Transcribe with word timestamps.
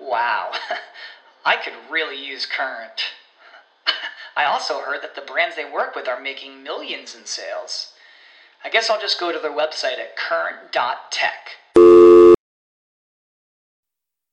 Wow, 0.00 0.52
I 1.44 1.56
could 1.56 1.74
really 1.90 2.24
use 2.24 2.46
Current. 2.46 3.02
I 4.36 4.44
also 4.44 4.80
heard 4.80 5.02
that 5.02 5.14
the 5.14 5.20
brands 5.20 5.56
they 5.56 5.70
work 5.70 5.94
with 5.94 6.08
are 6.08 6.20
making 6.20 6.62
millions 6.62 7.14
in 7.14 7.26
sales. 7.26 7.92
I 8.64 8.70
guess 8.70 8.90
I'll 8.90 9.00
just 9.00 9.20
go 9.20 9.32
to 9.32 9.38
their 9.38 9.50
website 9.50 9.98
at 9.98 10.16
current.tech. 10.16 11.50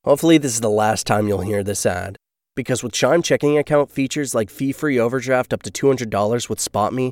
Hopefully, 0.04 0.38
this 0.38 0.54
is 0.54 0.62
the 0.62 0.70
last 0.70 1.06
time 1.06 1.28
you'll 1.28 1.42
hear 1.42 1.64
this 1.64 1.86
ad. 1.86 2.18
Because 2.56 2.82
with 2.82 2.94
Chime 2.94 3.22
checking 3.22 3.58
account 3.58 3.92
features 3.92 4.34
like 4.34 4.50
fee 4.50 4.72
free 4.72 5.00
overdraft 5.00 5.54
up 5.54 5.64
to 5.64 5.72
$200 5.72 6.50
with 6.50 6.60
SpotMe 6.60 7.12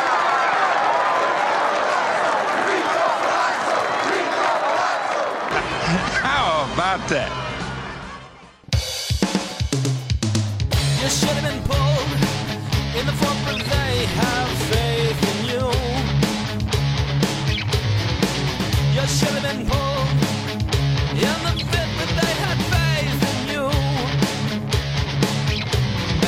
about 6.81 7.07
that? 7.09 7.29
You 10.99 11.09
should 11.09 11.29
have 11.29 11.45
been 11.45 11.61
pulled 11.69 12.11
in 12.97 13.05
the 13.05 13.13
front, 13.21 13.39
but 13.45 13.59
they 13.69 13.93
have 14.21 14.49
faith 14.73 15.21
in 15.31 15.39
you. 15.51 15.65
You 18.97 19.05
should 19.07 19.33
have 19.37 19.45
been 19.49 19.61
pulled 19.69 20.09
in 21.21 21.37
the 21.45 21.53
fit, 21.69 21.89
but 21.99 22.09
they 22.19 22.33
had 22.45 22.57
faith 22.73 23.21
in 23.31 23.37
you. 23.53 23.65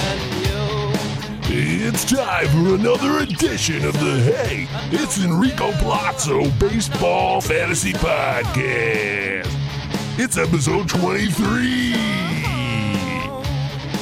And 0.05 0.21
you. 0.45 1.87
It's 1.87 2.05
time 2.05 2.47
for 2.49 2.75
another 2.75 3.23
edition 3.23 3.83
of 3.85 3.93
the 3.93 4.19
Hey, 4.21 4.67
it's 4.91 5.17
Enrico 5.17 5.71
Palazzo 5.79 6.47
Baseball 6.59 7.41
Fantasy 7.41 7.93
Podcast. 7.93 9.33
It's 10.15 10.37
episode 10.37 10.87
23. 10.89 11.95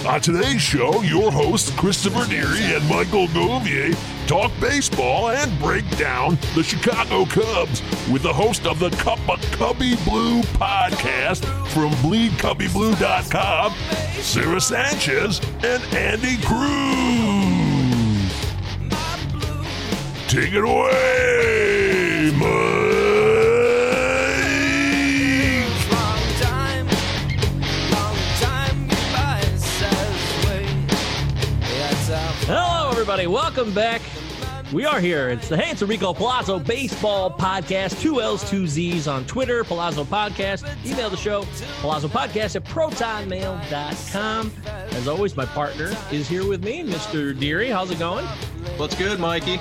On 0.05 0.19
today's 0.19 0.61
show, 0.61 1.01
your 1.03 1.31
hosts 1.31 1.71
Christopher 1.79 2.29
Deary 2.29 2.75
and 2.75 2.85
Michael 2.89 3.27
Govier 3.27 3.95
talk 4.27 4.51
baseball 4.59 5.29
and 5.29 5.57
break 5.59 5.89
down 5.97 6.37
the 6.53 6.63
Chicago 6.63 7.23
Cubs 7.23 7.81
with 8.11 8.23
the 8.23 8.33
host 8.33 8.67
of 8.67 8.79
the 8.79 8.89
Cup 8.89 9.19
of 9.29 9.39
Cubbie 9.51 9.95
Blue 10.03 10.41
podcast 10.59 11.45
from 11.69 11.91
bleedcubbieblue.com, 12.03 13.73
Sarah 14.21 14.59
Sanchez 14.59 15.39
and 15.63 15.81
Andy 15.95 16.35
Cruz. 16.43 16.59
Take 20.27 20.53
it 20.53 20.63
away, 20.65 22.33
Mike. 22.37 22.80
Everybody. 33.11 33.27
Welcome 33.27 33.73
back. 33.73 34.01
We 34.71 34.85
are 34.85 35.01
here. 35.01 35.27
It's 35.31 35.49
the 35.49 35.57
Hey, 35.57 35.71
it's 35.71 35.81
Enrico 35.81 36.13
Palazzo 36.13 36.59
Baseball 36.59 37.29
Podcast. 37.29 37.99
Two 37.99 38.21
L's, 38.21 38.49
two 38.49 38.67
Z's 38.67 39.05
on 39.05 39.25
Twitter, 39.25 39.65
Palazzo 39.65 40.05
Podcast. 40.05 40.65
Email 40.85 41.09
the 41.09 41.17
show, 41.17 41.45
Palazzo 41.81 42.07
Podcast 42.07 42.55
at 42.55 42.63
protonmail.com. 42.63 44.53
As 44.91 45.09
always, 45.09 45.35
my 45.35 45.43
partner 45.43 45.93
is 46.09 46.29
here 46.29 46.47
with 46.47 46.63
me, 46.63 46.83
Mr. 46.85 47.37
Deary. 47.37 47.67
How's 47.67 47.91
it 47.91 47.99
going? 47.99 48.25
What's 48.77 48.95
good, 48.95 49.19
Mikey? 49.19 49.59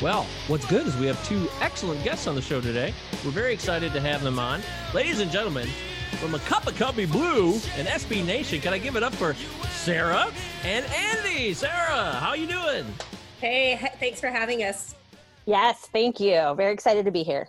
Well, 0.00 0.26
what's 0.48 0.64
good 0.64 0.86
is 0.86 0.96
we 0.96 1.06
have 1.08 1.22
two 1.28 1.50
excellent 1.60 2.02
guests 2.02 2.26
on 2.26 2.34
the 2.34 2.40
show 2.40 2.62
today. 2.62 2.94
We're 3.26 3.30
very 3.32 3.52
excited 3.52 3.92
to 3.92 4.00
have 4.00 4.22
them 4.22 4.38
on. 4.38 4.62
Ladies 4.94 5.20
and 5.20 5.30
gentlemen, 5.30 5.68
from 6.16 6.34
a 6.34 6.38
Cup 6.40 6.66
of 6.66 6.74
Cubbie 6.74 7.10
Blue 7.10 7.54
and 7.76 7.88
SB 7.88 8.24
Nation, 8.24 8.60
can 8.60 8.72
I 8.72 8.78
give 8.78 8.96
it 8.96 9.02
up 9.02 9.14
for 9.14 9.34
Sarah 9.70 10.30
and 10.64 10.84
Andy? 10.86 11.54
Sarah, 11.54 12.12
how 12.12 12.34
you 12.34 12.46
doing? 12.46 12.84
Hey, 13.40 13.78
thanks 13.98 14.20
for 14.20 14.28
having 14.28 14.62
us. 14.62 14.94
Yes, 15.46 15.88
thank 15.92 16.20
you. 16.20 16.54
Very 16.56 16.72
excited 16.72 17.04
to 17.04 17.10
be 17.10 17.22
here. 17.22 17.48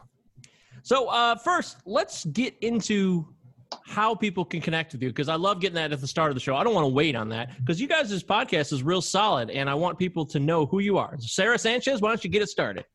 So, 0.81 1.07
uh, 1.07 1.35
first, 1.35 1.77
let's 1.85 2.25
get 2.25 2.55
into 2.61 3.27
how 3.85 4.15
people 4.15 4.45
can 4.45 4.61
connect 4.61 4.93
with 4.93 5.01
you 5.01 5.09
because 5.09 5.29
I 5.29 5.35
love 5.35 5.59
getting 5.59 5.75
that 5.75 5.91
at 5.91 6.01
the 6.01 6.07
start 6.07 6.29
of 6.29 6.35
the 6.35 6.41
show. 6.41 6.55
I 6.55 6.63
don't 6.63 6.73
want 6.73 6.85
to 6.85 6.93
wait 6.93 7.15
on 7.15 7.29
that 7.29 7.57
because 7.59 7.79
you 7.79 7.87
guys' 7.87 8.23
podcast 8.23 8.73
is 8.73 8.83
real 8.83 9.01
solid 9.01 9.49
and 9.49 9.69
I 9.69 9.73
want 9.73 9.97
people 9.97 10.25
to 10.27 10.39
know 10.39 10.65
who 10.65 10.79
you 10.79 10.97
are. 10.97 11.15
Sarah 11.19 11.57
Sanchez, 11.57 12.01
why 12.01 12.09
don't 12.09 12.23
you 12.23 12.29
get 12.29 12.41
it 12.41 12.49
started? 12.49 12.85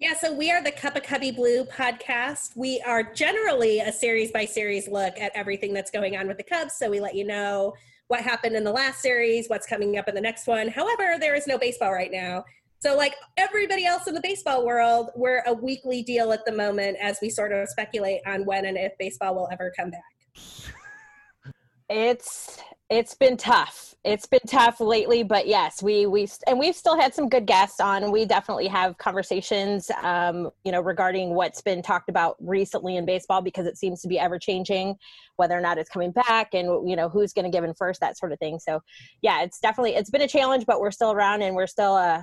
Yeah, 0.00 0.14
so 0.14 0.32
we 0.32 0.50
are 0.50 0.62
the 0.62 0.72
Cup 0.72 0.96
of 0.96 1.02
Cubbie 1.02 1.36
Blue 1.36 1.62
podcast. 1.62 2.56
We 2.56 2.80
are 2.86 3.02
generally 3.02 3.80
a 3.80 3.92
series 3.92 4.32
by 4.32 4.46
series 4.46 4.88
look 4.88 5.20
at 5.20 5.30
everything 5.34 5.74
that's 5.74 5.90
going 5.90 6.16
on 6.16 6.26
with 6.26 6.38
the 6.38 6.42
Cubs. 6.42 6.72
So 6.78 6.88
we 6.88 7.00
let 7.00 7.14
you 7.14 7.26
know 7.26 7.74
what 8.08 8.22
happened 8.22 8.56
in 8.56 8.64
the 8.64 8.72
last 8.72 9.02
series, 9.02 9.48
what's 9.48 9.66
coming 9.66 9.98
up 9.98 10.08
in 10.08 10.14
the 10.14 10.20
next 10.22 10.46
one. 10.46 10.68
However, 10.68 11.18
there 11.20 11.34
is 11.34 11.46
no 11.46 11.58
baseball 11.58 11.92
right 11.92 12.10
now. 12.10 12.46
So, 12.78 12.96
like 12.96 13.14
everybody 13.36 13.84
else 13.84 14.06
in 14.06 14.14
the 14.14 14.22
baseball 14.22 14.64
world, 14.64 15.10
we're 15.16 15.42
a 15.46 15.52
weekly 15.52 16.02
deal 16.02 16.32
at 16.32 16.46
the 16.46 16.52
moment 16.52 16.96
as 16.98 17.18
we 17.20 17.28
sort 17.28 17.52
of 17.52 17.68
speculate 17.68 18.22
on 18.26 18.46
when 18.46 18.64
and 18.64 18.78
if 18.78 18.96
baseball 18.98 19.34
will 19.34 19.50
ever 19.52 19.70
come 19.78 19.90
back. 19.90 20.72
It's 21.90 22.58
it's 22.90 23.14
been 23.14 23.36
tough. 23.36 23.94
It's 24.02 24.26
been 24.26 24.40
tough 24.48 24.80
lately, 24.80 25.22
but 25.22 25.46
yes, 25.46 25.82
we 25.82 26.06
we 26.06 26.26
and 26.48 26.58
we've 26.58 26.74
still 26.74 26.98
had 26.98 27.14
some 27.14 27.28
good 27.28 27.46
guests 27.46 27.78
on. 27.78 28.10
We 28.10 28.24
definitely 28.24 28.66
have 28.66 28.98
conversations, 28.98 29.90
um, 30.02 30.50
you 30.64 30.72
know, 30.72 30.80
regarding 30.80 31.34
what's 31.34 31.60
been 31.60 31.82
talked 31.82 32.08
about 32.08 32.36
recently 32.40 32.96
in 32.96 33.06
baseball 33.06 33.42
because 33.42 33.66
it 33.66 33.76
seems 33.76 34.02
to 34.02 34.08
be 34.08 34.18
ever 34.18 34.38
changing, 34.38 34.96
whether 35.36 35.56
or 35.56 35.60
not 35.60 35.78
it's 35.78 35.90
coming 35.90 36.10
back, 36.10 36.54
and 36.54 36.88
you 36.88 36.96
know 36.96 37.08
who's 37.08 37.32
going 37.32 37.44
to 37.44 37.50
give 37.50 37.62
in 37.62 37.74
first, 37.74 38.00
that 38.00 38.18
sort 38.18 38.32
of 38.32 38.38
thing. 38.40 38.58
So, 38.58 38.82
yeah, 39.22 39.42
it's 39.42 39.60
definitely 39.60 39.94
it's 39.94 40.10
been 40.10 40.22
a 40.22 40.28
challenge, 40.28 40.66
but 40.66 40.80
we're 40.80 40.90
still 40.90 41.12
around 41.12 41.42
and 41.42 41.54
we're 41.54 41.68
still 41.68 41.94
uh 41.94 42.22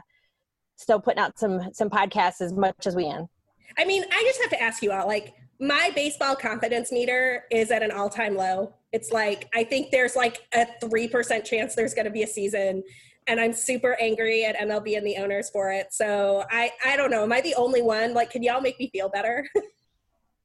still 0.76 1.00
putting 1.00 1.20
out 1.20 1.40
some 1.40 1.72
some 1.74 1.90
podcasts 1.90 2.42
as 2.42 2.52
much 2.52 2.86
as 2.86 2.96
we 2.96 3.06
can. 3.06 3.30
I 3.78 3.86
mean, 3.86 4.04
I 4.12 4.24
just 4.28 4.42
have 4.42 4.50
to 4.50 4.62
ask 4.62 4.84
you 4.84 4.92
all 4.92 5.08
like, 5.08 5.34
my 5.60 5.92
baseball 5.96 6.36
confidence 6.36 6.92
meter 6.92 7.46
is 7.52 7.72
at 7.72 7.84
an 7.84 7.92
all 7.92 8.10
time 8.10 8.36
low. 8.36 8.74
It's 8.94 9.12
like, 9.12 9.50
I 9.54 9.64
think 9.64 9.92
there's 9.92 10.16
like 10.16 10.48
a 10.54 10.66
3% 10.84 11.44
chance 11.44 11.76
there's 11.76 11.94
going 11.94 12.06
to 12.06 12.12
be 12.12 12.24
a 12.24 12.28
season. 12.28 12.84
And 13.28 13.40
I'm 13.40 13.54
super 13.54 13.98
angry 14.00 14.46
at 14.46 14.56
MLB 14.58 14.98
and 14.98 15.06
the 15.06 15.18
owners 15.18 15.50
for 15.50 15.72
it. 15.72 15.88
So 15.92 16.46
I, 16.50 16.72
I 16.86 16.96
don't 16.96 17.12
know. 17.12 17.24
Am 17.24 17.34
I 17.34 17.42
the 17.42 17.56
only 17.56 17.82
one? 17.82 18.14
Like, 18.14 18.30
can 18.30 18.42
y'all 18.42 18.62
make 18.62 18.80
me 18.80 18.90
feel 18.92 19.10
better? 19.10 19.48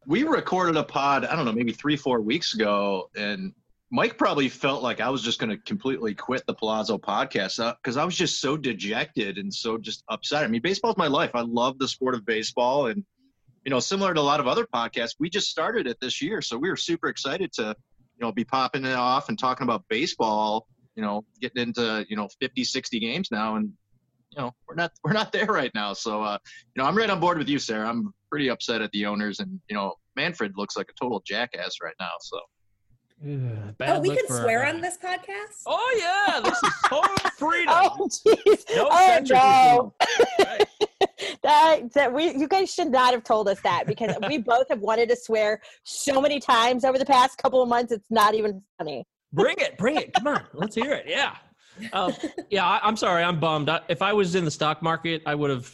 We 0.04 0.24
recorded 0.24 0.76
a 0.76 0.82
pod, 0.82 1.24
I 1.24 1.36
don't 1.36 1.44
know, 1.44 1.52
maybe 1.52 1.72
three, 1.72 1.96
four 1.96 2.20
weeks 2.20 2.54
ago, 2.54 3.08
and 3.14 3.52
Mike 3.92 4.18
probably 4.18 4.48
felt 4.48 4.82
like 4.82 5.00
I 5.00 5.08
was 5.10 5.22
just 5.22 5.38
going 5.38 5.50
to 5.50 5.58
completely 5.58 6.14
quit 6.14 6.42
the 6.46 6.54
Palazzo 6.54 6.98
podcast 6.98 7.62
uh, 7.62 7.74
because 7.80 7.96
I 7.96 8.04
was 8.04 8.16
just 8.16 8.40
so 8.40 8.56
dejected 8.56 9.38
and 9.38 9.52
so 9.52 9.78
just 9.78 10.02
upset. 10.08 10.44
I 10.44 10.48
mean, 10.48 10.62
baseball's 10.62 10.96
my 10.96 11.06
life. 11.06 11.30
I 11.34 11.42
love 11.42 11.78
the 11.78 11.86
sport 11.86 12.14
of 12.14 12.26
baseball, 12.26 12.86
and 12.86 13.04
you 13.64 13.70
know, 13.70 13.78
similar 13.78 14.12
to 14.12 14.20
a 14.20 14.22
lot 14.22 14.40
of 14.40 14.48
other 14.48 14.66
podcasts, 14.66 15.14
we 15.20 15.30
just 15.30 15.48
started 15.48 15.86
it 15.86 15.98
this 16.00 16.20
year, 16.20 16.42
so 16.42 16.58
we 16.58 16.68
were 16.68 16.76
super 16.76 17.08
excited 17.08 17.52
to, 17.52 17.76
you 18.22 18.28
know, 18.28 18.32
be 18.32 18.44
popping 18.44 18.84
it 18.84 18.94
off 18.94 19.28
and 19.28 19.36
talking 19.38 19.64
about 19.64 19.82
baseball. 19.88 20.68
You 20.94 21.02
know, 21.02 21.24
getting 21.40 21.62
into 21.62 22.06
you 22.08 22.16
know 22.16 22.28
50, 22.40 22.62
60 22.62 23.00
games 23.00 23.30
now, 23.32 23.56
and 23.56 23.72
you 24.30 24.42
know, 24.42 24.54
we're 24.68 24.76
not 24.76 24.92
we're 25.02 25.12
not 25.12 25.32
there 25.32 25.46
right 25.46 25.72
now. 25.74 25.92
So, 25.92 26.22
uh, 26.22 26.38
you 26.74 26.82
know, 26.82 26.88
I'm 26.88 26.96
right 26.96 27.10
on 27.10 27.18
board 27.18 27.38
with 27.38 27.48
you, 27.48 27.58
Sarah. 27.58 27.88
I'm 27.88 28.14
pretty 28.30 28.48
upset 28.48 28.80
at 28.80 28.92
the 28.92 29.06
owners, 29.06 29.40
and 29.40 29.60
you 29.68 29.74
know, 29.74 29.94
Manfred 30.14 30.52
looks 30.56 30.76
like 30.76 30.86
a 30.88 30.94
total 31.02 31.20
jackass 31.26 31.76
right 31.82 31.94
now. 31.98 32.12
So. 32.20 32.38
Ugh, 33.24 33.74
Oh, 33.80 34.00
we 34.00 34.08
can 34.16 34.26
swear 34.26 34.66
on 34.66 34.80
this 34.80 34.98
podcast. 34.98 35.62
Oh 35.66 35.96
yeah, 35.98 36.40
this 36.40 36.60
is 36.60 36.72
total 36.88 37.30
freedom. 37.38 37.72
Oh 37.72 38.08
jeez. 38.08 38.64
No 38.76 38.88
oh 38.90 39.06
censorship. 39.06 39.42
no. 39.42 39.94
That 41.42 41.92
that 41.94 42.12
we 42.12 42.36
you 42.36 42.46
guys 42.46 42.72
should 42.72 42.90
not 42.90 43.12
have 43.12 43.24
told 43.24 43.48
us 43.48 43.60
that 43.62 43.86
because 43.86 44.14
we 44.28 44.38
both 44.52 44.68
have 44.68 44.80
wanted 44.80 45.08
to 45.08 45.16
swear 45.16 45.60
so 45.82 46.20
many 46.20 46.38
times 46.38 46.84
over 46.84 46.98
the 46.98 47.04
past 47.04 47.38
couple 47.38 47.62
of 47.62 47.68
months. 47.68 47.92
It's 47.92 48.10
not 48.10 48.34
even 48.34 48.62
funny. 48.78 49.04
Bring 49.32 49.56
it, 49.58 49.76
bring 49.78 49.96
it. 49.96 50.12
Come 50.14 50.28
on, 50.28 50.44
let's 50.52 50.74
hear 50.74 50.92
it. 50.92 51.06
Yeah, 51.08 51.34
um, 51.92 52.12
yeah. 52.50 52.66
I, 52.66 52.80
I'm 52.82 52.96
sorry, 52.96 53.22
I'm 53.24 53.40
bummed. 53.40 53.68
I, 53.68 53.80
if 53.88 54.02
I 54.02 54.12
was 54.12 54.34
in 54.34 54.44
the 54.44 54.50
stock 54.50 54.82
market, 54.82 55.22
I 55.26 55.34
would 55.34 55.50
have, 55.50 55.72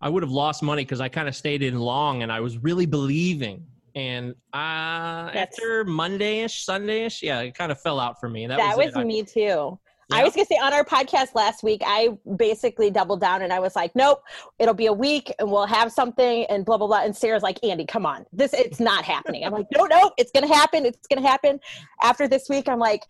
I 0.00 0.08
would 0.08 0.22
have 0.22 0.30
lost 0.30 0.62
money 0.62 0.84
because 0.84 1.00
I 1.00 1.08
kind 1.08 1.26
of 1.26 1.34
stayed 1.34 1.62
in 1.62 1.78
long 1.78 2.22
and 2.22 2.30
I 2.30 2.40
was 2.40 2.58
really 2.58 2.86
believing. 2.86 3.64
And 3.94 4.34
uh, 4.52 5.32
after 5.32 5.84
Monday-ish, 5.84 6.64
Sunday-ish, 6.64 7.22
yeah, 7.22 7.40
it 7.40 7.54
kind 7.54 7.72
of 7.72 7.80
fell 7.80 7.98
out 7.98 8.20
for 8.20 8.28
me. 8.28 8.46
That, 8.46 8.58
That, 8.58 8.76
was, 8.76 8.94
was, 8.94 9.06
me 9.06 9.22
too. 9.22 9.78
I 10.12 10.22
was 10.22 10.34
gonna 10.34 10.46
say 10.46 10.56
on 10.56 10.72
our 10.72 10.84
podcast 10.84 11.34
last 11.34 11.62
week, 11.62 11.82
I 11.84 12.10
basically 12.36 12.90
doubled 12.90 13.20
down 13.20 13.42
and 13.42 13.52
I 13.52 13.58
was 13.58 13.74
like, 13.74 13.94
"Nope, 13.96 14.22
it'll 14.58 14.74
be 14.74 14.86
a 14.86 14.92
week 14.92 15.32
and 15.38 15.50
we'll 15.50 15.66
have 15.66 15.90
something." 15.90 16.44
And 16.46 16.64
blah 16.64 16.78
blah 16.78 16.86
blah. 16.86 17.02
And 17.02 17.16
Sarah's 17.16 17.42
like, 17.42 17.58
"Andy, 17.64 17.84
come 17.84 18.06
on, 18.06 18.24
this 18.32 18.52
it's 18.52 18.80
not 18.80 19.04
happening." 19.04 19.44
I'm 19.44 19.52
like, 19.52 19.66
"No, 19.72 19.84
no, 19.86 20.12
it's 20.16 20.30
gonna 20.30 20.46
happen. 20.52 20.86
It's 20.86 21.06
gonna 21.08 21.26
happen." 21.26 21.58
After 22.02 22.28
this 22.28 22.48
week, 22.48 22.68
I'm 22.68 22.78
like, 22.78 23.02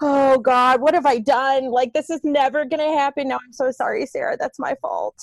"Oh 0.00 0.38
God, 0.38 0.80
what 0.80 0.94
have 0.94 1.06
I 1.06 1.18
done? 1.18 1.70
Like 1.70 1.92
this 1.92 2.08
is 2.08 2.20
never 2.22 2.64
gonna 2.64 2.96
happen." 2.96 3.28
Now 3.28 3.38
I'm 3.44 3.52
so 3.52 3.70
sorry, 3.72 4.06
Sarah. 4.06 4.36
That's 4.38 4.58
my 4.58 4.76
fault. 4.80 5.16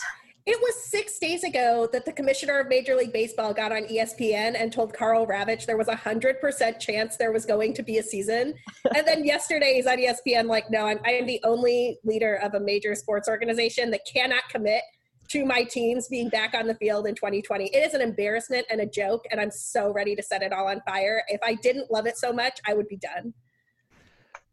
It 0.46 0.60
was 0.62 0.76
six 0.84 1.20
days 1.20 1.44
ago 1.44 1.88
that 1.92 2.06
the 2.06 2.12
commissioner 2.12 2.60
of 2.60 2.68
Major 2.68 2.96
League 2.96 3.14
Baseball 3.14 3.54
got 3.54 3.72
on 3.72 3.84
ESPN 3.84 4.56
and 4.60 4.72
told 4.72 4.94
Karl 4.94 5.28
Ravech 5.28 5.66
there 5.66 5.78
was 5.78 5.88
a 5.88 5.96
hundred 5.96 6.40
percent 6.40 6.80
chance 6.80 7.18
there 7.18 7.32
was 7.32 7.46
going 7.46 7.74
to 7.76 7.84
be 7.84 7.98
a 7.98 8.04
season. 8.04 8.54
And 8.96 9.08
then 9.08 9.24
yesterday 9.24 9.76
he's 9.76 9.86
on 9.86 9.98
ESPN 9.98 10.48
like, 10.48 10.72
no, 10.72 10.88
I'm, 10.88 11.00
I 11.06 11.12
am 11.12 11.28
the 11.28 11.40
only 11.44 12.00
leader 12.04 12.36
of 12.36 12.56
a 12.56 12.60
major 12.60 12.96
sports 12.96 13.30
organization 13.30 13.92
that 13.92 14.02
cannot 14.12 14.44
commit 14.50 14.82
to 15.30 15.46
my 15.46 15.64
teams 15.64 16.08
being 16.08 16.30
back 16.30 16.56
on 16.56 16.66
the 16.66 16.74
field 16.76 17.06
in 17.06 17.14
2020. 17.14 17.66
It 17.66 17.78
is 17.78 17.94
an 17.94 18.02
embarrassment 18.02 18.66
and 18.70 18.82
a 18.82 18.86
joke, 18.86 19.26
and 19.32 19.40
I'm 19.40 19.52
so 19.52 19.94
ready 19.94 20.16
to 20.16 20.24
set 20.24 20.42
it 20.42 20.52
all 20.52 20.68
on 20.68 20.82
fire. 20.88 21.24
If 21.28 21.40
I 21.44 21.54
didn't 21.56 21.92
love 21.92 22.08
it 22.08 22.18
so 22.18 22.34
much, 22.34 22.60
I 22.68 22.74
would 22.74 22.88
be 22.88 22.98
done. 22.98 23.34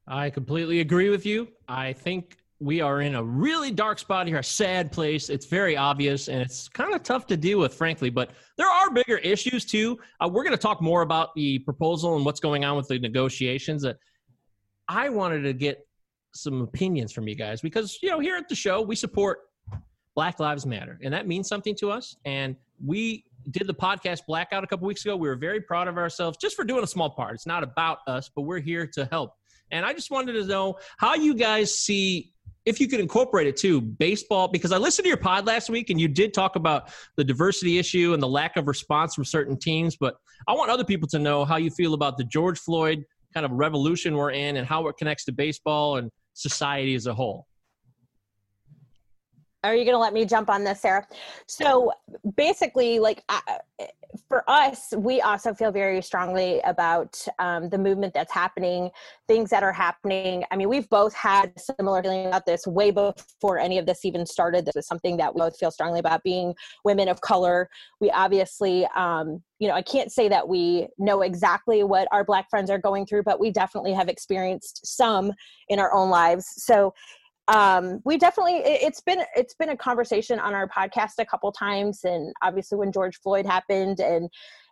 I 0.06 0.31
completely 0.31 0.81
agree 0.81 1.09
with 1.09 1.25
you. 1.25 1.49
I 1.67 1.93
think 1.94 2.37
we 2.58 2.81
are 2.81 3.03
in 3.03 3.14
a 3.14 3.23
really 3.23 3.70
dark 3.70 3.99
spot 3.99 4.26
here, 4.26 4.38
a 4.38 4.44
sad 4.44 4.91
place. 4.91 5.29
It's 5.29 5.47
very 5.47 5.76
obvious 5.76 6.29
and 6.29 6.41
it's 6.41 6.69
kind 6.69 6.94
of 6.94 7.03
tough 7.03 7.26
to 7.26 7.37
deal 7.37 7.58
with, 7.58 7.75
frankly, 7.75 8.08
but 8.08 8.31
there 8.56 8.69
are 8.69 8.91
bigger 8.91 9.19
issues 9.19 9.64
too. 9.64 9.99
Uh, 10.20 10.29
we're 10.32 10.43
going 10.43 10.56
to 10.56 10.62
talk 10.62 10.81
more 10.81 11.03
about 11.03 11.35
the 11.35 11.58
proposal 11.61 12.17
and 12.17 12.25
what's 12.25 12.41
going 12.41 12.64
on 12.64 12.76
with 12.76 12.88
the 12.88 12.99
negotiations. 12.99 13.85
Uh, 13.85 13.93
I 14.88 15.11
wanted 15.11 15.43
to 15.43 15.53
get 15.53 15.87
some 16.35 16.62
opinions 16.62 17.12
from 17.12 17.29
you 17.29 17.35
guys 17.35 17.61
because, 17.61 17.99
you 18.03 18.08
know, 18.08 18.20
here 18.20 18.37
at 18.37 18.49
the 18.49 18.55
show, 18.55 18.81
we 18.81 18.97
support 18.97 19.41
Black 20.14 20.41
Lives 20.41 20.64
Matter, 20.64 20.99
and 21.02 21.12
that 21.12 21.26
means 21.26 21.49
something 21.49 21.75
to 21.76 21.91
us. 21.91 22.17
And 22.25 22.56
we 22.85 23.25
did 23.50 23.67
the 23.67 23.75
podcast 23.75 24.20
Blackout 24.26 24.64
a 24.64 24.67
couple 24.67 24.87
weeks 24.88 25.05
ago. 25.05 25.14
We 25.17 25.29
were 25.29 25.37
very 25.37 25.61
proud 25.61 25.88
of 25.88 25.99
ourselves 25.99 26.38
just 26.38 26.56
for 26.56 26.64
doing 26.64 26.85
a 26.85 26.87
small 26.87 27.11
part. 27.11 27.35
It's 27.35 27.47
not 27.47 27.62
about 27.62 27.99
us, 28.06 28.31
but 28.35 28.43
we're 28.43 28.61
here 28.61 28.87
to 28.88 29.06
help. 29.06 29.35
And 29.70 29.85
I 29.85 29.93
just 29.93 30.11
wanted 30.11 30.32
to 30.35 30.44
know 30.44 30.76
how 30.97 31.14
you 31.14 31.35
guys 31.35 31.75
see 31.75 32.32
if 32.67 32.81
you 32.81 32.89
could 32.89 32.99
incorporate 32.99 33.47
it 33.47 33.57
too, 33.57 33.81
baseball, 33.81 34.49
because 34.49 34.73
I 34.73 34.77
listened 34.77 35.05
to 35.05 35.09
your 35.09 35.17
pod 35.17 35.47
last 35.47 35.71
week 35.71 35.89
and 35.89 36.01
you 36.01 36.09
did 36.09 36.35
talk 36.35 36.57
about 36.57 36.91
the 37.17 37.23
diversity 37.23 37.79
issue 37.79 38.13
and 38.13 38.21
the 38.21 38.29
lack 38.29 38.57
of 38.57 38.67
response 38.67 39.15
from 39.15 39.25
certain 39.25 39.57
teams. 39.57 39.97
But 39.97 40.17
I 40.49 40.53
want 40.53 40.71
other 40.71 40.85
people 40.85 41.09
to 41.09 41.19
know 41.21 41.45
how 41.45 41.57
you 41.57 41.71
feel 41.71 41.95
about 41.95 42.19
the 42.19 42.25
George 42.25 42.59
Floyd 42.59 43.05
kind 43.33 43.47
of 43.47 43.53
revolution 43.53 44.17
we're 44.17 44.33
in 44.33 44.57
and 44.57 44.67
how 44.67 44.89
it 44.89 44.97
connects 44.97 45.25
to 45.27 45.33
baseball 45.33 45.99
and 45.99 46.11
society 46.35 46.95
as 46.97 47.07
a 47.07 47.15
whole. 47.15 47.47
Are 49.67 49.75
you 49.75 49.85
going 49.85 49.95
to 49.95 49.99
let 49.99 50.13
me 50.13 50.25
jump 50.25 50.49
on 50.49 50.65
this, 50.65 50.81
Sarah? 50.81 51.07
So 51.47 51.93
basically, 52.37 52.99
like 52.99 53.25
for 54.29 54.49
us, 54.49 54.93
we 54.97 55.21
also 55.21 55.53
feel 55.53 55.71
very 55.71 56.01
strongly 56.01 56.61
about 56.61 57.23
um, 57.39 57.69
the 57.69 57.79
movement 57.79 58.15
that's 58.15 58.33
happening, 58.33 58.91
things 59.29 59.51
that 59.51 59.63
are 59.63 59.73
happening. 59.73 60.45
I 60.51 60.57
mean, 60.57 60.69
we've 60.69 60.89
both 60.89 61.15
had 61.15 61.53
similar 61.59 62.03
feeling 62.03 62.27
about 62.27 62.47
this 62.47 62.67
way 62.67 62.91
before 62.91 63.59
any 63.59 63.79
of 63.79 63.87
this 63.87 64.05
even 64.05 64.25
started. 64.25 64.65
This 64.65 64.77
was 64.77 64.87
something 64.87 65.17
that 65.19 65.35
we 65.35 65.41
both 65.41 65.59
feel 65.59 65.71
strongly 65.71 66.01
about 66.01 66.23
being 66.23 66.55
women 66.85 67.09
of 67.09 67.21
color. 67.21 67.69
We 68.01 68.11
obviously, 68.11 68.87
um, 68.95 69.43
you 69.59 69.69
know, 69.69 69.75
I 69.75 69.83
can't 69.83 70.12
say 70.12 70.29
that 70.29 70.49
we 70.49 70.89
know 70.99 71.23
exactly 71.23 71.83
what 71.83 72.09
our 72.12 72.25
Black 72.25 72.49
friends 72.51 72.71
are 72.71 72.79
going 72.79 73.07
through, 73.07 73.25
but 73.25 73.41
we 73.41 73.51
definitely 73.51 73.93
have 73.95 74.09
experienced 74.09 74.87
some 74.87 75.33
in 75.69 75.79
our 75.79 75.93
own 75.93 76.11
lives. 76.11 76.47
So 76.57 76.95
um 77.49 78.01
we 78.05 78.19
definitely 78.19 78.57
it, 78.57 78.83
it's 78.83 79.01
been 79.01 79.23
it's 79.35 79.55
been 79.55 79.71
a 79.71 79.77
conversation 79.77 80.39
on 80.41 80.55
our 80.55 80.69
podcast 80.69 81.13
a 81.19 81.25
couple 81.25 81.51
times 81.53 82.01
and 82.05 82.33
obviously 82.43 82.77
when 82.77 82.91
george 82.91 83.19
floyd 83.23 83.47
happened 83.47 84.01
and 84.01 84.29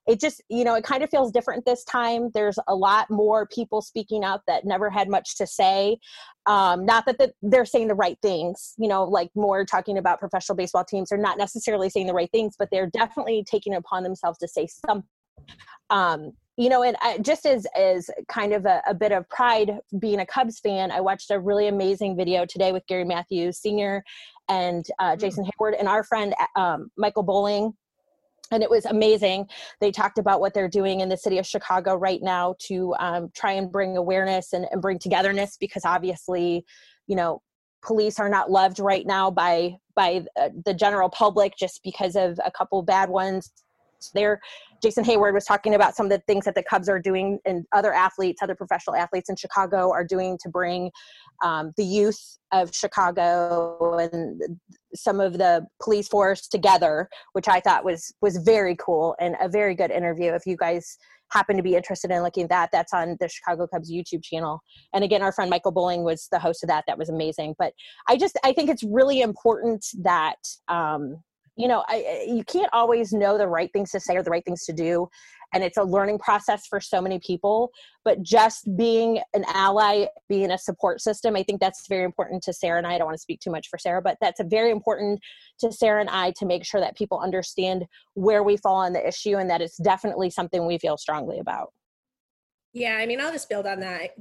it 0.06 0.21
just 0.21 0.43
you 0.49 0.65
know 0.65 0.75
it 0.75 0.85
kind 0.85 1.03
of 1.03 1.11
feels 1.11 1.32
different 1.32 1.65
this 1.65 1.85
time. 1.85 2.31
There's 2.35 2.59
a 2.69 2.75
lot 2.75 3.11
more 3.11 3.47
people 3.47 3.81
speaking 3.81 4.25
out 4.25 4.43
that 4.47 4.65
never 4.65 4.91
had 4.91 5.09
much 5.09 5.37
to 5.38 5.47
say. 5.47 5.99
Um 6.47 6.85
not 6.85 7.06
that 7.06 7.19
the, 7.19 7.32
they're 7.43 7.65
saying 7.65 7.88
the 7.88 7.94
right 7.94 8.19
things 8.21 8.75
you 8.76 8.88
know 8.88 9.05
like 9.05 9.31
more 9.35 9.65
talking 9.65 9.99
about 9.99 10.21
professional 10.21 10.56
baseball 10.56 10.85
teams 10.85 11.11
are 11.11 11.19
not 11.19 11.38
necessarily 11.38 11.88
saying 11.88 12.06
the 12.06 12.15
right 12.15 12.31
things 12.31 12.55
but 12.59 12.69
they're 12.71 12.91
definitely 12.91 13.44
taking 13.49 13.75
upon 13.75 14.03
themselves 14.03 14.38
to 14.38 14.49
say 14.49 14.67
something 14.67 15.09
um 15.91 16.32
you 16.56 16.68
know 16.68 16.82
and 16.82 16.96
I, 17.02 17.18
just 17.18 17.46
as 17.46 17.66
as 17.76 18.08
kind 18.28 18.52
of 18.52 18.64
a, 18.66 18.82
a 18.86 18.94
bit 18.94 19.12
of 19.12 19.28
pride 19.28 19.78
being 19.98 20.20
a 20.20 20.26
cubs 20.26 20.58
fan 20.60 20.90
i 20.90 21.00
watched 21.00 21.30
a 21.30 21.38
really 21.40 21.68
amazing 21.68 22.16
video 22.16 22.46
today 22.46 22.72
with 22.72 22.86
gary 22.86 23.04
matthews 23.04 23.58
senior 23.58 24.02
and 24.49 24.84
uh, 24.99 25.16
jason 25.16 25.44
heyward 25.44 25.78
and 25.78 25.88
our 25.88 26.04
friend 26.04 26.34
um, 26.56 26.90
michael 26.96 27.23
bowling. 27.23 27.73
And 28.50 28.62
it 28.62 28.68
was 28.68 28.84
amazing. 28.84 29.46
They 29.80 29.90
talked 29.90 30.18
about 30.18 30.38
what 30.38 30.52
they're 30.52 30.68
doing 30.68 31.00
in 31.00 31.08
the 31.08 31.16
city 31.16 31.38
of 31.38 31.46
chicago 31.46 31.94
right 31.94 32.23
now 32.23 32.54
to 32.66 32.94
um, 33.00 33.30
try 33.34 33.52
and 33.52 33.73
bring 33.73 33.96
awareness 33.96 34.52
and, 34.52 34.66
and 34.70 34.82
bring 34.82 34.99
togetherness 34.99 35.56
because 35.58 35.87
obviously 35.87 36.64
you 37.06 37.16
know 37.16 37.40
police 37.82 38.18
are 38.18 38.28
not 38.28 38.50
loved 38.50 38.78
right 38.78 39.06
now 39.06 39.30
by 39.30 39.75
by 39.96 40.25
uh, 40.38 40.50
the 40.64 40.75
general 40.75 41.08
public 41.08 41.54
just 41.58 41.80
because 41.82 42.16
of 42.16 42.38
a 42.44 42.50
couple 42.50 42.82
bad 42.82 43.08
ones 43.08 43.50
there 44.14 44.40
jason 44.82 45.04
heyward 45.04 45.32
was 45.32 45.44
talking 45.44 45.75
about 45.75 45.94
some 45.94 46.06
of 46.06 46.11
the 46.11 46.23
things 46.26 46.44
that 46.44 46.54
the 46.54 46.62
cubs 46.62 46.88
are 46.88 47.00
doing 47.00 47.38
and 47.44 47.64
other 47.73 47.92
athletes 47.92 48.42
other 48.42 48.54
professional 48.54 48.96
athletes 48.96 49.28
in 49.28 49.37
chicago 49.37 49.90
are 49.90 50.04
doing 50.04 50.38
to 50.42 50.49
bring 50.49 50.90
um, 51.42 51.73
the 51.76 51.84
youth 51.84 52.38
of 52.52 52.75
chicago 52.75 53.99
and 53.99 54.40
some 54.94 55.20
of 55.20 55.38
the 55.38 55.64
police 55.82 56.08
force 56.08 56.46
together 56.46 57.08
which 57.32 57.49
i 57.49 57.61
thought 57.61 57.84
was 57.84 58.14
was 58.20 58.37
very 58.38 58.76
cool 58.76 59.14
and 59.20 59.37
a 59.40 59.49
very 59.49 59.75
good 59.75 59.90
interview. 59.90 60.32
If 60.32 60.46
you 60.46 60.56
guys 60.56 60.96
happen 61.30 61.56
to 61.56 61.62
be 61.62 61.75
interested 61.75 62.11
in 62.11 62.23
looking 62.23 62.44
at 62.44 62.50
that 62.50 62.68
that's 62.70 62.92
on 62.92 63.16
the 63.18 63.28
chicago 63.28 63.66
cubs 63.66 63.90
youtube 63.90 64.23
channel. 64.23 64.61
And 64.92 65.02
again 65.02 65.23
our 65.23 65.32
friend 65.32 65.50
michael 65.50 65.73
bowling 65.73 66.04
was 66.04 66.28
the 66.30 66.38
host 66.38 66.62
of 66.62 66.68
that. 66.68 66.84
That 66.87 66.99
was 66.99 67.08
amazing. 67.08 67.54
But 67.58 67.73
i 68.08 68.16
just 68.16 68.38
i 68.44 68.52
think 68.52 68.70
it's 68.70 68.84
really 68.84 69.20
important 69.20 69.84
that 70.02 70.37
um, 70.68 71.23
you 71.56 71.68
know 71.68 71.84
I, 71.88 72.25
you 72.26 72.44
can't 72.44 72.70
always 72.73 73.12
know 73.12 73.38
the 73.38 73.46
right 73.46 73.70
things 73.73 73.90
to 73.92 74.00
say 74.00 74.16
or 74.16 74.23
the 74.23 74.30
right 74.30 74.44
things 74.44 74.64
to 74.64 74.73
do 74.73 75.08
and 75.52 75.62
it's 75.62 75.76
a 75.76 75.82
learning 75.82 76.18
process 76.18 76.66
for 76.66 76.80
so 76.80 77.00
many 77.00 77.20
people 77.20 77.70
but 78.04 78.23
just 78.23 78.68
being 78.76 79.20
an 79.34 79.44
ally 79.52 80.06
being 80.28 80.50
a 80.50 80.58
support 80.58 81.00
system 81.00 81.37
i 81.37 81.42
think 81.42 81.61
that's 81.61 81.87
very 81.88 82.04
important 82.04 82.42
to 82.42 82.52
sarah 82.52 82.78
and 82.78 82.87
i 82.87 82.94
i 82.94 82.99
don't 82.99 83.06
want 83.06 83.16
to 83.16 83.23
speak 83.23 83.40
too 83.40 83.50
much 83.50 83.68
for 83.68 83.78
sarah 83.78 84.02
but 84.02 84.16
that's 84.20 84.40
a 84.40 84.44
very 84.44 84.70
important 84.70 85.20
to 85.58 85.70
sarah 85.70 86.00
and 86.00 86.11
i 86.11 86.32
to 86.37 86.46
make 86.46 86.64
sure 86.64 86.80
that 86.80 86.96
people 86.96 87.20
understand 87.20 87.84
where 88.14 88.42
we 88.42 88.56
fall 88.56 88.76
on 88.76 88.92
the 88.92 89.06
issue 89.06 89.37
and 89.37 89.49
that 89.49 89.61
it's 89.61 89.76
definitely 89.78 90.30
something 90.30 90.66
we 90.66 90.78
feel 90.78 90.96
strongly 90.96 91.38
about 91.38 91.73
Yeah, 92.75 92.96
I 92.96 93.06
mean, 93.06 93.20
I'll 93.20 93.30
just 93.30 93.49
build 93.49 93.66
on 93.66 93.78
that. 93.80 94.16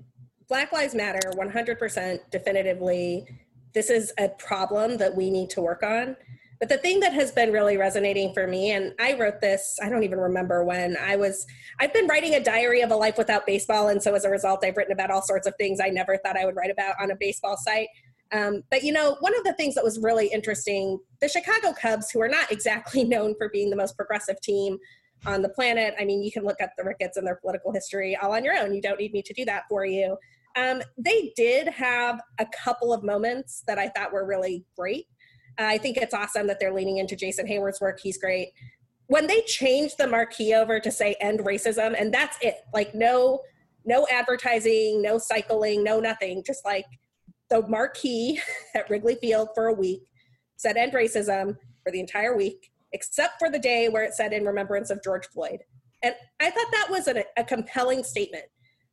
Black 0.47 0.71
Lives 0.71 0.93
Matter, 0.93 1.31
100% 1.35 2.19
definitively. 2.29 3.25
This 3.73 3.89
is 3.89 4.13
a 4.19 4.29
problem 4.29 4.97
that 4.97 5.15
we 5.15 5.31
need 5.31 5.49
to 5.51 5.61
work 5.61 5.81
on. 5.81 6.15
But 6.63 6.69
the 6.69 6.77
thing 6.77 7.01
that 7.01 7.11
has 7.11 7.29
been 7.29 7.51
really 7.51 7.75
resonating 7.75 8.33
for 8.33 8.47
me, 8.47 8.71
and 8.71 8.93
I 8.97 9.19
wrote 9.19 9.41
this, 9.41 9.77
I 9.83 9.89
don't 9.89 10.03
even 10.03 10.17
remember 10.17 10.63
when 10.63 10.95
I 10.95 11.17
was, 11.17 11.45
I've 11.81 11.91
been 11.91 12.07
writing 12.07 12.35
a 12.35 12.39
diary 12.39 12.79
of 12.79 12.89
a 12.89 12.95
life 12.95 13.17
without 13.17 13.45
baseball. 13.45 13.89
And 13.89 14.01
so 14.01 14.15
as 14.15 14.23
a 14.23 14.29
result, 14.29 14.63
I've 14.63 14.77
written 14.77 14.93
about 14.93 15.11
all 15.11 15.21
sorts 15.21 15.45
of 15.45 15.53
things 15.57 15.81
I 15.81 15.89
never 15.89 16.17
thought 16.23 16.37
I 16.37 16.45
would 16.45 16.55
write 16.55 16.71
about 16.71 16.95
on 17.01 17.11
a 17.11 17.17
baseball 17.19 17.57
site. 17.57 17.89
Um, 18.31 18.63
but 18.71 18.81
you 18.81 18.93
know, 18.93 19.17
one 19.19 19.37
of 19.37 19.43
the 19.43 19.51
things 19.55 19.75
that 19.75 19.83
was 19.83 19.99
really 19.99 20.27
interesting, 20.27 20.99
the 21.19 21.27
Chicago 21.27 21.73
Cubs, 21.73 22.11
who 22.11 22.21
are 22.21 22.29
not 22.29 22.49
exactly 22.49 23.03
known 23.03 23.35
for 23.37 23.49
being 23.49 23.69
the 23.69 23.75
most 23.75 23.97
progressive 23.97 24.39
team 24.39 24.77
on 25.25 25.41
the 25.41 25.49
planet. 25.49 25.93
I 25.99 26.05
mean, 26.05 26.23
you 26.23 26.31
can 26.31 26.45
look 26.45 26.61
up 26.63 26.69
the 26.77 26.85
Ricketts 26.85 27.17
and 27.17 27.27
their 27.27 27.35
political 27.35 27.73
history 27.73 28.15
all 28.15 28.31
on 28.31 28.45
your 28.45 28.55
own. 28.55 28.73
You 28.73 28.81
don't 28.81 29.01
need 29.01 29.11
me 29.11 29.21
to 29.21 29.33
do 29.33 29.43
that 29.43 29.63
for 29.67 29.85
you. 29.85 30.15
Um, 30.55 30.81
they 30.97 31.33
did 31.35 31.67
have 31.67 32.21
a 32.39 32.45
couple 32.55 32.93
of 32.93 33.03
moments 33.03 33.63
that 33.67 33.79
I 33.79 33.89
thought 33.89 34.13
were 34.13 34.25
really 34.25 34.63
great. 34.77 35.07
I 35.57 35.77
think 35.77 35.97
it's 35.97 36.13
awesome 36.13 36.47
that 36.47 36.59
they're 36.59 36.73
leaning 36.73 36.97
into 36.97 37.15
Jason 37.15 37.47
Heyward's 37.47 37.81
work. 37.81 37.99
He's 38.01 38.17
great. 38.17 38.49
When 39.07 39.27
they 39.27 39.41
changed 39.41 39.97
the 39.97 40.07
marquee 40.07 40.53
over 40.53 40.79
to 40.79 40.91
say 40.91 41.15
end 41.19 41.39
racism, 41.39 41.99
and 41.99 42.13
that's 42.13 42.37
it, 42.41 42.55
like 42.73 42.95
no, 42.95 43.41
no 43.85 44.07
advertising, 44.09 45.01
no 45.01 45.17
cycling, 45.17 45.83
no 45.83 45.99
nothing, 45.99 46.43
just 46.45 46.65
like 46.65 46.85
the 47.49 47.67
marquee 47.67 48.39
at 48.75 48.89
Wrigley 48.89 49.15
Field 49.15 49.49
for 49.53 49.67
a 49.67 49.73
week 49.73 50.01
said 50.55 50.77
end 50.77 50.93
racism 50.93 51.57
for 51.83 51.91
the 51.91 51.99
entire 51.99 52.35
week, 52.35 52.71
except 52.93 53.33
for 53.37 53.49
the 53.49 53.59
day 53.59 53.89
where 53.89 54.03
it 54.03 54.13
said 54.13 54.33
in 54.33 54.45
remembrance 54.45 54.89
of 54.89 55.03
George 55.03 55.27
Floyd. 55.27 55.59
And 56.01 56.15
I 56.39 56.49
thought 56.49 56.71
that 56.71 56.87
was 56.89 57.07
a, 57.07 57.23
a 57.37 57.43
compelling 57.43 58.03
statement. 58.03 58.45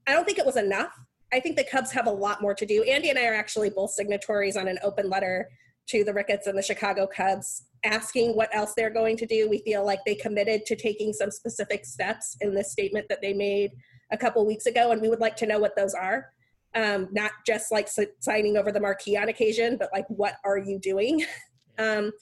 I 0.06 0.12
don't 0.12 0.24
think 0.24 0.38
it 0.38 0.46
was 0.46 0.56
enough. 0.56 0.92
I 1.32 1.40
think 1.40 1.56
the 1.56 1.64
Cubs 1.64 1.92
have 1.92 2.06
a 2.06 2.12
lot 2.12 2.42
more 2.42 2.54
to 2.54 2.66
do. 2.66 2.82
Andy 2.82 3.10
and 3.10 3.18
I 3.18 3.26
are 3.26 3.34
actually 3.34 3.70
both 3.70 3.90
signatories 3.90 4.56
on 4.56 4.66
an 4.68 4.78
open 4.82 5.08
letter 5.08 5.48
to 5.90 6.04
the 6.04 6.14
Ricketts 6.14 6.46
and 6.46 6.56
the 6.56 6.62
Chicago 6.62 7.06
Cubs 7.06 7.64
asking 7.84 8.36
what 8.36 8.54
else 8.54 8.74
they're 8.76 8.90
going 8.90 9.16
to 9.16 9.26
do. 9.26 9.48
We 9.48 9.62
feel 9.64 9.84
like 9.84 10.00
they 10.04 10.14
committed 10.14 10.66
to 10.66 10.76
taking 10.76 11.12
some 11.12 11.30
specific 11.30 11.84
steps 11.84 12.36
in 12.40 12.54
this 12.54 12.72
statement 12.72 13.06
that 13.08 13.20
they 13.22 13.32
made 13.32 13.70
a 14.12 14.16
couple 14.16 14.44
weeks 14.46 14.66
ago, 14.66 14.92
and 14.92 15.00
we 15.00 15.08
would 15.08 15.20
like 15.20 15.36
to 15.36 15.46
know 15.46 15.58
what 15.58 15.76
those 15.76 15.94
are. 15.94 16.26
Um, 16.74 17.08
not 17.10 17.32
just 17.44 17.72
like 17.72 17.88
signing 18.20 18.56
over 18.56 18.70
the 18.70 18.80
marquee 18.80 19.16
on 19.16 19.28
occasion, 19.28 19.76
but 19.76 19.88
like 19.92 20.04
what 20.08 20.34
are 20.44 20.58
you 20.58 20.78
doing? 20.78 21.24
um, 21.78 22.12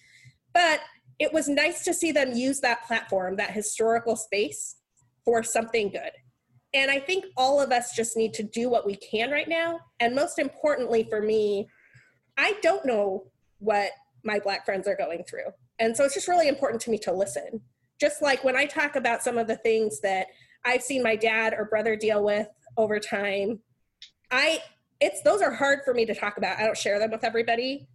but 0.55 0.81
it 1.19 1.33
was 1.33 1.49
nice 1.49 1.85
to 1.85 1.93
see 1.93 2.13
them 2.13 2.33
use 2.33 2.61
that 2.61 2.87
platform, 2.87 3.37
that 3.37 3.51
historical 3.51 4.17
space, 4.17 4.77
for 5.25 5.43
something 5.43 5.91
good. 5.91 6.13
And 6.73 6.91
I 6.91 7.01
think 7.01 7.27
all 7.37 7.61
of 7.61 7.73
us 7.73 7.95
just 7.95 8.17
need 8.17 8.33
to 8.35 8.43
do 8.43 8.71
what 8.71 8.87
we 8.87 8.97
can 8.97 9.31
right 9.31 9.49
now. 9.49 9.81
And 10.01 10.15
most 10.15 10.39
importantly 10.39 11.07
for 11.11 11.21
me, 11.21 11.69
I 12.39 12.55
don't 12.63 12.87
know 12.87 13.25
what 13.59 13.91
my 14.25 14.39
black 14.39 14.65
friends 14.65 14.87
are 14.89 14.97
going 14.97 15.25
through. 15.29 15.47
And 15.79 15.97
so 15.97 16.05
it's 16.05 16.15
just 16.15 16.29
really 16.29 16.49
important 16.49 16.81
to 16.83 16.91
me 16.91 16.99
to 16.99 17.13
listen. 17.13 17.61
Just 18.01 18.23
like 18.23 18.45
when 18.45 18.57
I 18.57 18.67
talk 18.67 18.97
about 18.97 19.23
some 19.23 19.39
of 19.39 19.47
the 19.47 19.57
things 19.57 20.01
that 20.01 20.29
I've 20.65 20.83
seen 20.83 21.03
my 21.03 21.17
dad 21.17 21.55
or 21.57 21.65
brother 21.65 21.97
deal 21.97 22.25
with 22.25 22.49
over 22.77 22.99
time, 22.99 23.61
I 24.31 24.61
it's 25.01 25.23
those 25.23 25.43
are 25.43 25.53
hard 25.53 25.81
for 25.85 25.95
me 25.95 26.05
to 26.07 26.15
talk 26.15 26.39
about. 26.39 26.59
I 26.59 26.65
don't 26.65 26.77
share 26.77 26.99
them 26.99 27.11
with 27.11 27.25
everybody. 27.25 27.89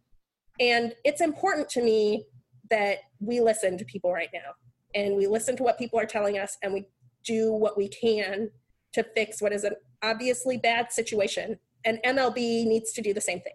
And 0.59 0.93
it's 1.03 1.21
important 1.21 1.69
to 1.69 1.81
me 1.81 2.25
that 2.69 2.99
we 3.19 3.39
listen 3.41 3.77
to 3.77 3.85
people 3.85 4.13
right 4.13 4.29
now 4.33 4.53
and 4.95 5.15
we 5.15 5.27
listen 5.27 5.55
to 5.57 5.63
what 5.63 5.77
people 5.77 5.99
are 5.99 6.05
telling 6.05 6.37
us 6.37 6.57
and 6.61 6.73
we 6.73 6.87
do 7.25 7.51
what 7.51 7.77
we 7.77 7.87
can 7.87 8.49
to 8.93 9.03
fix 9.15 9.41
what 9.41 9.51
is 9.51 9.63
an 9.63 9.73
obviously 10.01 10.57
bad 10.57 10.91
situation. 10.91 11.57
And 11.85 11.99
MLB 12.05 12.65
needs 12.65 12.93
to 12.93 13.01
do 13.01 13.13
the 13.13 13.21
same 13.21 13.41
thing. 13.41 13.53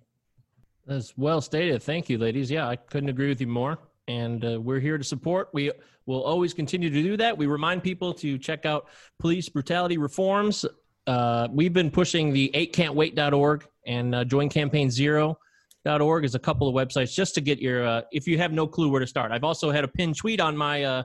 That's 0.89 1.13
well 1.19 1.43
stated. 1.43 1.83
Thank 1.83 2.09
you, 2.09 2.17
ladies. 2.17 2.51
Yeah, 2.51 2.67
I 2.67 2.77
couldn't 2.77 3.11
agree 3.11 3.29
with 3.29 3.43
you 3.43 3.47
more. 3.47 3.79
And 4.09 4.43
uh, 4.43 4.59
we're 4.59 4.81
here 4.81 4.97
to 4.97 5.05
support. 5.05 5.51
We 5.53 5.71
will 6.07 6.23
always 6.23 6.55
continue 6.55 6.89
to 6.89 7.03
do 7.03 7.15
that. 7.19 7.37
We 7.37 7.47
remind 7.47 7.83
people 7.83 8.15
to 8.15 8.39
check 8.39 8.65
out 8.65 8.87
police 9.19 9.51
brutality 9.51 9.99
reforms. 9.99 10.65
Uh, 11.07 11.47
we've 11.53 11.75
been 11.75 11.91
pushing 11.91 12.33
the 12.33 12.51
8can'twait.org 12.55 13.67
and 13.87 14.15
uh, 14.15 14.25
join 14.25 14.49
campaign 14.49 14.91
zero.org 14.91 16.25
is 16.25 16.35
a 16.35 16.39
couple 16.39 16.67
of 16.67 16.75
websites 16.75 17.15
just 17.15 17.35
to 17.35 17.43
get 17.43 17.59
your, 17.59 17.87
uh, 17.87 18.03
if 18.11 18.27
you 18.27 18.39
have 18.39 18.53
no 18.53 18.67
clue 18.67 18.89
where 18.91 19.01
to 19.01 19.07
start. 19.07 19.31
I've 19.31 19.45
also 19.45 19.71
had 19.71 19.85
a 19.85 19.89
pinned 19.89 20.17
tweet 20.17 20.41
on 20.41 20.57
my 20.57 20.85
uh, 20.85 21.03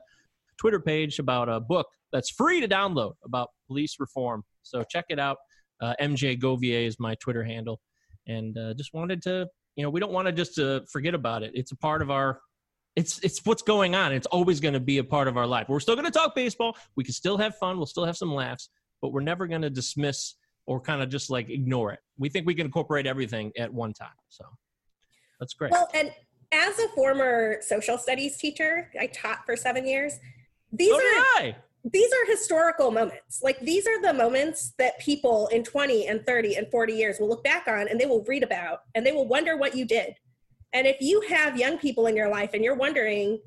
Twitter 0.57 0.79
page 0.79 1.19
about 1.19 1.49
a 1.49 1.59
book 1.59 1.87
that's 2.13 2.29
free 2.29 2.61
to 2.61 2.69
download 2.69 3.15
about 3.25 3.49
police 3.67 3.97
reform. 3.99 4.45
So 4.61 4.81
check 4.83 5.05
it 5.09 5.19
out. 5.19 5.39
Uh, 5.81 5.93
MJ 5.99 6.39
Govier 6.39 6.87
is 6.87 7.01
my 7.01 7.15
Twitter 7.15 7.43
handle. 7.43 7.81
And 8.27 8.57
uh, 8.57 8.73
just 8.75 8.93
wanted 8.93 9.21
to 9.23 9.49
you 9.75 9.83
know 9.83 9.89
we 9.89 9.99
don't 9.99 10.11
want 10.11 10.27
to 10.27 10.31
just 10.31 10.59
uh, 10.59 10.81
forget 10.91 11.13
about 11.13 11.43
it. 11.43 11.51
It's 11.53 11.71
a 11.71 11.77
part 11.77 12.01
of 12.01 12.11
our 12.11 12.39
it's 12.95 13.19
it's 13.19 13.41
what's 13.45 13.63
going 13.63 13.95
on. 13.95 14.11
It's 14.11 14.27
always 14.27 14.59
going 14.59 14.73
to 14.75 14.79
be 14.79 14.99
a 14.99 15.03
part 15.03 15.27
of 15.27 15.37
our 15.37 15.47
life. 15.47 15.67
We're 15.69 15.79
still 15.79 15.95
going 15.95 16.05
to 16.05 16.11
talk 16.11 16.35
baseball. 16.35 16.77
We 16.95 17.03
can 17.03 17.13
still 17.13 17.37
have 17.37 17.55
fun. 17.57 17.77
We'll 17.77 17.85
still 17.85 18.05
have 18.05 18.17
some 18.17 18.33
laughs 18.33 18.69
but 19.03 19.11
we're 19.11 19.21
never 19.21 19.45
going 19.45 19.61
to 19.61 19.69
dismiss 19.69 20.35
or 20.65 20.79
kind 20.79 21.03
of 21.03 21.09
just 21.09 21.29
like 21.29 21.49
ignore 21.49 21.91
it. 21.91 21.99
We 22.17 22.29
think 22.29 22.47
we 22.47 22.55
can 22.55 22.65
incorporate 22.65 23.05
everything 23.05 23.51
at 23.59 23.71
one 23.71 23.93
time 23.93 24.15
so 24.29 24.45
that's 25.39 25.53
great. 25.53 25.71
Well 25.71 25.89
and 25.93 26.11
as 26.53 26.79
a 26.79 26.87
former 26.89 27.57
social 27.61 27.97
studies 27.97 28.37
teacher 28.37 28.91
i 28.99 29.07
taught 29.07 29.43
for 29.43 29.55
seven 29.55 29.87
years 29.87 30.19
these 30.71 30.91
so 30.91 30.97
are 30.97 31.55
these 31.83 32.11
are 32.11 32.31
historical 32.31 32.91
moments. 32.91 33.41
Like 33.43 33.59
these 33.59 33.87
are 33.87 34.01
the 34.01 34.13
moments 34.13 34.73
that 34.77 34.99
people 34.99 35.47
in 35.47 35.63
20 35.63 36.07
and 36.07 36.25
30 36.25 36.55
and 36.55 36.67
40 36.71 36.93
years 36.93 37.19
will 37.19 37.27
look 37.27 37.43
back 37.43 37.67
on 37.67 37.87
and 37.89 37.99
they 37.99 38.05
will 38.05 38.23
read 38.23 38.43
about 38.43 38.79
and 38.95 39.05
they 39.05 39.11
will 39.11 39.27
wonder 39.27 39.57
what 39.57 39.75
you 39.75 39.85
did. 39.85 40.15
And 40.71 40.87
if 40.87 40.97
you 41.01 41.21
have 41.29 41.57
young 41.57 41.77
people 41.77 42.07
in 42.07 42.15
your 42.15 42.29
life 42.29 42.51
and 42.53 42.63
you're 42.63 42.75
wondering, 42.75 43.39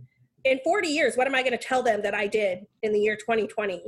in 0.45 0.61
40 0.63 0.89
years, 0.89 1.17
what 1.17 1.27
am 1.27 1.35
I 1.35 1.43
going 1.43 1.59
to 1.59 1.59
tell 1.59 1.83
them 1.83 2.03
that 2.03 2.15
I 2.15 2.29
did 2.29 2.67
in 2.83 2.93
the 2.93 3.01
year 3.01 3.17
2020? 3.17 3.83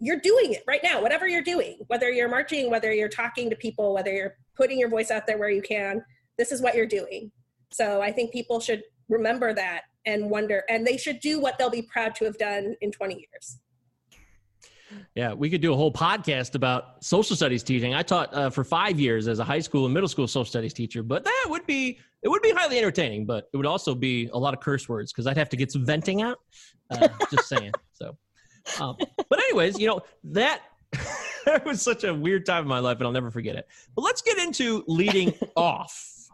You're 0.00 0.20
doing 0.20 0.54
it 0.54 0.62
right 0.66 0.80
now, 0.82 1.02
whatever 1.02 1.28
you're 1.28 1.42
doing, 1.42 1.78
whether 1.88 2.10
you're 2.10 2.28
marching, 2.28 2.70
whether 2.70 2.92
you're 2.92 3.08
talking 3.08 3.50
to 3.50 3.56
people, 3.56 3.92
whether 3.92 4.12
you're 4.12 4.34
putting 4.56 4.78
your 4.78 4.88
voice 4.88 5.10
out 5.10 5.26
there 5.26 5.36
where 5.36 5.50
you 5.50 5.60
can, 5.60 6.02
this 6.38 6.52
is 6.52 6.62
what 6.62 6.74
you're 6.74 6.86
doing. 6.86 7.30
So 7.70 8.00
I 8.00 8.12
think 8.12 8.32
people 8.32 8.60
should 8.60 8.82
remember 9.08 9.52
that 9.52 9.82
and 10.06 10.30
wonder, 10.30 10.64
and 10.68 10.86
they 10.86 10.96
should 10.96 11.20
do 11.20 11.40
what 11.40 11.58
they'll 11.58 11.70
be 11.70 11.82
proud 11.82 12.14
to 12.16 12.24
have 12.24 12.38
done 12.38 12.76
in 12.80 12.90
20 12.90 13.14
years. 13.14 13.58
Yeah, 15.14 15.32
we 15.32 15.48
could 15.48 15.60
do 15.60 15.72
a 15.72 15.76
whole 15.76 15.92
podcast 15.92 16.54
about 16.54 17.04
social 17.04 17.36
studies 17.36 17.62
teaching. 17.62 17.94
I 17.94 18.02
taught 18.02 18.34
uh, 18.34 18.50
for 18.50 18.64
five 18.64 18.98
years 18.98 19.28
as 19.28 19.38
a 19.38 19.44
high 19.44 19.60
school 19.60 19.84
and 19.84 19.94
middle 19.94 20.08
school 20.08 20.26
social 20.26 20.44
studies 20.44 20.72
teacher, 20.72 21.02
but 21.02 21.24
that 21.24 21.46
would 21.48 21.66
be 21.66 21.98
it 22.22 22.28
would 22.28 22.42
be 22.42 22.52
highly 22.52 22.78
entertaining, 22.78 23.26
but 23.26 23.48
it 23.52 23.56
would 23.56 23.66
also 23.66 23.94
be 23.94 24.28
a 24.32 24.38
lot 24.38 24.54
of 24.54 24.60
curse 24.60 24.88
words 24.88 25.12
because 25.12 25.26
I'd 25.26 25.36
have 25.36 25.50
to 25.50 25.56
get 25.56 25.70
some 25.70 25.84
venting 25.84 26.22
out. 26.22 26.38
Uh, 26.90 27.08
just 27.30 27.48
saying. 27.48 27.72
So, 27.96 28.16
um, 28.80 28.96
but 29.30 29.38
anyways, 29.38 29.78
you 29.78 29.86
know 29.86 30.00
that 30.24 30.62
that 31.44 31.64
was 31.64 31.80
such 31.80 32.02
a 32.02 32.12
weird 32.12 32.44
time 32.44 32.62
in 32.62 32.68
my 32.68 32.80
life, 32.80 32.96
and 32.98 33.06
I'll 33.06 33.12
never 33.12 33.30
forget 33.30 33.54
it. 33.54 33.68
But 33.94 34.02
let's 34.02 34.20
get 34.20 34.36
into 34.38 34.82
leading 34.88 35.32
off. 35.56 36.28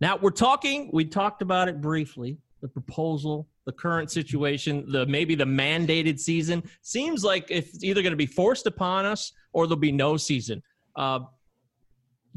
Now 0.00 0.16
we're 0.16 0.30
talking. 0.30 0.90
We 0.92 1.04
talked 1.04 1.42
about 1.42 1.68
it 1.68 1.80
briefly. 1.80 2.38
The 2.62 2.68
proposal, 2.68 3.48
the 3.64 3.72
current 3.72 4.10
situation, 4.10 4.90
the 4.90 5.06
maybe 5.06 5.34
the 5.34 5.44
mandated 5.44 6.18
season 6.18 6.62
seems 6.82 7.24
like 7.24 7.46
it's 7.50 7.82
either 7.82 8.02
going 8.02 8.12
to 8.12 8.16
be 8.16 8.26
forced 8.26 8.66
upon 8.66 9.04
us 9.04 9.32
or 9.52 9.66
there'll 9.66 9.78
be 9.78 9.92
no 9.92 10.16
season. 10.16 10.62
Uh, 10.96 11.20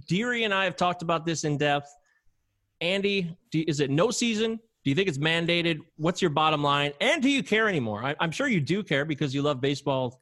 Deary 0.08 0.44
and 0.44 0.54
I 0.54 0.66
have 0.66 0.76
talked 0.76 1.02
about 1.02 1.26
this 1.26 1.44
in 1.44 1.58
depth. 1.58 1.90
Andy, 2.82 3.36
do, 3.52 3.64
is 3.68 3.80
it 3.80 3.90
no 3.90 4.12
season? 4.12 4.60
Do 4.84 4.90
you 4.90 4.96
think 4.96 5.10
it's 5.10 5.18
mandated? 5.18 5.80
What's 5.98 6.22
your 6.22 6.32
bottom 6.32 6.64
line? 6.64 6.94
And 7.02 7.22
do 7.22 7.30
you 7.30 7.44
care 7.44 7.68
anymore? 7.68 8.04
I, 8.04 8.16
I'm 8.20 8.32
sure 8.32 8.48
you 8.48 8.62
do 8.62 8.82
care 8.82 9.04
because 9.06 9.36
you 9.36 9.42
love 9.42 9.60
baseball, 9.60 10.20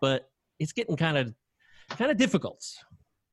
but 0.00 0.28
it's 0.58 0.72
getting 0.72 0.96
kind 0.96 1.16
of 1.16 1.34
kind 1.90 2.10
of 2.10 2.16
difficult. 2.16 2.64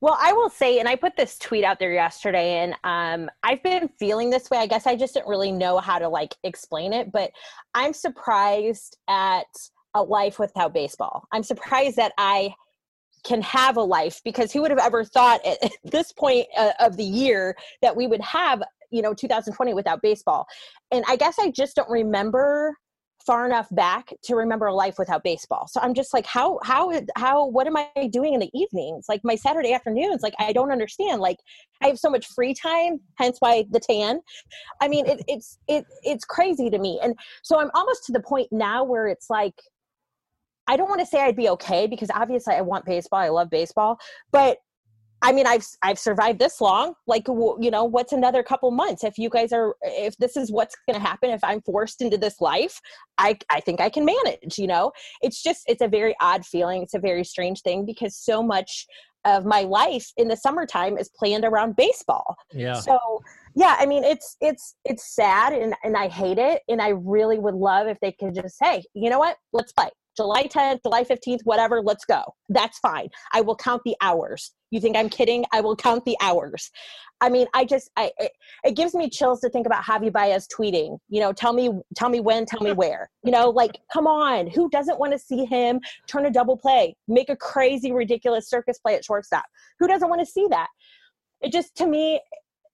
Well, 0.02 0.16
I 0.18 0.32
will 0.32 0.48
say, 0.48 0.78
and 0.78 0.88
I 0.88 0.96
put 0.96 1.14
this 1.16 1.38
tweet 1.38 1.62
out 1.62 1.78
there 1.78 1.92
yesterday, 1.92 2.58
and 2.58 2.74
um, 2.84 3.30
I've 3.42 3.62
been 3.62 3.88
feeling 3.98 4.30
this 4.30 4.48
way. 4.48 4.56
I 4.58 4.66
guess 4.66 4.86
I 4.86 4.96
just 4.96 5.12
didn't 5.12 5.28
really 5.28 5.52
know 5.52 5.78
how 5.78 5.98
to 5.98 6.08
like 6.08 6.34
explain 6.42 6.94
it, 6.94 7.12
but 7.12 7.30
I'm 7.74 7.92
surprised 7.92 8.96
at 9.08 9.46
a 9.94 10.02
life 10.02 10.38
without 10.38 10.72
baseball. 10.72 11.24
I'm 11.32 11.42
surprised 11.42 11.96
that 11.96 12.12
I 12.16 12.54
can 13.24 13.42
have 13.42 13.76
a 13.76 13.82
life 13.82 14.22
because 14.24 14.50
who 14.52 14.62
would 14.62 14.70
have 14.70 14.80
ever 14.80 15.04
thought 15.04 15.44
at, 15.44 15.58
this 15.84 16.12
point 16.12 16.46
uh, 16.56 16.72
of 16.80 16.96
the 16.96 17.04
year 17.04 17.54
that 17.82 17.94
we 17.94 18.06
would 18.06 18.22
have, 18.22 18.62
you 18.90 19.02
know, 19.02 19.12
2020 19.12 19.74
without 19.74 20.00
baseball? 20.00 20.46
And 20.90 21.04
I 21.08 21.16
guess 21.16 21.38
I 21.38 21.50
just 21.50 21.76
don't 21.76 21.90
remember 21.90 22.74
far 23.30 23.46
enough 23.46 23.68
back 23.70 24.12
to 24.24 24.34
remember 24.34 24.66
a 24.66 24.74
life 24.74 24.96
without 24.98 25.22
baseball. 25.22 25.68
So 25.68 25.78
I'm 25.80 25.94
just 25.94 26.12
like, 26.12 26.26
how, 26.26 26.58
how, 26.64 26.90
how, 27.16 27.46
what 27.46 27.68
am 27.68 27.76
I 27.76 27.86
doing 28.10 28.34
in 28.34 28.40
the 28.40 28.50
evenings? 28.52 29.04
Like 29.08 29.20
my 29.22 29.36
Saturday 29.36 29.72
afternoons, 29.72 30.20
like 30.20 30.34
I 30.40 30.52
don't 30.52 30.72
understand. 30.72 31.20
Like 31.20 31.36
I 31.80 31.86
have 31.86 31.96
so 31.96 32.10
much 32.10 32.26
free 32.26 32.54
time, 32.54 32.98
hence 33.18 33.36
why 33.38 33.66
the 33.70 33.78
tan. 33.78 34.18
I 34.80 34.88
mean, 34.88 35.06
it, 35.06 35.22
it's, 35.28 35.58
it, 35.68 35.84
it's 36.02 36.24
crazy 36.24 36.70
to 36.70 36.78
me. 36.80 36.98
And 37.04 37.14
so 37.44 37.60
I'm 37.60 37.70
almost 37.72 38.04
to 38.06 38.12
the 38.12 38.18
point 38.18 38.48
now 38.50 38.82
where 38.82 39.06
it's 39.06 39.30
like, 39.30 39.54
I 40.66 40.76
don't 40.76 40.88
want 40.88 41.00
to 41.00 41.06
say 41.06 41.22
I'd 41.22 41.36
be 41.36 41.50
okay 41.50 41.86
because 41.86 42.10
obviously 42.12 42.56
I 42.56 42.62
want 42.62 42.84
baseball. 42.84 43.20
I 43.20 43.28
love 43.28 43.48
baseball, 43.48 44.00
but 44.32 44.58
I 45.22 45.32
mean, 45.32 45.46
I've 45.46 45.66
I've 45.82 45.98
survived 45.98 46.38
this 46.38 46.60
long. 46.60 46.94
Like, 47.06 47.28
you 47.28 47.70
know, 47.70 47.84
what's 47.84 48.12
another 48.12 48.42
couple 48.42 48.70
months? 48.70 49.04
If 49.04 49.18
you 49.18 49.28
guys 49.28 49.52
are, 49.52 49.76
if 49.82 50.16
this 50.16 50.36
is 50.36 50.50
what's 50.50 50.74
going 50.88 50.98
to 51.00 51.06
happen, 51.06 51.30
if 51.30 51.44
I'm 51.44 51.60
forced 51.62 52.00
into 52.00 52.16
this 52.16 52.40
life, 52.40 52.80
I 53.18 53.38
I 53.50 53.60
think 53.60 53.80
I 53.80 53.90
can 53.90 54.04
manage. 54.04 54.58
You 54.58 54.66
know, 54.66 54.92
it's 55.20 55.42
just 55.42 55.62
it's 55.66 55.82
a 55.82 55.88
very 55.88 56.14
odd 56.20 56.46
feeling. 56.46 56.82
It's 56.82 56.94
a 56.94 56.98
very 56.98 57.24
strange 57.24 57.60
thing 57.62 57.84
because 57.84 58.16
so 58.16 58.42
much 58.42 58.86
of 59.26 59.44
my 59.44 59.62
life 59.62 60.10
in 60.16 60.28
the 60.28 60.36
summertime 60.36 60.96
is 60.96 61.10
planned 61.10 61.44
around 61.44 61.76
baseball. 61.76 62.36
Yeah. 62.52 62.80
So 62.80 62.98
yeah, 63.54 63.76
I 63.78 63.86
mean, 63.86 64.04
it's 64.04 64.36
it's 64.40 64.74
it's 64.84 65.14
sad 65.14 65.52
and 65.52 65.74
and 65.84 65.96
I 65.96 66.08
hate 66.08 66.38
it, 66.38 66.62
and 66.68 66.80
I 66.80 66.90
really 66.90 67.38
would 67.38 67.54
love 67.54 67.88
if 67.88 67.98
they 68.00 68.12
could 68.12 68.34
just 68.34 68.56
say, 68.56 68.84
you 68.94 69.10
know 69.10 69.18
what, 69.18 69.36
let's 69.52 69.72
play. 69.72 69.90
July 70.20 70.42
10th, 70.44 70.82
July 70.82 71.02
15th, 71.02 71.40
whatever, 71.44 71.80
let's 71.80 72.04
go. 72.04 72.22
That's 72.50 72.78
fine. 72.80 73.08
I 73.32 73.40
will 73.40 73.56
count 73.56 73.80
the 73.86 73.96
hours. 74.02 74.52
You 74.70 74.78
think 74.78 74.94
I'm 74.94 75.08
kidding? 75.08 75.46
I 75.50 75.62
will 75.62 75.74
count 75.74 76.04
the 76.04 76.14
hours. 76.20 76.70
I 77.22 77.30
mean, 77.30 77.46
I 77.54 77.64
just, 77.64 77.90
I, 77.96 78.12
it, 78.18 78.32
it 78.62 78.76
gives 78.76 78.94
me 78.94 79.08
chills 79.08 79.40
to 79.40 79.48
think 79.48 79.64
about 79.64 79.82
Javy 79.82 80.12
Baez 80.12 80.46
tweeting, 80.46 80.98
you 81.08 81.20
know, 81.20 81.32
tell 81.32 81.54
me, 81.54 81.70
tell 81.96 82.10
me 82.10 82.20
when, 82.20 82.44
tell 82.44 82.60
me 82.60 82.72
where, 82.82 83.08
you 83.24 83.32
know, 83.32 83.48
like, 83.48 83.78
come 83.90 84.06
on, 84.06 84.46
who 84.46 84.68
doesn't 84.68 85.00
want 85.00 85.14
to 85.14 85.18
see 85.18 85.46
him 85.46 85.80
turn 86.06 86.26
a 86.26 86.30
double 86.30 86.58
play, 86.58 86.94
make 87.08 87.30
a 87.30 87.36
crazy, 87.36 87.90
ridiculous 87.90 88.46
circus 88.46 88.78
play 88.78 88.94
at 88.96 89.02
shortstop? 89.02 89.44
Who 89.78 89.88
doesn't 89.88 90.10
want 90.10 90.20
to 90.20 90.26
see 90.26 90.46
that? 90.50 90.68
It 91.40 91.50
just, 91.50 91.74
to 91.76 91.86
me, 91.86 92.20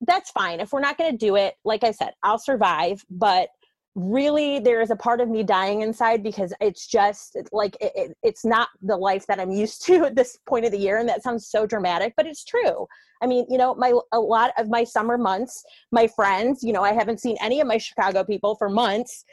that's 0.01 0.31
fine. 0.33 0.59
If 0.59 0.73
we're 0.73 0.81
not 0.81 0.99
going 0.99 1.13
to 1.13 1.17
do 1.17 1.37
it, 1.37 1.55
like 1.65 1.85
I 1.85 1.93
said, 1.93 2.11
I'll 2.25 2.41
survive, 2.41 3.05
but 3.09 3.51
really 3.97 4.59
there 4.59 4.83
is 4.83 4.91
a 4.91 4.97
part 4.97 5.23
of 5.23 5.29
me 5.29 5.43
dying 5.43 5.81
inside 5.81 6.23
because 6.23 6.53
it's 6.61 6.87
just 6.87 7.35
like 7.51 7.75
it, 7.81 7.93
it, 7.95 8.17
it's 8.23 8.45
not 8.45 8.69
the 8.83 8.97
life 8.97 9.27
that 9.27 9.41
i'm 9.41 9.51
used 9.51 9.85
to 9.87 10.05
at 10.05 10.15
this 10.15 10.39
point 10.47 10.67
of 10.67 10.71
the 10.71 10.79
year 10.79 10.99
and 10.99 11.09
that 11.09 11.23
sounds 11.23 11.49
so 11.49 11.67
dramatic 11.67 12.13
but 12.17 12.27
it's 12.27 12.45
true. 12.45 12.87
I 13.23 13.27
mean 13.27 13.47
you 13.49 13.57
know 13.57 13.75
my 13.75 13.95
a 14.13 14.21
lot 14.21 14.53
of 14.59 14.69
my 14.69 14.85
summer 14.85 15.17
months 15.17 15.65
my 15.91 16.07
friends 16.07 16.63
you 16.63 16.75
know 16.75 16.83
i 16.83 16.93
haven't 16.93 17.21
seen 17.21 17.39
any 17.41 17.61
of 17.63 17.67
my 17.67 17.79
chicago 17.79 18.23
people 18.23 18.55
for 18.57 18.69
months. 18.69 19.25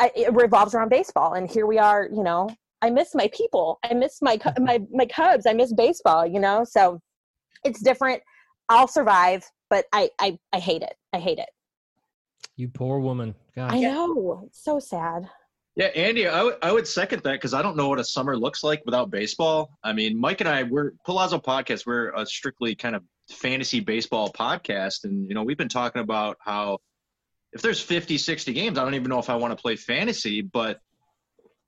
I, 0.00 0.10
it 0.16 0.32
revolves 0.32 0.74
around 0.74 0.88
baseball 0.88 1.34
and 1.34 1.48
here 1.48 1.66
we 1.66 1.78
are 1.78 2.08
you 2.12 2.24
know 2.24 2.50
i 2.82 2.90
miss 2.90 3.14
my 3.14 3.30
people. 3.32 3.78
I 3.84 3.94
miss 3.94 4.20
my 4.20 4.38
mm-hmm. 4.38 4.64
my 4.64 4.80
my 4.90 5.06
cubs. 5.06 5.46
I 5.46 5.52
miss 5.52 5.72
baseball 5.72 6.26
you 6.26 6.40
know? 6.40 6.64
So 6.64 7.00
it's 7.64 7.80
different. 7.80 8.20
I'll 8.68 8.88
survive 8.88 9.44
but 9.70 9.84
i 9.92 10.10
i, 10.18 10.36
I 10.52 10.58
hate 10.58 10.82
it. 10.82 10.94
I 11.12 11.20
hate 11.20 11.38
it 11.38 11.48
You 12.58 12.68
poor 12.68 12.98
woman. 12.98 13.36
God. 13.54 13.72
I 13.72 13.78
know. 13.78 14.42
It's 14.46 14.62
so 14.64 14.80
sad. 14.80 15.30
Yeah, 15.76 15.86
Andy, 15.86 16.26
I 16.26 16.42
would- 16.42 16.56
I 16.60 16.72
would 16.72 16.88
second 16.88 17.22
that 17.22 17.34
because 17.34 17.54
I 17.54 17.62
don't 17.62 17.76
know 17.76 17.88
what 17.88 18.00
a 18.00 18.04
summer 18.04 18.36
looks 18.36 18.64
like 18.64 18.84
without 18.84 19.12
baseball. 19.12 19.78
I 19.84 19.92
mean, 19.92 20.18
Mike 20.18 20.40
and 20.40 20.48
I, 20.48 20.64
we're 20.64 20.90
Palazzo 21.06 21.38
Podcast. 21.38 21.86
We're 21.86 22.10
a 22.10 22.26
strictly 22.26 22.74
kind 22.74 22.96
of 22.96 23.04
fantasy 23.30 23.78
baseball 23.78 24.32
podcast. 24.32 25.04
And, 25.04 25.28
you 25.28 25.36
know, 25.36 25.44
we've 25.44 25.56
been 25.56 25.68
talking 25.68 26.02
about 26.02 26.36
how 26.40 26.78
if 27.52 27.62
there's 27.62 27.80
50, 27.80 28.18
60 28.18 28.52
games, 28.52 28.76
I 28.76 28.82
don't 28.84 28.94
even 28.96 29.08
know 29.08 29.20
if 29.20 29.30
I 29.30 29.36
want 29.36 29.56
to 29.56 29.62
play 29.62 29.76
fantasy, 29.76 30.42
but 30.42 30.80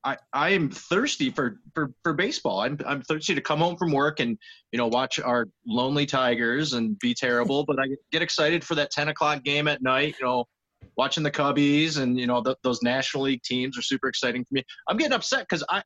I, 0.02 0.16
I 0.32 0.50
am 0.50 0.70
thirsty 0.70 1.30
for, 1.30 1.60
for, 1.72 1.92
for 2.02 2.14
baseball. 2.14 2.62
I'm, 2.62 2.78
I'm 2.84 3.02
thirsty 3.02 3.36
to 3.36 3.40
come 3.40 3.60
home 3.60 3.76
from 3.76 3.92
work 3.92 4.18
and, 4.18 4.36
you 4.72 4.78
know, 4.78 4.88
watch 4.88 5.20
our 5.20 5.46
lonely 5.64 6.06
Tigers 6.06 6.72
and 6.72 6.98
be 6.98 7.14
terrible, 7.14 7.64
but 7.64 7.78
I 7.78 7.84
get 8.10 8.22
excited 8.22 8.64
for 8.64 8.74
that 8.74 8.90
10 8.90 9.08
o'clock 9.08 9.44
game 9.44 9.68
at 9.68 9.82
night, 9.82 10.16
you 10.18 10.26
know, 10.26 10.46
watching 10.96 11.22
the 11.22 11.30
Cubbies 11.30 11.98
and 11.98 12.18
you 12.18 12.26
know 12.26 12.42
th- 12.42 12.56
those 12.62 12.82
National 12.82 13.24
League 13.24 13.42
teams 13.42 13.78
are 13.78 13.82
super 13.82 14.08
exciting 14.08 14.44
for 14.44 14.54
me. 14.54 14.64
I'm 14.88 14.96
getting 14.96 15.12
upset 15.12 15.46
because 15.48 15.64
I 15.70 15.82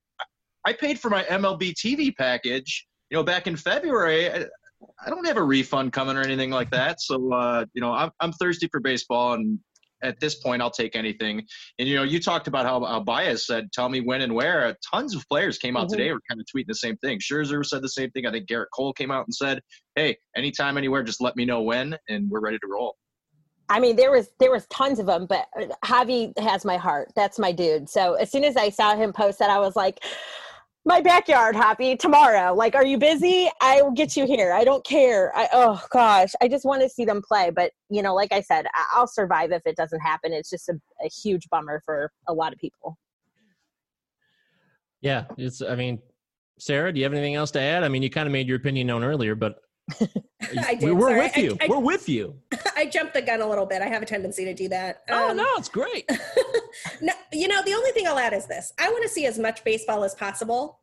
I 0.66 0.72
paid 0.72 0.98
for 0.98 1.10
my 1.10 1.24
MLB 1.24 1.74
TV 1.74 2.14
package, 2.16 2.86
you 3.10 3.16
know, 3.16 3.22
back 3.22 3.46
in 3.46 3.56
February. 3.56 4.30
I, 4.30 4.46
I 5.04 5.10
don't 5.10 5.26
have 5.26 5.36
a 5.36 5.42
refund 5.42 5.92
coming 5.92 6.16
or 6.16 6.22
anything 6.22 6.50
like 6.50 6.70
that. 6.70 7.00
So 7.00 7.32
uh, 7.32 7.64
you 7.74 7.80
know, 7.80 7.92
I'm 7.92 8.10
I'm 8.20 8.32
thirsty 8.32 8.68
for 8.70 8.80
baseball, 8.80 9.34
and 9.34 9.58
at 10.02 10.20
this 10.20 10.34
point, 10.36 10.60
I'll 10.60 10.70
take 10.70 10.96
anything. 10.96 11.42
And 11.78 11.88
you 11.88 11.96
know, 11.96 12.02
you 12.02 12.20
talked 12.20 12.48
about 12.48 12.66
how, 12.66 12.84
how 12.84 13.00
Baez 13.00 13.46
said, 13.46 13.72
"Tell 13.72 13.88
me 13.88 14.00
when 14.00 14.20
and 14.20 14.34
where." 14.34 14.76
Tons 14.92 15.14
of 15.14 15.26
players 15.28 15.58
came 15.58 15.76
out 15.76 15.86
Mhm. 15.86 15.92
today 15.92 16.12
were 16.12 16.20
kind 16.28 16.40
of 16.40 16.46
tweeting 16.54 16.66
the 16.68 16.74
same 16.74 16.96
thing. 16.98 17.18
Scherzer 17.18 17.64
said 17.64 17.82
the 17.82 17.88
same 17.88 18.10
thing. 18.10 18.26
I 18.26 18.30
think 18.30 18.48
Gerrit 18.48 18.66
Cole 18.74 18.92
came 18.92 19.10
out 19.10 19.26
and 19.26 19.34
said, 19.34 19.60
"Hey, 19.94 20.16
anytime, 20.36 20.76
anywhere, 20.76 21.02
just 21.02 21.20
let 21.20 21.36
me 21.36 21.44
know 21.44 21.62
when, 21.62 21.96
and 22.08 22.28
we're 22.28 22.40
ready 22.40 22.58
to 22.58 22.66
roll." 22.66 22.96
I 23.74 23.80
mean, 23.80 23.96
there 23.96 24.12
was 24.12 24.28
there 24.38 24.52
was 24.52 24.68
tons 24.68 25.00
of 25.00 25.06
them, 25.06 25.26
but 25.26 25.48
uh, 25.60 25.66
Javy 25.84 26.32
has 26.38 26.64
my 26.64 26.76
heart. 26.76 27.10
That's 27.16 27.40
my 27.40 27.50
dude. 27.50 27.88
So 27.88 28.14
as 28.14 28.30
soon 28.30 28.44
as 28.44 28.56
I 28.56 28.68
saw 28.68 28.94
him 28.94 29.12
post 29.12 29.40
that, 29.40 29.50
I 29.50 29.58
was 29.58 29.74
like, 29.74 30.04
"My 30.84 31.00
backyard, 31.00 31.56
Javy, 31.56 31.98
tomorrow. 31.98 32.54
Like, 32.54 32.76
are 32.76 32.86
you 32.86 32.98
busy? 32.98 33.50
I 33.60 33.82
will 33.82 33.90
get 33.90 34.16
you 34.16 34.28
here. 34.28 34.52
I 34.52 34.62
don't 34.62 34.86
care. 34.86 35.36
I 35.36 35.48
oh 35.52 35.82
gosh, 35.90 36.30
I 36.40 36.46
just 36.46 36.64
want 36.64 36.82
to 36.82 36.88
see 36.88 37.04
them 37.04 37.20
play. 37.20 37.50
But 37.50 37.72
you 37.90 38.00
know, 38.00 38.14
like 38.14 38.30
I 38.30 38.42
said, 38.42 38.66
I'll 38.92 39.08
survive 39.08 39.50
if 39.50 39.62
it 39.66 39.74
doesn't 39.74 40.00
happen. 40.00 40.32
It's 40.32 40.50
just 40.50 40.68
a, 40.68 40.74
a 41.04 41.08
huge 41.08 41.48
bummer 41.50 41.82
for 41.84 42.12
a 42.28 42.32
lot 42.32 42.52
of 42.52 42.60
people. 42.60 42.96
Yeah, 45.00 45.24
it's. 45.36 45.62
I 45.62 45.74
mean, 45.74 45.98
Sarah, 46.60 46.92
do 46.92 47.00
you 47.00 47.04
have 47.04 47.12
anything 47.12 47.34
else 47.34 47.50
to 47.50 47.60
add? 47.60 47.82
I 47.82 47.88
mean, 47.88 48.04
you 48.04 48.10
kind 48.10 48.28
of 48.28 48.32
made 48.32 48.46
your 48.46 48.56
opinion 48.58 48.86
known 48.86 49.02
earlier, 49.02 49.34
but 49.34 49.56
I 50.66 50.74
did. 50.74 50.92
we're 50.92 51.00
Sorry. 51.00 51.18
with 51.20 51.36
you. 51.36 51.56
I- 51.60 51.66
we're 51.68 51.78
with 51.78 52.08
you. 52.08 52.34
I 52.76 52.86
jumped 52.86 53.14
the 53.14 53.22
gun 53.22 53.40
a 53.40 53.46
little 53.48 53.66
bit. 53.66 53.82
I 53.82 53.86
have 53.86 54.02
a 54.02 54.06
tendency 54.06 54.44
to 54.44 54.54
do 54.54 54.68
that. 54.68 55.02
oh 55.10 55.30
Um, 55.30 55.36
no, 55.36 55.46
it's 55.56 55.68
great. 55.68 56.08
no, 57.00 57.12
you 57.32 57.48
know, 57.48 57.62
the 57.64 57.74
only 57.74 57.90
thing 57.92 58.06
I'll 58.06 58.18
add 58.18 58.32
is 58.32 58.46
this: 58.46 58.72
I 58.78 58.88
want 58.90 59.02
to 59.02 59.08
see 59.08 59.26
as 59.26 59.38
much 59.38 59.62
baseball 59.64 60.04
as 60.04 60.14
possible, 60.14 60.80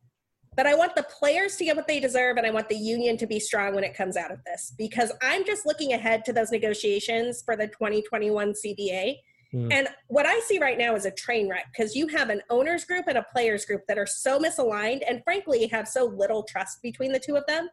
but 0.55 0.65
I 0.67 0.75
want 0.75 0.95
the 0.95 1.03
players 1.03 1.55
to 1.57 1.65
get 1.65 1.75
what 1.75 1.87
they 1.87 1.99
deserve, 1.99 2.37
and 2.37 2.45
I 2.45 2.51
want 2.51 2.69
the 2.69 2.75
union 2.75 3.17
to 3.17 3.27
be 3.27 3.39
strong 3.39 3.73
when 3.75 3.83
it 3.83 3.95
comes 3.95 4.17
out 4.17 4.31
of 4.31 4.39
this. 4.45 4.73
Because 4.77 5.11
I'm 5.21 5.45
just 5.45 5.65
looking 5.65 5.93
ahead 5.93 6.23
to 6.25 6.33
those 6.33 6.51
negotiations 6.51 7.41
for 7.45 7.55
the 7.55 7.67
2021 7.67 8.53
CBA, 8.53 9.15
Hmm. 9.51 9.69
and 9.69 9.89
what 10.07 10.25
I 10.25 10.39
see 10.41 10.59
right 10.59 10.77
now 10.77 10.95
is 10.95 11.05
a 11.05 11.11
train 11.11 11.49
wreck 11.49 11.65
because 11.75 11.93
you 11.93 12.07
have 12.07 12.29
an 12.29 12.41
owners 12.49 12.85
group 12.85 13.05
and 13.07 13.17
a 13.17 13.25
players 13.33 13.65
group 13.65 13.81
that 13.89 13.97
are 13.97 14.05
so 14.05 14.39
misaligned, 14.39 15.01
and 15.09 15.21
frankly, 15.25 15.67
have 15.67 15.87
so 15.89 16.05
little 16.05 16.43
trust 16.43 16.81
between 16.81 17.11
the 17.11 17.19
two 17.19 17.35
of 17.35 17.45
them 17.47 17.67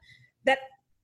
that 0.45 0.59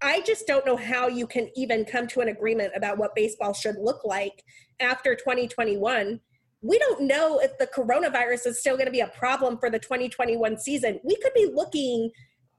I 0.05 0.21
just 0.21 0.47
don't 0.47 0.67
know 0.67 0.77
how 0.77 1.09
you 1.09 1.27
can 1.27 1.49
even 1.57 1.87
come 1.87 2.07
to 2.09 2.21
an 2.21 2.29
agreement 2.29 2.73
about 2.77 2.99
what 2.99 3.15
baseball 3.15 3.55
should 3.55 3.77
look 3.79 4.05
like 4.05 4.45
after 4.79 5.15
2021. 5.15 6.21
We 6.61 6.79
don't 6.79 7.07
know 7.07 7.39
if 7.39 7.57
the 7.57 7.67
coronavirus 7.67 8.49
is 8.49 8.61
still 8.61 8.77
going 8.77 8.87
to 8.87 8.93
be 8.93 9.01
a 9.01 9.09
problem 9.09 9.57
for 9.57 9.71
the 9.71 9.79
2021 9.79 10.59
season. 10.59 11.01
We 11.05 11.17
could 11.17 11.33
be 11.35 11.51
looking 11.53 12.11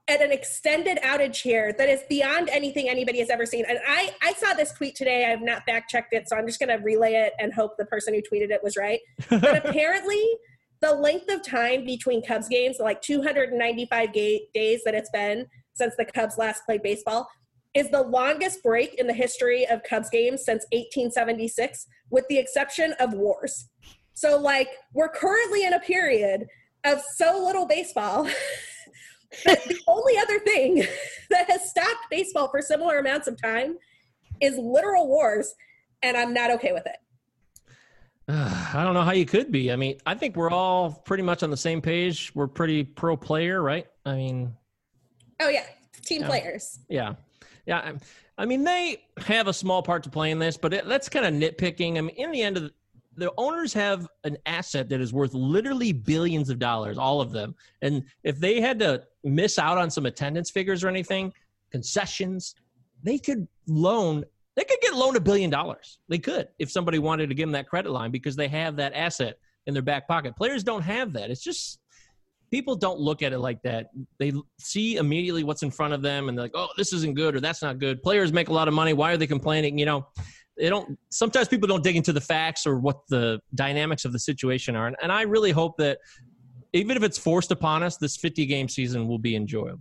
at 0.08 0.20
an 0.20 0.32
extended 0.32 0.98
outage 1.04 1.40
here 1.42 1.72
that 1.78 1.88
is 1.88 2.00
beyond 2.08 2.48
anything 2.48 2.88
anybody 2.88 3.20
has 3.20 3.30
ever 3.30 3.46
seen. 3.46 3.64
And 3.68 3.78
I, 3.86 4.10
I 4.22 4.32
saw 4.32 4.52
this 4.52 4.72
tweet 4.72 4.96
today. 4.96 5.24
I 5.24 5.28
have 5.30 5.42
not 5.42 5.62
fact 5.66 5.88
checked 5.88 6.14
it, 6.14 6.28
so 6.28 6.36
I'm 6.36 6.48
just 6.48 6.58
going 6.58 6.76
to 6.76 6.84
relay 6.84 7.14
it 7.14 7.32
and 7.38 7.54
hope 7.54 7.76
the 7.78 7.86
person 7.86 8.12
who 8.12 8.22
tweeted 8.22 8.50
it 8.50 8.62
was 8.62 8.76
right. 8.76 9.00
But 9.30 9.64
apparently, 9.64 10.22
the 10.80 10.94
length 10.94 11.30
of 11.30 11.42
time 11.42 11.84
between 11.84 12.24
Cubs 12.24 12.48
games, 12.48 12.78
like 12.80 13.02
295 13.02 14.12
ga- 14.12 14.48
days 14.52 14.82
that 14.84 14.96
it's 14.96 15.10
been 15.10 15.46
since 15.76 15.94
the 15.96 16.04
Cubs 16.04 16.38
last 16.38 16.64
played 16.64 16.82
baseball, 16.82 17.28
is 17.74 17.90
the 17.90 18.02
longest 18.02 18.62
break 18.62 18.94
in 18.94 19.06
the 19.06 19.12
history 19.12 19.66
of 19.66 19.82
Cubs 19.82 20.08
games 20.10 20.44
since 20.44 20.64
1876, 20.72 21.86
with 22.10 22.24
the 22.28 22.38
exception 22.38 22.94
of 22.98 23.12
wars. 23.12 23.68
So, 24.14 24.38
like, 24.38 24.68
we're 24.94 25.10
currently 25.10 25.64
in 25.64 25.74
a 25.74 25.80
period 25.80 26.46
of 26.84 27.02
so 27.16 27.42
little 27.44 27.66
baseball. 27.66 28.24
the 29.44 29.78
only 29.86 30.16
other 30.16 30.38
thing 30.40 30.86
that 31.30 31.50
has 31.50 31.68
stopped 31.68 32.06
baseball 32.10 32.48
for 32.48 32.62
similar 32.62 32.98
amounts 32.98 33.28
of 33.28 33.40
time 33.40 33.76
is 34.40 34.56
literal 34.56 35.06
wars, 35.06 35.54
and 36.02 36.16
I'm 36.16 36.32
not 36.32 36.50
okay 36.52 36.72
with 36.72 36.86
it. 36.86 36.96
I 38.28 38.82
don't 38.84 38.94
know 38.94 39.02
how 39.02 39.12
you 39.12 39.26
could 39.26 39.52
be. 39.52 39.70
I 39.70 39.76
mean, 39.76 39.98
I 40.06 40.14
think 40.14 40.36
we're 40.36 40.50
all 40.50 40.90
pretty 41.04 41.22
much 41.22 41.42
on 41.42 41.50
the 41.50 41.56
same 41.56 41.82
page. 41.82 42.32
We're 42.34 42.48
pretty 42.48 42.84
pro 42.84 43.16
player, 43.16 43.62
right? 43.62 43.86
I 44.04 44.14
mean, 44.14 44.56
Oh, 45.40 45.48
yeah, 45.48 45.64
team 46.02 46.22
Yeah. 46.22 46.28
players. 46.28 46.78
yeah, 46.88 47.14
yeah. 47.66 47.92
I 48.38 48.44
mean, 48.44 48.64
they 48.64 49.02
have 49.18 49.46
a 49.48 49.52
small 49.52 49.82
part 49.82 50.02
to 50.04 50.10
play 50.10 50.30
in 50.30 50.38
this, 50.38 50.56
but 50.56 50.74
it, 50.74 50.86
that's 50.86 51.08
kind 51.08 51.24
of 51.24 51.32
nitpicking. 51.34 51.96
I 51.96 52.02
mean, 52.02 52.14
in 52.16 52.30
the 52.30 52.42
end 52.42 52.56
of 52.58 52.64
the, 52.64 52.72
the 53.16 53.32
owners 53.38 53.72
have 53.72 54.06
an 54.24 54.36
asset 54.44 54.90
that 54.90 55.00
is 55.00 55.12
worth 55.12 55.32
literally 55.32 55.92
billions 55.92 56.50
of 56.50 56.58
dollars, 56.58 56.98
all 56.98 57.22
of 57.22 57.32
them. 57.32 57.54
And 57.80 58.04
if 58.24 58.38
they 58.38 58.60
had 58.60 58.78
to 58.80 59.04
miss 59.24 59.58
out 59.58 59.78
on 59.78 59.90
some 59.90 60.04
attendance 60.04 60.50
figures 60.50 60.84
or 60.84 60.88
anything, 60.88 61.32
concessions, 61.70 62.54
they 63.02 63.18
could 63.18 63.46
loan. 63.66 64.24
They 64.54 64.64
could 64.64 64.80
get 64.82 64.94
loaned 64.94 65.16
a 65.16 65.20
billion 65.20 65.50
dollars. 65.50 65.98
They 66.08 66.18
could 66.18 66.48
if 66.58 66.70
somebody 66.70 66.98
wanted 66.98 67.28
to 67.28 67.34
give 67.34 67.46
them 67.48 67.52
that 67.52 67.68
credit 67.68 67.90
line 67.90 68.10
because 68.10 68.36
they 68.36 68.48
have 68.48 68.76
that 68.76 68.92
asset 68.94 69.38
in 69.66 69.74
their 69.74 69.82
back 69.82 70.06
pocket. 70.08 70.36
Players 70.36 70.62
don't 70.64 70.82
have 70.82 71.12
that. 71.14 71.30
It's 71.30 71.42
just 71.42 71.78
people 72.50 72.76
don't 72.76 73.00
look 73.00 73.22
at 73.22 73.32
it 73.32 73.38
like 73.38 73.62
that. 73.62 73.90
They 74.18 74.32
see 74.58 74.96
immediately 74.96 75.44
what's 75.44 75.62
in 75.62 75.70
front 75.70 75.94
of 75.94 76.02
them 76.02 76.28
and 76.28 76.36
they're 76.36 76.44
like, 76.44 76.52
oh, 76.54 76.68
this 76.76 76.92
isn't 76.92 77.14
good 77.14 77.36
or 77.36 77.40
that's 77.40 77.62
not 77.62 77.78
good. 77.78 78.02
Players 78.02 78.32
make 78.32 78.48
a 78.48 78.52
lot 78.52 78.68
of 78.68 78.74
money. 78.74 78.92
Why 78.92 79.12
are 79.12 79.16
they 79.16 79.26
complaining? 79.26 79.78
You 79.78 79.86
know, 79.86 80.06
they 80.56 80.68
don't, 80.68 80.98
sometimes 81.10 81.48
people 81.48 81.68
don't 81.68 81.82
dig 81.82 81.96
into 81.96 82.12
the 82.12 82.20
facts 82.20 82.66
or 82.66 82.78
what 82.78 83.00
the 83.08 83.40
dynamics 83.54 84.04
of 84.04 84.12
the 84.12 84.18
situation 84.18 84.76
are. 84.76 84.86
And, 84.86 84.96
and 85.02 85.12
I 85.12 85.22
really 85.22 85.50
hope 85.50 85.76
that 85.78 85.98
even 86.72 86.96
if 86.96 87.02
it's 87.02 87.18
forced 87.18 87.50
upon 87.50 87.82
us, 87.82 87.96
this 87.96 88.16
50 88.16 88.46
game 88.46 88.68
season 88.68 89.08
will 89.08 89.18
be 89.18 89.36
enjoyable. 89.36 89.80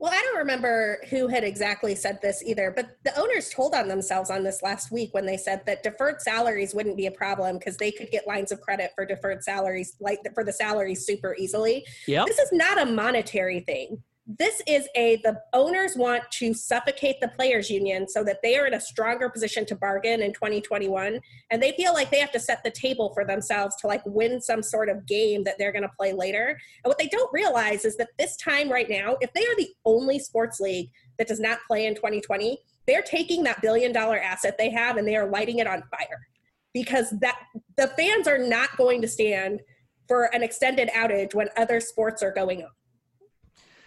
Well, 0.00 0.12
I 0.12 0.22
don't 0.22 0.38
remember 0.38 0.98
who 1.10 1.28
had 1.28 1.44
exactly 1.44 1.94
said 1.94 2.20
this 2.22 2.42
either, 2.42 2.72
but 2.74 2.96
the 3.04 3.14
owners 3.20 3.50
told 3.50 3.74
on 3.74 3.86
themselves 3.86 4.30
on 4.30 4.42
this 4.42 4.62
last 4.62 4.90
week 4.90 5.12
when 5.12 5.26
they 5.26 5.36
said 5.36 5.60
that 5.66 5.82
deferred 5.82 6.22
salaries 6.22 6.74
wouldn't 6.74 6.96
be 6.96 7.04
a 7.04 7.10
problem 7.10 7.58
because 7.58 7.76
they 7.76 7.92
could 7.92 8.10
get 8.10 8.26
lines 8.26 8.50
of 8.50 8.62
credit 8.62 8.92
for 8.94 9.04
deferred 9.04 9.44
salaries, 9.44 9.96
like 10.00 10.20
for 10.32 10.42
the 10.42 10.54
salaries, 10.54 11.04
super 11.04 11.36
easily. 11.38 11.84
Yep. 12.06 12.28
This 12.28 12.38
is 12.38 12.48
not 12.50 12.80
a 12.80 12.86
monetary 12.86 13.60
thing. 13.60 14.02
This 14.38 14.62
is 14.64 14.86
a 14.94 15.16
the 15.24 15.40
owners 15.52 15.96
want 15.96 16.22
to 16.34 16.54
suffocate 16.54 17.20
the 17.20 17.26
players 17.26 17.68
union 17.68 18.08
so 18.08 18.22
that 18.22 18.38
they 18.44 18.56
are 18.56 18.66
in 18.66 18.74
a 18.74 18.80
stronger 18.80 19.28
position 19.28 19.66
to 19.66 19.74
bargain 19.74 20.22
in 20.22 20.32
2021 20.32 21.18
and 21.50 21.60
they 21.60 21.72
feel 21.72 21.92
like 21.92 22.12
they 22.12 22.20
have 22.20 22.30
to 22.32 22.38
set 22.38 22.62
the 22.62 22.70
table 22.70 23.12
for 23.12 23.24
themselves 23.24 23.74
to 23.76 23.88
like 23.88 24.02
win 24.06 24.40
some 24.40 24.62
sort 24.62 24.88
of 24.88 25.04
game 25.04 25.42
that 25.42 25.56
they're 25.58 25.72
going 25.72 25.82
to 25.82 25.90
play 25.98 26.12
later. 26.12 26.56
And 26.84 26.88
what 26.88 26.98
they 26.98 27.08
don't 27.08 27.32
realize 27.32 27.84
is 27.84 27.96
that 27.96 28.10
this 28.20 28.36
time 28.36 28.70
right 28.70 28.88
now, 28.88 29.16
if 29.20 29.32
they 29.32 29.40
are 29.40 29.56
the 29.56 29.70
only 29.84 30.20
sports 30.20 30.60
league 30.60 30.90
that 31.18 31.26
does 31.26 31.40
not 31.40 31.58
play 31.66 31.86
in 31.86 31.96
2020, 31.96 32.56
they're 32.86 33.02
taking 33.02 33.42
that 33.42 33.60
billion 33.62 33.92
dollar 33.92 34.20
asset 34.20 34.56
they 34.56 34.70
have 34.70 34.96
and 34.96 35.08
they 35.08 35.16
are 35.16 35.28
lighting 35.28 35.58
it 35.58 35.66
on 35.66 35.82
fire 35.90 36.28
because 36.72 37.10
that 37.18 37.36
the 37.76 37.88
fans 37.88 38.28
are 38.28 38.38
not 38.38 38.76
going 38.76 39.02
to 39.02 39.08
stand 39.08 39.60
for 40.06 40.32
an 40.32 40.44
extended 40.44 40.88
outage 40.90 41.34
when 41.34 41.48
other 41.56 41.80
sports 41.80 42.22
are 42.22 42.32
going 42.32 42.62
on. 42.62 42.70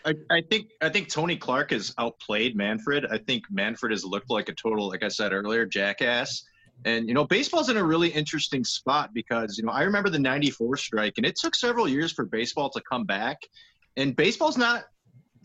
I, 0.05 0.13
I 0.29 0.41
think 0.41 0.71
I 0.81 0.89
think 0.89 1.09
Tony 1.09 1.37
Clark 1.37 1.71
has 1.71 1.93
outplayed 1.97 2.55
Manfred. 2.55 3.05
I 3.09 3.17
think 3.17 3.43
Manfred 3.49 3.91
has 3.91 4.03
looked 4.03 4.29
like 4.29 4.49
a 4.49 4.53
total, 4.53 4.89
like 4.89 5.03
I 5.03 5.07
said 5.07 5.33
earlier, 5.33 5.65
jackass. 5.65 6.43
And 6.85 7.07
you 7.07 7.13
know, 7.13 7.25
baseball's 7.25 7.69
in 7.69 7.77
a 7.77 7.83
really 7.83 8.09
interesting 8.09 8.63
spot 8.63 9.11
because 9.13 9.57
you 9.57 9.65
know 9.65 9.71
I 9.71 9.83
remember 9.83 10.09
the 10.09 10.19
'94 10.19 10.77
strike, 10.77 11.13
and 11.17 11.25
it 11.25 11.35
took 11.35 11.55
several 11.55 11.87
years 11.87 12.11
for 12.11 12.25
baseball 12.25 12.69
to 12.71 12.81
come 12.89 13.05
back. 13.05 13.37
And 13.95 14.15
baseball's 14.15 14.57
not 14.57 14.85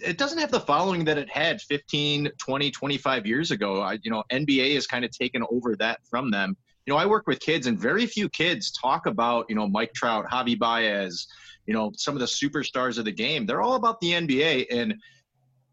it 0.01 0.19
doesn't 0.19 0.39
have 0.39 0.51
the 0.51 0.61
following 0.61 1.05
that 1.05 1.19
it 1.19 1.29
had 1.29 1.61
15 1.63 2.31
20 2.39 2.71
25 2.71 3.27
years 3.27 3.51
ago 3.51 3.81
I, 3.81 3.99
you 4.03 4.11
know 4.11 4.23
nba 4.31 4.75
has 4.75 4.87
kind 4.87 5.05
of 5.05 5.11
taken 5.11 5.43
over 5.51 5.77
that 5.77 6.01
from 6.09 6.31
them 6.31 6.57
you 6.87 6.93
know 6.93 6.99
i 6.99 7.07
work 7.07 7.27
with 7.27 7.41
kids 7.41 7.67
and 7.67 7.79
very 7.79 8.07
few 8.07 8.29
kids 8.29 8.71
talk 8.71 9.07
about 9.07 9.47
you 9.49 9.57
know 9.57 9.67
mike 9.67 9.93
trout 9.95 10.27
javy 10.31 10.59
baez 10.59 11.27
you 11.69 11.75
know 11.75 11.93
some 11.97 12.15
of 12.15 12.21
the 12.21 12.27
superstars 12.27 12.99
of 12.99 13.05
the 13.05 13.13
game. 13.13 13.47
They're 13.47 13.63
all 13.63 13.75
about 13.75 14.01
the 14.01 14.13
nba 14.13 14.67
and 14.73 14.95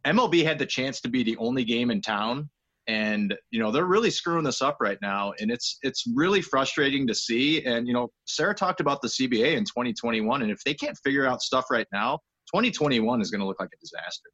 mlb 0.05 0.43
had 0.43 0.59
the 0.59 0.65
chance 0.65 1.01
to 1.01 1.09
be 1.09 1.23
the 1.23 1.37
only 1.37 1.63
game 1.63 1.89
in 1.89 2.01
town. 2.01 2.49
And 2.87 3.33
you 3.49 3.59
know 3.59 3.71
they're 3.71 3.85
really 3.85 4.11
screwing 4.11 4.43
this 4.43 4.61
up 4.61 4.77
right 4.79 4.99
now 5.01 5.33
and 5.39 5.49
it's 5.49 5.79
it's 5.81 6.03
really 6.13 6.41
frustrating 6.41 7.07
to 7.07 7.15
see. 7.15 7.65
And 7.65 7.87
you 7.87 7.93
know 7.93 8.09
sarah 8.25 8.53
talked 8.53 8.81
about 8.81 9.01
the 9.01 9.07
cba 9.07 9.55
in 9.55 9.63
2021 9.63 10.43
and 10.43 10.51
if 10.51 10.59
they 10.63 10.75
can't 10.75 10.97
figure 11.03 11.25
out 11.25 11.41
stuff 11.41 11.65
right 11.71 11.87
now 11.91 12.19
2021 12.53 13.21
is 13.21 13.31
going 13.31 13.41
to 13.41 13.47
look 13.47 13.59
like 13.59 13.69
a 13.73 13.79
disaster 13.81 14.29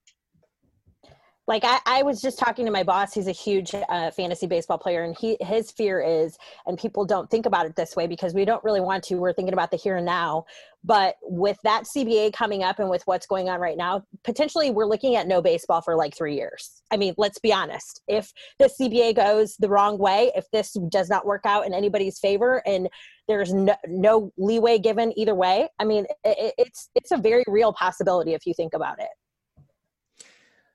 like 1.47 1.63
I, 1.65 1.79
I 1.85 2.03
was 2.03 2.21
just 2.21 2.37
talking 2.37 2.65
to 2.65 2.71
my 2.71 2.83
boss 2.83 3.13
he's 3.13 3.27
a 3.27 3.31
huge 3.31 3.73
uh, 3.73 4.11
fantasy 4.11 4.47
baseball 4.47 4.77
player 4.77 5.03
and 5.03 5.15
he 5.17 5.37
his 5.41 5.71
fear 5.71 6.01
is 6.01 6.37
and 6.65 6.77
people 6.77 7.05
don't 7.05 7.29
think 7.29 7.45
about 7.45 7.65
it 7.65 7.75
this 7.75 7.95
way 7.95 8.07
because 8.07 8.33
we 8.33 8.45
don't 8.45 8.63
really 8.63 8.81
want 8.81 9.03
to 9.05 9.15
we're 9.15 9.33
thinking 9.33 9.53
about 9.53 9.71
the 9.71 9.77
here 9.77 9.97
and 9.97 10.05
now 10.05 10.45
but 10.83 11.15
with 11.23 11.57
that 11.63 11.83
cba 11.83 12.31
coming 12.31 12.63
up 12.63 12.79
and 12.79 12.89
with 12.89 13.01
what's 13.05 13.25
going 13.25 13.49
on 13.49 13.59
right 13.59 13.77
now 13.77 14.03
potentially 14.23 14.71
we're 14.71 14.85
looking 14.85 15.15
at 15.15 15.27
no 15.27 15.41
baseball 15.41 15.81
for 15.81 15.95
like 15.95 16.15
three 16.15 16.35
years. 16.35 16.81
I 16.91 16.97
mean 16.97 17.13
let's 17.17 17.39
be 17.39 17.51
honest 17.51 18.01
if 18.07 18.31
the 18.59 18.69
cba 18.79 19.15
goes 19.15 19.55
the 19.57 19.69
wrong 19.69 19.97
way 19.97 20.31
if 20.35 20.49
this 20.51 20.73
does 20.89 21.09
not 21.09 21.25
work 21.25 21.41
out 21.45 21.65
in 21.65 21.73
anybody's 21.73 22.19
favor 22.19 22.61
and 22.65 22.87
there's 23.27 23.53
no, 23.53 23.75
no 23.87 24.31
leeway 24.37 24.77
given 24.77 25.17
either 25.17 25.35
way 25.35 25.69
i 25.79 25.85
mean 25.85 26.05
it, 26.23 26.53
it's 26.57 26.89
it's 26.95 27.11
a 27.11 27.17
very 27.17 27.43
real 27.47 27.73
possibility 27.73 28.33
if 28.33 28.45
you 28.45 28.53
think 28.53 28.73
about 28.73 28.99
it 28.99 29.09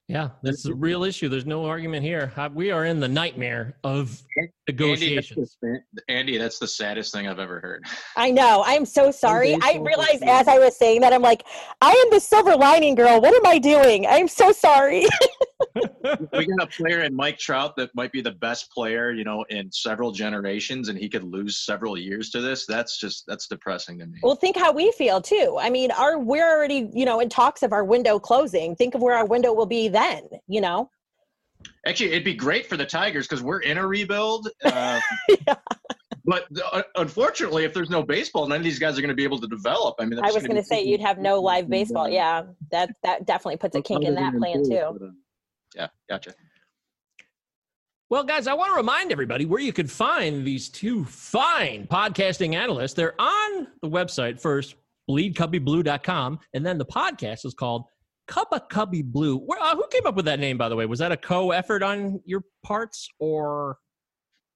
Yeah, 0.09 0.31
that's 0.43 0.65
a 0.67 0.75
real 0.75 1.03
issue. 1.03 1.29
There's 1.29 1.47
no 1.47 1.67
argument 1.67 2.05
here. 2.05 2.33
We 2.55 2.71
are 2.71 2.85
in 2.85 3.01
the 3.01 3.09
nightmare 3.09 3.77
of 3.83 4.23
negotiations. 4.69 5.57
Andy 5.63 5.81
that's, 5.83 5.87
the, 5.93 6.03
Andy, 6.13 6.39
that's 6.39 6.59
the 6.61 6.69
saddest 6.69 7.13
thing 7.13 7.27
I've 7.27 7.41
ever 7.41 7.59
heard. 7.59 7.85
I 8.15 8.31
know. 8.31 8.63
I'm 8.65 8.85
so 8.85 9.11
sorry. 9.11 9.57
I 9.63 9.81
realized 9.83 10.23
as 10.23 10.47
I 10.47 10.61
was 10.61 10.77
saying 10.77 11.01
that, 11.01 11.13
I'm 11.13 11.23
like, 11.23 11.45
I 11.83 11.91
am 11.91 12.11
the 12.13 12.21
silver 12.21 12.55
lining 12.55 12.95
girl. 12.95 13.21
What 13.21 13.35
am 13.35 13.45
I 13.47 13.59
doing? 13.59 14.07
I'm 14.07 14.29
so 14.29 14.53
sorry. 14.53 15.07
we 15.75 16.47
got 16.47 16.63
a 16.63 16.67
player 16.67 17.03
in 17.03 17.15
Mike 17.15 17.39
Trout 17.39 17.77
that 17.77 17.91
might 17.95 18.13
be 18.13 18.21
the 18.21 18.33
best 18.33 18.71
player, 18.71 19.11
you 19.11 19.25
know, 19.25 19.45
in 19.49 19.71
several 19.73 20.13
generations, 20.13 20.89
and 20.89 20.99
he 20.99 21.09
could 21.09 21.25
lose 21.25 21.59
several 21.59 21.99
years 21.99 22.31
to 22.31 22.41
this. 22.41 22.67
That's 22.67 22.99
just 22.99 23.25
that's 23.27 23.49
depressing 23.49 23.99
to 23.99 24.07
me. 24.07 24.19
well, 24.23 24.37
think 24.37 24.57
how 24.57 24.73
we 24.73 24.93
feel 24.93 25.21
too. 25.21 25.57
I 25.61 25.71
mean, 25.71 25.91
our 25.91 26.19
we're 26.19 26.49
already, 26.49 26.91
you 26.93 27.05
know, 27.05 27.21
in 27.21 27.29
talks 27.29 27.63
of 27.63 27.73
our 27.73 27.85
window 27.85 28.19
closing. 28.19 28.77
Think 28.77 28.95
of 28.95 29.03
where 29.03 29.17
our 29.17 29.27
window 29.27 29.53
will 29.53 29.67
be 29.67 29.89
then. 29.97 30.23
You 30.47 30.61
know. 30.61 30.91
Actually, 31.87 32.11
it'd 32.13 32.25
be 32.25 32.35
great 32.35 32.67
for 32.67 32.77
the 32.77 32.87
Tigers 32.87 33.27
because 33.27 33.43
we're 33.43 33.61
in 33.61 33.79
a 33.79 33.87
rebuild. 33.87 34.49
Uh, 34.65 35.01
But 36.27 36.47
uh, 36.73 36.83
unfortunately, 36.97 37.65
if 37.65 37.73
there's 37.73 37.89
no 37.89 38.03
baseball, 38.03 38.49
none 38.49 38.59
of 38.59 38.65
these 38.65 38.81
guys 38.81 38.99
are 38.99 39.01
going 39.01 39.11
to 39.11 39.15
be 39.15 39.23
able 39.23 39.39
to 39.39 39.47
develop. 39.47 39.95
I 40.01 40.07
mean, 40.07 40.19
I 40.19 40.33
was 40.33 40.43
going 40.43 40.57
to 40.57 40.65
say 40.65 40.83
you'd 40.83 41.01
have 41.01 41.19
no 41.19 41.41
live 41.41 41.71
baseball. 41.71 42.09
Yeah, 42.09 42.43
that 42.73 42.91
that 43.05 43.27
definitely 43.27 43.59
puts 43.59 43.77
a 43.77 43.83
kink 43.83 44.05
in 44.05 44.17
that 44.17 44.35
plan 44.35 44.65
too. 44.65 45.13
Yeah, 45.77 45.87
gotcha. 46.09 46.35
Well, 48.11 48.25
guys, 48.25 48.49
I 48.49 48.55
want 48.55 48.73
to 48.73 48.77
remind 48.77 49.13
everybody 49.13 49.47
where 49.47 49.61
you 49.61 49.73
could 49.73 49.91
find 49.91 50.45
these 50.45 50.69
two 50.69 51.05
fine 51.05 51.87
podcasting 51.87 52.55
analysts. 52.55 52.95
They're 52.95 53.21
on 53.21 53.69
the 53.83 53.89
website 53.89 54.41
first, 54.41 54.75
bleedcubbieblue.com, 55.09 56.41
and 56.55 56.67
then 56.67 56.79
the 56.79 56.87
podcast 56.87 57.45
is 57.45 57.55
called 57.55 57.85
Cup 57.85 57.87
of 57.87 57.96
Cup 58.27 58.49
of 58.53 58.69
cubbie 58.69 59.05
Blue. 59.05 59.39
Where, 59.39 59.61
uh, 59.61 59.77
who 59.77 59.87
came 59.91 60.07
up 60.07 60.17
with 60.17 60.25
that 60.25 60.41
name, 60.41 60.59
by 60.59 60.69
the 60.69 60.77
way? 60.77 60.87
Was 60.87 60.99
that 60.99 61.13
a 61.13 61.17
co 61.17 61.53
effort 61.53 61.83
on 61.83 62.21
your 62.25 62.43
parts 62.65 63.09
or? 63.19 63.79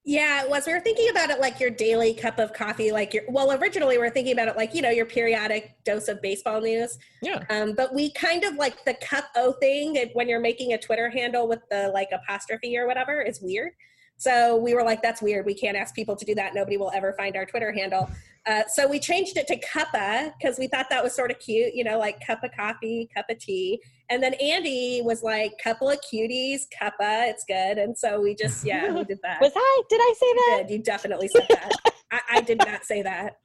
Yeah, 0.04 0.42
it 0.42 0.48
was. 0.48 0.66
We 0.66 0.72
were 0.72 0.80
thinking 0.80 1.11
about 1.11 1.28
it 1.28 1.40
like 1.40 1.61
your 1.61 1.68
daily 1.68 2.14
cup 2.14 2.38
of 2.38 2.54
coffee, 2.54 2.90
like 2.90 3.12
your, 3.12 3.24
well, 3.28 3.52
originally 3.52 3.98
we 3.98 4.02
were 4.02 4.11
thinking 4.11 4.33
about 4.33 4.48
it 4.48 4.56
like, 4.56 4.74
you 4.74 4.80
know, 4.80 4.88
your 4.88 5.04
periodic 5.04 5.74
dose 5.85 6.09
of 6.09 6.22
baseball 6.22 6.61
news. 6.62 6.98
Yeah. 7.22 7.44
Um, 7.50 7.74
but 7.74 7.94
we 7.94 8.11
kind 8.12 8.44
of 8.44 8.54
like 8.54 8.83
the 8.87 8.94
cup 8.94 9.26
O 9.37 9.52
thing 9.52 9.98
when 10.14 10.26
you're 10.26 10.40
making 10.40 10.72
a 10.72 10.78
Twitter 10.78 11.11
handle 11.11 11.46
with 11.46 11.61
the 11.70 11.88
like 11.92 12.09
apostrophe 12.12 12.76
or 12.78 12.87
whatever 12.87 13.20
is 13.20 13.42
weird. 13.42 13.72
So 14.20 14.59
we 14.59 14.74
were 14.74 14.83
like, 14.83 15.00
that's 15.00 15.22
weird. 15.22 15.46
We 15.46 15.54
can't 15.54 15.78
ask 15.78 15.94
people 15.94 16.14
to 16.14 16.26
do 16.26 16.35
that. 16.35 16.54
Nobody 16.54 16.76
will 16.76 16.90
ever 16.94 17.14
find 17.14 17.37
our 17.37 17.46
Twitter 17.46 17.72
handle. 17.72 18.11
Uh, 18.46 18.64
so 18.68 18.87
we 18.87 19.00
changed 19.00 19.38
it 19.38 19.46
to 19.46 19.59
Cuppa 19.61 20.35
because 20.38 20.59
we 20.59 20.66
thought 20.68 20.90
that 20.90 21.02
was 21.02 21.14
sort 21.14 21.30
of 21.30 21.38
cute, 21.38 21.74
you 21.74 21.85
know, 21.85 21.98
like 21.98 22.24
cup 22.26 22.44
of 22.44 22.50
coffee, 22.52 23.09
cup 23.16 23.30
of 23.30 23.38
tea. 23.38 23.80
And 24.11 24.22
then 24.22 24.35
Andy 24.35 25.00
was 25.02 25.22
like, 25.22 25.54
couple 25.64 25.88
of 25.88 25.98
cuties, 26.02 26.62
Cuppa, 26.78 27.30
it's 27.30 27.44
good. 27.44 27.78
And 27.78 27.96
so 27.96 28.20
we 28.20 28.35
just, 28.35 28.62
yeah, 28.66 28.92
we 28.92 29.04
did 29.04 29.20
that. 29.22 29.40
Was 29.40 29.52
I? 29.56 29.83
Did 29.88 30.00
I 30.02 30.14
say 30.18 30.26
You 30.26 30.35
that? 30.35 30.64
did. 30.68 30.74
You 30.74 30.83
definitely 30.83 31.28
said 31.28 31.46
that. 31.48 31.72
I, 32.12 32.20
I 32.33 32.40
did 32.42 32.59
not 32.59 32.85
say 32.85 33.00
that. 33.00 33.38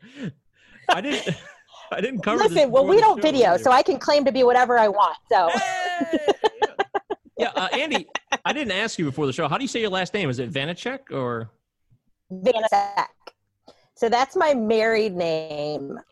I 0.90 1.00
didn't. 1.00 1.38
I 1.92 2.02
didn't 2.02 2.22
cover 2.22 2.42
this 2.42 2.52
Listen, 2.52 2.72
well, 2.72 2.86
we 2.88 3.00
don't 3.00 3.22
video, 3.22 3.58
so 3.58 3.72
I 3.72 3.84
can 3.84 4.00
claim 4.00 4.26
to 4.26 4.32
be 4.32 4.44
whatever 4.44 4.78
I 4.80 4.88
want. 4.88 5.18
So 5.32 5.50
Yeah, 7.38 7.52
uh, 7.56 7.68
Andy, 7.74 8.08
I 8.46 8.54
didn't 8.54 8.72
ask 8.72 8.98
you 8.98 9.06
before 9.06 9.26
the 9.26 9.34
show. 9.34 9.48
How 9.48 9.58
do 9.58 9.64
you 9.64 9.68
say 9.68 9.82
your 9.82 9.90
last 9.90 10.14
name? 10.14 10.30
Is 10.30 10.40
it 10.40 10.52
Vanacek 10.52 11.12
or? 11.12 11.52
Vanacek? 12.32 13.08
So 13.96 14.10
that's 14.10 14.36
my 14.36 14.54
married 14.54 15.16
name. 15.16 15.98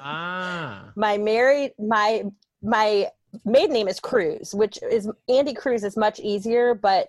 Ah, 0.00 0.92
my 0.96 1.18
married 1.18 1.72
my 1.78 2.22
my 2.62 3.08
maiden 3.44 3.74
name 3.74 3.88
is 3.88 3.98
Cruz, 4.00 4.54
which 4.54 4.78
is 4.90 5.10
Andy 5.28 5.52
Cruz 5.52 5.82
is 5.82 5.96
much 5.96 6.20
easier, 6.20 6.72
but 6.72 7.08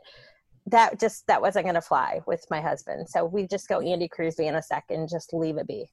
that 0.65 0.99
just 0.99 1.25
that 1.27 1.41
wasn't 1.41 1.65
going 1.65 1.75
to 1.75 1.81
fly 1.81 2.19
with 2.25 2.45
my 2.49 2.59
husband. 2.59 3.07
So 3.07 3.25
we 3.25 3.47
just 3.47 3.67
go 3.67 3.79
Andy 3.79 4.07
Cruz 4.07 4.35
Vanasek 4.37 4.81
and 4.89 5.07
just 5.07 5.33
leave 5.33 5.57
it 5.57 5.67
be. 5.67 5.89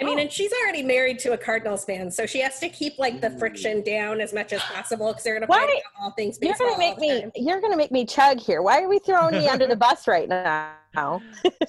I 0.00 0.04
mean, 0.04 0.18
and 0.18 0.28
oh. 0.28 0.30
she's 0.30 0.52
already 0.52 0.82
married 0.82 1.20
to 1.20 1.32
a 1.32 1.38
Cardinals 1.38 1.84
fan, 1.84 2.10
so 2.10 2.26
she 2.26 2.40
has 2.40 2.58
to 2.58 2.68
keep 2.68 2.98
like 2.98 3.20
the 3.20 3.30
friction 3.30 3.80
mm. 3.80 3.84
down 3.84 4.20
as 4.20 4.32
much 4.32 4.52
as 4.52 4.60
possible 4.60 5.08
because 5.08 5.22
they're 5.22 5.34
going 5.34 5.42
to 5.42 5.46
Why- 5.46 5.58
fight 5.60 5.68
about 5.68 6.02
all 6.02 6.10
things 6.12 6.38
You're 6.42 6.54
gonna 6.58 6.76
make 6.78 6.98
me. 6.98 7.20
time. 7.20 7.32
You're 7.36 7.60
gonna 7.60 7.76
make 7.76 7.92
me 7.92 8.04
chug 8.04 8.40
here. 8.40 8.60
Why 8.60 8.82
are 8.82 8.88
we 8.88 8.98
throwing 8.98 9.34
me 9.34 9.48
under 9.48 9.68
the 9.68 9.76
bus 9.86 10.08
right 10.08 10.28
now? 10.28 10.72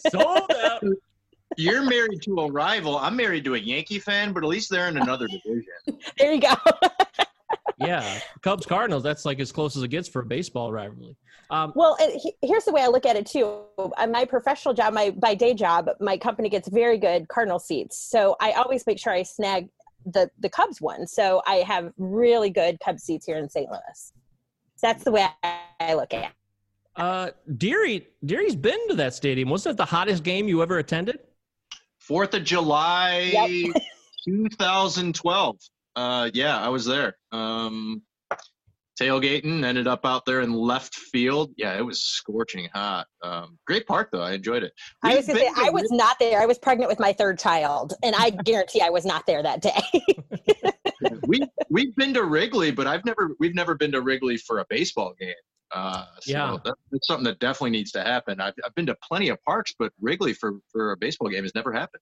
sold 0.09 0.51
out. 0.63 0.83
You're 1.57 1.83
married 1.83 2.21
to 2.23 2.39
a 2.39 2.51
rival. 2.51 2.97
I'm 2.97 3.15
married 3.15 3.45
to 3.45 3.55
a 3.55 3.57
Yankee 3.57 3.99
fan, 3.99 4.33
but 4.33 4.43
at 4.43 4.49
least 4.49 4.69
they're 4.69 4.87
in 4.87 4.97
another 4.97 5.27
division. 5.27 5.63
There 6.17 6.33
you 6.33 6.41
go. 6.41 6.55
Yeah, 7.77 8.19
Cubs 8.41 8.65
Cardinals. 8.65 9.03
That's 9.03 9.25
like 9.25 9.39
as 9.39 9.51
close 9.51 9.75
as 9.75 9.83
it 9.83 9.89
gets 9.89 10.07
for 10.07 10.21
a 10.21 10.25
baseball 10.25 10.71
rivalry. 10.71 11.15
Um, 11.49 11.73
Well, 11.75 11.97
and 12.01 12.11
he, 12.19 12.33
here's 12.41 12.63
the 12.65 12.71
way 12.71 12.81
I 12.81 12.87
look 12.87 13.05
at 13.05 13.15
it 13.15 13.25
too. 13.25 13.61
Uh, 13.77 14.07
My 14.07 14.25
professional 14.25 14.73
job, 14.73 14.93
my 14.93 15.09
by 15.11 15.35
day 15.35 15.53
job, 15.53 15.89
my 15.99 16.17
company 16.17 16.49
gets 16.49 16.67
very 16.69 16.97
good 16.97 17.27
Cardinal 17.27 17.59
seats, 17.59 17.97
so 17.97 18.35
I 18.39 18.53
always 18.53 18.85
make 18.87 18.97
sure 18.99 19.13
I 19.13 19.23
snag 19.23 19.69
the 20.05 20.29
the 20.39 20.49
Cubs 20.49 20.79
one. 20.81 21.05
So 21.07 21.41
I 21.45 21.55
have 21.57 21.91
really 21.97 22.49
good 22.49 22.79
Cubs 22.83 23.03
seats 23.03 23.25
here 23.25 23.37
in 23.37 23.49
St. 23.49 23.69
Louis. 23.69 24.13
That's 24.81 25.03
the 25.03 25.11
way 25.11 25.27
I, 25.43 25.59
I 25.79 25.93
look 25.95 26.13
at. 26.13 26.25
it. 26.25 26.31
uh, 26.95 27.31
Deary, 27.57 28.07
Deary's 28.25 28.55
been 28.55 28.87
to 28.89 28.95
that 28.95 29.13
stadium. 29.13 29.49
Wasn't 29.49 29.73
it 29.73 29.77
the 29.77 29.85
hottest 29.85 30.23
game 30.23 30.47
you 30.47 30.61
ever 30.61 30.77
attended? 30.79 31.19
Fourth 31.99 32.33
of 32.35 32.43
July 32.43 33.31
2012. 34.25 35.57
Uh, 35.95 36.29
yeah, 36.33 36.59
I 36.59 36.69
was 36.69 36.85
there. 36.85 37.15
Um, 37.31 38.01
tailgating, 38.99 39.63
ended 39.63 39.87
up 39.87 40.05
out 40.05 40.25
there 40.25 40.41
in 40.41 40.53
left 40.53 40.95
field. 40.95 41.51
Yeah, 41.57 41.77
it 41.77 41.81
was 41.85 42.01
scorching 42.01 42.67
hot. 42.73 43.07
Um, 43.21 43.57
great 43.67 43.85
park 43.87 44.09
though. 44.11 44.21
I 44.21 44.33
enjoyed 44.33 44.63
it. 44.63 44.73
I 45.03 45.15
was 45.15 45.27
gonna 45.27 45.39
say 45.39 45.53
to 45.53 45.61
I 45.61 45.69
was 45.69 45.89
not 45.91 46.17
there. 46.19 46.41
I 46.41 46.45
was 46.45 46.57
pregnant 46.57 46.89
with 46.89 46.99
my 46.99 47.13
third 47.13 47.39
child, 47.39 47.93
and 48.03 48.15
I 48.15 48.29
guarantee 48.29 48.81
I 48.81 48.89
was 48.89 49.05
not 49.05 49.25
there 49.25 49.43
that 49.43 49.61
day. 49.61 50.01
we 51.27 51.41
we've 51.69 51.95
been 51.95 52.13
to 52.13 52.23
Wrigley, 52.23 52.71
but 52.71 52.87
I've 52.87 53.05
never 53.05 53.35
we've 53.39 53.55
never 53.55 53.75
been 53.75 53.91
to 53.91 54.01
Wrigley 54.01 54.37
for 54.37 54.59
a 54.59 54.65
baseball 54.69 55.13
game. 55.19 55.33
Uh, 55.73 56.05
so 56.21 56.31
Yeah. 56.31 56.57
that, 56.63 56.75
that's 56.91 57.07
something 57.07 57.25
that 57.25 57.39
definitely 57.39 57.71
needs 57.71 57.91
to 57.91 58.01
happen. 58.01 58.39
I've, 58.39 58.53
I've 58.65 58.73
been 58.75 58.85
to 58.85 58.95
plenty 59.03 59.29
of 59.29 59.41
parks, 59.43 59.73
but 59.77 59.91
Wrigley 59.99 60.33
for 60.33 60.59
for 60.71 60.91
a 60.91 60.97
baseball 60.97 61.29
game 61.29 61.43
has 61.43 61.55
never 61.55 61.73
happened. 61.73 62.01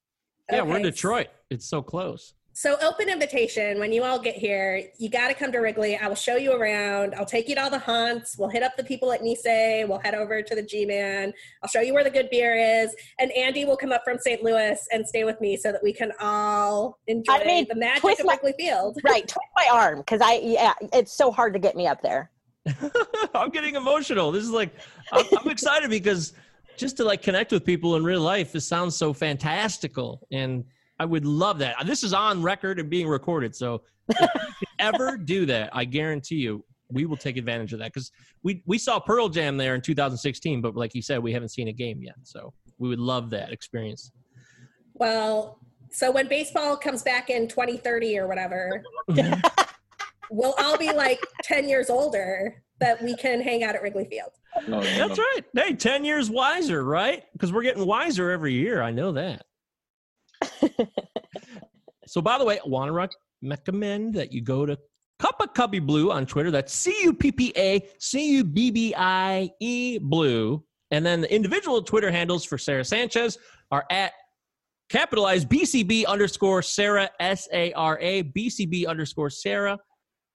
Yeah, 0.51 0.61
we're 0.63 0.77
in 0.77 0.83
Detroit. 0.83 1.27
It's 1.49 1.67
so 1.67 1.81
close. 1.81 2.33
So 2.55 2.77
open 2.83 3.09
invitation. 3.09 3.79
When 3.79 3.91
you 3.91 4.03
all 4.03 4.19
get 4.19 4.35
here, 4.35 4.83
you 4.99 5.09
got 5.09 5.29
to 5.29 5.33
come 5.33 5.51
to 5.51 5.57
Wrigley. 5.57 5.97
I 5.97 6.07
will 6.07 6.15
show 6.15 6.35
you 6.35 6.53
around. 6.53 7.15
I'll 7.15 7.25
take 7.25 7.49
you 7.49 7.55
to 7.55 7.63
all 7.63 7.69
the 7.71 7.79
haunts. 7.79 8.37
We'll 8.37 8.49
hit 8.49 8.61
up 8.61 8.77
the 8.77 8.83
people 8.83 9.11
at 9.11 9.21
Nisei. 9.21 9.87
We'll 9.87 9.97
head 9.97 10.13
over 10.13 10.43
to 10.43 10.55
the 10.55 10.61
G-Man. 10.61 11.33
I'll 11.63 11.69
show 11.69 11.81
you 11.81 11.95
where 11.95 12.03
the 12.03 12.11
good 12.11 12.29
beer 12.29 12.55
is. 12.55 12.95
And 13.17 13.31
Andy 13.31 13.65
will 13.65 13.75
come 13.75 13.91
up 13.91 14.03
from 14.05 14.19
St. 14.19 14.43
Louis 14.43 14.79
and 14.91 15.07
stay 15.07 15.23
with 15.23 15.41
me 15.41 15.57
so 15.57 15.71
that 15.71 15.81
we 15.81 15.91
can 15.91 16.11
all 16.19 16.99
enjoy 17.07 17.33
I 17.33 17.43
mean, 17.43 17.65
the 17.67 17.75
magic 17.75 18.01
twist 18.01 18.19
of 18.19 18.27
my- 18.27 18.33
Wrigley 18.33 18.53
Field. 18.57 18.99
right, 19.03 19.27
twist 19.27 19.47
my 19.55 19.67
arm 19.73 19.99
because 19.99 20.21
I 20.21 20.39
yeah, 20.43 20.73
it's 20.93 21.17
so 21.17 21.31
hard 21.31 21.53
to 21.53 21.59
get 21.59 21.75
me 21.75 21.87
up 21.87 22.03
there. 22.03 22.29
I'm 23.33 23.49
getting 23.49 23.75
emotional. 23.75 24.31
This 24.31 24.43
is 24.43 24.51
like, 24.51 24.71
I'm, 25.11 25.25
I'm 25.39 25.49
excited 25.49 25.89
because 25.89 26.33
just 26.77 26.97
to 26.97 27.03
like 27.03 27.23
connect 27.23 27.51
with 27.51 27.65
people 27.65 27.95
in 27.95 28.03
real 28.03 28.21
life, 28.21 28.51
this 28.51 28.67
sounds 28.67 28.95
so 28.95 29.11
fantastical, 29.11 30.27
and 30.31 30.63
I 31.03 31.05
would 31.05 31.25
love 31.25 31.59
that. 31.59 31.75
This 31.85 32.01
is 32.01 32.13
on 32.13 32.41
record 32.41 32.79
and 32.79 32.89
being 32.89 33.09
recorded, 33.09 33.53
so 33.53 33.81
if 34.07 34.21
you 34.61 34.67
ever 34.79 35.17
do 35.17 35.45
that, 35.47 35.69
I 35.73 35.83
guarantee 35.83 36.35
you, 36.35 36.63
we 36.89 37.05
will 37.05 37.17
take 37.17 37.35
advantage 37.35 37.73
of 37.73 37.79
that 37.79 37.91
because 37.93 38.09
we 38.41 38.63
we 38.65 38.77
saw 38.77 39.01
Pearl 39.01 39.27
Jam 39.27 39.57
there 39.57 39.75
in 39.75 39.81
2016, 39.81 40.61
but 40.61 40.77
like 40.77 40.95
you 40.95 41.01
said, 41.01 41.19
we 41.21 41.33
haven't 41.33 41.49
seen 41.49 41.67
a 41.67 41.73
game 41.73 42.01
yet, 42.01 42.15
so 42.23 42.53
we 42.77 42.87
would 42.87 43.01
love 43.01 43.29
that 43.31 43.51
experience. 43.51 44.13
Well, 44.93 45.59
so 45.91 46.09
when 46.09 46.29
baseball 46.29 46.77
comes 46.77 47.03
back 47.03 47.29
in 47.29 47.49
2030 47.49 48.19
or 48.19 48.27
whatever, 48.29 48.81
mm-hmm. 49.09 49.41
we'll 50.31 50.55
all 50.57 50.77
be 50.77 50.93
like 50.93 51.19
10 51.43 51.67
years 51.67 51.89
older 51.89 52.63
that 52.79 53.03
we 53.03 53.13
can 53.17 53.41
hang 53.41 53.65
out 53.65 53.75
at 53.75 53.81
Wrigley 53.81 54.05
Field. 54.05 54.29
Oh, 54.69 54.81
That's 54.81 55.19
right. 55.19 55.41
Hey, 55.53 55.73
10 55.73 56.05
years 56.05 56.29
wiser, 56.29 56.85
right? 56.85 57.23
Because 57.33 57.51
we're 57.51 57.63
getting 57.63 57.85
wiser 57.85 58.31
every 58.31 58.53
year. 58.53 58.81
I 58.81 58.91
know 58.91 59.11
that. 59.11 59.43
so, 62.07 62.21
by 62.21 62.37
the 62.37 62.45
way, 62.45 62.59
I 62.59 62.67
want 62.67 62.89
to 62.89 63.17
recommend 63.41 64.13
that 64.15 64.31
you 64.31 64.41
go 64.41 64.65
to 64.65 64.77
Cup 65.19 65.39
of 65.39 65.53
Cubbie 65.53 65.85
Blue 65.85 66.11
on 66.11 66.25
Twitter. 66.25 66.51
That's 66.51 66.73
C 66.73 66.95
U 67.03 67.13
P 67.13 67.31
P 67.31 67.53
A 67.55 67.87
C 67.99 68.29
U 68.33 68.43
B 68.43 68.71
B 68.71 68.93
I 68.97 69.49
E 69.59 69.97
Blue. 69.97 70.63
And 70.91 71.05
then 71.05 71.21
the 71.21 71.33
individual 71.33 71.81
Twitter 71.81 72.11
handles 72.11 72.45
for 72.45 72.57
Sarah 72.57 72.85
Sanchez 72.85 73.37
are 73.71 73.85
at 73.89 74.11
capitalized 74.89 75.49
BCB 75.49 76.05
underscore 76.05 76.61
Sarah, 76.61 77.09
S 77.19 77.47
A 77.53 77.71
R 77.73 77.97
A, 78.01 78.23
BCB 78.23 78.85
underscore 78.87 79.29
Sarah. 79.29 79.79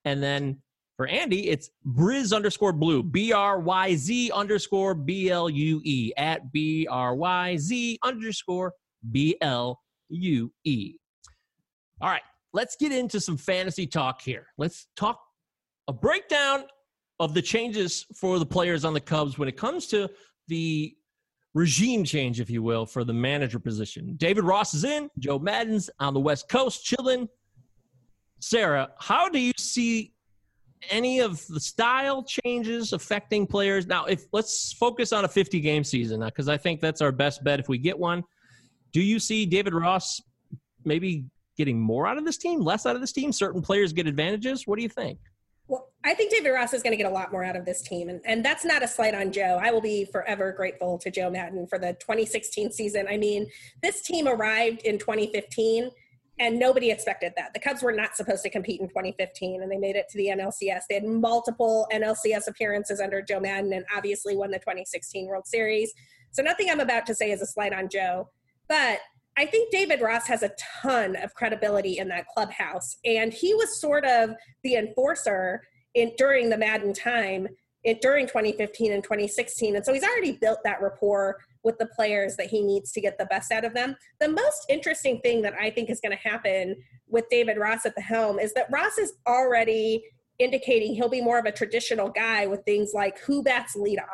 And 0.05 0.21
then 0.21 0.61
for 0.97 1.07
Andy, 1.07 1.47
it's 1.47 1.69
Bryz 1.85 2.35
underscore 2.35 2.73
blue, 2.73 3.03
B 3.03 3.31
R 3.31 3.59
Y 3.59 3.95
Z 3.95 4.31
underscore 4.31 4.95
B 4.95 5.29
L 5.29 5.49
U 5.49 5.81
E, 5.85 6.11
at 6.17 6.51
B 6.51 6.87
R 6.89 7.15
Y 7.15 7.55
Z 7.57 7.99
underscore 8.03 8.73
B 9.11 9.37
L 9.39 9.79
U 10.09 10.51
E. 10.63 10.95
All 12.01 12.09
right, 12.09 12.21
let's 12.53 12.75
get 12.75 12.91
into 12.91 13.19
some 13.19 13.37
fantasy 13.37 13.85
talk 13.85 14.21
here. 14.21 14.47
Let's 14.57 14.87
talk 14.95 15.19
a 15.87 15.93
breakdown 15.93 16.65
of 17.19 17.33
the 17.33 17.41
changes 17.41 18.05
for 18.15 18.39
the 18.39 18.45
players 18.45 18.85
on 18.85 18.93
the 18.93 19.01
Cubs 19.01 19.37
when 19.37 19.49
it 19.49 19.57
comes 19.57 19.87
to 19.87 20.09
the 20.47 20.95
regime 21.53 22.03
change, 22.03 22.39
if 22.39 22.49
you 22.49 22.63
will, 22.63 22.85
for 22.85 23.03
the 23.03 23.13
manager 23.13 23.59
position. 23.59 24.15
David 24.17 24.43
Ross 24.43 24.73
is 24.73 24.83
in, 24.83 25.09
Joe 25.19 25.39
Maddon's 25.39 25.89
on 25.99 26.13
the 26.13 26.19
West 26.19 26.47
Coast 26.47 26.85
chilling. 26.85 27.27
Sarah, 28.39 28.89
how 28.99 29.27
do 29.27 29.39
you 29.39 29.51
see 29.57 30.13
any 30.89 31.19
of 31.19 31.45
the 31.47 31.59
style 31.59 32.23
changes 32.23 32.93
affecting 32.93 33.45
players? 33.45 33.85
Now, 33.85 34.05
if 34.05 34.25
let's 34.31 34.71
focus 34.73 35.11
on 35.11 35.25
a 35.25 35.27
50 35.27 35.59
game 35.59 35.83
season 35.83 36.23
uh, 36.23 36.27
because 36.27 36.47
I 36.47 36.57
think 36.57 36.79
that's 36.79 37.01
our 37.01 37.11
best 37.11 37.43
bet 37.43 37.59
if 37.59 37.67
we 37.67 37.77
get 37.77 37.97
one. 37.97 38.23
Do 38.91 39.01
you 39.01 39.19
see 39.19 39.45
David 39.45 39.73
Ross 39.73 40.21
maybe 40.85 41.25
getting 41.57 41.79
more 41.79 42.07
out 42.07 42.17
of 42.17 42.25
this 42.25 42.37
team, 42.37 42.61
less 42.61 42.85
out 42.85 42.95
of 42.95 43.01
this 43.01 43.11
team? 43.11 43.31
Certain 43.31 43.61
players 43.61 43.93
get 43.93 44.07
advantages. 44.07 44.65
What 44.65 44.77
do 44.77 44.83
you 44.83 44.89
think? 44.89 45.19
Well, 45.67 45.91
I 46.03 46.15
think 46.15 46.31
David 46.31 46.49
Ross 46.49 46.73
is 46.73 46.81
going 46.81 46.93
to 46.93 46.97
get 46.97 47.05
a 47.05 47.13
lot 47.13 47.31
more 47.31 47.43
out 47.43 47.55
of 47.55 47.63
this 47.63 47.83
team. 47.83 48.09
And, 48.09 48.21
and 48.25 48.43
that's 48.43 48.65
not 48.65 48.81
a 48.81 48.87
slight 48.87 49.13
on 49.13 49.31
Joe. 49.31 49.59
I 49.61 49.71
will 49.71 49.81
be 49.81 50.05
forever 50.05 50.51
grateful 50.51 50.97
to 50.97 51.11
Joe 51.11 51.29
Maddon 51.29 51.67
for 51.67 51.77
the 51.77 51.93
2016 51.99 52.71
season. 52.71 53.05
I 53.07 53.17
mean, 53.17 53.47
this 53.83 54.01
team 54.01 54.27
arrived 54.27 54.81
in 54.81 54.97
2015 54.97 55.91
and 56.39 56.57
nobody 56.57 56.89
expected 56.89 57.33
that. 57.35 57.53
The 57.53 57.59
Cubs 57.59 57.83
were 57.83 57.91
not 57.91 58.15
supposed 58.15 58.41
to 58.43 58.49
compete 58.49 58.81
in 58.81 58.87
2015 58.87 59.61
and 59.61 59.71
they 59.71 59.77
made 59.77 59.95
it 59.95 60.07
to 60.09 60.17
the 60.17 60.27
NLCS. 60.27 60.83
They 60.89 60.95
had 60.95 61.03
multiple 61.03 61.85
NLCS 61.93 62.47
appearances 62.47 62.99
under 62.99 63.21
Joe 63.21 63.39
Maddon 63.39 63.73
and 63.73 63.85
obviously 63.95 64.35
won 64.35 64.49
the 64.49 64.59
2016 64.59 65.27
World 65.27 65.45
Series. 65.45 65.93
So 66.31 66.41
nothing 66.41 66.69
I'm 66.71 66.79
about 66.79 67.05
to 67.07 67.15
say 67.15 67.31
is 67.31 67.41
a 67.41 67.45
slight 67.45 67.73
on 67.73 67.89
Joe. 67.89 68.29
But 68.69 68.99
I 69.37 69.45
think 69.45 69.71
David 69.71 70.01
Ross 70.01 70.27
has 70.27 70.43
a 70.43 70.51
ton 70.81 71.15
of 71.15 71.33
credibility 71.33 71.97
in 71.97 72.07
that 72.09 72.27
clubhouse, 72.27 72.97
and 73.03 73.33
he 73.33 73.53
was 73.53 73.81
sort 73.81 74.05
of 74.05 74.31
the 74.63 74.75
enforcer 74.75 75.61
in 75.95 76.11
during 76.17 76.49
the 76.49 76.57
Maddon 76.57 76.93
time, 76.93 77.47
it 77.83 78.01
during 78.01 78.27
2015 78.27 78.91
and 78.91 79.03
2016, 79.03 79.75
and 79.75 79.85
so 79.85 79.93
he's 79.93 80.03
already 80.03 80.33
built 80.33 80.59
that 80.63 80.81
rapport 80.81 81.37
with 81.63 81.77
the 81.77 81.87
players 81.87 82.35
that 82.35 82.47
he 82.47 82.61
needs 82.61 82.91
to 82.91 83.01
get 83.01 83.17
the 83.17 83.25
best 83.25 83.51
out 83.51 83.65
of 83.65 83.73
them. 83.73 83.95
The 84.19 84.29
most 84.29 84.65
interesting 84.69 85.19
thing 85.21 85.41
that 85.41 85.53
I 85.59 85.69
think 85.69 85.89
is 85.89 85.99
going 85.99 86.15
to 86.15 86.29
happen 86.29 86.75
with 87.07 87.25
David 87.29 87.57
Ross 87.57 87.85
at 87.85 87.95
the 87.95 88.01
helm 88.01 88.39
is 88.39 88.53
that 88.53 88.67
Ross 88.71 88.97
is 88.97 89.13
already 89.27 90.03
indicating 90.37 90.93
he'll 90.93 91.09
be 91.09 91.21
more 91.21 91.39
of 91.39 91.45
a 91.45 91.51
traditional 91.51 92.09
guy 92.09 92.45
with 92.45 92.63
things 92.65 92.91
like 92.93 93.19
who 93.19 93.43
bats 93.43 93.75
leadoff 93.75 94.05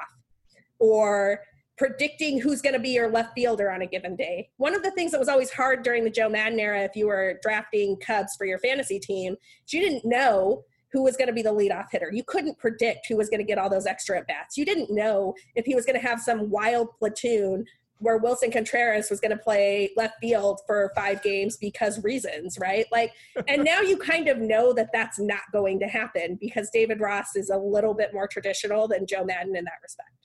or 0.80 1.40
predicting 1.78 2.40
who's 2.40 2.62
going 2.62 2.74
to 2.74 2.80
be 2.80 2.90
your 2.90 3.10
left 3.10 3.34
fielder 3.36 3.70
on 3.70 3.82
a 3.82 3.86
given 3.86 4.16
day. 4.16 4.50
One 4.58 4.74
of 4.74 4.84
the 4.84 4.92
things 4.92 5.12
that 5.12 5.20
was 5.20 5.30
always 5.30 5.52
hard 5.52 5.84
during 5.84 6.04
the 6.04 6.10
Joe 6.10 6.30
Maddon 6.30 6.60
era, 6.60 6.84
if 6.84 6.96
you 6.96 7.08
were 7.08 7.40
drafting 7.42 7.98
Cubs 7.98 8.36
for 8.38 8.46
your 8.46 8.60
fantasy 8.60 9.00
team, 9.00 9.36
you 9.70 9.82
didn't 9.82 10.06
know 10.06 10.64
who 10.92 11.04
was 11.04 11.18
going 11.18 11.28
to 11.28 11.34
be 11.34 11.42
the 11.42 11.54
leadoff 11.54 11.88
hitter. 11.92 12.10
You 12.14 12.24
couldn't 12.24 12.58
predict 12.58 13.08
who 13.10 13.18
was 13.18 13.30
going 13.30 13.42
to 13.42 13.46
get 13.46 13.58
all 13.58 13.70
those 13.70 13.86
extra 13.86 14.18
at 14.18 14.28
bats. 14.28 14.58
You 14.58 14.64
didn't 14.64 14.90
know 14.90 15.36
if 15.56 15.66
he 15.66 15.76
was 15.76 15.86
going 15.86 16.00
to 16.00 16.08
have 16.08 16.22
some 16.22 16.50
wild 16.50 16.88
platoon 16.98 17.66
where 18.00 18.20
Willson 18.20 18.52
Contreras 18.52 19.10
was 19.10 19.20
going 19.20 19.32
to 19.32 19.38
play 19.38 19.90
left 19.96 20.16
field 20.22 20.62
for 20.66 20.92
five 20.96 21.22
games 21.24 21.58
because 21.58 22.02
reasons, 22.04 22.58
right? 22.60 22.86
Like, 22.92 23.12
and 23.48 23.64
now 23.64 23.82
you 23.82 23.98
kind 23.98 24.28
of 24.28 24.38
know 24.38 24.74
that 24.74 24.90
that's 24.94 25.20
not 25.20 25.42
going 25.52 25.80
to 25.80 25.88
happen 25.88 26.38
because 26.40 26.70
David 26.72 27.00
Ross 27.00 27.36
is 27.36 27.50
a 27.50 27.58
little 27.58 27.94
bit 27.94 28.14
more 28.14 28.28
traditional 28.28 28.88
than 28.88 29.06
Joe 29.06 29.26
Maddon 29.26 29.56
in 29.56 29.66
that 29.66 29.80
respect. 29.82 30.25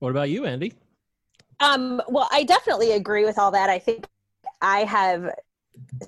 What 0.00 0.10
about 0.10 0.30
you, 0.30 0.44
Andy? 0.44 0.74
Um, 1.60 2.00
well, 2.08 2.28
I 2.30 2.44
definitely 2.44 2.92
agree 2.92 3.24
with 3.24 3.38
all 3.38 3.50
that. 3.50 3.68
I 3.68 3.78
think 3.78 4.06
I 4.60 4.80
have 4.80 5.34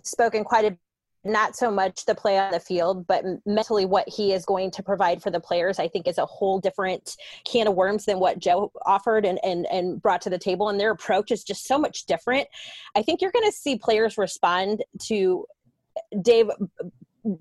spoken 0.03 0.45
quite 0.45 0.65
a 0.73 0.79
not 1.25 1.55
so 1.55 1.71
much 1.71 2.07
the 2.07 2.15
play 2.15 2.39
on 2.39 2.51
the 2.51 2.61
field, 2.61 3.07
but 3.07 3.25
mentally 3.45 3.85
what 3.85 4.09
he 4.09 4.33
is 4.33 4.47
going 4.47 4.71
to 4.71 4.83
provide 4.83 5.23
for 5.23 5.31
the 5.31 5.41
players, 5.41 5.79
I 5.79 5.87
think 5.87 6.09
is 6.09 6.19
a 6.19 6.25
whole 6.25 6.59
different 6.59 7.17
can 7.45 7.67
of 7.67 7.75
worms 7.75 8.07
than 8.07 8.19
what 8.19 8.39
Joe 8.39 8.73
offered 8.87 9.27
and, 9.27 9.39
and, 9.45 9.67
and 9.71 10.01
brought 10.01 10.23
to 10.23 10.31
the 10.31 10.39
table. 10.39 10.71
And 10.71 10.81
their 10.81 10.93
approach 10.93 11.31
is 11.31 11.45
just 11.45 11.67
so 11.67 11.79
much 11.79 12.07
different. 12.07 12.49
I 12.95 13.03
think 13.03 13.21
you're 13.21 13.33
going 13.33 13.51
to 13.51 13.53
see 13.53 13.77
players 13.77 14.17
respond 14.17 14.83
to 15.09 15.45
Dave 16.23 16.49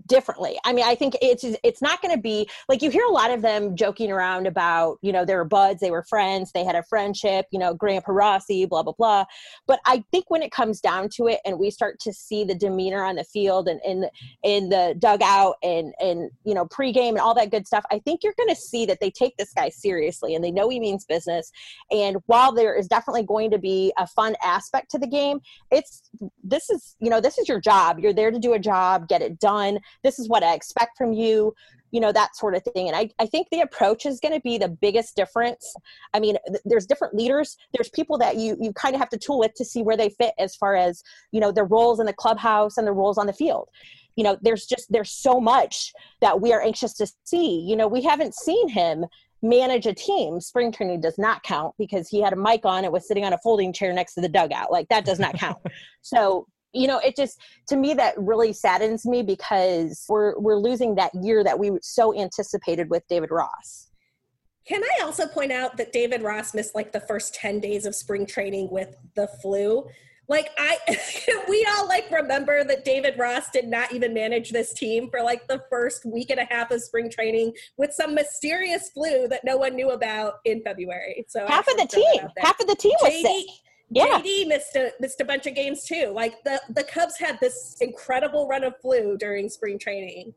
differently. 0.08 0.58
I 0.66 0.74
mean, 0.74 0.86
I 0.86 0.96
think 0.96 1.16
it's 1.22 1.44
it's 1.64 1.82
not 1.82 2.02
going 2.02 2.14
to 2.16 2.22
be 2.22 2.50
like 2.68 2.82
you 2.82 2.90
hear 2.90 3.06
a 3.06 3.12
lot 3.12 3.32
of 3.32 3.42
them 3.42 3.76
joking 3.76 4.12
around 4.12 4.48
about, 4.48 4.98
you 5.02 5.12
know, 5.12 5.26
they 5.26 5.36
were 5.36 5.46
buds, 5.46 5.80
they 5.80 5.92
were 5.92 6.04
friends, 6.04 6.52
they 6.54 6.64
had 6.64 6.76
a 6.76 6.84
friendship, 6.84 7.46
you 7.52 7.60
know, 7.60 7.74
Grandpa 7.74 8.12
Rossi, 8.12 8.66
blah 8.66 8.84
blah 8.84 8.94
blah. 8.98 9.26
But 9.68 9.80
I 9.86 10.04
think 10.12 10.26
when 10.30 10.42
it 10.42 10.52
comes 10.52 10.82
down 10.82 11.10
to 11.16 11.28
it, 11.28 11.40
and 11.46 11.60
we 11.60 11.72
start 11.72 12.00
to 12.02 12.14
see 12.14 12.44
the 12.44 12.56
demeanor 12.56 13.04
on 13.04 13.16
the 13.16 13.24
field 13.24 13.68
and 13.68 13.80
in 13.86 14.10
in 14.44 14.70
the 14.70 14.96
dugout 15.00 15.56
and 15.64 15.94
and 16.00 16.30
you 16.44 16.54
know 16.54 16.66
pregame 16.66 17.10
and 17.10 17.20
all 17.20 17.36
that 17.36 17.52
good 17.52 17.68
stuff, 17.68 17.86
I 17.92 18.00
think 18.00 18.24
you're 18.24 18.36
going 18.38 18.50
to 18.50 18.56
see 18.56 18.86
that 18.86 19.00
they 19.00 19.12
take 19.12 19.38
this 19.38 19.54
guy 19.54 19.70
seriously 19.70 20.36
and 20.36 20.44
they 20.44 20.52
know 20.52 20.70
he 20.70 20.80
means 20.80 21.06
business. 21.06 21.52
And 21.92 22.18
while 22.26 22.52
there 22.52 22.76
is 22.76 22.88
definitely 22.88 23.24
going 23.24 23.52
to 23.52 23.58
be 23.58 23.94
a 23.98 24.08
fun 24.08 24.36
aspect 24.44 24.92
to 24.92 25.00
the 25.00 25.08
game, 25.08 25.40
it's 25.72 26.02
this 26.44 26.70
is 26.70 26.96
you 27.00 27.10
know 27.10 27.22
this 27.22 27.38
is 27.38 27.48
your 27.48 27.62
job. 27.62 28.00
You're 28.00 28.14
there 28.14 28.32
to 28.32 28.40
do 28.40 28.54
a 28.54 28.60
job, 28.60 29.08
get 29.08 29.22
it 29.22 29.40
done 29.40 29.69
done. 29.74 29.82
This 30.04 30.20
is 30.20 30.30
what 30.30 30.44
I 30.44 30.54
expect 30.54 30.98
from 30.98 31.14
you, 31.14 31.54
you 31.92 32.00
know, 32.00 32.12
that 32.12 32.36
sort 32.36 32.56
of 32.56 32.64
thing. 32.64 32.88
And 32.88 32.96
I, 32.96 33.10
I 33.20 33.26
think 33.26 33.48
the 33.52 33.62
approach 33.62 34.06
is 34.06 34.20
going 34.20 34.34
to 34.34 34.42
be 34.42 34.58
the 34.58 34.70
biggest 34.70 35.16
difference. 35.16 35.74
I 36.14 36.20
mean, 36.20 36.38
th- 36.48 36.62
there's 36.66 36.86
different 36.86 37.16
leaders. 37.16 37.58
There's 37.74 37.90
people 37.90 38.18
that 38.20 38.38
you, 38.38 38.58
you 38.60 38.74
kind 38.74 38.96
of 38.96 39.00
have 39.00 39.10
to 39.10 39.18
tool 39.18 39.40
with 39.40 39.54
to 39.56 39.66
see 39.66 39.82
where 39.82 39.98
they 39.98 40.10
fit 40.10 40.34
as 40.38 40.56
far 40.56 40.76
as, 40.76 41.04
you 41.32 41.40
know, 41.40 41.52
their 41.52 41.66
roles 41.66 42.00
in 42.00 42.06
the 42.06 42.14
clubhouse 42.14 42.78
and 42.78 42.86
their 42.86 42.94
roles 42.94 43.18
on 43.18 43.28
the 43.28 43.34
field. 43.34 43.70
You 44.16 44.24
know, 44.24 44.38
there's 44.42 44.66
just, 44.66 44.92
there's 44.92 45.12
so 45.12 45.40
much 45.40 45.94
that 46.22 46.42
we 46.42 46.52
are 46.52 46.62
anxious 46.62 46.94
to 46.96 47.08
see. 47.24 47.60
You 47.62 47.76
know, 47.76 47.88
we 47.88 48.02
haven't 48.02 48.36
seen 48.36 48.68
him 48.68 49.06
manage 49.42 49.86
a 49.86 49.94
team. 49.94 50.42
Spring 50.42 50.72
training 50.72 51.00
does 51.00 51.18
not 51.18 51.42
count 51.44 51.74
because 51.78 52.10
he 52.10 52.22
had 52.22 52.34
a 52.34 52.36
mic 52.36 52.66
on 52.66 52.84
and 52.84 52.92
was 52.92 53.08
sitting 53.08 53.24
on 53.24 53.32
a 53.32 53.38
folding 53.38 53.72
chair 53.72 53.94
next 53.94 54.16
to 54.16 54.22
the 54.22 54.28
dugout. 54.28 54.72
Like 54.72 54.90
that 54.90 55.06
does 55.06 55.20
not 55.20 55.36
count. 55.36 55.58
so 56.02 56.48
you 56.74 56.88
know 56.88 57.00
it 57.00 57.16
just 57.16 57.40
to 57.68 57.76
me 57.76 57.94
that 57.94 58.14
really 58.18 58.54
saddens 58.54 59.06
me 59.06 59.24
because 59.24 60.06
we're 60.08 60.38
we're 60.40 60.58
losing 60.58 60.96
that 60.96 61.12
year 61.22 61.44
that 61.44 61.58
we 61.58 61.72
so 61.82 62.16
anticipated 62.16 62.90
with 62.90 63.04
david 63.08 63.32
ross 63.32 63.90
Can 64.66 64.84
I 64.84 65.04
also 65.04 65.26
point 65.28 65.52
out 65.52 65.78
that 65.78 65.92
David 65.92 66.22
Ross 66.22 66.54
missed 66.54 66.76
like 66.76 66.92
the 66.92 67.00
first 67.00 67.34
10 67.34 67.60
days 67.60 67.88
of 67.88 67.96
spring 67.96 68.28
training 68.28 68.70
with 68.70 68.96
the 69.16 69.28
flu? 69.42 69.88
Like 70.28 70.52
I 70.60 70.78
we 71.50 71.68
all 71.72 71.88
like 71.88 72.12
remember 72.12 72.64
that 72.64 72.86
David 72.86 73.18
Ross 73.18 73.50
did 73.50 73.68
not 73.68 73.92
even 73.94 74.14
manage 74.14 74.52
this 74.52 74.74
team 74.74 75.10
for 75.10 75.24
like 75.24 75.48
the 75.48 75.64
first 75.72 76.06
week 76.06 76.30
and 76.30 76.40
a 76.40 76.46
half 76.46 76.70
of 76.70 76.84
spring 76.84 77.10
training 77.10 77.54
with 77.78 77.92
some 77.94 78.14
mysterious 78.14 78.92
flu 78.92 79.28
that 79.30 79.42
no 79.44 79.58
one 79.58 79.76
knew 79.76 79.90
about 79.90 80.36
in 80.46 80.62
February. 80.62 81.26
So 81.28 81.48
half 81.48 81.68
of 81.68 81.78
the 81.78 81.86
just 81.86 81.98
wanna 81.98 82.14
throw 82.20 82.28
that 82.28 82.36
team 82.36 82.44
half 82.46 82.60
of 82.60 82.68
the 82.68 82.76
team 82.76 82.94
was 83.02 83.12
JD 83.12 83.22
sick 83.24 83.46
yeah 83.90 84.20
JD 84.20 84.48
missed 84.48 84.76
a 84.76 84.92
missed 85.00 85.22
a 85.22 85.26
bunch 85.26 85.46
of 85.48 85.56
games 85.56 85.84
too. 85.86 86.12
Like 86.14 86.44
the 86.44 86.62
the 86.70 86.84
Cubs 86.84 87.18
had 87.18 87.40
this 87.40 87.78
incredible 87.82 88.48
run 88.48 88.64
of 88.64 88.74
flu 88.82 89.18
during 89.18 89.50
spring 89.50 89.80
training. 89.80 90.34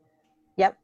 yep 0.57 0.77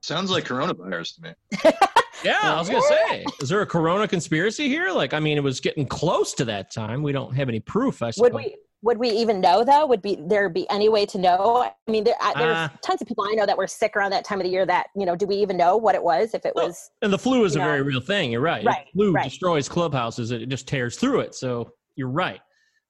Sounds 0.00 0.30
like 0.30 0.44
coronavirus 0.44 1.16
to 1.16 1.22
me. 1.22 1.72
Yeah, 2.24 2.38
I 2.42 2.58
was 2.58 2.68
gonna 2.68 2.82
say, 2.82 3.24
is 3.40 3.48
there 3.48 3.60
a 3.60 3.66
Corona 3.66 4.08
conspiracy 4.08 4.68
here? 4.68 4.90
Like, 4.90 5.12
I 5.12 5.20
mean, 5.20 5.36
it 5.36 5.42
was 5.42 5.60
getting 5.60 5.86
close 5.86 6.32
to 6.34 6.44
that 6.46 6.70
time. 6.72 7.02
We 7.02 7.12
don't 7.12 7.34
have 7.36 7.48
any 7.48 7.60
proof. 7.60 8.02
I 8.02 8.10
suppose. 8.10 8.32
would 8.32 8.42
we 8.42 8.56
would 8.86 8.98
we 8.98 9.10
even 9.10 9.40
know 9.40 9.64
though 9.64 9.84
would 9.84 10.00
be 10.00 10.16
there 10.20 10.48
be 10.48 10.68
any 10.70 10.88
way 10.88 11.04
to 11.04 11.18
know 11.18 11.62
i 11.86 11.90
mean 11.90 12.04
there, 12.04 12.14
I, 12.20 12.32
there's 12.38 12.56
Uh. 12.56 12.68
tons 12.82 13.02
of 13.02 13.08
people 13.08 13.24
i 13.28 13.34
know 13.34 13.44
that 13.44 13.58
were 13.58 13.66
sick 13.66 13.96
around 13.96 14.12
that 14.12 14.24
time 14.24 14.40
of 14.40 14.44
the 14.44 14.50
year 14.50 14.64
that 14.64 14.86
you 14.96 15.04
know 15.04 15.14
do 15.16 15.26
we 15.26 15.36
even 15.36 15.56
know 15.56 15.76
what 15.76 15.94
it 15.94 16.02
was 16.02 16.32
if 16.32 16.46
it 16.46 16.52
Well, 16.54 16.68
was 16.68 16.90
And 17.02 17.12
the 17.12 17.18
flu 17.18 17.44
is 17.44 17.56
a 17.56 17.58
very 17.58 17.82
real 17.82 18.00
thing. 18.00 18.30
You're 18.32 18.40
right. 18.40 18.64
Right, 18.64 18.86
flu 18.94 19.12
right. 19.12 19.24
destroys 19.24 19.68
clubhouses. 19.68 20.30
It 20.30 20.48
just 20.48 20.66
tears 20.68 20.96
through 20.96 21.20
it. 21.20 21.34
So 21.34 21.72
you're 21.96 22.08
right. 22.08 22.40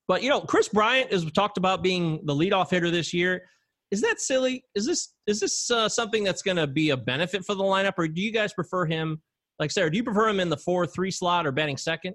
But 0.09 0.23
you 0.23 0.29
know, 0.29 0.41
Kris 0.41 0.69
Bryant 0.69 1.11
is 1.11 1.25
talked 1.33 1.57
about 1.59 1.83
being 1.83 2.21
the 2.25 2.35
leadoff 2.35 2.71
hitter 2.71 2.91
this 2.91 3.13
year. 3.13 3.43
Is 3.91 4.01
that 4.03 4.21
silly? 4.21 4.65
Is 4.75 4.85
this 4.87 5.15
is 5.27 5.41
this 5.41 5.71
uh, 5.71 5.89
something 5.89 6.23
that's 6.25 6.43
going 6.43 6.57
to 6.57 6.67
be 6.67 6.91
a 6.91 6.97
benefit 6.97 7.45
for 7.45 7.55
the 7.55 7.65
lineup, 7.65 7.95
or 7.99 8.07
do 8.07 8.21
you 8.21 8.33
guys 8.33 8.53
prefer 8.53 8.85
him? 8.87 9.21
Like 9.59 9.71
Sarah, 9.71 9.91
do 9.91 9.97
you 9.97 10.05
prefer 10.05 10.29
him 10.29 10.41
in 10.41 10.49
the 10.49 10.57
four 10.57 10.87
three 10.87 11.11
slot 11.11 11.47
or 11.47 11.53
batting 11.53 11.77
second? 11.77 12.15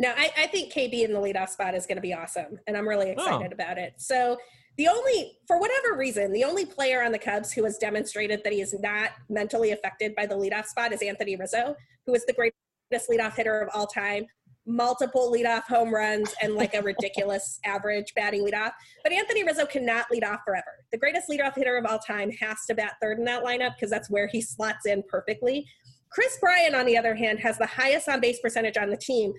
No, 0.00 0.12
I, 0.16 0.30
I 0.36 0.46
think 0.46 0.72
KB 0.72 1.04
in 1.04 1.12
the 1.12 1.20
leadoff 1.20 1.50
spot 1.50 1.74
is 1.74 1.84
going 1.86 1.96
to 1.96 2.02
be 2.02 2.14
awesome, 2.14 2.58
and 2.66 2.74
I'm 2.76 2.88
really 2.88 3.10
Oh. 3.10 3.12
excited 3.12 3.52
about 3.52 3.76
it. 3.76 3.92
So, 3.98 4.38
the 4.78 4.88
only, 4.88 5.36
for 5.46 5.60
whatever 5.60 5.94
reason, 5.98 6.32
the 6.32 6.42
only 6.44 6.64
player 6.64 7.02
on 7.02 7.12
the 7.12 7.18
Cubs 7.18 7.52
who 7.52 7.64
has 7.64 7.76
demonstrated 7.76 8.40
that 8.44 8.52
he 8.54 8.62
is 8.62 8.74
not 8.80 9.10
mentally 9.28 9.72
affected 9.72 10.14
by 10.14 10.24
the 10.24 10.34
leadoff 10.34 10.64
spot 10.66 10.92
is 10.94 11.02
Anthony 11.02 11.36
Rizzo, 11.36 11.76
who 12.06 12.14
is 12.14 12.24
the 12.24 12.32
greatest 12.32 13.10
leadoff 13.10 13.36
hitter 13.36 13.60
of 13.60 13.68
all 13.74 13.86
time, 13.86 14.24
multiple 14.66 15.30
leadoff 15.30 15.64
home 15.64 15.92
runs, 15.94 16.32
and 16.40 16.54
like 16.54 16.72
a 16.74 16.80
ridiculous 16.92 17.58
average 17.66 18.14
batting 18.14 18.42
leadoff. 18.42 18.72
But 19.02 19.12
Anthony 19.12 19.44
Rizzo 19.44 19.66
cannot 19.66 20.06
lead 20.10 20.24
off 20.24 20.40
forever. 20.46 20.72
The 20.92 20.98
greatest 20.98 21.28
leadoff 21.28 21.56
hitter 21.56 21.76
of 21.76 21.84
all 21.84 21.98
time 21.98 22.30
has 22.40 22.64
to 22.68 22.74
bat 22.74 22.94
third 23.02 23.18
in 23.18 23.24
that 23.26 23.44
lineup 23.44 23.74
because 23.76 23.90
that's 23.90 24.08
where 24.08 24.28
he 24.28 24.40
slots 24.40 24.86
in 24.86 25.02
perfectly. 25.10 25.66
Kris 26.10 26.38
Bryant, 26.40 26.74
on 26.74 26.86
the 26.86 26.96
other 26.96 27.14
hand, 27.14 27.38
has 27.40 27.58
the 27.58 27.66
highest 27.66 28.08
on 28.08 28.20
base 28.20 28.40
percentage 28.40 28.78
on 28.78 28.88
the 28.88 28.96
team, 28.96 29.32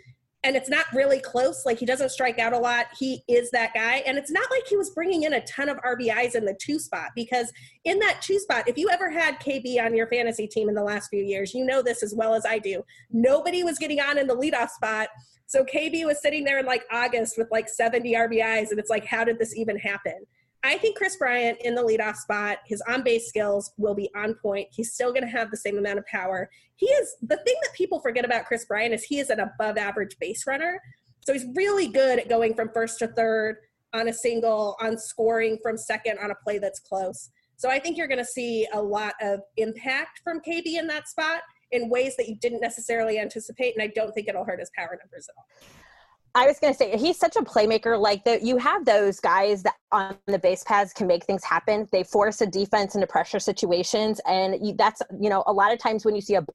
and 0.43 0.55
it's 0.55 0.69
not 0.69 0.85
really 0.93 1.19
close. 1.19 1.65
Like 1.65 1.77
he 1.77 1.85
doesn't 1.85 2.09
strike 2.09 2.39
out 2.39 2.53
a 2.53 2.57
lot. 2.57 2.87
He 2.97 3.23
is 3.27 3.51
that 3.51 3.73
guy, 3.73 3.97
and 4.07 4.17
it's 4.17 4.31
not 4.31 4.49
like 4.49 4.67
he 4.67 4.77
was 4.77 4.89
bringing 4.89 5.23
in 5.23 5.33
a 5.33 5.41
ton 5.45 5.69
of 5.69 5.77
RBIs 5.77 6.35
in 6.35 6.45
the 6.45 6.57
two 6.59 6.79
spot 6.79 7.09
because 7.15 7.51
in 7.85 7.99
that 7.99 8.21
two 8.21 8.39
spot, 8.39 8.67
if 8.67 8.77
you 8.77 8.89
ever 8.89 9.09
had 9.09 9.39
KB 9.39 9.83
on 9.83 9.95
your 9.95 10.07
fantasy 10.07 10.47
team 10.47 10.69
in 10.69 10.75
the 10.75 10.83
last 10.83 11.09
few 11.09 11.23
years, 11.23 11.53
you 11.53 11.65
know 11.65 11.81
this 11.81 12.01
as 12.03 12.15
well 12.15 12.33
as 12.33 12.45
I 12.45 12.59
do. 12.59 12.83
Nobody 13.11 13.63
was 13.63 13.77
getting 13.77 13.99
on 13.99 14.17
in 14.17 14.27
the 14.27 14.35
leadoff 14.35 14.69
spot. 14.69 15.09
So 15.45 15.63
KB 15.63 16.05
was 16.05 16.21
sitting 16.21 16.43
there 16.43 16.59
in 16.59 16.65
like 16.65 16.83
August 16.91 17.37
with 17.37 17.47
like 17.51 17.69
70 17.69 18.13
RBIs, 18.13 18.71
and 18.71 18.79
it's 18.79 18.89
like, 18.89 19.05
how 19.05 19.23
did 19.23 19.37
this 19.37 19.55
even 19.55 19.77
happen? 19.77 20.25
I 20.63 20.77
think 20.77 20.95
Kris 20.95 21.15
Bryant 21.15 21.59
in 21.61 21.73
the 21.73 21.81
leadoff 21.81 22.17
spot, 22.17 22.59
his 22.65 22.81
on 22.87 23.03
base 23.03 23.27
skills 23.27 23.71
will 23.77 23.95
be 23.95 24.09
on 24.15 24.35
point. 24.35 24.67
He's 24.71 24.93
still 24.93 25.11
going 25.11 25.23
to 25.23 25.29
have 25.29 25.49
the 25.49 25.57
same 25.57 25.77
amount 25.77 25.97
of 25.97 26.05
power. 26.05 26.49
He 26.75 26.85
is 26.85 27.15
the 27.21 27.37
thing 27.37 27.55
that 27.63 27.73
people 27.73 27.99
forget 27.99 28.25
about 28.25 28.45
Kris 28.45 28.65
Bryant 28.65 28.93
is 28.93 29.03
he 29.03 29.19
is 29.19 29.31
an 29.31 29.39
above 29.39 29.77
average 29.77 30.17
base 30.19 30.45
runner. 30.45 30.79
So 31.25 31.33
he's 31.33 31.45
really 31.55 31.87
good 31.87 32.19
at 32.19 32.29
going 32.29 32.53
from 32.53 32.69
first 32.73 32.99
to 32.99 33.07
third 33.07 33.57
on 33.93 34.07
a 34.07 34.13
single, 34.13 34.77
on 34.79 34.97
scoring 34.97 35.57
from 35.63 35.77
second 35.77 36.19
on 36.19 36.31
a 36.31 36.35
play 36.35 36.59
that's 36.59 36.79
close. 36.79 37.29
So 37.57 37.69
I 37.69 37.79
think 37.79 37.97
you're 37.97 38.07
going 38.07 38.17
to 38.17 38.25
see 38.25 38.67
a 38.73 38.81
lot 38.81 39.13
of 39.21 39.41
impact 39.57 40.21
from 40.23 40.41
KB 40.41 40.65
in 40.65 40.87
that 40.87 41.07
spot 41.07 41.41
in 41.71 41.89
ways 41.89 42.15
that 42.17 42.27
you 42.27 42.35
didn't 42.35 42.59
necessarily 42.59 43.19
anticipate, 43.19 43.75
and 43.75 43.83
I 43.83 43.87
don't 43.87 44.11
think 44.13 44.27
it'll 44.27 44.45
hurt 44.45 44.59
his 44.59 44.71
power 44.75 44.97
numbers 45.01 45.27
at 45.29 45.35
all. 45.37 45.45
I 46.33 46.47
was 46.47 46.59
going 46.59 46.73
to 46.73 46.77
say 46.77 46.97
he's 46.97 47.17
such 47.17 47.35
a 47.35 47.41
playmaker. 47.41 47.99
Like 47.99 48.23
that, 48.23 48.41
you 48.41 48.57
have 48.57 48.85
those 48.85 49.19
guys 49.19 49.63
that 49.63 49.75
on 49.91 50.17
the 50.27 50.39
base 50.39 50.63
paths 50.63 50.93
can 50.93 51.07
make 51.07 51.25
things 51.25 51.43
happen. 51.43 51.87
They 51.91 52.03
force 52.03 52.39
a 52.41 52.47
defense 52.47 52.95
into 52.95 53.07
pressure 53.07 53.39
situations, 53.39 54.21
and 54.25 54.55
you, 54.65 54.73
that's 54.77 55.01
you 55.19 55.29
know 55.29 55.43
a 55.47 55.53
lot 55.53 55.73
of 55.73 55.79
times 55.79 56.05
when 56.05 56.15
you 56.15 56.21
see 56.21 56.35
a 56.35 56.45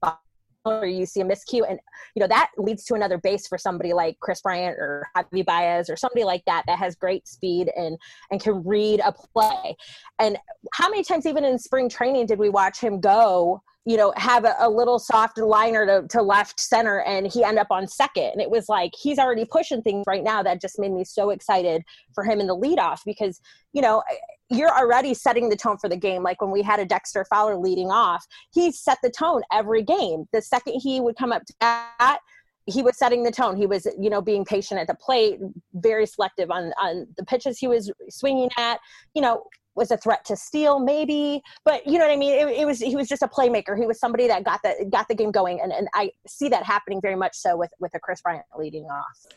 or 0.71 0.85
you 0.85 1.05
see 1.05 1.21
a 1.21 1.25
miscue, 1.25 1.69
and 1.69 1.79
you 2.15 2.19
know 2.19 2.27
that 2.27 2.51
leads 2.57 2.83
to 2.85 2.93
another 2.93 3.17
base 3.17 3.47
for 3.47 3.57
somebody 3.57 3.93
like 3.93 4.19
Kris 4.19 4.41
Bryant 4.41 4.77
or 4.77 5.07
Javy 5.15 5.45
Baez 5.45 5.89
or 5.89 5.95
somebody 5.95 6.23
like 6.23 6.43
that 6.45 6.63
that 6.67 6.79
has 6.79 6.95
great 6.95 7.27
speed 7.27 7.71
and 7.75 7.97
and 8.31 8.41
can 8.41 8.63
read 8.63 9.01
a 9.05 9.11
play. 9.11 9.75
And 10.19 10.37
how 10.73 10.89
many 10.89 11.03
times 11.03 11.25
even 11.25 11.43
in 11.43 11.57
spring 11.59 11.89
training 11.89 12.25
did 12.25 12.39
we 12.39 12.49
watch 12.49 12.79
him 12.79 12.99
go? 12.99 13.61
you 13.87 13.95
know, 13.95 14.13
have 14.17 14.43
a, 14.43 14.53
a 14.59 14.69
little 14.69 14.99
soft 14.99 15.37
liner 15.37 15.85
to, 15.85 16.05
to 16.09 16.21
left 16.21 16.59
center 16.59 17.03
and 17.03 17.25
he 17.25 17.41
end 17.41 17.57
up 17.57 17.67
on 17.71 17.87
second. 17.87 18.31
And 18.33 18.41
it 18.41 18.49
was 18.49 18.67
like, 18.67 18.91
he's 18.93 19.17
already 19.17 19.45
pushing 19.45 19.81
things 19.81 20.03
right 20.05 20.25
now. 20.25 20.43
That 20.43 20.59
just 20.59 20.77
made 20.77 20.91
me 20.91 21.05
so 21.05 21.29
excited 21.29 21.83
for 22.13 22.25
him 22.25 22.41
in 22.41 22.47
the 22.47 22.55
leadoff 22.55 22.99
because, 23.05 23.39
you 23.71 23.81
know, 23.81 24.03
you're 24.49 24.75
already 24.75 25.13
setting 25.13 25.49
the 25.49 25.55
tone 25.55 25.77
for 25.77 25.89
the 25.89 25.97
game. 25.97 26.23
Like 26.23 26.41
when 26.41 26.51
we 26.51 26.61
had 26.61 26.79
a 26.79 26.85
Dexter 26.85 27.25
Fowler 27.29 27.57
leading 27.57 27.89
off, 27.91 28.25
he 28.53 28.71
set 28.71 28.97
the 29.03 29.09
tone 29.09 29.41
every 29.51 29.83
game. 29.83 30.25
The 30.31 30.41
second 30.41 30.79
he 30.81 31.01
would 31.01 31.17
come 31.17 31.31
up 31.31 31.45
to 31.45 31.53
bat, 31.59 32.19
he 32.65 32.81
was 32.81 32.97
setting 32.97 33.23
the 33.23 33.31
tone. 33.31 33.55
He 33.57 33.65
was, 33.65 33.87
you 33.99 34.09
know, 34.09 34.21
being 34.21 34.45
patient 34.45 34.79
at 34.79 34.87
the 34.87 34.95
plate, 34.95 35.39
very 35.73 36.05
selective 36.05 36.51
on 36.51 36.73
on 36.81 37.07
the 37.17 37.25
pitches 37.25 37.57
he 37.57 37.67
was 37.67 37.91
swinging 38.09 38.49
at. 38.57 38.79
You 39.15 39.21
know, 39.21 39.43
was 39.77 39.91
a 39.91 39.97
threat 39.97 40.25
to 40.25 40.35
steal 40.35 40.79
maybe 40.79 41.39
but 41.63 41.85
you 41.85 41.99
know 41.99 42.05
what 42.05 42.11
i 42.11 42.17
mean 42.17 42.33
it, 42.33 42.47
it, 42.47 42.65
was 42.65 42.79
he 42.79 42.95
was 42.95 43.07
just 43.07 43.21
a 43.21 43.27
playmaker 43.27 43.77
he 43.77 43.85
was 43.85 43.99
somebody 43.99 44.27
that 44.27 44.43
got 44.43 44.59
the 44.63 44.89
got 44.91 45.07
the 45.07 45.13
game 45.13 45.31
going 45.31 45.61
and, 45.61 45.71
and 45.71 45.87
i 45.93 46.09
see 46.27 46.49
that 46.49 46.63
happening 46.63 46.99
very 46.99 47.15
much 47.15 47.35
so 47.35 47.55
with 47.55 47.69
with 47.79 47.93
a 47.93 47.99
kris 47.99 48.19
bryant 48.21 48.43
leading 48.57 48.85
off 48.85 49.27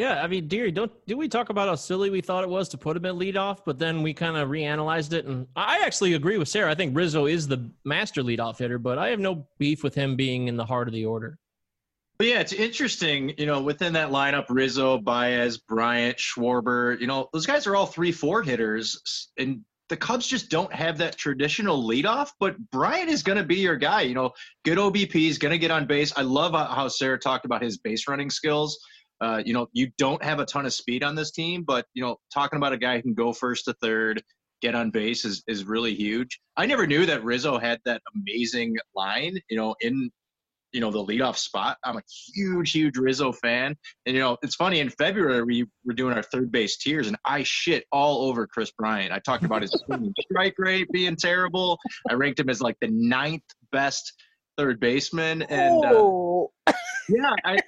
Yeah, 0.00 0.22
I 0.22 0.28
mean, 0.28 0.48
Deary, 0.48 0.72
don't 0.72 0.90
do 1.06 1.18
we 1.18 1.28
talk 1.28 1.50
about 1.50 1.68
how 1.68 1.74
silly 1.74 2.08
we 2.08 2.22
thought 2.22 2.42
it 2.42 2.48
was 2.48 2.70
to 2.70 2.78
put 2.78 2.96
him 2.96 3.04
at 3.04 3.16
leadoff, 3.16 3.58
but 3.66 3.78
then 3.78 4.00
we 4.00 4.14
kind 4.14 4.34
of 4.34 4.48
reanalyzed 4.48 5.12
it, 5.12 5.26
and 5.26 5.46
I 5.54 5.82
actually 5.84 6.14
agree 6.14 6.38
with 6.38 6.48
Sarah. 6.48 6.70
I 6.70 6.74
think 6.74 6.96
Rizzo 6.96 7.26
is 7.26 7.46
the 7.46 7.70
master 7.84 8.22
leadoff 8.22 8.56
hitter, 8.56 8.78
but 8.78 8.96
I 8.96 9.08
have 9.08 9.20
no 9.20 9.46
beef 9.58 9.84
with 9.84 9.94
him 9.94 10.16
being 10.16 10.48
in 10.48 10.56
the 10.56 10.64
heart 10.64 10.88
of 10.88 10.94
the 10.94 11.04
order. 11.04 11.36
But 12.16 12.28
yeah, 12.28 12.40
it's 12.40 12.54
interesting, 12.54 13.34
you 13.36 13.44
know, 13.44 13.60
within 13.60 13.92
that 13.92 14.08
lineup, 14.08 14.46
Rizzo, 14.48 14.96
Baez, 14.96 15.58
Bryant, 15.58 16.16
Schwarber, 16.16 16.98
you 16.98 17.06
know, 17.06 17.28
those 17.34 17.44
guys 17.44 17.66
are 17.66 17.76
all 17.76 17.84
three 17.84 18.10
four 18.10 18.42
hitters, 18.42 19.28
and 19.36 19.62
the 19.90 19.98
Cubs 19.98 20.26
just 20.26 20.48
don't 20.48 20.72
have 20.72 20.96
that 20.96 21.18
traditional 21.18 21.86
leadoff. 21.86 22.30
But 22.40 22.56
Bryant 22.70 23.10
is 23.10 23.22
going 23.22 23.36
to 23.36 23.44
be 23.44 23.56
your 23.56 23.76
guy. 23.76 24.00
You 24.00 24.14
know, 24.14 24.30
good 24.64 24.78
OBP 24.78 25.28
is 25.28 25.36
going 25.36 25.52
to 25.52 25.58
get 25.58 25.70
on 25.70 25.86
base. 25.86 26.10
I 26.16 26.22
love 26.22 26.54
uh, 26.54 26.68
how 26.68 26.88
Sarah 26.88 27.18
talked 27.18 27.44
about 27.44 27.62
his 27.62 27.76
base 27.76 28.08
running 28.08 28.30
skills. 28.30 28.78
Uh, 29.20 29.42
you 29.44 29.52
know, 29.52 29.68
you 29.72 29.90
don't 29.98 30.22
have 30.24 30.40
a 30.40 30.46
ton 30.46 30.66
of 30.66 30.72
speed 30.72 31.04
on 31.04 31.14
this 31.14 31.30
team, 31.30 31.62
but 31.62 31.86
you 31.94 32.02
know, 32.02 32.16
talking 32.32 32.56
about 32.56 32.72
a 32.72 32.78
guy 32.78 32.96
who 32.96 33.02
can 33.02 33.14
go 33.14 33.32
first 33.32 33.66
to 33.66 33.74
third, 33.74 34.22
get 34.62 34.74
on 34.74 34.90
base 34.90 35.24
is 35.24 35.42
is 35.46 35.64
really 35.64 35.94
huge. 35.94 36.40
I 36.56 36.66
never 36.66 36.86
knew 36.86 37.06
that 37.06 37.24
Rizzo 37.24 37.58
had 37.58 37.80
that 37.84 38.02
amazing 38.14 38.76
line. 38.94 39.38
You 39.50 39.56
know, 39.56 39.74
in 39.80 40.10
you 40.72 40.80
know 40.80 40.90
the 40.90 41.04
leadoff 41.04 41.36
spot. 41.36 41.78
I'm 41.84 41.96
a 41.96 42.02
huge, 42.34 42.72
huge 42.72 42.96
Rizzo 42.96 43.32
fan, 43.32 43.76
and 44.06 44.14
you 44.14 44.20
know 44.20 44.36
it's 44.42 44.54
funny. 44.54 44.80
In 44.80 44.90
February, 44.90 45.42
we 45.42 45.66
were 45.84 45.94
doing 45.94 46.14
our 46.14 46.22
third 46.22 46.50
base 46.50 46.76
tiers, 46.76 47.08
and 47.08 47.16
I 47.24 47.42
shit 47.42 47.84
all 47.92 48.28
over 48.28 48.46
Kris 48.46 48.70
Bryant. 48.70 49.12
I 49.12 49.18
talked 49.18 49.44
about 49.44 49.62
his 49.62 49.74
strike 50.20 50.54
rate 50.58 50.88
being 50.92 51.16
terrible. 51.16 51.78
I 52.08 52.14
ranked 52.14 52.40
him 52.40 52.48
as 52.48 52.60
like 52.60 52.76
the 52.80 52.88
ninth 52.88 53.42
best 53.72 54.12
third 54.56 54.80
baseman, 54.80 55.42
and 55.42 55.84
uh, 55.84 55.92
oh 55.92 56.52
yeah, 57.08 57.34
I, 57.44 57.58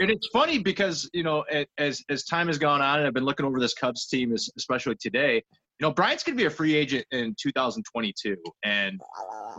and 0.00 0.10
it's 0.10 0.28
funny 0.28 0.58
because 0.58 1.08
you 1.12 1.22
know 1.22 1.44
as 1.78 2.02
as 2.08 2.24
time 2.24 2.48
has 2.48 2.58
gone 2.58 2.82
on, 2.82 2.98
and 2.98 3.06
I've 3.06 3.14
been 3.14 3.24
looking 3.24 3.46
over 3.46 3.58
this 3.60 3.74
Cubs 3.74 4.06
team, 4.06 4.32
especially 4.32 4.96
today. 4.96 5.34
you 5.36 5.86
know, 5.86 5.92
Bryant's 5.92 6.22
going 6.22 6.36
to 6.36 6.42
be 6.42 6.46
a 6.46 6.50
free 6.50 6.74
agent 6.74 7.06
in 7.10 7.34
2022, 7.40 8.36
and 8.64 9.00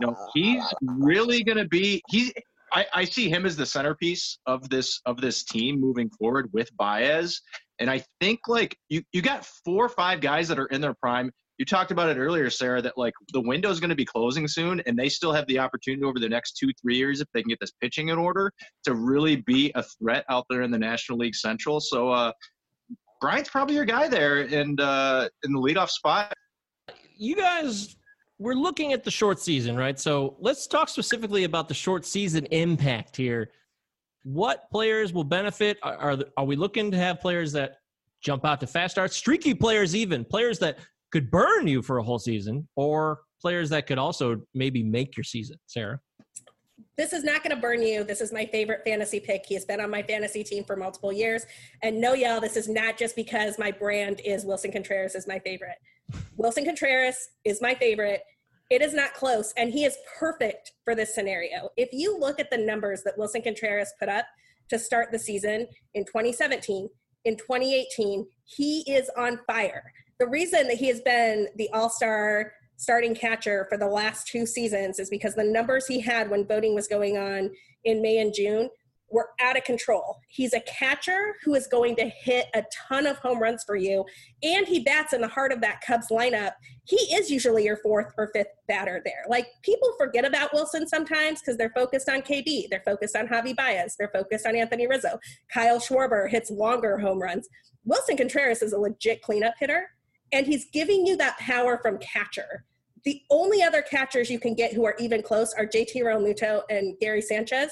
you 0.00 0.06
know 0.06 0.16
he's 0.34 0.64
really 0.82 1.42
going 1.42 1.58
to 1.58 1.68
be. 1.68 2.02
He's. 2.08 2.32
I, 2.70 2.84
I 2.92 3.04
see 3.06 3.30
him 3.30 3.46
as 3.46 3.56
the 3.56 3.64
centerpiece 3.64 4.38
of 4.44 4.68
this 4.68 5.00
of 5.06 5.22
this 5.22 5.42
team 5.42 5.80
moving 5.80 6.10
forward 6.10 6.50
with 6.52 6.68
Baez, 6.76 7.40
and 7.78 7.90
I 7.90 8.04
think 8.20 8.40
like 8.46 8.76
you 8.88 9.02
you 9.12 9.22
got 9.22 9.44
four 9.64 9.86
or 9.86 9.88
five 9.88 10.20
guys 10.20 10.48
that 10.48 10.58
are 10.58 10.66
in 10.66 10.80
their 10.80 10.94
prime. 10.94 11.32
You 11.58 11.64
talked 11.64 11.90
about 11.90 12.08
it 12.08 12.18
earlier, 12.18 12.48
Sarah, 12.50 12.80
that 12.82 12.96
like 12.96 13.12
the 13.32 13.40
window 13.40 13.68
is 13.68 13.80
going 13.80 13.90
to 13.90 13.96
be 13.96 14.04
closing 14.04 14.46
soon, 14.46 14.80
and 14.86 14.96
they 14.96 15.08
still 15.08 15.32
have 15.32 15.44
the 15.48 15.58
opportunity 15.58 16.04
over 16.04 16.20
the 16.20 16.28
next 16.28 16.56
two 16.56 16.70
three 16.80 16.96
years 16.96 17.20
if 17.20 17.26
they 17.34 17.42
can 17.42 17.48
get 17.48 17.58
this 17.60 17.72
pitching 17.80 18.08
in 18.08 18.18
order 18.18 18.52
to 18.84 18.94
really 18.94 19.36
be 19.36 19.72
a 19.74 19.82
threat 19.82 20.24
out 20.30 20.46
there 20.48 20.62
in 20.62 20.70
the 20.70 20.78
National 20.78 21.18
League 21.18 21.34
Central. 21.34 21.80
So 21.80 22.10
uh, 22.10 22.30
Bryant's 23.20 23.50
probably 23.50 23.74
your 23.74 23.84
guy 23.84 24.06
there, 24.06 24.42
and 24.42 24.80
uh, 24.80 25.28
in 25.42 25.52
the 25.52 25.58
leadoff 25.58 25.90
spot. 25.90 26.32
You 27.16 27.34
guys, 27.34 27.96
we're 28.38 28.54
looking 28.54 28.92
at 28.92 29.02
the 29.02 29.10
short 29.10 29.40
season, 29.40 29.76
right? 29.76 29.98
So 29.98 30.36
let's 30.38 30.68
talk 30.68 30.88
specifically 30.88 31.42
about 31.42 31.66
the 31.66 31.74
short 31.74 32.06
season 32.06 32.46
impact 32.46 33.16
here. 33.16 33.50
What 34.22 34.70
players 34.70 35.12
will 35.12 35.24
benefit? 35.24 35.78
Are 35.82 35.96
are, 35.96 36.18
are 36.36 36.44
we 36.44 36.54
looking 36.54 36.92
to 36.92 36.96
have 36.96 37.20
players 37.20 37.50
that 37.52 37.78
jump 38.20 38.44
out 38.44 38.60
to 38.60 38.66
fast 38.68 38.94
starts, 38.94 39.16
streaky 39.16 39.54
players, 39.54 39.96
even 39.96 40.24
players 40.24 40.58
that 40.60 40.78
could 41.10 41.30
burn 41.30 41.66
you 41.66 41.82
for 41.82 41.98
a 41.98 42.02
whole 42.02 42.18
season, 42.18 42.68
or 42.76 43.20
players 43.40 43.70
that 43.70 43.86
could 43.86 43.98
also 43.98 44.42
maybe 44.54 44.82
make 44.82 45.16
your 45.16 45.24
season? 45.24 45.56
Sarah. 45.66 46.00
This 46.96 47.12
is 47.12 47.22
not 47.22 47.44
going 47.44 47.54
to 47.54 47.60
burn 47.60 47.82
you. 47.82 48.02
This 48.02 48.20
is 48.20 48.32
my 48.32 48.44
favorite 48.46 48.82
fantasy 48.84 49.20
pick. 49.20 49.46
He 49.46 49.54
has 49.54 49.64
been 49.64 49.80
on 49.80 49.90
my 49.90 50.02
fantasy 50.02 50.42
team 50.42 50.64
for 50.64 50.74
multiple 50.76 51.12
years. 51.12 51.44
And 51.82 52.00
no, 52.00 52.12
y'all, 52.14 52.40
this 52.40 52.56
is 52.56 52.68
not 52.68 52.98
just 52.98 53.14
because 53.14 53.58
my 53.58 53.70
brand 53.70 54.20
is 54.24 54.44
Willson 54.44 54.72
Contreras 54.72 55.14
is 55.14 55.28
my 55.28 55.38
favorite. 55.38 55.76
Willson 56.36 56.64
Contreras 56.64 57.28
is 57.44 57.62
my 57.62 57.74
favorite. 57.74 58.22
It 58.70 58.82
is 58.82 58.92
not 58.92 59.14
close, 59.14 59.54
and 59.56 59.72
he 59.72 59.84
is 59.84 59.96
perfect 60.18 60.72
for 60.84 60.94
this 60.94 61.14
scenario. 61.14 61.70
If 61.76 61.88
you 61.92 62.18
look 62.18 62.38
at 62.38 62.50
the 62.50 62.58
numbers 62.58 63.02
that 63.04 63.16
Willson 63.16 63.42
Contreras 63.42 63.92
put 63.98 64.08
up 64.08 64.26
to 64.68 64.78
start 64.78 65.10
the 65.10 65.18
season 65.18 65.66
in 65.94 66.04
2017, 66.04 66.88
in 67.24 67.36
2018, 67.36 68.26
he 68.44 68.80
is 68.80 69.10
on 69.16 69.38
fire. 69.46 69.90
The 70.18 70.26
reason 70.26 70.66
that 70.68 70.78
he 70.78 70.88
has 70.88 71.00
been 71.00 71.48
the 71.56 71.70
all 71.72 71.88
star 71.88 72.52
starting 72.76 73.14
catcher 73.14 73.66
for 73.68 73.78
the 73.78 73.86
last 73.86 74.26
two 74.26 74.46
seasons 74.46 74.98
is 74.98 75.10
because 75.10 75.34
the 75.34 75.44
numbers 75.44 75.86
he 75.86 76.00
had 76.00 76.30
when 76.30 76.46
voting 76.46 76.74
was 76.74 76.88
going 76.88 77.18
on 77.18 77.50
in 77.84 78.02
May 78.02 78.18
and 78.18 78.32
June 78.34 78.68
were 79.10 79.30
out 79.40 79.56
of 79.56 79.64
control. 79.64 80.18
He's 80.28 80.52
a 80.52 80.60
catcher 80.60 81.36
who 81.42 81.54
is 81.54 81.66
going 81.66 81.96
to 81.96 82.04
hit 82.04 82.46
a 82.54 82.62
ton 82.88 83.06
of 83.06 83.16
home 83.18 83.40
runs 83.40 83.64
for 83.64 83.76
you, 83.76 84.04
and 84.42 84.66
he 84.66 84.80
bats 84.80 85.12
in 85.12 85.20
the 85.20 85.28
heart 85.28 85.52
of 85.52 85.60
that 85.62 85.80
Cubs 85.86 86.08
lineup. 86.10 86.52
He 86.84 86.96
is 87.14 87.30
usually 87.30 87.64
your 87.64 87.78
fourth 87.78 88.12
or 88.18 88.30
fifth 88.34 88.48
batter 88.66 89.00
there. 89.04 89.24
Like 89.28 89.46
people 89.62 89.94
forget 89.98 90.24
about 90.24 90.52
Willson 90.52 90.86
sometimes 90.86 91.40
because 91.40 91.56
they're 91.56 91.72
focused 91.74 92.08
on 92.08 92.22
KB, 92.22 92.68
they're 92.70 92.82
focused 92.84 93.16
on 93.16 93.28
Javy 93.28 93.56
Baez, 93.56 93.96
they're 93.98 94.10
focused 94.12 94.46
on 94.46 94.56
Anthony 94.56 94.86
Rizzo. 94.86 95.18
Kyle 95.52 95.78
Schwarber 95.78 96.28
hits 96.28 96.50
longer 96.50 96.98
home 96.98 97.20
runs. 97.20 97.48
Willson 97.86 98.16
Contreras 98.16 98.62
is 98.62 98.72
a 98.74 98.78
legit 98.78 99.22
cleanup 99.22 99.54
hitter, 99.58 99.88
and 100.32 100.46
he's 100.46 100.66
giving 100.72 101.06
you 101.06 101.16
that 101.16 101.38
power 101.38 101.78
from 101.78 101.98
catcher. 101.98 102.64
The 103.04 103.22
only 103.30 103.62
other 103.62 103.82
catchers 103.82 104.28
you 104.28 104.38
can 104.38 104.54
get 104.54 104.72
who 104.72 104.84
are 104.84 104.96
even 104.98 105.22
close 105.22 105.54
are 105.54 105.66
JT 105.66 105.96
Realmuto 105.96 106.62
and 106.68 106.98
Gary 107.00 107.22
Sanchez 107.22 107.70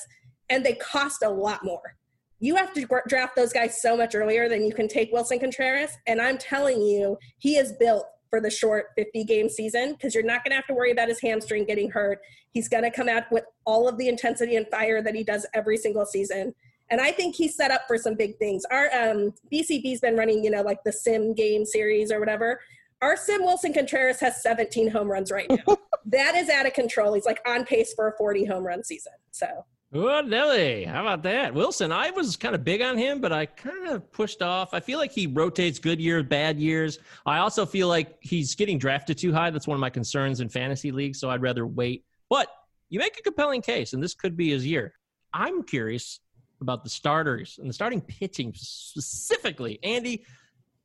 and 0.48 0.64
they 0.64 0.74
cost 0.74 1.22
a 1.22 1.28
lot 1.28 1.64
more. 1.64 1.96
You 2.38 2.56
have 2.56 2.72
to 2.74 2.86
draft 3.08 3.34
those 3.34 3.52
guys 3.52 3.80
so 3.80 3.96
much 3.96 4.14
earlier 4.14 4.48
than 4.48 4.64
you 4.64 4.72
can 4.72 4.88
take 4.88 5.12
Willson 5.12 5.40
Contreras. 5.40 5.90
And 6.06 6.20
I'm 6.20 6.36
telling 6.36 6.80
you, 6.82 7.16
he 7.38 7.56
is 7.56 7.72
built 7.72 8.06
for 8.28 8.40
the 8.40 8.50
short 8.50 8.86
50 8.96 9.24
game 9.24 9.48
season 9.48 9.92
because 9.92 10.14
you're 10.14 10.24
not 10.24 10.44
going 10.44 10.50
to 10.50 10.56
have 10.56 10.66
to 10.66 10.74
worry 10.74 10.92
about 10.92 11.08
his 11.08 11.20
hamstring 11.20 11.64
getting 11.64 11.90
hurt. 11.90 12.18
He's 12.52 12.68
going 12.68 12.82
to 12.82 12.90
come 12.90 13.08
out 13.08 13.24
with 13.30 13.44
all 13.64 13.88
of 13.88 13.96
the 13.96 14.08
intensity 14.08 14.56
and 14.56 14.66
fire 14.68 15.02
that 15.02 15.14
he 15.14 15.24
does 15.24 15.46
every 15.54 15.76
single 15.78 16.04
season. 16.04 16.54
And 16.90 17.00
I 17.00 17.10
think 17.10 17.34
he's 17.34 17.56
set 17.56 17.70
up 17.70 17.82
for 17.86 17.98
some 17.98 18.14
big 18.14 18.36
things. 18.38 18.64
Our 18.70 18.86
um, 18.94 19.34
BCB's 19.52 20.00
been 20.00 20.16
running, 20.16 20.44
you 20.44 20.50
know, 20.50 20.62
like 20.62 20.82
the 20.84 20.92
sim 20.92 21.34
game 21.34 21.64
series 21.64 22.12
or 22.12 22.20
whatever. 22.20 22.60
Our 23.02 23.16
sim 23.16 23.42
Willson 23.42 23.74
Contreras 23.74 24.20
has 24.20 24.42
17 24.42 24.90
home 24.90 25.08
runs 25.08 25.30
right 25.30 25.50
now. 25.50 25.76
that 26.06 26.34
is 26.34 26.48
out 26.48 26.66
of 26.66 26.72
control. 26.72 27.14
He's 27.14 27.26
like 27.26 27.40
on 27.46 27.64
pace 27.64 27.92
for 27.94 28.08
a 28.08 28.16
40 28.16 28.44
home 28.44 28.64
run 28.64 28.84
season. 28.84 29.12
So 29.32 29.64
Oh, 29.94 30.20
Nelly. 30.20 30.84
How 30.84 31.00
about 31.00 31.22
that? 31.22 31.54
Willson, 31.54 31.92
I 31.92 32.10
was 32.10 32.36
kind 32.36 32.54
of 32.54 32.64
big 32.64 32.82
on 32.82 32.98
him, 32.98 33.20
but 33.20 33.32
I 33.32 33.46
kind 33.46 33.88
of 33.88 34.10
pushed 34.12 34.42
off. 34.42 34.74
I 34.74 34.80
feel 34.80 34.98
like 34.98 35.12
he 35.12 35.28
rotates 35.28 35.78
good 35.78 36.00
years, 36.00 36.24
bad 36.24 36.58
years. 36.58 36.98
I 37.24 37.38
also 37.38 37.64
feel 37.64 37.86
like 37.86 38.16
he's 38.20 38.54
getting 38.56 38.78
drafted 38.78 39.16
too 39.16 39.32
high. 39.32 39.50
That's 39.50 39.68
one 39.68 39.76
of 39.76 39.80
my 39.80 39.90
concerns 39.90 40.40
in 40.40 40.48
fantasy 40.48 40.90
leagues, 40.90 41.20
so 41.20 41.30
I'd 41.30 41.40
rather 41.40 41.66
wait. 41.66 42.04
But 42.28 42.48
you 42.88 42.98
make 42.98 43.16
a 43.18 43.22
compelling 43.22 43.62
case, 43.62 43.92
and 43.92 44.02
this 44.02 44.12
could 44.12 44.36
be 44.36 44.50
his 44.50 44.66
year. 44.66 44.92
I'm 45.32 45.62
curious 45.62 46.20
about 46.60 46.84
the 46.84 46.90
starters 46.90 47.58
and 47.58 47.68
the 47.68 47.74
starting 47.74 48.00
pitching 48.00 48.52
specifically. 48.54 49.78
Andy, 49.82 50.24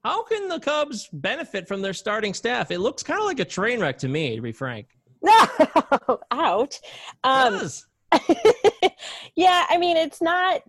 how 0.04 0.24
can 0.24 0.48
the 0.48 0.60
Cubs 0.60 1.08
benefit 1.14 1.68
from 1.68 1.82
their 1.82 1.94
starting 1.94 2.34
staff? 2.34 2.72
It 2.72 2.80
looks 2.80 3.04
kind 3.04 3.20
of 3.20 3.26
like 3.26 3.40
a 3.40 3.46
train 3.46 3.80
wreck 3.80 3.98
to 4.00 4.08
me, 4.08 4.36
to 4.36 4.42
be 4.42 4.52
frank. 4.52 4.88
No, 5.24 6.20
ouch. 6.32 6.80
Um, 7.24 7.54
It 7.54 7.60
does. 7.60 7.88
yeah, 9.36 9.66
I 9.70 9.78
mean, 9.78 9.96
it's 9.96 10.22
not 10.22 10.62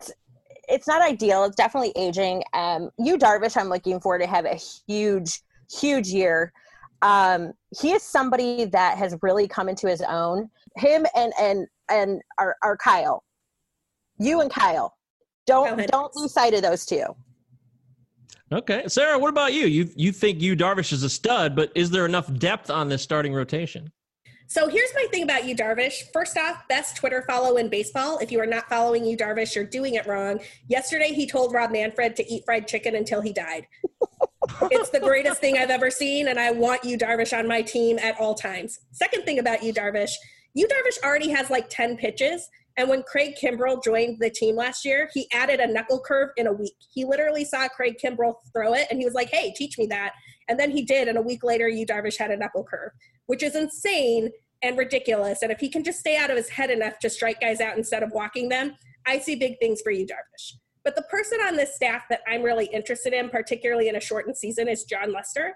it's 0.69 0.87
not 0.87 1.03
ideal. 1.03 1.45
It's 1.45 1.57
definitely 1.57 1.93
aging. 1.97 2.43
Um, 2.53 2.91
Yu 2.99 3.19
Darvish, 3.19 3.57
I'm 3.57 3.69
looking 3.69 4.01
forward 4.01 4.21
to 4.21 4.27
have 4.27 4.45
a 4.45 4.59
huge, 4.87 5.41
huge 5.71 6.09
year. 6.09 6.53
Um, 7.03 7.53
he 7.81 7.93
is 7.93 8.03
somebody 8.03 8.65
that 8.67 8.97
has 8.97 9.17
really 9.23 9.49
come 9.49 9.69
into 9.69 9.89
his 9.89 10.03
own. 10.03 10.49
Him 10.77 11.07
and 11.17 11.33
and 11.39 11.67
and 11.91 12.23
our, 12.39 12.57
our 12.63 12.77
Kyle, 12.77 13.25
Yu 14.19 14.41
and 14.41 14.51
Kyle, 14.51 14.97
don't 15.47 15.87
don't 15.89 16.15
lose 16.17 16.33
sight 16.33 16.55
of 16.55 16.63
those 16.63 16.87
two. 16.87 17.05
Okay, 18.53 18.85
Sarah, 18.87 19.19
what 19.19 19.31
about 19.31 19.55
you? 19.55 19.67
You 19.67 19.89
you 19.97 20.13
think 20.13 20.41
Yu 20.41 20.55
Darvish 20.55 20.93
is 20.93 21.03
a 21.03 21.11
stud, 21.11 21.57
but 21.57 21.73
is 21.75 21.91
there 21.91 22.05
enough 22.05 22.33
depth 22.39 22.71
on 22.71 22.89
this 22.89 23.03
starting 23.03 23.33
rotation? 23.33 23.91
So 24.53 24.69
here's 24.69 24.91
my 24.95 25.07
thing 25.11 25.23
about 25.23 25.47
Yu, 25.47 25.57
Darvish. 25.57 26.13
First 26.13 26.37
off, 26.37 26.69
best 26.69 26.95
Twitter 26.97 27.25
follow 27.27 27.57
in 27.57 27.71
baseball. 27.71 28.19
If 28.19 28.31
you 28.31 28.39
are 28.39 28.47
not 28.47 28.69
following 28.69 29.03
Yu, 29.07 29.17
Darvish, 29.17 29.55
you're 29.55 29.65
doing 29.65 29.95
it 29.95 30.07
wrong. 30.07 30.41
Yesterday, 30.69 31.15
he 31.15 31.27
told 31.27 31.55
Rob 31.55 31.71
Manfred 31.71 32.15
to 32.17 32.31
eat 32.31 32.45
fried 32.45 32.69
chicken 32.69 32.95
until 32.95 33.23
he 33.23 33.33
died. 33.33 33.67
it's 34.71 34.91
the 34.91 35.01
greatest 35.01 35.41
thing 35.41 35.57
I've 35.57 35.71
ever 35.71 35.91
seen, 35.91 36.29
and 36.29 36.39
I 36.39 36.51
want 36.51 36.85
Yu, 36.85 36.99
Darvish, 36.99 37.33
on 37.37 37.49
my 37.49 37.63
team 37.63 37.99
at 37.99 38.21
all 38.21 38.35
times. 38.35 38.81
Second 38.91 39.25
thing 39.25 39.39
about 39.39 39.63
Yu, 39.63 39.73
Darvish, 39.73 40.13
Yu, 40.53 40.69
Darvish, 40.69 41.03
already 41.03 41.31
has 41.31 41.49
like 41.49 41.71
10 41.71 41.97
pitches. 41.97 42.51
And 42.77 42.89
when 42.89 43.03
Craig 43.03 43.35
Kimbrel 43.41 43.83
joined 43.83 44.19
the 44.19 44.31
team 44.31 44.57
last 44.57 44.85
year, 44.85 45.09
he 45.13 45.29
added 45.33 45.61
a 45.61 45.71
knuckle 45.71 46.01
curve 46.01 46.31
in 46.37 46.47
a 46.47 46.53
week. 46.53 46.77
He 46.93 47.05
literally 47.05 47.45
saw 47.45 47.69
Craig 47.69 47.97
Kimbrel 48.03 48.37
throw 48.53 48.75
it, 48.75 48.87
and 48.91 48.99
he 48.99 49.05
was 49.05 49.15
like, 49.15 49.31
hey, 49.31 49.53
teach 49.55 49.79
me 49.79 49.87
that. 49.87 50.13
And 50.49 50.59
then 50.59 50.71
he 50.71 50.83
did, 50.83 51.09
and 51.09 51.19
a 51.19 51.23
week 51.23 51.45
later, 51.45 51.69
Yu, 51.69 51.87
Darvish, 51.87 52.17
had 52.17 52.31
a 52.31 52.37
knuckle 52.37 52.65
curve, 52.65 52.93
which 53.27 53.43
is 53.43 53.55
insane 53.55 54.31
and 54.63 54.79
ridiculous. 54.79 55.43
And 55.43 55.53
if 55.53 55.61
he 55.61 55.69
can 55.69 55.85
just 55.85 56.01
stay 56.01 56.17
out 56.17 56.31
of 56.31 56.37
his 56.37 56.49
head 56.49 56.71
enough 56.71 56.99
to 57.01 57.11
strike 57.11 57.41
guys 57.41 57.61
out 57.61 57.77
instead 57.77 58.03
of 58.03 58.11
walking 58.13 58.49
them, 58.49 58.75
I 59.07 59.19
see 59.19 59.37
big 59.37 59.59
things 59.59 59.81
for 59.83 59.91
Yu, 59.91 60.07
Darvish. 60.07 60.55
But 60.85 60.97
the 60.97 61.03
person 61.03 61.41
on 61.41 61.57
this 61.57 61.75
staff 61.75 62.05
that 62.11 62.21
I'm 62.27 62.43
really 62.43 62.67
interested 62.67 63.13
in, 63.13 63.29
particularly 63.29 63.89
in 63.89 63.97
a 63.97 64.01
shortened 64.01 64.37
season, 64.37 64.69
is 64.69 64.85
Jon 64.85 65.13
Lester. 65.13 65.55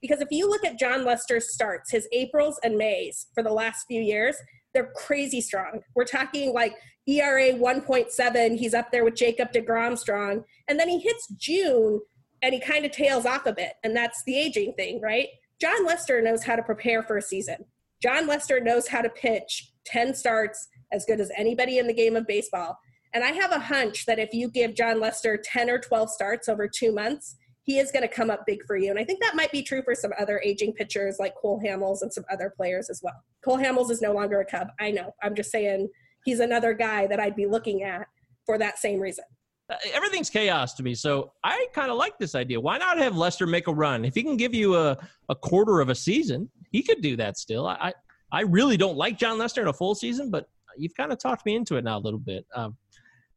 Because 0.00 0.20
if 0.20 0.28
you 0.30 0.48
look 0.48 0.64
at 0.64 0.78
Jon 0.78 1.04
Lester's 1.04 1.52
starts, 1.52 1.90
his 1.90 2.08
Aprils 2.12 2.58
and 2.64 2.76
Mays 2.76 3.26
for 3.34 3.42
the 3.42 3.52
last 3.52 3.84
few 3.86 4.00
years, 4.00 4.36
they're 4.74 4.92
crazy 4.96 5.40
strong. 5.40 5.80
We're 5.94 6.04
talking 6.04 6.52
like 6.52 6.74
ERA 7.06 7.52
1.7. 7.52 8.56
He's 8.58 8.74
up 8.74 8.90
there 8.90 9.04
with 9.04 9.14
Jacob 9.14 9.52
DeGrom 9.52 9.98
strong. 9.98 10.44
And 10.68 10.78
then 10.78 10.88
he 10.88 10.98
hits 10.98 11.28
June 11.36 12.00
and 12.42 12.54
he 12.54 12.60
kind 12.60 12.84
of 12.84 12.92
tails 12.92 13.26
off 13.26 13.46
a 13.46 13.52
bit. 13.52 13.74
And 13.84 13.96
that's 13.96 14.22
the 14.24 14.38
aging 14.38 14.74
thing, 14.74 15.00
right? 15.00 15.28
Jon 15.60 15.84
Lester 15.86 16.20
knows 16.22 16.42
how 16.42 16.56
to 16.56 16.62
prepare 16.62 17.02
for 17.02 17.16
a 17.16 17.22
season. 17.22 17.64
Jon 18.02 18.26
Lester 18.26 18.60
knows 18.60 18.88
how 18.88 19.00
to 19.00 19.08
pitch 19.08 19.72
10 19.86 20.14
starts 20.14 20.68
as 20.92 21.04
good 21.04 21.20
as 21.20 21.30
anybody 21.36 21.78
in 21.78 21.86
the 21.86 21.94
game 21.94 22.16
of 22.16 22.26
baseball. 22.26 22.78
And 23.14 23.22
I 23.22 23.32
have 23.32 23.52
a 23.52 23.58
hunch 23.58 24.06
that 24.06 24.18
if 24.18 24.32
you 24.32 24.50
give 24.50 24.74
Jon 24.74 24.98
Lester 24.98 25.38
10 25.42 25.70
or 25.70 25.78
12 25.78 26.10
starts 26.10 26.48
over 26.48 26.68
two 26.68 26.92
months, 26.92 27.36
he 27.64 27.78
is 27.78 27.92
going 27.92 28.02
to 28.02 28.12
come 28.12 28.30
up 28.30 28.44
big 28.46 28.64
for 28.66 28.76
you. 28.76 28.90
And 28.90 28.98
I 28.98 29.04
think 29.04 29.20
that 29.20 29.36
might 29.36 29.52
be 29.52 29.62
true 29.62 29.82
for 29.82 29.94
some 29.94 30.12
other 30.18 30.40
aging 30.44 30.72
pitchers 30.72 31.16
like 31.20 31.34
Cole 31.36 31.60
Hamels 31.64 32.02
and 32.02 32.12
some 32.12 32.24
other 32.30 32.52
players 32.56 32.90
as 32.90 33.00
well. 33.02 33.14
Cole 33.44 33.58
Hamels 33.58 33.90
is 33.90 34.02
no 34.02 34.12
longer 34.12 34.40
a 34.40 34.44
Cub. 34.44 34.68
I 34.80 34.90
know. 34.90 35.14
I'm 35.22 35.34
just 35.34 35.50
saying 35.50 35.88
he's 36.24 36.40
another 36.40 36.74
guy 36.74 37.06
that 37.06 37.20
I'd 37.20 37.36
be 37.36 37.46
looking 37.46 37.84
at 37.84 38.06
for 38.46 38.58
that 38.58 38.78
same 38.78 38.98
reason. 38.98 39.24
Uh, 39.70 39.76
everything's 39.94 40.28
chaos 40.28 40.74
to 40.74 40.82
me. 40.82 40.94
So 40.94 41.32
I 41.44 41.66
kind 41.72 41.90
of 41.90 41.96
like 41.96 42.18
this 42.18 42.34
idea. 42.34 42.60
Why 42.60 42.78
not 42.78 42.98
have 42.98 43.16
Lester 43.16 43.46
make 43.46 43.68
a 43.68 43.72
run? 43.72 44.04
If 44.04 44.14
he 44.14 44.24
can 44.24 44.36
give 44.36 44.54
you 44.54 44.76
a, 44.76 44.98
a 45.28 45.34
quarter 45.34 45.80
of 45.80 45.88
a 45.88 45.94
season, 45.94 46.50
he 46.72 46.82
could 46.82 47.00
do 47.00 47.16
that 47.16 47.38
still. 47.38 47.66
I, 47.66 47.94
I, 48.32 48.42
really 48.42 48.76
don't 48.76 48.96
like 48.96 49.18
Jon 49.18 49.38
Lester 49.38 49.62
in 49.62 49.68
a 49.68 49.72
full 49.72 49.94
season, 49.94 50.30
but 50.30 50.48
you've 50.76 50.94
kind 50.96 51.12
of 51.12 51.18
talked 51.18 51.46
me 51.46 51.54
into 51.54 51.76
it 51.76 51.84
now 51.84 51.98
a 51.98 52.00
little 52.00 52.18
bit. 52.18 52.44
Um, 52.54 52.76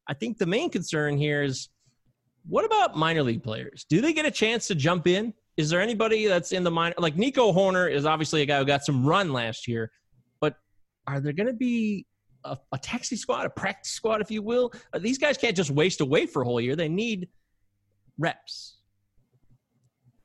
I 0.07 0.13
think 0.13 0.37
the 0.37 0.45
main 0.45 0.69
concern 0.69 1.17
here 1.17 1.43
is 1.43 1.69
what 2.47 2.65
about 2.65 2.95
minor 2.95 3.23
league 3.23 3.43
players? 3.43 3.85
Do 3.89 4.01
they 4.01 4.13
get 4.13 4.25
a 4.25 4.31
chance 4.31 4.67
to 4.67 4.75
jump 4.75 5.07
in 5.07 5.33
is 5.57 5.69
there 5.69 5.79
anybody 5.79 6.27
that's 6.27 6.51
in 6.51 6.63
the 6.63 6.71
minor? 6.71 6.95
Like 6.97 7.15
Nico 7.15 7.53
Hoerner 7.53 7.89
is 7.89 8.05
obviously 8.05 8.41
a 8.41 8.45
guy 8.45 8.59
who 8.59 8.65
got 8.65 8.83
some 8.83 9.05
run 9.05 9.31
last 9.31 9.67
year, 9.67 9.89
but 10.41 10.57
are 11.07 11.21
there 11.21 11.31
going 11.31 11.47
to 11.47 11.53
be 11.53 12.05
a, 12.43 12.57
a 12.73 12.77
taxi 12.77 13.15
squad, 13.15 13.45
a 13.45 13.49
practice 13.49 13.93
squad, 13.93 14.19
if 14.19 14.29
you 14.29 14.41
will? 14.41 14.73
Uh, 14.93 14.99
These 14.99 15.17
guys 15.17 15.37
can't 15.37 15.55
just 15.55 15.71
waste 15.71 16.01
away 16.01 16.25
for 16.25 16.41
a 16.41 16.45
whole 16.45 16.59
year. 16.59 16.75
They 16.75 16.89
need 16.89 17.29
reps. 18.17 18.79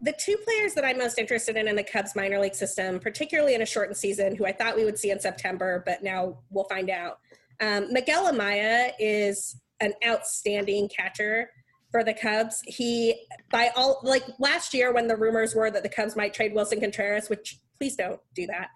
the 0.00 0.14
two 0.18 0.36
players 0.38 0.74
that 0.74 0.84
I'm 0.84 0.98
most 0.98 1.18
interested 1.18 1.56
in 1.56 1.68
in 1.68 1.76
the 1.76 1.84
Cubs 1.84 2.16
minor 2.16 2.40
league 2.40 2.54
system, 2.54 2.98
particularly 2.98 3.54
in 3.54 3.62
a 3.62 3.66
shortened 3.66 3.96
season, 3.96 4.34
who 4.34 4.46
I 4.46 4.52
thought 4.52 4.74
we 4.74 4.84
would 4.84 4.98
see 4.98 5.10
in 5.12 5.20
September, 5.20 5.82
but 5.86 6.02
now 6.02 6.38
we'll 6.50 6.64
find 6.64 6.90
out. 6.90 7.18
Um, 7.60 7.92
Miguel 7.92 8.32
Amaya 8.32 8.92
is 8.98 9.60
an 9.80 9.92
outstanding 10.04 10.88
catcher 10.88 11.50
for 11.90 12.04
the 12.04 12.14
Cubs. 12.14 12.62
He, 12.66 13.26
by 13.50 13.70
all, 13.76 14.00
like 14.02 14.24
last 14.38 14.74
year 14.74 14.92
when 14.92 15.08
the 15.08 15.16
rumors 15.16 15.54
were 15.54 15.70
that 15.70 15.82
the 15.82 15.88
Cubs 15.88 16.16
might 16.16 16.34
trade 16.34 16.54
Willson 16.54 16.80
Contreras, 16.80 17.28
which 17.28 17.58
please 17.78 17.96
don't 17.96 18.20
do 18.34 18.46
that. 18.46 18.68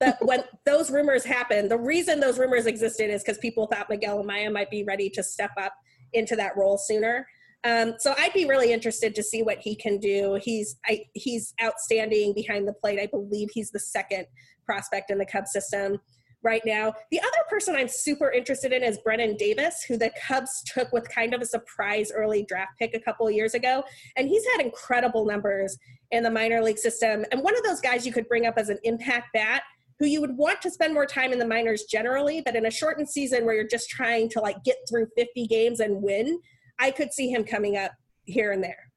But 0.00 0.16
when 0.24 0.44
those 0.66 0.90
rumors 0.90 1.24
happened, 1.24 1.70
the 1.70 1.78
reason 1.78 2.20
those 2.20 2.38
rumors 2.38 2.66
existed 2.66 3.10
is 3.10 3.22
because 3.22 3.38
people 3.38 3.66
thought 3.66 3.90
Miguel 3.90 4.22
Amaya 4.22 4.52
might 4.52 4.70
be 4.70 4.84
ready 4.84 5.10
to 5.10 5.22
step 5.22 5.52
up 5.60 5.74
into 6.12 6.36
that 6.36 6.56
role 6.56 6.78
sooner. 6.78 7.26
Um, 7.64 7.94
so 7.98 8.14
I'd 8.18 8.32
be 8.32 8.44
really 8.44 8.72
interested 8.72 9.14
to 9.14 9.22
see 9.22 9.42
what 9.42 9.58
he 9.58 9.76
can 9.76 9.98
do. 9.98 10.38
He's 10.42 10.76
I, 10.86 11.04
he's 11.14 11.54
outstanding 11.62 12.34
behind 12.34 12.66
the 12.66 12.72
plate. 12.72 12.98
I 12.98 13.06
believe 13.06 13.50
he's 13.52 13.70
the 13.70 13.78
second 13.78 14.26
prospect 14.66 15.10
in 15.10 15.18
the 15.18 15.26
Cubs 15.26 15.52
system 15.52 15.98
right 16.42 16.62
now. 16.64 16.92
The 17.10 17.20
other 17.20 17.30
person 17.48 17.74
I'm 17.76 17.88
super 17.88 18.30
interested 18.30 18.72
in 18.72 18.82
is 18.82 18.98
Brennen 18.98 19.36
Davis, 19.36 19.84
who 19.86 19.96
the 19.96 20.10
Cubs 20.26 20.62
took 20.66 20.92
with 20.92 21.08
kind 21.08 21.34
of 21.34 21.40
a 21.40 21.46
surprise 21.46 22.10
early 22.14 22.44
draft 22.44 22.72
pick 22.78 22.94
a 22.94 23.00
couple 23.00 23.26
of 23.26 23.34
years 23.34 23.54
ago, 23.54 23.84
and 24.16 24.28
he's 24.28 24.44
had 24.52 24.64
incredible 24.64 25.24
numbers 25.24 25.78
in 26.10 26.22
the 26.22 26.30
minor 26.30 26.62
league 26.62 26.78
system. 26.78 27.24
And 27.30 27.42
one 27.42 27.56
of 27.56 27.62
those 27.62 27.80
guys 27.80 28.06
you 28.06 28.12
could 28.12 28.28
bring 28.28 28.46
up 28.46 28.54
as 28.56 28.68
an 28.68 28.78
impact 28.84 29.32
bat 29.32 29.62
who 29.98 30.06
you 30.06 30.20
would 30.20 30.36
want 30.36 30.60
to 30.60 30.70
spend 30.70 30.92
more 30.92 31.06
time 31.06 31.32
in 31.32 31.38
the 31.38 31.46
minors 31.46 31.84
generally, 31.84 32.42
but 32.44 32.56
in 32.56 32.66
a 32.66 32.70
shortened 32.70 33.08
season 33.08 33.44
where 33.44 33.54
you're 33.54 33.64
just 33.66 33.88
trying 33.88 34.28
to 34.28 34.40
like 34.40 34.62
get 34.64 34.76
through 34.88 35.06
50 35.16 35.46
games 35.46 35.78
and 35.78 36.02
win, 36.02 36.40
I 36.78 36.90
could 36.90 37.12
see 37.12 37.30
him 37.30 37.44
coming 37.44 37.76
up 37.76 37.92
here 38.24 38.50
and 38.50 38.64
there. 38.64 38.90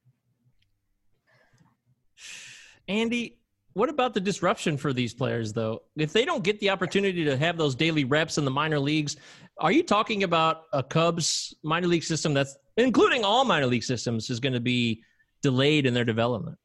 Andy, 2.88 3.38
what 3.76 3.90
about 3.90 4.14
the 4.14 4.22
disruption 4.22 4.78
for 4.78 4.94
these 4.94 5.14
players, 5.14 5.52
though? 5.52 5.84
If 5.98 6.14
they 6.14 6.24
don't 6.24 6.46
get 6.46 6.62
the 6.62 6.70
opportunity 6.70 7.26
to 7.26 7.36
have 7.36 7.58
those 7.58 7.76
daily 7.76 8.06
reps 8.06 8.38
in 8.38 8.46
the 8.46 8.52
minor 8.52 8.80
leagues, 8.80 9.18
are 9.60 9.72
you 9.72 9.84
talking 9.84 10.24
about 10.24 10.64
a 10.72 10.82
Cubs 10.82 11.54
minor 11.62 11.88
league 11.88 12.04
system 12.04 12.34
that's, 12.34 12.56
including 12.78 13.26
all 13.26 13.44
minor 13.44 13.68
league 13.68 13.84
systems, 13.84 14.30
is 14.30 14.40
going 14.40 14.54
to 14.54 14.62
be 14.62 15.04
delayed 15.44 15.86
in 15.86 15.94
their 15.94 16.06
development? 16.06 16.58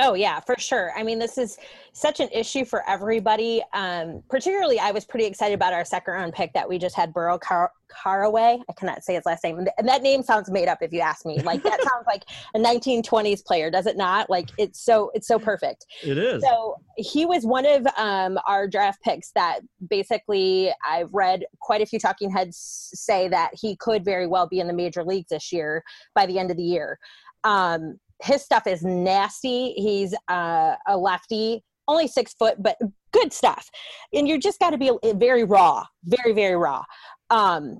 Oh 0.00 0.14
yeah, 0.14 0.38
for 0.38 0.54
sure. 0.58 0.92
I 0.96 1.02
mean, 1.02 1.18
this 1.18 1.38
is 1.38 1.58
such 1.92 2.20
an 2.20 2.28
issue 2.32 2.64
for 2.64 2.88
everybody. 2.88 3.62
Um, 3.72 4.22
particularly, 4.30 4.78
I 4.78 4.92
was 4.92 5.04
pretty 5.04 5.26
excited 5.26 5.54
about 5.54 5.72
our 5.72 5.84
second 5.84 6.14
round 6.14 6.34
pick 6.34 6.52
that 6.52 6.68
we 6.68 6.78
just 6.78 6.94
had, 6.94 7.12
Burrow 7.12 7.36
Car- 7.36 7.72
Carraway. 7.90 8.60
I 8.68 8.72
cannot 8.74 9.02
say 9.02 9.14
his 9.14 9.26
last 9.26 9.42
name, 9.42 9.58
and 9.58 9.88
that 9.88 10.02
name 10.02 10.22
sounds 10.22 10.52
made 10.52 10.68
up. 10.68 10.78
If 10.82 10.92
you 10.92 11.00
ask 11.00 11.26
me, 11.26 11.40
like 11.42 11.64
that 11.64 11.82
sounds 11.82 12.06
like 12.06 12.22
a 12.54 12.60
1920s 12.60 13.44
player, 13.44 13.72
does 13.72 13.86
it 13.86 13.96
not? 13.96 14.30
Like 14.30 14.50
it's 14.56 14.80
so 14.80 15.10
it's 15.14 15.26
so 15.26 15.36
perfect. 15.36 15.84
It 16.04 16.16
is. 16.16 16.44
So 16.44 16.76
he 16.96 17.26
was 17.26 17.44
one 17.44 17.66
of 17.66 17.84
um, 17.96 18.38
our 18.46 18.68
draft 18.68 19.02
picks 19.02 19.32
that 19.32 19.60
basically 19.90 20.72
I've 20.88 21.12
read 21.12 21.44
quite 21.60 21.80
a 21.80 21.86
few 21.86 21.98
talking 21.98 22.30
heads 22.30 22.90
say 22.94 23.26
that 23.28 23.50
he 23.60 23.74
could 23.74 24.04
very 24.04 24.28
well 24.28 24.46
be 24.46 24.60
in 24.60 24.68
the 24.68 24.72
major 24.72 25.02
leagues 25.02 25.30
this 25.30 25.52
year 25.52 25.82
by 26.14 26.24
the 26.24 26.38
end 26.38 26.52
of 26.52 26.56
the 26.56 26.62
year. 26.62 27.00
Um, 27.42 27.98
his 28.22 28.42
stuff 28.42 28.66
is 28.66 28.82
nasty. 28.82 29.72
He's 29.72 30.14
uh, 30.28 30.74
a 30.86 30.96
lefty, 30.96 31.62
only 31.86 32.08
six 32.08 32.34
foot, 32.34 32.56
but 32.62 32.76
good 33.12 33.32
stuff. 33.32 33.68
And 34.12 34.28
you 34.28 34.38
just 34.38 34.58
got 34.58 34.70
to 34.70 34.78
be 34.78 34.90
very 35.14 35.44
raw, 35.44 35.84
very, 36.04 36.32
very 36.32 36.56
raw. 36.56 36.84
Um, 37.30 37.78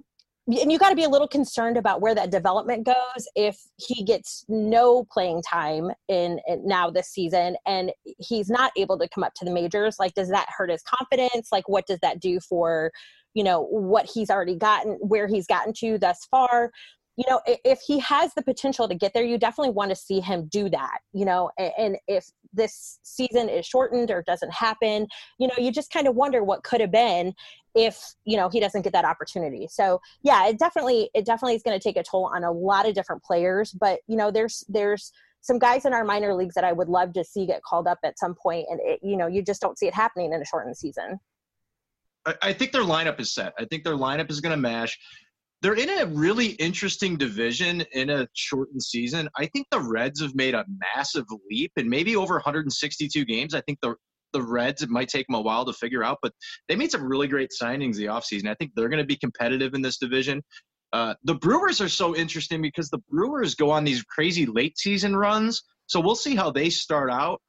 and 0.49 0.73
you 0.73 0.79
got 0.79 0.89
to 0.89 0.97
be 0.97 1.05
a 1.05 1.09
little 1.09 1.29
concerned 1.29 1.77
about 1.77 2.01
where 2.01 2.15
that 2.15 2.31
development 2.31 2.87
goes 2.87 3.29
if 3.37 3.59
he 3.77 4.03
gets 4.03 4.47
no 4.49 5.05
playing 5.13 5.43
time 5.43 5.91
in, 6.09 6.41
in, 6.47 6.67
now 6.67 6.89
this 6.89 7.09
season 7.09 7.57
and 7.67 7.93
he's 8.19 8.49
not 8.49 8.73
able 8.77 8.99
to 8.99 9.09
come 9.09 9.23
up 9.23 9.35
to 9.35 9.45
the 9.45 9.51
majors 9.51 9.97
like 9.99 10.15
does 10.15 10.31
that 10.31 10.49
hurt 10.57 10.71
his 10.71 10.83
confidence 10.83 11.49
like 11.53 11.69
what 11.69 11.87
does 11.87 11.99
that 12.01 12.19
do 12.19 12.41
for 12.41 12.91
you 13.35 13.45
know 13.45 13.65
what 13.65 14.09
he's 14.13 14.31
already 14.31 14.57
gotten 14.57 14.93
where 15.03 15.29
he's 15.29 15.47
gotten 15.47 15.73
to 15.75 15.99
thus 15.99 16.27
far 16.31 16.71
you 17.19 17.25
know 17.29 17.41
if 17.47 17.81
he 17.81 17.99
has 17.99 18.33
the 18.35 18.43
potential 18.43 18.89
to 18.89 18.95
get 18.95 19.13
there 19.13 19.25
you 19.25 19.37
definitely 19.37 19.73
want 19.73 19.91
to 19.91 19.97
see 19.97 20.21
him 20.21 20.49
do 20.51 20.71
that 20.71 21.01
you 21.13 21.25
know 21.25 21.51
and 21.59 21.99
if 22.07 22.31
this 22.55 23.01
season 23.03 23.49
is 23.49 23.67
shortened 23.67 24.11
or 24.11 24.23
doesn't 24.23 24.53
happen 24.53 25.07
you 25.39 25.49
know 25.49 25.55
you 25.59 25.73
just 25.73 25.93
kind 25.93 26.07
of 26.07 26.15
wonder 26.15 26.45
what 26.45 26.63
could 26.63 26.81
have 26.81 26.93
been 26.93 27.35
if 27.75 28.15
you 28.25 28.37
know 28.37 28.49
he 28.49 28.61
doesn't 28.61 28.83
get 28.83 28.93
that 28.93 29.05
opportunity 29.05 29.67
so 29.71 30.01
yeah 30.23 30.47
it 30.47 30.59
definitely 30.59 31.11
it 31.13 31.27
definitely 31.27 31.57
is 31.57 31.63
going 31.63 31.79
to 31.79 31.83
take 31.83 31.97
a 31.97 32.03
toll 32.03 32.31
on 32.33 32.45
a 32.45 32.53
lot 32.53 32.89
of 32.89 32.95
different 32.95 33.23
players 33.23 33.73
but 33.73 33.99
you 34.07 34.17
know 34.17 34.31
there's 34.31 34.65
there's 34.69 35.13
some 35.41 35.59
guys 35.59 35.85
in 35.85 35.93
our 35.93 36.05
minor 36.05 36.35
leagues 36.35 36.55
that 36.55 36.65
I 36.65 36.73
would 36.73 36.89
love 36.89 37.13
to 37.15 37.25
see 37.25 37.47
get 37.47 37.63
called 37.63 37.87
up 37.87 37.99
at 38.05 38.19
some 38.19 38.35
point, 38.35 38.67
and 38.69 38.81
it, 38.83 38.99
you 39.03 39.17
know, 39.17 39.29
you 39.29 39.41
just 39.41 39.61
don't 39.61 39.79
see 39.79 39.87
it 39.87 39.95
happening 39.95 40.33
in 40.33 40.43
a 40.43 40.45
shortened 40.45 40.77
season. 40.77 41.21
I, 42.27 42.35
I 42.43 42.53
think 42.53 42.73
their 42.73 42.83
lineup 42.83 43.21
is 43.21 43.33
set. 43.33 43.55
I 43.59 43.65
think 43.65 43.85
their 43.85 43.95
lineup 43.95 44.31
is 44.31 44.41
going 44.41 44.55
to 44.55 44.61
mash. 44.61 44.99
They're 45.61 45.75
in 45.75 45.91
a 45.91 46.07
really 46.07 46.51
interesting 46.53 47.17
division 47.17 47.81
in 47.93 48.11
a 48.11 48.29
shortened 48.35 48.83
season. 48.83 49.29
I 49.37 49.47
think 49.47 49.67
the 49.71 49.81
Reds 49.81 50.21
have 50.23 50.35
made 50.35 50.55
a 50.55 50.65
massive 50.95 51.25
leap, 51.51 51.73
and 51.77 51.89
maybe 51.89 52.15
over 52.15 52.35
162 52.35 53.25
games. 53.25 53.55
I 53.55 53.61
think 53.63 53.79
the 53.83 53.95
the 54.33 54.43
Reds 54.43 54.83
it 54.83 54.91
might 54.91 55.09
take 55.09 55.27
them 55.27 55.37
a 55.37 55.41
while 55.41 55.65
to 55.65 55.73
figure 55.73 56.05
out, 56.05 56.19
but 56.23 56.33
they 56.69 56.77
made 56.77 56.91
some 56.91 57.03
really 57.03 57.29
great 57.29 57.51
signings 57.61 57.97
the 57.97 58.07
offseason. 58.07 58.47
I 58.47 58.55
think 58.55 58.73
they're 58.75 58.91
going 58.91 59.03
to 59.03 59.07
be 59.07 59.17
competitive 59.17 59.73
in 59.75 59.83
this 59.83 59.99
division. 59.99 60.43
Uh, 60.93 61.15
the 61.25 61.35
Brewers 61.35 61.81
are 61.81 61.89
so 61.89 62.17
interesting 62.17 62.63
because 62.63 62.89
the 62.91 63.01
Brewers 63.11 63.55
go 63.55 63.71
on 63.71 63.85
these 63.85 64.03
crazy 64.03 64.47
late 64.47 64.79
season 64.79 65.17
runs. 65.17 65.63
So 65.87 66.01
we'll 66.01 66.15
see 66.15 66.37
how 66.37 66.51
they 66.51 66.71
start 66.71 67.11
out. 67.11 67.41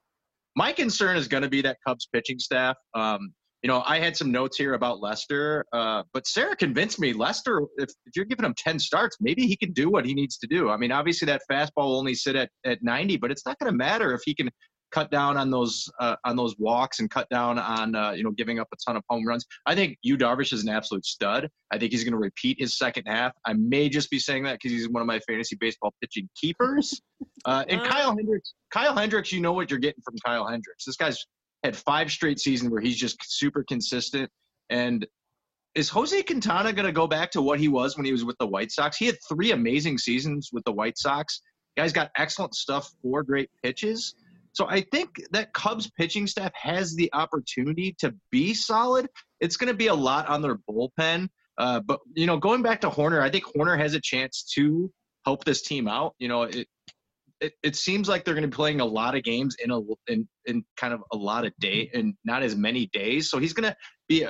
My 0.55 0.71
concern 0.73 1.15
is 1.15 1.27
going 1.27 1.43
to 1.43 1.49
be 1.49 1.61
that 1.61 1.77
Cubs 1.85 2.07
pitching 2.11 2.39
staff. 2.39 2.75
Um, 2.93 3.33
you 3.61 3.67
know, 3.67 3.83
I 3.85 3.99
had 3.99 4.15
some 4.15 4.31
notes 4.31 4.57
here 4.57 4.73
about 4.73 5.01
Lester, 5.01 5.65
uh, 5.73 6.03
but 6.13 6.25
Sarah 6.25 6.55
convinced 6.55 6.99
me 6.99 7.11
Lester, 7.11 7.61
if, 7.77 7.89
if 8.05 8.15
you're 8.15 8.25
giving 8.25 8.45
him 8.45 8.53
10 8.57 8.79
starts, 8.79 9.17
maybe 9.19 9.47
he 9.47 9.57
can 9.57 9.73
do 9.73 9.89
what 9.89 10.05
he 10.05 10.13
needs 10.13 10.37
to 10.37 10.47
do. 10.47 10.69
I 10.69 10.77
mean, 10.77 10.91
obviously 10.91 11.25
that 11.25 11.41
fastball 11.51 11.87
will 11.87 11.97
only 11.97 12.15
sit 12.15 12.35
at, 12.35 12.49
at 12.65 12.81
90, 12.81 13.17
but 13.17 13.31
it's 13.31 13.45
not 13.45 13.59
going 13.59 13.71
to 13.71 13.77
matter 13.77 14.13
if 14.13 14.21
he 14.23 14.33
can 14.33 14.49
cut 14.91 15.11
down 15.11 15.37
on 15.37 15.51
those 15.51 15.87
uh, 15.99 16.15
on 16.25 16.35
those 16.35 16.55
walks 16.57 16.99
and 16.99 17.09
cut 17.09 17.27
down 17.29 17.59
on 17.59 17.95
uh, 17.95 18.11
you 18.11 18.23
know 18.23 18.31
giving 18.31 18.59
up 18.59 18.67
a 18.73 18.75
ton 18.85 18.95
of 18.95 19.03
home 19.09 19.25
runs. 19.27 19.45
I 19.65 19.75
think 19.75 19.97
Yu 20.01 20.17
Darvish 20.17 20.53
is 20.53 20.63
an 20.63 20.69
absolute 20.69 21.05
stud. 21.05 21.47
I 21.71 21.77
think 21.77 21.91
he's 21.91 22.03
going 22.03 22.13
to 22.13 22.17
repeat 22.17 22.57
his 22.59 22.77
second 22.77 23.05
half. 23.05 23.33
I 23.45 23.53
may 23.53 23.89
just 23.89 24.09
be 24.09 24.19
saying 24.19 24.43
that 24.43 24.53
because 24.53 24.71
he's 24.71 24.89
one 24.89 25.01
of 25.01 25.07
my 25.07 25.19
fantasy 25.27 25.57
baseball 25.59 25.93
pitching 26.01 26.29
keepers. 26.39 26.99
Uh, 27.45 27.63
and 27.69 27.81
Kyle 27.83 28.15
Hendricks, 28.15 28.53
Kyle 28.71 28.95
Hendricks, 28.95 29.31
you 29.31 29.41
know 29.41 29.53
what 29.53 29.69
you're 29.69 29.79
getting 29.79 30.01
from 30.03 30.15
Kyle 30.25 30.47
Hendricks. 30.47 30.85
This 30.85 30.95
guy's 30.95 31.23
had 31.63 31.75
five 31.75 32.11
straight 32.11 32.39
seasons 32.39 32.71
where 32.71 32.81
he's 32.81 32.97
just 32.97 33.17
super 33.23 33.63
consistent. 33.63 34.29
And 34.69 35.05
is 35.75 35.89
Jose 35.89 36.21
Quintana 36.23 36.73
going 36.73 36.85
to 36.85 36.91
go 36.91 37.07
back 37.07 37.31
to 37.31 37.41
what 37.41 37.59
he 37.59 37.67
was 37.67 37.95
when 37.95 38.05
he 38.05 38.11
was 38.11 38.25
with 38.25 38.37
the 38.39 38.47
White 38.47 38.71
Sox? 38.71 38.97
He 38.97 39.05
had 39.05 39.17
three 39.27 39.51
amazing 39.51 39.97
seasons 39.97 40.49
with 40.51 40.63
the 40.65 40.71
White 40.71 40.97
Sox. 40.97 41.41
Guy's 41.77 41.93
got 41.93 42.11
excellent 42.17 42.55
stuff, 42.55 42.89
four 43.01 43.23
great 43.23 43.49
pitches. 43.63 44.15
So 44.53 44.67
I 44.67 44.81
think 44.81 45.21
that 45.31 45.53
Cubs 45.53 45.89
pitching 45.91 46.27
staff 46.27 46.51
has 46.55 46.95
the 46.95 47.09
opportunity 47.13 47.95
to 47.99 48.13
be 48.31 48.53
solid. 48.53 49.07
It's 49.39 49.57
going 49.57 49.71
to 49.71 49.77
be 49.77 49.87
a 49.87 49.93
lot 49.93 50.27
on 50.27 50.41
their 50.41 50.57
bullpen. 50.69 51.29
Uh, 51.57 51.79
but, 51.81 51.99
you 52.15 52.25
know, 52.25 52.37
going 52.37 52.61
back 52.61 52.81
to 52.81 52.89
Hoerner, 52.89 53.21
I 53.21 53.29
think 53.29 53.45
Hoerner 53.45 53.77
has 53.77 53.93
a 53.93 54.01
chance 54.01 54.43
to 54.55 54.91
help 55.25 55.45
this 55.45 55.61
team 55.61 55.87
out. 55.87 56.15
You 56.17 56.29
know, 56.29 56.43
it, 56.43 56.67
it, 57.41 57.53
it 57.63 57.75
seems 57.75 58.09
like 58.09 58.25
they're 58.25 58.33
going 58.33 58.43
to 58.43 58.49
be 58.49 58.55
playing 58.55 58.81
a 58.81 58.85
lot 58.85 59.15
of 59.15 59.23
games 59.23 59.55
in 59.63 59.71
a 59.71 59.79
in, 60.07 60.27
in 60.45 60.63
kind 60.77 60.93
of 60.93 61.01
a 61.11 61.17
lot 61.17 61.45
of 61.45 61.53
day 61.59 61.85
mm-hmm. 61.85 61.99
and 61.99 62.13
not 62.25 62.43
as 62.43 62.55
many 62.55 62.87
days. 62.87 63.29
So 63.29 63.37
he's 63.39 63.53
going 63.53 63.69
to 63.69 63.75
be 64.07 64.27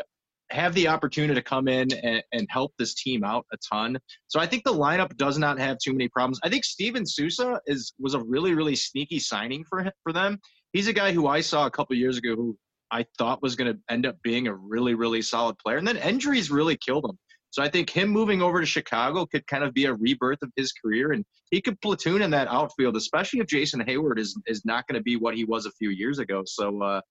have 0.52 0.74
the 0.74 0.88
opportunity 0.88 1.36
to 1.36 1.44
come 1.44 1.68
in 1.68 1.88
and, 2.04 2.24
and 2.34 2.48
help 2.50 2.74
this 2.80 2.96
team 2.96 3.24
out 3.24 3.46
a 3.54 3.58
ton. 3.72 4.00
So 4.28 4.40
I 4.40 4.48
think 4.48 4.64
the 4.64 4.74
lineup 4.74 5.16
does 5.16 5.38
not 5.38 5.60
have 5.60 5.78
too 5.78 5.94
many 5.94 6.10
problems. 6.10 6.40
I 6.44 6.50
think 6.50 6.64
Steven 6.64 7.06
Souza 7.06 7.60
is 7.68 7.94
was 8.00 8.14
a 8.14 8.20
really 8.20 8.54
really 8.54 8.76
sneaky 8.76 9.20
signing 9.20 9.64
for 9.70 9.84
him, 9.84 9.92
for 10.04 10.14
them. 10.14 10.40
He's 10.74 10.88
a 10.88 10.94
guy 10.94 11.12
who 11.12 11.28
I 11.28 11.42
saw 11.42 11.66
a 11.66 11.72
couple 11.72 11.96
years 11.96 12.18
ago 12.18 12.36
who 12.36 12.58
I 12.92 13.06
thought 13.18 13.42
was 13.42 13.56
going 13.56 13.74
to 13.74 13.80
end 13.90 14.06
up 14.06 14.16
being 14.24 14.48
a 14.48 14.54
really 14.54 14.94
really 14.94 15.22
solid 15.22 15.58
player, 15.58 15.78
and 15.78 15.88
then 15.88 15.98
injuries 15.98 16.52
really 16.52 16.78
killed 16.78 17.06
him. 17.06 17.18
So 17.52 17.64
I 17.64 17.70
think 17.70 17.90
him 17.90 18.10
moving 18.10 18.42
over 18.42 18.60
to 18.60 18.66
Chicago 18.66 19.26
could 19.26 19.46
kind 19.48 19.64
of 19.64 19.74
be 19.74 19.86
a 19.86 19.94
rebirth 19.94 20.42
of 20.42 20.52
his 20.56 20.72
career, 20.72 21.12
and 21.12 21.26
he 21.52 21.62
could 21.62 21.82
platoon 21.82 22.22
in 22.22 22.30
that 22.32 22.48
outfield, 22.48 22.96
especially 22.96 23.40
if 23.40 23.48
Jason 23.48 23.82
Heyward 23.82 24.20
is 24.20 24.38
is 24.46 24.64
not 24.66 24.88
going 24.88 25.00
to 25.00 25.04
be 25.04 25.16
what 25.16 25.36
he 25.36 25.46
was 25.46 25.66
a 25.66 25.72
few 25.72 25.90
years 25.90 26.20
ago. 26.20 26.44
So 26.46 26.82
uh, 26.82 27.02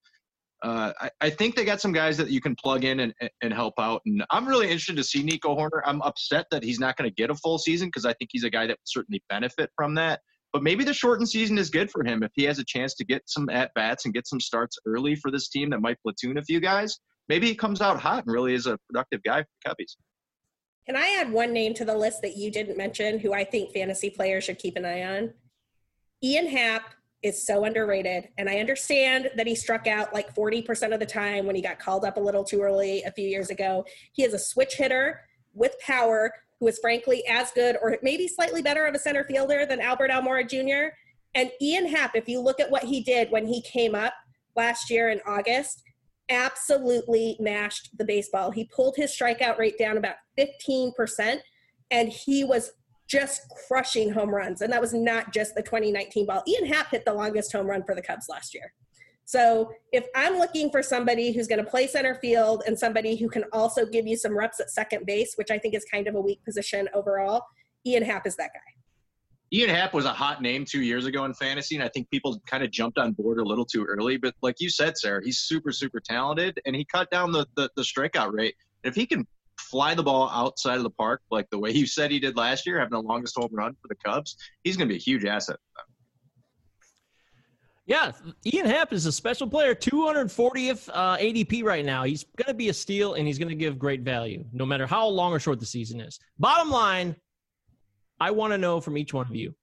uh, 0.62 0.93
I, 1.01 1.11
I, 1.20 1.30
think 1.30 1.55
they 1.55 1.64
got 1.64 1.80
some 1.80 1.93
guys 1.93 2.16
that 2.16 2.30
you 2.30 2.41
can 2.41 2.57
plug 2.57 2.84
in 2.84 2.99
and, 3.01 3.14
and 3.43 3.53
help 3.53 3.74
out. 3.78 4.03
And 4.07 4.24
I'm 4.30 4.47
really 4.47 4.66
interested 4.66 4.97
to 4.97 5.05
see 5.05 5.22
Nico 5.22 5.57
Hoerner. 5.57 5.82
I'm 5.84 6.03
upset 6.03 6.47
that 6.51 6.64
he's 6.64 6.80
not 6.80 6.97
going 6.97 7.09
to 7.09 7.14
get 7.14 7.30
a 7.30 7.34
full 7.36 7.59
season 7.59 7.89
because 7.89 8.05
I 8.05 8.12
think 8.14 8.30
he's 8.32 8.43
a 8.43 8.51
guy 8.51 8.66
that 8.66 8.72
would 8.72 8.78
certainly 8.89 9.22
benefit 9.28 9.70
from 9.76 9.95
that. 9.95 10.20
But 10.53 10.62
maybe 10.62 10.82
the 10.82 10.95
shortened 10.95 11.28
season 11.28 11.59
is 11.59 11.70
good 11.70 11.91
for 11.91 12.03
him 12.05 12.22
if 12.22 12.32
he 12.34 12.43
has 12.45 12.59
a 12.59 12.64
chance 12.64 12.95
to 12.95 13.05
get 13.05 13.22
some 13.26 13.49
at 13.51 13.72
bats 13.74 14.05
and 14.05 14.14
get 14.14 14.26
some 14.26 14.41
starts 14.41 14.78
early 14.86 15.14
for 15.14 15.30
this 15.30 15.49
team 15.49 15.70
that 15.70 15.80
might 15.80 16.01
platoon 16.03 16.39
a 16.39 16.43
few 16.43 16.59
guys. 16.59 16.99
Maybe 17.28 17.47
he 17.47 17.55
comes 17.55 17.80
out 17.80 18.01
hot 18.01 18.24
and 18.24 18.32
really 18.32 18.55
is 18.55 18.66
a 18.66 18.78
productive 18.91 19.22
guy 19.22 19.43
for 19.43 19.49
the 19.62 19.70
Cubbies. 19.70 19.97
Can 20.89 20.97
I 20.97 21.18
add 21.20 21.30
one 21.30 21.53
name 21.53 21.74
to 21.74 21.84
the 21.84 21.95
list 21.95 22.22
that 22.22 22.39
you 22.39 22.51
didn't 22.51 22.78
mention 22.78 23.18
who 23.18 23.34
I 23.34 23.45
think 23.45 23.72
fantasy 23.72 24.09
players 24.09 24.45
should 24.45 24.59
keep 24.59 24.74
an 24.74 24.86
eye 24.86 25.03
on? 25.03 25.34
Ian 26.24 26.47
Happ 26.47 26.95
is 27.22 27.45
so 27.45 27.66
underrated. 27.66 28.30
And 28.39 28.49
I 28.49 28.59
understand 28.59 29.30
that 29.36 29.47
he 29.47 29.55
struck 29.55 29.86
out 29.86 30.14
like 30.14 30.34
40% 30.34 30.95
of 30.95 31.01
the 31.01 31.05
time 31.05 31.45
when 31.45 31.55
he 31.55 31.61
got 31.61 31.78
called 31.78 32.07
up 32.07 32.16
a 32.16 32.20
little 32.20 32.43
too 32.43 32.62
early 32.62 33.03
a 33.03 33.12
few 33.12 33.28
years 33.28 33.51
ago. 33.51 33.84
He 34.12 34.24
is 34.24 34.32
a 34.32 34.39
switch 34.39 34.76
hitter 34.76 35.20
with 35.53 35.74
power 35.80 36.32
who 36.59 36.68
is 36.68 36.78
frankly 36.78 37.22
as 37.26 37.51
good 37.51 37.76
or 37.82 37.99
maybe 38.03 38.26
slightly 38.26 38.62
better 38.62 38.86
of 38.86 38.95
a 38.95 38.99
center 38.99 39.24
fielder 39.24 39.66
than 39.66 39.82
Albert 39.82 40.11
Almora 40.11 40.49
Jr. 40.49 40.95
And 41.34 41.51
Ian 41.61 41.86
Happ, 41.86 42.16
if 42.16 42.30
you 42.30 42.41
look 42.41 42.61
at 42.61 42.70
what 42.70 42.84
he 42.84 43.03
did 43.03 43.30
when 43.30 43.47
he 43.47 43.61
came 43.61 43.95
up 43.95 44.14
last 44.57 44.89
year 44.89 45.11
in 45.11 45.20
August, 45.26 45.82
absolutely 46.30 47.36
mashed 47.41 47.91
the 47.99 48.05
baseball. 48.05 48.51
He 48.51 48.64
pulled 48.64 48.97
his 48.97 49.11
strikeout 49.11 49.59
rate 49.59 49.78
down 49.78 49.99
about 49.99 50.16
15%, 50.39 51.41
and 51.91 52.09
he 52.09 52.45
was 52.45 52.72
just 53.09 53.43
crushing 53.66 54.11
home 54.12 54.30
runs. 54.30 54.61
And 54.61 54.72
that 54.72 54.80
was 54.80 54.93
not 54.93 55.32
just 55.32 55.55
the 55.55 55.62
2019 55.62 56.26
ball. 56.26 56.43
Ian 56.47 56.66
Happ 56.66 56.91
hit 56.91 57.05
the 57.05 57.14
longest 57.14 57.53
home 57.53 57.66
run 57.66 57.82
for 57.82 57.95
the 57.95 58.03
Cubs 58.03 58.26
last 58.28 58.55
year. 58.55 58.72
So 59.24 59.72
if 59.93 60.07
I'm 60.14 60.39
looking 60.39 60.70
for 60.70 60.82
somebody 60.82 61.32
who's 61.32 61.49
going 61.49 61.62
to 61.62 61.70
play 61.70 61.86
center 61.86 62.14
field 62.14 62.62
and 62.66 62.78
somebody 62.78 63.16
who 63.16 63.28
can 63.28 63.45
also 63.53 63.84
give 63.84 64.07
you 64.07 64.16
some 64.16 64.36
reps 64.36 64.59
at 64.59 64.70
second 64.70 65.05
base, 65.05 65.34
which 65.36 65.51
I 65.51 65.59
think 65.59 65.74
is 65.74 65.84
kind 65.84 66.07
of 66.07 66.14
a 66.14 66.20
weak 66.20 66.43
position 66.45 66.89
overall, 66.95 67.43
Ian 67.86 68.05
Happ 68.05 68.26
is 68.26 68.36
that 68.36 68.51
guy. 68.55 68.78
Ian 69.53 69.70
Happ 69.70 69.95
was 69.95 70.05
a 70.05 70.12
hot 70.12 70.43
name 70.43 70.64
two 70.66 70.82
years 70.82 71.07
ago 71.07 71.24
in 71.24 71.32
fantasy, 71.32 71.74
and 71.74 71.84
I 71.84 71.89
think 71.89 72.11
people 72.11 72.41
kind 72.47 72.62
of 72.62 72.70
jumped 72.70 72.99
on 72.99 73.12
board 73.12 73.39
a 73.39 73.43
little 73.43 73.64
too 73.64 73.84
early. 73.84 74.18
But 74.18 74.34
like 74.43 74.57
you 74.61 74.68
said, 74.68 74.99
Sarah, 74.99 75.22
he's 75.24 75.41
super, 75.41 75.72
super 75.72 76.01
talented, 76.01 76.61
and 76.66 76.76
he 76.76 76.84
cut 76.84 77.11
down 77.11 77.32
the, 77.32 77.47
the, 77.57 77.70
the 77.76 77.82
strikeout 77.82 78.32
rate. 78.32 78.55
If 78.84 78.95
he 78.95 79.07
can 79.07 79.26
fly 79.71 79.95
the 79.95 80.03
ball 80.03 80.31
outside 80.31 80.77
of 80.77 80.83
the 80.83 80.91
park 80.91 81.23
like 81.31 81.49
the 81.51 81.59
way 81.59 81.71
you 81.71 81.87
said 81.87 82.11
he 82.11 82.19
did 82.19 82.37
last 82.37 82.66
year, 82.66 82.79
having 82.79 82.93
the 82.93 83.03
longest 83.03 83.37
home 83.37 83.51
run 83.53 83.77
for 83.81 83.89
the 83.89 83.95
Cubs, 83.97 84.37
he's 84.64 84.77
going 84.77 84.89
to 84.89 84.93
be 84.93 84.97
a 84.97 85.03
huge 85.03 85.25
asset. 85.25 85.57
Yeah, 87.87 88.12
Ian 88.45 88.66
Happ 88.66 88.93
is 88.93 89.07
a 89.07 89.12
special 89.12 89.49
player, 89.49 89.75
240th 89.75 90.91
uh, 90.93 91.16
ADP 91.16 91.64
right 91.64 91.87
now. 91.87 92.05
He's 92.05 92.25
going 92.37 92.49
to 92.49 92.55
be 92.55 92.69
a 92.69 92.75
steal 92.75 93.14
and 93.14 93.27
he's 93.27 93.39
going 93.39 93.49
to 93.49 93.55
give 93.55 93.79
great 93.79 94.03
value, 94.03 94.45
no 94.53 94.66
matter 94.66 94.87
how 94.87 95.07
long 95.07 95.33
or 95.33 95.39
short 95.39 95.59
the 95.59 95.66
season 95.66 96.01
is. 96.01 96.21
Bottom 96.39 96.71
line, 96.71 97.16
I 98.21 98.31
want 98.31 98.53
to 98.53 98.59
know 98.59 98.81
from 98.81 98.99
each 98.99 99.14
one 99.14 99.27
of 99.27 99.35
you 99.35 99.55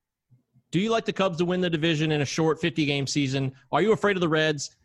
do 0.75 0.81
you 0.81 0.89
like 0.89 1.05
the 1.05 1.13
Cubs 1.13 1.37
to 1.37 1.45
win 1.45 1.61
the 1.61 1.69
division 1.69 2.11
in 2.11 2.19
a 2.19 2.25
short 2.25 2.59
50 2.59 2.85
game 2.85 3.07
season? 3.07 3.53
Are 3.71 3.81
you 3.81 3.93
afraid 3.93 4.17
of 4.17 4.21
the 4.21 4.27
Reds? 4.27 4.75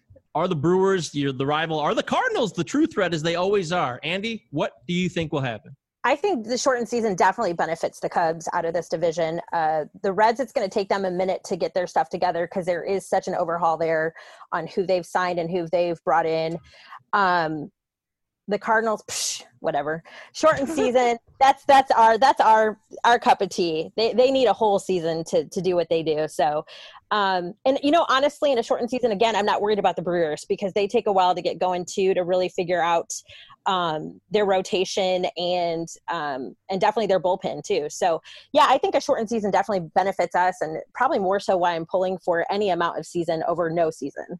Are 0.41 0.49
the 0.49 0.57
Brewers 0.57 1.11
the 1.11 1.35
rival? 1.45 1.79
Are 1.79 1.95
the 1.95 2.03
Cardinals 2.03 2.55
the 2.55 2.65
true 2.65 2.87
threat 2.87 3.13
as 3.13 3.23
they 3.23 3.35
always 3.35 3.73
are? 3.73 4.01
Andy, 4.03 4.47
what 4.53 4.73
do 4.89 4.95
you 4.95 5.11
think 5.11 5.35
will 5.35 5.43
happen? 5.43 5.77
I 6.03 6.17
think 6.17 6.47
the 6.47 6.57
shortened 6.57 6.89
season 6.89 7.15
definitely 7.15 7.53
benefits 7.53 8.01
the 8.01 8.09
Cubs 8.09 8.49
out 8.55 8.65
of 8.65 8.73
this 8.73 8.89
division. 8.89 9.43
Uh, 9.53 9.85
the 10.03 10.15
Reds, 10.15 10.41
it's 10.41 10.51
going 10.51 10.67
to 10.67 10.73
take 10.73 10.89
them 10.89 11.05
a 11.05 11.11
minute 11.11 11.45
to 11.45 11.57
get 11.57 11.75
their 11.75 11.87
stuff 11.87 12.09
together 12.09 12.47
because 12.47 12.65
there 12.65 12.83
is 12.83 13.07
such 13.07 13.29
an 13.29 13.35
overhaul 13.35 13.77
there 13.77 14.15
on 14.51 14.67
who 14.67 14.87
they've 14.87 15.05
signed 15.05 15.39
and 15.39 15.51
who 15.51 15.69
they've 15.71 16.03
brought 16.07 16.25
in. 16.25 16.57
Um, 17.13 17.71
the 18.49 18.59
Cardinals, 18.59 19.05
psh, 19.11 19.45
whatever. 19.59 20.03
Shortened 20.33 20.69
season. 20.75 21.19
That's 21.39 21.67
that's 21.67 21.91
our 21.91 22.17
that's 22.17 22.41
our 22.41 22.79
our 23.05 23.19
cup 23.19 23.43
of 23.43 23.51
tea. 23.51 23.91
They 23.95 24.15
they 24.15 24.31
need 24.31 24.47
a 24.47 24.55
whole 24.55 24.79
season 24.79 25.23
to 25.25 25.45
to 25.51 25.61
do 25.61 25.77
what 25.77 25.91
they 25.91 26.03
do. 26.03 26.27
So, 26.29 26.65
um, 27.11 27.55
and 27.65 27.79
you 27.83 27.91
know, 27.91 28.07
honestly, 28.09 28.53
in 28.53 28.59
a 28.59 28.63
shortened 28.63 28.91
season, 28.91 29.11
again, 29.11 29.35
I'm 29.35 29.47
not 29.47 29.61
worried 29.61 29.79
about 29.79 29.97
the 29.97 30.03
Brewers 30.03 30.45
because 30.49 30.73
they 30.75 30.87
take 30.87 31.07
a 31.07 31.13
while 31.13 31.35
to 31.35 31.43
get 31.43 31.59
going 31.59 31.85
too 31.85 32.15
to 32.15 32.23
really 32.23 32.49
figure 32.49 32.83
out 32.83 33.13
um, 33.67 34.21
their 34.31 34.45
rotation 34.45 35.27
and 35.37 35.89
um, 36.09 36.55
and 36.71 36.81
definitely 36.81 37.09
their 37.09 37.21
bullpen 37.21 37.65
too. 37.65 37.89
So, 37.91 38.21
yeah, 38.53 38.67
I 38.69 38.79
think 38.79 38.95
a 38.95 39.01
shortened 39.01 39.29
season 39.29 39.51
definitely 39.51 39.89
benefits 39.95 40.35
us, 40.35 40.57
and 40.61 40.79
probably 40.95 41.19
more 41.19 41.41
so 41.41 41.57
why 41.57 41.75
I'm 41.75 41.87
pulling 41.87 42.19
for 42.19 42.47
any 42.51 42.71
amount 42.71 42.99
of 42.99 43.07
season 43.07 43.43
over 43.49 43.71
no 43.71 43.91
season. 43.91 44.39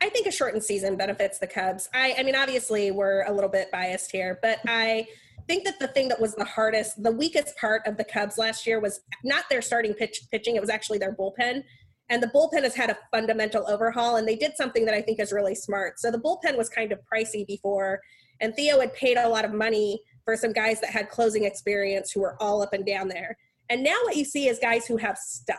I 0.00 0.08
think 0.08 0.26
a 0.26 0.32
shortened 0.32 0.62
season 0.62 0.96
benefits 0.96 1.38
the 1.38 1.46
Cubs. 1.46 1.88
I, 1.92 2.14
I 2.18 2.22
mean, 2.22 2.36
obviously, 2.36 2.90
we're 2.90 3.22
a 3.24 3.32
little 3.32 3.50
bit 3.50 3.70
biased 3.70 4.12
here, 4.12 4.38
but 4.42 4.58
I 4.66 5.06
think 5.48 5.64
that 5.64 5.80
the 5.80 5.88
thing 5.88 6.08
that 6.08 6.20
was 6.20 6.34
the 6.34 6.44
hardest, 6.44 7.02
the 7.02 7.10
weakest 7.10 7.56
part 7.56 7.82
of 7.86 7.96
the 7.96 8.04
Cubs 8.04 8.38
last 8.38 8.66
year 8.66 8.78
was 8.78 9.00
not 9.24 9.44
their 9.50 9.62
starting 9.62 9.94
pitch, 9.94 10.20
pitching, 10.30 10.54
it 10.54 10.60
was 10.60 10.70
actually 10.70 10.98
their 10.98 11.16
bullpen. 11.16 11.64
And 12.10 12.22
the 12.22 12.28
bullpen 12.28 12.62
has 12.62 12.74
had 12.74 12.90
a 12.90 12.98
fundamental 13.10 13.68
overhaul, 13.68 14.16
and 14.16 14.28
they 14.28 14.36
did 14.36 14.52
something 14.56 14.84
that 14.84 14.94
I 14.94 15.02
think 15.02 15.18
is 15.20 15.32
really 15.32 15.54
smart. 15.54 15.98
So 15.98 16.10
the 16.10 16.18
bullpen 16.18 16.56
was 16.56 16.68
kind 16.68 16.92
of 16.92 17.00
pricey 17.12 17.46
before, 17.46 18.00
and 18.40 18.54
Theo 18.54 18.80
had 18.80 18.94
paid 18.94 19.16
a 19.16 19.28
lot 19.28 19.44
of 19.44 19.52
money 19.52 20.00
for 20.24 20.36
some 20.36 20.52
guys 20.52 20.80
that 20.80 20.90
had 20.90 21.08
closing 21.08 21.44
experience 21.44 22.12
who 22.12 22.20
were 22.20 22.40
all 22.40 22.62
up 22.62 22.72
and 22.72 22.86
down 22.86 23.08
there. 23.08 23.36
And 23.70 23.82
now 23.82 23.96
what 24.04 24.16
you 24.16 24.24
see 24.24 24.48
is 24.48 24.58
guys 24.58 24.86
who 24.86 24.96
have 24.96 25.18
stuff. 25.18 25.58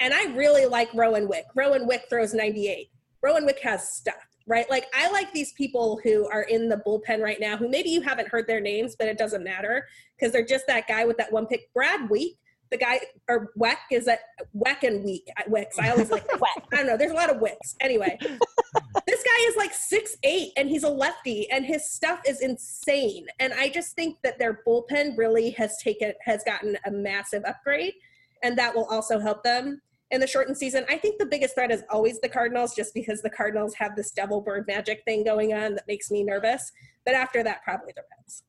And 0.00 0.12
I 0.12 0.34
really 0.34 0.66
like 0.66 0.88
Rowan 0.94 1.28
Wick. 1.28 1.44
Rowan 1.54 1.86
Wick 1.86 2.04
throws 2.08 2.34
98. 2.34 2.88
Rowan 3.22 3.44
Wick 3.44 3.60
has 3.62 3.92
stuff, 3.92 4.14
right? 4.50 4.68
Like 4.68 4.86
I 4.92 5.08
like 5.10 5.32
these 5.32 5.52
people 5.52 6.00
who 6.02 6.28
are 6.28 6.42
in 6.42 6.68
the 6.68 6.82
bullpen 6.84 7.20
right 7.20 7.38
now 7.40 7.56
who 7.56 7.68
maybe 7.68 7.88
you 7.88 8.02
haven't 8.02 8.28
heard 8.28 8.48
their 8.48 8.60
names, 8.60 8.96
but 8.98 9.06
it 9.06 9.16
doesn't 9.16 9.44
matter 9.44 9.86
because 10.18 10.32
they're 10.32 10.44
just 10.44 10.66
that 10.66 10.88
guy 10.88 11.04
with 11.06 11.16
that 11.18 11.32
one 11.32 11.46
pick. 11.46 11.72
Brad 11.72 12.10
Wieck, 12.10 12.32
the 12.72 12.76
guy 12.76 12.98
or 13.28 13.52
Weck 13.56 13.76
is 13.92 14.04
that 14.06 14.20
Weck 14.56 14.82
and 14.82 15.04
Week 15.04 15.22
uh, 15.38 15.42
Wicks. 15.46 15.78
I 15.78 15.90
always 15.90 16.10
like 16.10 16.26
Weck. 16.28 16.64
I 16.72 16.76
don't 16.76 16.86
know. 16.88 16.96
There's 16.96 17.12
a 17.12 17.14
lot 17.14 17.30
of 17.30 17.40
Wicks. 17.40 17.76
Anyway, 17.80 18.18
this 19.06 19.22
guy 19.22 19.48
is 19.48 19.56
like 19.56 19.72
six 19.72 20.16
eight 20.24 20.50
and 20.56 20.68
he's 20.68 20.82
a 20.82 20.90
lefty 20.90 21.48
and 21.52 21.64
his 21.64 21.88
stuff 21.88 22.20
is 22.26 22.40
insane. 22.40 23.26
And 23.38 23.52
I 23.52 23.68
just 23.68 23.94
think 23.94 24.18
that 24.24 24.40
their 24.40 24.62
bullpen 24.66 25.16
really 25.16 25.50
has 25.50 25.76
taken 25.78 26.12
has 26.24 26.42
gotten 26.42 26.76
a 26.86 26.90
massive 26.90 27.44
upgrade, 27.44 27.94
and 28.42 28.58
that 28.58 28.74
will 28.74 28.86
also 28.86 29.20
help 29.20 29.44
them 29.44 29.80
in 30.10 30.20
the 30.20 30.26
shortened 30.26 30.56
season. 30.56 30.84
I 30.88 30.96
think 30.96 31.18
the 31.18 31.26
biggest 31.26 31.54
threat 31.54 31.70
is 31.70 31.82
always 31.90 32.20
the 32.20 32.28
Cardinals, 32.28 32.74
just 32.74 32.94
because 32.94 33.22
the 33.22 33.30
Cardinals 33.30 33.74
have 33.74 33.96
this 33.96 34.10
devil 34.10 34.40
bird 34.40 34.66
magic 34.66 35.02
thing 35.04 35.24
going 35.24 35.54
on 35.54 35.74
that 35.74 35.86
makes 35.86 36.10
me 36.10 36.22
nervous. 36.22 36.72
But 37.04 37.14
after 37.14 37.42
that, 37.44 37.62
probably 37.62 37.92
the 37.94 38.02
Reds. 38.16 38.42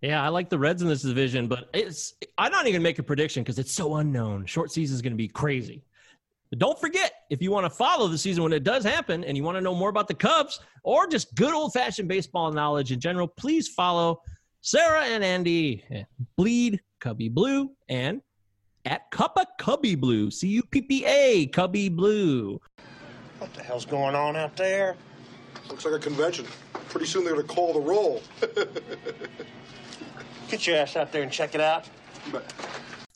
Yeah, 0.00 0.22
I 0.22 0.28
like 0.28 0.48
the 0.48 0.58
Reds 0.58 0.80
in 0.82 0.88
this 0.88 1.02
division, 1.02 1.48
but 1.48 1.68
it's 1.74 2.14
I'm 2.38 2.52
not 2.52 2.66
even 2.66 2.82
make 2.82 2.98
a 2.98 3.02
prediction 3.02 3.42
because 3.42 3.58
it's 3.58 3.72
so 3.72 3.96
unknown. 3.96 4.46
Short 4.46 4.70
season 4.70 4.94
is 4.94 5.02
gonna 5.02 5.16
be 5.16 5.28
crazy. 5.28 5.82
But 6.50 6.60
don't 6.60 6.80
forget, 6.80 7.12
if 7.30 7.42
you 7.42 7.50
want 7.50 7.66
to 7.66 7.70
follow 7.70 8.08
the 8.08 8.16
season 8.16 8.42
when 8.42 8.52
it 8.52 8.64
does 8.64 8.82
happen 8.82 9.22
and 9.24 9.36
you 9.36 9.42
want 9.42 9.56
to 9.56 9.60
know 9.60 9.74
more 9.74 9.90
about 9.90 10.08
the 10.08 10.14
Cubs 10.14 10.60
or 10.82 11.06
just 11.06 11.34
good 11.34 11.52
old 11.52 11.74
fashioned 11.74 12.08
baseball 12.08 12.50
knowledge 12.52 12.90
in 12.90 13.00
general, 13.00 13.28
please 13.28 13.68
follow 13.68 14.22
Sarah 14.62 15.02
and 15.02 15.22
Andy 15.22 15.84
Bleed 16.36 16.80
Cubbie 17.00 17.32
Blue 17.32 17.70
and 17.88 18.22
at 18.84 19.10
Cuppa 19.10 19.44
Cubbie 19.58 19.98
Blue, 19.98 20.30
C 20.30 20.48
U 20.48 20.62
P 20.62 20.82
P 20.82 21.04
A 21.04 21.48
Cubbie 21.48 21.94
Blue. 21.94 22.60
What 23.38 23.52
the 23.54 23.62
hell's 23.62 23.86
going 23.86 24.14
on 24.14 24.36
out 24.36 24.56
there? 24.56 24.96
Looks 25.68 25.84
like 25.84 25.94
a 25.94 25.98
convention. 25.98 26.46
Pretty 26.88 27.06
soon 27.06 27.24
they're 27.24 27.34
going 27.34 27.46
to 27.46 27.54
call 27.54 27.72
the 27.72 27.80
roll. 27.80 28.22
Get 30.48 30.66
your 30.66 30.76
ass 30.76 30.96
out 30.96 31.12
there 31.12 31.22
and 31.22 31.30
check 31.30 31.54
it 31.54 31.60
out. 31.60 31.86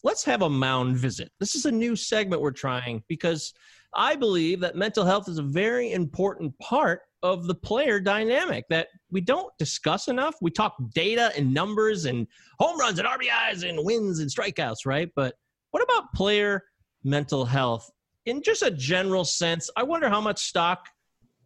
Let's 0.04 0.24
have 0.24 0.42
a 0.42 0.50
mound 0.50 0.96
visit. 0.96 1.30
This 1.40 1.54
is 1.54 1.64
a 1.64 1.72
new 1.72 1.96
segment 1.96 2.42
we're 2.42 2.50
trying 2.50 3.02
because 3.08 3.54
I 3.94 4.16
believe 4.16 4.60
that 4.60 4.76
mental 4.76 5.04
health 5.04 5.28
is 5.28 5.38
a 5.38 5.42
very 5.42 5.92
important 5.92 6.58
part 6.58 7.02
of 7.22 7.46
the 7.46 7.54
player 7.54 8.00
dynamic 8.00 8.64
that 8.68 8.88
we 9.10 9.20
don't 9.20 9.56
discuss 9.58 10.08
enough. 10.08 10.34
We 10.40 10.50
talk 10.50 10.74
data 10.92 11.30
and 11.36 11.54
numbers 11.54 12.04
and 12.04 12.26
home 12.58 12.78
runs 12.78 12.98
and 12.98 13.06
RBIs 13.06 13.68
and 13.68 13.84
wins 13.84 14.18
and 14.18 14.28
strikeouts, 14.28 14.86
right? 14.86 15.08
But 15.14 15.34
what 15.72 15.82
about 15.82 16.12
player 16.14 16.62
mental 17.02 17.44
health? 17.44 17.90
In 18.24 18.40
just 18.42 18.62
a 18.62 18.70
general 18.70 19.24
sense, 19.24 19.68
I 19.76 19.82
wonder 19.82 20.08
how 20.08 20.20
much 20.20 20.38
stock 20.44 20.86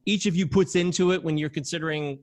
each 0.04 0.26
of 0.26 0.36
you 0.36 0.46
puts 0.46 0.76
into 0.76 1.12
it 1.12 1.24
when 1.24 1.38
you're 1.38 1.48
considering 1.48 2.20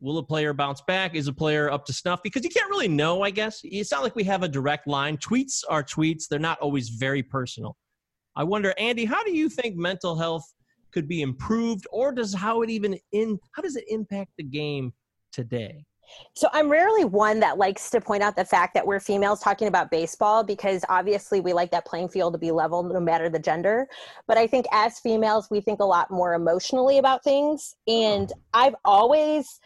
will 0.00 0.18
a 0.18 0.22
player 0.22 0.52
bounce 0.52 0.82
back? 0.82 1.14
Is 1.14 1.28
a 1.28 1.32
player 1.32 1.70
up 1.70 1.84
to 1.86 1.92
snuff? 1.92 2.22
Because 2.22 2.44
you 2.44 2.50
can't 2.50 2.68
really 2.68 2.88
know, 2.88 3.22
I 3.22 3.30
guess. 3.30 3.60
It's 3.64 3.90
not 3.90 4.02
like 4.02 4.14
we 4.14 4.24
have 4.24 4.42
a 4.42 4.48
direct 4.48 4.86
line. 4.86 5.16
Tweets 5.16 5.64
are 5.68 5.82
tweets, 5.82 6.28
they're 6.28 6.38
not 6.38 6.58
always 6.58 6.90
very 6.90 7.22
personal. 7.22 7.76
I 8.36 8.44
wonder, 8.44 8.74
Andy, 8.78 9.06
how 9.06 9.24
do 9.24 9.32
you 9.32 9.48
think 9.48 9.76
mental 9.76 10.16
health 10.16 10.44
could 10.92 11.08
be 11.08 11.22
improved, 11.22 11.86
or 11.90 12.12
does 12.12 12.34
how 12.34 12.62
it 12.62 12.70
even 12.70 12.98
in 13.12 13.38
how 13.52 13.62
does 13.62 13.76
it 13.76 13.84
impact 13.88 14.32
the 14.36 14.44
game 14.44 14.92
today? 15.32 15.84
So 16.34 16.48
I'm 16.52 16.68
rarely 16.68 17.04
one 17.04 17.40
that 17.40 17.58
likes 17.58 17.90
to 17.90 18.00
point 18.00 18.22
out 18.22 18.36
the 18.36 18.44
fact 18.44 18.74
that 18.74 18.86
we're 18.86 19.00
females 19.00 19.40
talking 19.40 19.68
about 19.68 19.90
baseball 19.90 20.44
because 20.44 20.84
obviously 20.88 21.40
we 21.40 21.52
like 21.52 21.70
that 21.70 21.86
playing 21.86 22.08
field 22.08 22.34
to 22.34 22.38
be 22.38 22.50
level 22.50 22.82
no 22.82 23.00
matter 23.00 23.28
the 23.28 23.38
gender. 23.38 23.88
But 24.26 24.38
I 24.38 24.46
think 24.46 24.66
as 24.72 24.98
females 24.98 25.48
we 25.50 25.60
think 25.60 25.80
a 25.80 25.84
lot 25.84 26.10
more 26.10 26.34
emotionally 26.34 26.98
about 26.98 27.24
things 27.24 27.74
and 27.86 28.32
I've 28.52 28.74
always 28.84 29.60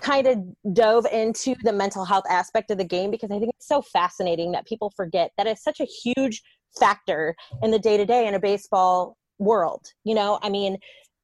kind 0.00 0.26
of 0.26 0.38
dove 0.74 1.06
into 1.10 1.54
the 1.62 1.72
mental 1.72 2.04
health 2.04 2.24
aspect 2.28 2.70
of 2.70 2.78
the 2.78 2.84
game 2.84 3.10
because 3.10 3.30
I 3.30 3.38
think 3.38 3.52
it's 3.56 3.68
so 3.68 3.82
fascinating 3.82 4.52
that 4.52 4.66
people 4.66 4.92
forget 4.94 5.32
that 5.36 5.46
it's 5.46 5.64
such 5.64 5.80
a 5.80 5.84
huge 5.84 6.42
factor 6.78 7.34
in 7.62 7.70
the 7.70 7.78
day 7.78 7.96
to 7.96 8.04
day 8.04 8.26
in 8.26 8.34
a 8.34 8.40
baseball 8.40 9.16
world. 9.38 9.92
You 10.04 10.14
know, 10.14 10.38
I 10.42 10.50
mean, 10.50 10.78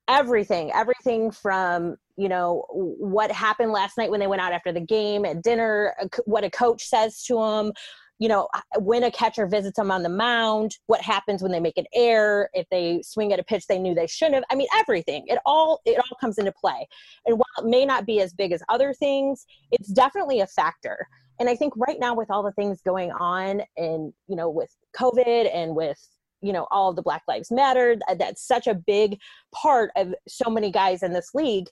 everything, 0.09 0.73
everything 0.73 1.31
from, 1.31 1.97
you 2.17 2.29
know, 2.29 2.65
what 2.71 3.31
happened 3.31 3.73
last 3.73 3.97
night 3.97 4.11
when 4.11 4.21
they 4.21 4.27
went 4.27 4.43
out 4.43 4.53
after 4.53 4.73
the 4.73 4.81
game 4.81 5.25
at 5.25 5.43
dinner, 5.43 5.95
what 6.25 6.45
a 6.45 6.51
coach 6.51 6.85
says 6.85 7.23
to 7.25 7.35
them, 7.35 7.73
you 8.19 8.29
know, 8.29 8.49
when 8.79 9.03
a 9.03 9.11
catcher 9.11 9.47
visits 9.47 9.77
them 9.77 9.91
on 9.91 10.03
the 10.05 10.09
mound, 10.09 10.77
what 10.87 11.01
happens 11.01 11.43
when 11.43 11.51
they 11.51 11.59
make 11.59 11.77
an 11.77 11.87
error, 11.93 12.49
if 12.53 12.69
they 12.71 13.03
swing 13.03 13.33
at 13.33 13.41
a 13.41 13.45
pitch 13.45 13.67
they 13.67 13.79
knew 13.79 13.95
they 13.95 14.07
shouldn't 14.07 14.37
have. 14.37 14.45
I 14.51 14.55
mean, 14.55 14.69
everything. 14.77 15.25
It 15.27 15.41
all 15.45 15.81
it 15.85 15.99
all 15.99 16.17
comes 16.21 16.39
into 16.39 16.53
play. 16.53 16.87
And 17.27 17.37
while 17.37 17.65
it 17.65 17.69
may 17.69 17.85
not 17.85 18.07
be 18.07 18.21
as 18.21 18.33
big 18.33 18.53
as 18.53 18.63
other 18.69 18.93
things, 18.95 19.45
it's 19.73 19.89
definitely 19.89 20.41
a 20.41 20.47
factor. 20.47 21.09
And 21.41 21.49
I 21.49 21.57
think 21.57 21.73
right 21.77 21.99
now 21.99 22.15
with 22.15 22.31
all 22.31 22.45
the 22.45 22.53
things 22.53 22.81
going 22.83 23.11
on 23.11 23.63
and, 23.77 24.13
you 24.29 24.37
know, 24.37 24.49
with 24.49 24.71
COVID 24.97 25.53
and 25.53 25.75
with 25.75 25.99
you 26.43 26.53
know 26.53 26.67
all 26.71 26.91
of 26.91 26.97
the 26.97 27.03
black 27.03 27.23
lives 27.29 27.51
matter 27.51 27.97
uh, 28.09 28.15
that's 28.15 28.47
such 28.47 28.67
a 28.67 28.75
big 28.75 29.19
part 29.55 29.91
of 29.97 30.15
so 30.29 30.51
many 30.51 30.71
guys 30.71 31.03
in 31.03 31.13
this 31.13 31.31
league. 31.35 31.67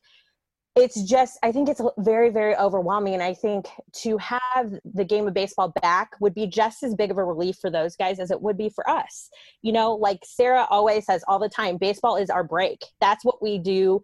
It's 0.76 1.02
just 1.02 1.36
i 1.42 1.50
think 1.50 1.68
it's 1.68 1.80
very 1.98 2.30
very 2.30 2.54
overwhelming 2.56 3.14
and 3.14 3.22
i 3.22 3.34
think 3.34 3.66
to 4.02 4.16
have 4.18 4.72
the 4.84 5.04
game 5.04 5.26
of 5.26 5.34
baseball 5.34 5.74
back 5.82 6.12
would 6.20 6.32
be 6.32 6.46
just 6.46 6.84
as 6.84 6.94
big 6.94 7.10
of 7.10 7.18
a 7.18 7.24
relief 7.24 7.56
for 7.60 7.70
those 7.70 7.96
guys 7.96 8.20
as 8.20 8.30
it 8.30 8.40
would 8.40 8.56
be 8.56 8.68
for 8.68 8.88
us. 8.88 9.28
You 9.62 9.72
know 9.72 9.94
like 9.94 10.20
sarah 10.24 10.66
always 10.70 11.06
says 11.06 11.24
all 11.26 11.40
the 11.40 11.48
time 11.48 11.76
baseball 11.76 12.16
is 12.16 12.30
our 12.30 12.44
break. 12.44 12.84
That's 13.00 13.24
what 13.24 13.42
we 13.42 13.58
do 13.58 14.00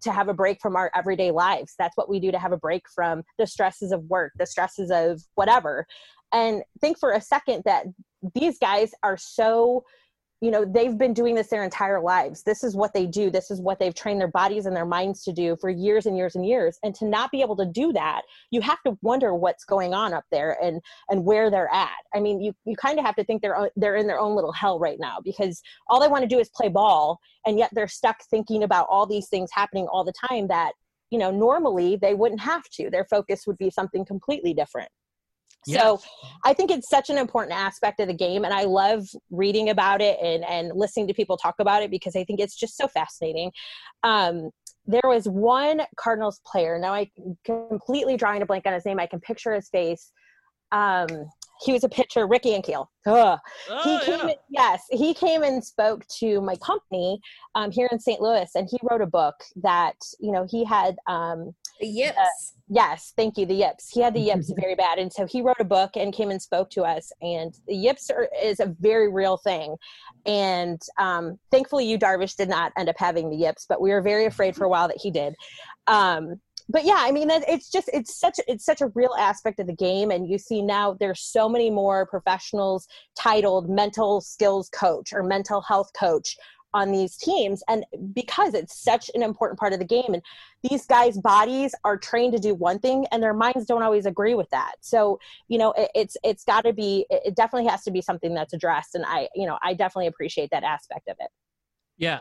to 0.00 0.10
have 0.10 0.28
a 0.28 0.34
break 0.34 0.60
from 0.60 0.74
our 0.74 0.90
everyday 0.94 1.30
lives. 1.30 1.74
That's 1.78 1.96
what 1.96 2.08
we 2.08 2.18
do 2.18 2.32
to 2.32 2.38
have 2.38 2.52
a 2.52 2.56
break 2.56 2.84
from 2.92 3.22
the 3.38 3.46
stresses 3.46 3.92
of 3.92 4.02
work 4.04 4.32
the 4.38 4.46
stresses 4.46 4.90
of 4.90 5.22
whatever. 5.34 5.86
And 6.32 6.62
think 6.80 6.98
for 6.98 7.12
a 7.12 7.20
second 7.20 7.62
that 7.66 7.86
these 8.34 8.58
guys 8.58 8.92
are 9.02 9.16
so 9.16 9.84
you 10.40 10.50
know 10.50 10.64
they've 10.64 10.98
been 10.98 11.14
doing 11.14 11.34
this 11.34 11.48
their 11.48 11.64
entire 11.64 12.00
lives. 12.00 12.42
This 12.42 12.62
is 12.62 12.76
what 12.76 12.92
they 12.92 13.06
do. 13.06 13.30
This 13.30 13.50
is 13.50 13.60
what 13.60 13.78
they've 13.78 13.94
trained 13.94 14.20
their 14.20 14.28
bodies 14.28 14.66
and 14.66 14.76
their 14.76 14.86
minds 14.86 15.22
to 15.24 15.32
do 15.32 15.56
for 15.60 15.70
years 15.70 16.06
and 16.06 16.16
years 16.16 16.34
and 16.34 16.46
years. 16.46 16.78
And 16.82 16.94
to 16.96 17.06
not 17.06 17.30
be 17.30 17.40
able 17.40 17.56
to 17.56 17.66
do 17.66 17.92
that 17.92 18.22
you 18.50 18.60
have 18.60 18.82
to 18.82 18.96
wonder 19.02 19.34
what's 19.34 19.64
going 19.64 19.94
on 19.94 20.12
up 20.12 20.24
there 20.30 20.56
and 20.62 20.80
and 21.10 21.24
where 21.24 21.50
they're 21.50 21.72
at. 21.72 21.96
I 22.14 22.20
mean 22.20 22.40
you 22.40 22.54
you 22.64 22.76
kind 22.76 22.98
of 22.98 23.04
have 23.04 23.16
to 23.16 23.24
think 23.24 23.42
they're 23.42 23.70
they're 23.76 23.96
in 23.96 24.06
their 24.06 24.18
own 24.18 24.34
little 24.34 24.52
hell 24.52 24.78
right 24.78 24.98
now 24.98 25.18
because 25.24 25.62
all 25.88 26.00
they 26.00 26.08
want 26.08 26.22
to 26.22 26.28
do 26.28 26.38
is 26.38 26.50
play 26.50 26.68
ball 26.68 27.18
and 27.44 27.58
yet 27.58 27.70
they're 27.72 27.88
stuck 27.88 28.16
thinking 28.30 28.62
about 28.62 28.86
all 28.90 29.06
these 29.06 29.28
things 29.28 29.50
happening 29.52 29.86
all 29.86 30.04
the 30.04 30.14
time 30.28 30.48
that 30.48 30.72
you 31.10 31.18
know 31.18 31.30
normally 31.30 31.96
they 31.96 32.14
wouldn't 32.14 32.40
have 32.40 32.64
to. 32.70 32.90
Their 32.90 33.04
focus 33.04 33.46
would 33.46 33.58
be 33.58 33.70
something 33.70 34.04
completely 34.04 34.54
different 34.54 34.88
Yes. 35.66 35.82
So 35.82 36.00
I 36.44 36.52
think 36.52 36.70
it's 36.70 36.88
such 36.88 37.10
an 37.10 37.18
important 37.18 37.58
aspect 37.58 38.00
of 38.00 38.08
the 38.08 38.14
game 38.14 38.44
and 38.44 38.54
I 38.54 38.64
love 38.64 39.06
reading 39.30 39.70
about 39.70 40.00
it 40.00 40.18
and, 40.22 40.44
and 40.44 40.72
listening 40.74 41.08
to 41.08 41.14
people 41.14 41.36
talk 41.36 41.56
about 41.58 41.82
it 41.82 41.90
because 41.90 42.14
I 42.14 42.24
think 42.24 42.40
it's 42.40 42.56
just 42.56 42.76
so 42.76 42.86
fascinating. 42.88 43.50
Um, 44.02 44.50
there 44.86 45.02
was 45.04 45.28
one 45.28 45.82
Cardinals 45.96 46.40
player. 46.46 46.78
Now 46.78 46.94
I 46.94 47.10
completely 47.44 48.16
drawing 48.16 48.42
a 48.42 48.46
blank 48.46 48.66
on 48.66 48.72
his 48.72 48.84
name. 48.84 49.00
I 49.00 49.06
can 49.06 49.20
picture 49.20 49.52
his 49.52 49.68
face. 49.68 50.12
Um, 50.72 51.08
he 51.60 51.72
was 51.72 51.84
a 51.84 51.88
pitcher, 51.88 52.26
Ricky 52.26 52.50
Ankiel. 52.50 52.86
Oh, 53.06 53.38
he 53.82 53.98
came, 54.00 54.28
yeah. 54.28 54.34
yes, 54.50 54.82
he 54.90 55.14
came 55.14 55.42
and 55.42 55.64
spoke 55.64 56.06
to 56.18 56.40
my 56.40 56.56
company 56.56 57.18
um, 57.54 57.70
here 57.70 57.88
in 57.90 57.98
St. 57.98 58.20
Louis, 58.20 58.50
and 58.54 58.68
he 58.70 58.78
wrote 58.82 59.00
a 59.00 59.06
book 59.06 59.34
that 59.62 59.96
you 60.20 60.32
know 60.32 60.46
he 60.50 60.64
had 60.64 60.96
um, 61.06 61.54
the 61.80 61.86
yips. 61.86 62.18
Uh, 62.18 62.26
yes, 62.68 63.12
thank 63.16 63.36
you. 63.36 63.46
The 63.46 63.54
yips. 63.54 63.88
He 63.90 64.00
had 64.00 64.14
the 64.14 64.20
yips 64.20 64.52
very 64.60 64.74
bad, 64.74 64.98
and 64.98 65.12
so 65.12 65.26
he 65.26 65.42
wrote 65.42 65.60
a 65.60 65.64
book 65.64 65.96
and 65.96 66.12
came 66.12 66.30
and 66.30 66.40
spoke 66.40 66.70
to 66.70 66.82
us. 66.82 67.12
And 67.20 67.54
the 67.66 67.74
yips 67.74 68.10
are, 68.10 68.28
is 68.42 68.60
a 68.60 68.74
very 68.80 69.10
real 69.10 69.36
thing. 69.36 69.76
And 70.24 70.80
um, 70.98 71.38
thankfully, 71.50 71.86
Yu 71.86 71.98
Darvish 71.98 72.36
did 72.36 72.48
not 72.48 72.72
end 72.76 72.88
up 72.88 72.96
having 72.98 73.30
the 73.30 73.36
yips, 73.36 73.66
but 73.68 73.80
we 73.80 73.90
were 73.90 74.02
very 74.02 74.26
afraid 74.26 74.56
for 74.56 74.64
a 74.64 74.68
while 74.68 74.88
that 74.88 74.98
he 75.00 75.10
did. 75.10 75.34
Um, 75.86 76.40
but 76.68 76.84
yeah, 76.84 76.98
I 76.98 77.12
mean, 77.12 77.30
it's 77.30 77.70
just 77.70 77.88
it's 77.92 78.18
such 78.18 78.40
it's 78.48 78.64
such 78.64 78.80
a 78.80 78.88
real 78.94 79.14
aspect 79.16 79.60
of 79.60 79.68
the 79.68 79.74
game, 79.74 80.10
and 80.10 80.28
you 80.28 80.36
see 80.36 80.62
now 80.62 80.96
there's 80.98 81.20
so 81.20 81.48
many 81.48 81.70
more 81.70 82.06
professionals 82.06 82.88
titled 83.16 83.70
mental 83.70 84.20
skills 84.20 84.68
coach 84.70 85.12
or 85.12 85.22
mental 85.22 85.60
health 85.60 85.90
coach 85.96 86.36
on 86.74 86.92
these 86.92 87.16
teams 87.16 87.62
and 87.68 87.84
because 88.12 88.54
it's 88.54 88.78
such 88.78 89.10
an 89.14 89.22
important 89.22 89.58
part 89.58 89.72
of 89.72 89.78
the 89.78 89.84
game 89.84 90.12
and 90.12 90.22
these 90.68 90.84
guys 90.86 91.18
bodies 91.18 91.74
are 91.84 91.96
trained 91.96 92.32
to 92.32 92.38
do 92.38 92.54
one 92.54 92.78
thing 92.78 93.06
and 93.12 93.22
their 93.22 93.32
minds 93.32 93.64
don't 93.66 93.82
always 93.82 94.04
agree 94.04 94.34
with 94.34 94.48
that 94.50 94.74
so 94.80 95.18
you 95.48 95.58
know 95.58 95.72
it, 95.72 95.90
it's 95.94 96.16
it's 96.22 96.44
got 96.44 96.62
to 96.62 96.72
be 96.72 97.06
it 97.08 97.34
definitely 97.34 97.68
has 97.68 97.82
to 97.82 97.90
be 97.90 98.02
something 98.02 98.34
that's 98.34 98.52
addressed 98.52 98.94
and 98.94 99.04
i 99.06 99.28
you 99.34 99.46
know 99.46 99.58
i 99.62 99.72
definitely 99.72 100.06
appreciate 100.06 100.50
that 100.50 100.64
aspect 100.64 101.08
of 101.08 101.16
it 101.20 101.30
yeah 101.96 102.20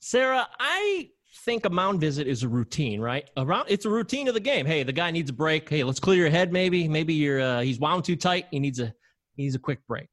sarah 0.00 0.46
i 0.58 1.10
think 1.44 1.64
a 1.64 1.70
mound 1.70 2.00
visit 2.00 2.26
is 2.26 2.42
a 2.42 2.48
routine, 2.48 3.00
right? 3.00 3.28
Around 3.36 3.66
it's 3.68 3.84
a 3.84 3.90
routine 3.90 4.28
of 4.28 4.34
the 4.34 4.40
game. 4.40 4.66
Hey, 4.66 4.82
the 4.82 4.92
guy 4.92 5.10
needs 5.10 5.30
a 5.30 5.32
break. 5.32 5.68
Hey, 5.68 5.84
let's 5.84 6.00
clear 6.00 6.18
your 6.18 6.30
head. 6.30 6.52
Maybe, 6.52 6.88
maybe 6.88 7.14
you're 7.14 7.40
uh, 7.40 7.60
he's 7.60 7.78
wound 7.78 8.04
too 8.04 8.16
tight. 8.16 8.46
He 8.50 8.58
needs 8.58 8.80
a 8.80 8.92
he 9.36 9.44
needs 9.44 9.54
a 9.54 9.58
quick 9.58 9.86
break. 9.86 10.08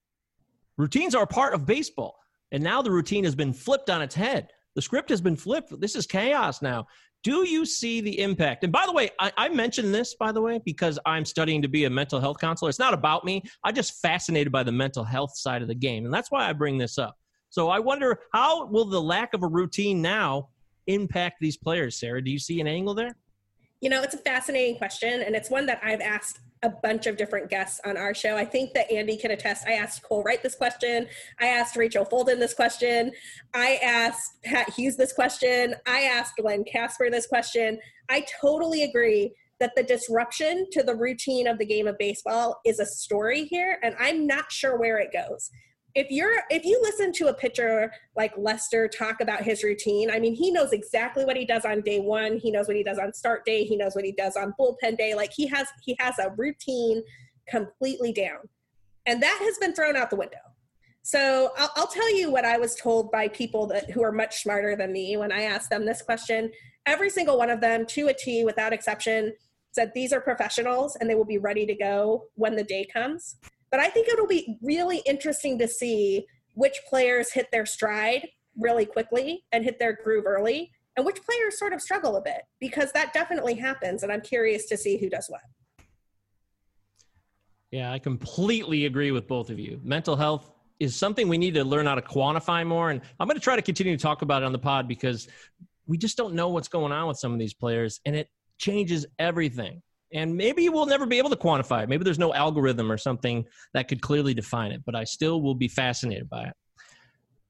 Routines 0.78 1.16
are 1.16 1.24
a 1.24 1.28
part 1.28 1.54
of 1.54 1.66
baseball, 1.66 2.20
and 2.52 2.64
now 2.64 2.82
the 2.82 2.92
routine 2.92 3.24
has 3.24 3.36
been 3.36 3.54
flipped 3.54 3.90
on 3.90 4.02
its 4.02 4.16
head. 4.16 4.50
The 4.76 4.82
script 4.82 5.10
has 5.10 5.22
been 5.22 5.36
flipped. 5.36 5.80
This 5.80 5.96
is 5.96 6.06
chaos 6.06 6.62
now. 6.62 6.86
Do 7.24 7.48
you 7.48 7.66
see 7.66 8.00
the 8.00 8.20
impact? 8.20 8.64
And 8.64 8.72
by 8.72 8.86
the 8.86 8.94
way, 8.94 9.10
I, 9.20 9.32
I 9.38 9.50
mentioned 9.50 9.94
this, 9.94 10.16
by 10.16 10.32
the 10.32 10.42
way, 10.42 10.62
because 10.64 11.00
I'm 11.06 11.26
studying 11.26 11.62
to 11.64 11.68
be 11.68 11.86
a 11.86 11.90
mental 11.90 12.20
health 12.20 12.40
counselor. 12.40 12.70
It's 12.70 12.80
not 12.80 12.94
about 12.94 13.26
me. 13.26 13.44
I'm 13.64 13.74
just 13.74 14.00
fascinated 14.02 14.52
by 14.52 14.64
the 14.64 14.72
mental 14.72 15.04
health 15.04 15.36
side 15.36 15.62
of 15.62 15.68
the 15.68 15.76
game, 15.76 16.06
and 16.06 16.14
that's 16.14 16.32
why 16.32 16.48
I 16.48 16.54
bring 16.54 16.78
this 16.78 16.98
up. 16.98 17.18
So 17.50 17.70
I 17.70 17.80
wonder 17.80 18.20
how 18.34 18.68
will 18.68 18.86
the 18.86 19.02
lack 19.02 19.34
of 19.34 19.42
a 19.42 19.48
routine 19.48 20.02
now 20.02 20.50
impact 20.86 21.38
these 21.42 21.58
players, 21.58 22.00
Sarah? 22.00 22.24
Do 22.24 22.32
you 22.32 22.40
see 22.40 22.62
an 22.62 22.68
angle 22.68 22.94
there? 22.94 23.16
You 23.82 23.90
know, 23.90 24.02
it's 24.04 24.16
a 24.16 24.20
fascinating 24.20 24.78
question, 24.78 25.22
and 25.22 25.36
it's 25.36 25.50
one 25.50 25.66
that 25.66 25.82
I've 25.84 26.02
asked 26.02 26.40
a 26.64 26.70
bunch 26.70 27.06
of 27.08 27.18
different 27.18 27.50
guests 27.50 27.80
on 27.86 27.98
our 27.98 28.14
show. 28.14 28.36
I 28.36 28.46
think 28.46 28.74
that 28.74 28.92
Andy 28.92 29.18
can 29.18 29.32
attest. 29.32 29.68
I 29.68 29.74
asked 29.74 30.04
Cole 30.04 30.24
Wright 30.24 30.42
this 30.42 30.56
question. 30.56 31.08
I 31.40 31.48
asked 31.48 31.76
Rachel 31.76 32.06
Folden 32.06 32.40
this 32.40 32.54
question. 32.54 33.12
I 33.54 33.80
asked 33.84 34.42
Pat 34.44 34.70
Hughes 34.72 34.98
this 34.98 35.14
question. 35.14 35.76
I 35.86 36.02
asked 36.04 36.38
Glenn 36.38 36.64
Casper 36.64 37.10
this 37.10 37.28
question. 37.28 37.80
I 38.10 38.26
totally 38.42 38.84
agree 38.84 39.34
that 39.60 39.74
the 39.76 39.84
disruption 39.84 40.68
to 40.72 40.84
the 40.84 40.96
routine 40.96 41.48
of 41.48 41.58
the 41.58 41.66
game 41.66 41.88
of 41.88 41.98
baseball 41.98 42.60
is 42.66 42.80
a 42.80 42.86
story 42.86 43.46
here, 43.46 43.80
and 43.84 43.96
I'm 44.00 44.28
not 44.28 44.52
sure 44.52 44.78
where 44.78 45.00
it 45.00 45.12
goes 45.12 45.50
if 45.98 46.12
you're 46.12 46.44
if 46.52 46.64
you 46.64 46.80
listen 46.84 47.12
to 47.12 47.28
a 47.28 47.34
pitcher 47.34 47.92
like 48.16 48.32
Lester 48.38 48.88
talk 48.88 49.20
about 49.20 49.42
his 49.42 49.64
routine, 49.64 50.12
I 50.12 50.20
mean, 50.20 50.36
he 50.36 50.52
knows 50.52 50.72
exactly 50.72 51.26
what 51.26 51.36
he 51.36 51.44
does 51.44 51.66
on 51.66 51.82
day 51.82 52.00
one. 52.00 52.38
He 52.38 52.52
knows 52.52 52.68
what 52.68 52.78
he 52.78 52.84
does 52.84 53.00
on 53.00 53.12
start 53.14 53.44
day. 53.46 53.64
He 53.64 53.76
knows 53.76 53.96
what 53.96 54.06
he 54.06 54.12
does 54.12 54.36
on 54.36 54.54
bullpen 54.60 54.96
day. 54.96 55.16
Like 55.16 55.34
he 55.34 55.48
has 55.48 55.68
he 55.82 55.98
has 56.00 56.20
a 56.20 56.30
routine 56.38 57.02
completely 57.50 58.14
down, 58.14 58.42
and 59.08 59.24
that 59.24 59.40
has 59.42 59.58
been 59.58 59.74
thrown 59.74 59.96
out 59.96 60.12
the 60.12 60.18
window. 60.18 60.38
So 61.02 61.52
I'll, 61.58 61.72
I'll 61.76 61.88
tell 61.88 62.16
you 62.16 62.30
what 62.30 62.46
I 62.46 62.60
was 62.60 62.76
told 62.76 63.12
by 63.12 63.28
people 63.30 63.66
that 63.68 63.90
who 63.90 64.04
are 64.04 64.12
much 64.12 64.44
smarter 64.44 64.76
than 64.76 64.94
me 64.94 65.18
when 65.18 65.32
I 65.32 65.44
asked 65.44 65.72
them 65.72 65.84
this 65.84 66.04
question. 66.04 66.52
Every 66.86 67.10
single 67.10 67.40
one 67.40 67.50
of 67.50 67.60
them, 67.60 67.88
to 67.88 68.10
a 68.10 68.14
T, 68.14 68.46
without 68.46 68.72
exception, 68.72 69.34
said 69.72 69.92
these 69.96 70.14
are 70.14 70.22
professionals 70.22 70.96
and 70.96 71.10
they 71.10 71.16
will 71.16 71.26
be 71.26 71.40
ready 71.40 71.66
to 71.66 71.74
go 71.74 72.26
when 72.36 72.56
the 72.56 72.64
day 72.64 72.86
comes. 72.86 73.38
But 73.72 73.80
I 73.80 73.90
think 73.90 74.08
it'll 74.08 74.28
be 74.28 74.58
really 74.62 75.02
interesting 75.06 75.58
to 75.60 75.68
see 75.68 76.26
which 76.54 76.80
players 76.90 77.32
hit 77.32 77.48
their 77.52 77.66
stride 77.66 78.28
really 78.58 78.86
quickly 78.86 79.44
and 79.52 79.64
hit 79.64 79.78
their 79.80 79.98
groove 80.04 80.26
early, 80.26 80.72
and 80.96 81.06
which 81.06 81.22
players 81.24 81.60
sort 81.60 81.74
of 81.74 81.82
struggle 81.82 82.16
a 82.16 82.22
bit 82.22 82.42
because 82.60 82.92
that 82.94 83.14
definitely 83.14 83.54
happens. 83.54 84.04
And 84.04 84.12
I'm 84.12 84.22
curious 84.22 84.66
to 84.68 84.78
see 84.78 84.98
who 84.98 85.10
does 85.10 85.28
what. 85.28 85.42
Yeah, 87.72 87.92
I 87.92 88.00
completely 88.00 88.86
agree 88.86 89.12
with 89.12 89.28
both 89.28 89.50
of 89.50 89.60
you. 89.60 89.80
Mental 89.84 90.16
health 90.16 90.50
is 90.80 90.96
something 90.96 91.28
we 91.28 91.38
need 91.38 91.54
to 91.56 91.64
learn 91.64 91.86
how 91.86 91.96
to 91.96 92.02
quantify 92.02 92.66
more. 92.66 92.92
And 92.92 93.02
I'm 93.20 93.28
going 93.28 93.38
to 93.38 93.44
try 93.44 93.56
to 93.56 93.62
continue 93.62 93.98
to 93.98 94.02
talk 94.02 94.22
about 94.22 94.42
it 94.42 94.46
on 94.46 94.52
the 94.52 94.60
pod 94.60 94.88
because 94.88 95.28
we 95.86 95.98
just 95.98 96.18
don't 96.18 96.34
know 96.34 96.50
what's 96.50 96.68
going 96.68 96.92
on 96.92 97.08
with 97.08 97.18
some 97.18 97.34
of 97.34 97.40
these 97.40 97.54
players, 97.54 98.00
and 98.06 98.16
it 98.16 98.30
changes 98.58 99.06
everything 99.20 99.82
and 100.14 100.36
maybe 100.36 100.70
we'll 100.70 100.86
never 100.86 101.06
be 101.06 101.18
able 101.18 101.30
to 101.30 101.36
quantify 101.36 101.84
it. 101.84 101.90
Maybe 101.90 102.04
there's 102.04 102.20
no 102.20 102.34
algorithm 102.34 102.92
or 102.92 102.98
something 102.98 103.46
that 103.74 103.88
could 103.88 104.02
clearly 104.02 104.34
define 104.34 104.72
it, 104.72 104.82
but 104.86 104.96
I 104.96 105.04
still 105.04 105.42
will 105.42 105.56
be 105.56 105.68
fascinated 105.68 106.30
by 106.30 106.46
it. 106.46 106.54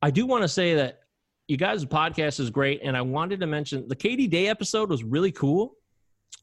I 0.01 0.11
do 0.11 0.25
want 0.25 0.43
to 0.43 0.47
say 0.47 0.75
that 0.75 0.99
you 1.47 1.57
guys' 1.57 1.85
podcast 1.85 2.39
is 2.39 2.49
great, 2.49 2.81
and 2.83 2.97
I 2.97 3.01
wanted 3.01 3.39
to 3.39 3.47
mention 3.47 3.87
the 3.87 3.95
Katie 3.95 4.27
Day 4.27 4.47
episode 4.47 4.89
was 4.89 5.03
really 5.03 5.31
cool. 5.31 5.73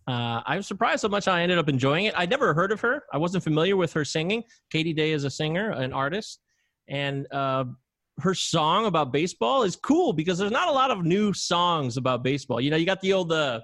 Uh, 0.06 0.42
I 0.44 0.56
was 0.56 0.66
surprised 0.66 1.02
how 1.02 1.08
much 1.08 1.28
I 1.28 1.42
ended 1.42 1.58
up 1.58 1.68
enjoying 1.68 2.06
it. 2.06 2.14
I'd 2.16 2.30
never 2.30 2.54
heard 2.54 2.72
of 2.72 2.80
her. 2.80 3.04
I 3.12 3.18
wasn't 3.18 3.44
familiar 3.44 3.76
with 3.76 3.92
her 3.92 4.04
singing. 4.04 4.42
Katie 4.70 4.92
Day 4.92 5.12
is 5.12 5.24
a 5.24 5.30
singer, 5.30 5.70
an 5.70 5.92
artist, 5.92 6.40
and 6.88 7.26
uh, 7.32 7.64
her 8.20 8.34
song 8.34 8.86
about 8.86 9.12
baseball 9.12 9.62
is 9.62 9.76
cool 9.76 10.12
because 10.12 10.38
there's 10.38 10.52
not 10.52 10.68
a 10.68 10.72
lot 10.72 10.90
of 10.90 11.04
new 11.04 11.32
songs 11.32 11.96
about 11.96 12.22
baseball. 12.22 12.60
You 12.60 12.70
know, 12.70 12.76
you 12.76 12.86
got 12.86 13.00
the 13.00 13.12
old 13.12 13.32
uh, 13.32 13.60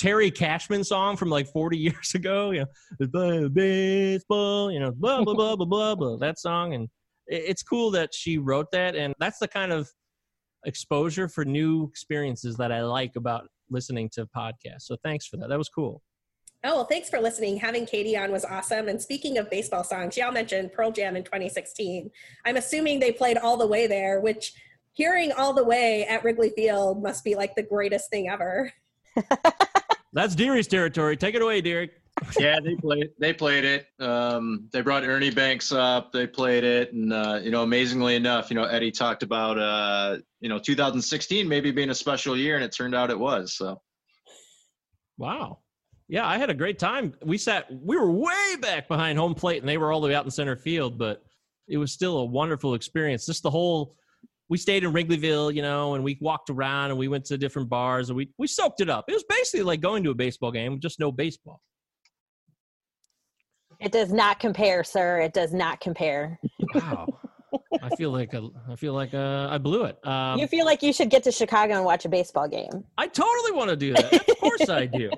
Terry 0.00 0.30
Cashman 0.30 0.82
song 0.82 1.14
from 1.14 1.28
like 1.28 1.46
40 1.46 1.76
years 1.86 2.14
ago. 2.14 2.52
You 2.52 2.64
know, 3.00 3.06
"Play 3.08 3.48
baseball, 3.48 4.72
you 4.72 4.80
know, 4.80 4.92
blah 4.92 5.22
blah 5.22 5.34
blah 5.34 5.56
blah 5.56 5.66
blah 5.66 5.94
blah. 5.94 6.16
That 6.16 6.38
song, 6.38 6.72
and 6.72 6.88
it's 7.26 7.62
cool 7.62 7.90
that 7.92 8.14
she 8.14 8.38
wrote 8.38 8.70
that, 8.72 8.96
and 8.96 9.14
that's 9.20 9.38
the 9.38 9.46
kind 9.46 9.72
of 9.72 9.88
exposure 10.64 11.28
for 11.28 11.44
new 11.44 11.84
experiences 11.84 12.56
that 12.56 12.72
I 12.72 12.82
like 12.82 13.16
about 13.16 13.46
listening 13.68 14.08
to 14.14 14.26
podcasts. 14.34 14.82
So 14.82 14.96
thanks 15.04 15.26
for 15.26 15.36
that. 15.36 15.50
That 15.50 15.58
was 15.58 15.68
cool. 15.68 16.02
Oh, 16.64 16.76
well, 16.76 16.84
thanks 16.84 17.08
for 17.08 17.20
listening. 17.20 17.56
Having 17.58 17.86
Katie 17.86 18.16
on 18.16 18.32
was 18.32 18.44
awesome. 18.44 18.88
And 18.88 19.00
speaking 19.00 19.38
of 19.38 19.48
baseball 19.48 19.84
songs, 19.84 20.16
y'all 20.16 20.32
mentioned 20.32 20.72
Pearl 20.72 20.90
Jam 20.90 21.16
in 21.16 21.24
2016. 21.24 22.10
I'm 22.44 22.56
assuming 22.56 23.00
they 23.00 23.12
played 23.12 23.38
All 23.38 23.56
the 23.56 23.66
Way 23.66 23.86
there, 23.86 24.20
which 24.20 24.52
hearing 24.92 25.32
All 25.32 25.54
the 25.54 25.64
Way 25.64 26.04
at 26.04 26.22
Wrigley 26.22 26.50
Field 26.50 27.02
must 27.02 27.24
be 27.24 27.34
like 27.34 27.54
the 27.54 27.62
greatest 27.62 28.10
thing 28.10 28.28
ever. 28.28 28.70
That's 30.12 30.34
Deary's 30.34 30.66
territory. 30.66 31.16
Take 31.16 31.34
it 31.34 31.42
away, 31.42 31.60
Deary. 31.60 31.90
yeah, 32.38 32.58
they 32.62 32.74
played. 32.74 33.08
They 33.18 33.32
played 33.32 33.64
it. 33.64 33.86
Um, 33.98 34.68
they 34.72 34.80
brought 34.80 35.04
Ernie 35.04 35.30
Banks 35.30 35.72
up. 35.72 36.12
They 36.12 36.26
played 36.26 36.64
it, 36.64 36.92
and 36.92 37.12
uh, 37.12 37.40
you 37.42 37.50
know, 37.50 37.62
amazingly 37.62 38.16
enough, 38.16 38.50
you 38.50 38.56
know, 38.56 38.64
Eddie 38.64 38.90
talked 38.90 39.22
about 39.22 39.58
uh, 39.58 40.18
you 40.40 40.48
know 40.48 40.58
2016 40.58 41.48
maybe 41.48 41.70
being 41.70 41.90
a 41.90 41.94
special 41.94 42.36
year, 42.36 42.56
and 42.56 42.64
it 42.64 42.72
turned 42.72 42.94
out 42.94 43.10
it 43.10 43.18
was. 43.18 43.54
So 43.54 43.80
Wow. 45.20 45.58
Yeah, 46.08 46.26
I 46.26 46.38
had 46.38 46.48
a 46.48 46.54
great 46.54 46.78
time. 46.78 47.12
We 47.22 47.36
sat, 47.36 47.66
we 47.70 47.96
were 47.96 48.10
way 48.10 48.56
back 48.58 48.88
behind 48.88 49.18
home 49.18 49.34
plate, 49.34 49.60
and 49.60 49.68
they 49.68 49.76
were 49.76 49.92
all 49.92 50.00
the 50.00 50.08
way 50.08 50.14
out 50.14 50.24
in 50.24 50.30
center 50.30 50.56
field, 50.56 50.96
but 50.96 51.22
it 51.68 51.76
was 51.76 51.92
still 51.92 52.16
a 52.16 52.24
wonderful 52.24 52.72
experience. 52.72 53.26
Just 53.26 53.42
the 53.42 53.50
whole, 53.50 53.94
we 54.50 54.58
stayed 54.58 54.82
in 54.82 54.92
Wrigleyville, 54.92 55.54
you 55.54 55.62
know, 55.62 55.94
and 55.94 56.02
we 56.02 56.18
walked 56.20 56.50
around 56.50 56.90
and 56.90 56.98
we 56.98 57.06
went 57.06 57.24
to 57.26 57.38
different 57.38 57.70
bars 57.70 58.10
and 58.10 58.16
we, 58.16 58.28
we 58.36 58.48
soaked 58.48 58.80
it 58.80 58.90
up. 58.90 59.04
It 59.08 59.14
was 59.14 59.24
basically 59.28 59.62
like 59.62 59.80
going 59.80 60.02
to 60.02 60.10
a 60.10 60.14
baseball 60.14 60.50
game, 60.50 60.80
just 60.80 60.98
no 60.98 61.12
baseball. 61.12 61.62
It 63.80 63.92
does 63.92 64.12
not 64.12 64.40
compare, 64.40 64.82
sir. 64.84 65.20
It 65.20 65.32
does 65.32 65.54
not 65.54 65.80
compare. 65.80 66.38
Wow. 66.74 67.06
I 67.82 67.88
feel 67.96 68.10
like 68.10 68.34
a, 68.34 68.48
I 68.68 68.76
feel 68.76 68.92
like 68.92 69.14
uh, 69.14 69.48
I 69.50 69.58
blew 69.58 69.84
it. 69.84 70.04
Um, 70.06 70.38
you 70.38 70.46
feel 70.46 70.66
like 70.66 70.82
you 70.82 70.92
should 70.92 71.10
get 71.10 71.22
to 71.24 71.32
Chicago 71.32 71.76
and 71.76 71.84
watch 71.84 72.04
a 72.04 72.08
baseball 72.08 72.48
game. 72.48 72.84
I 72.98 73.06
totally 73.06 73.52
want 73.52 73.70
to 73.70 73.76
do 73.76 73.94
that. 73.94 74.12
Of 74.12 74.38
course 74.38 74.68
I 74.68 74.86
do. 74.86 75.10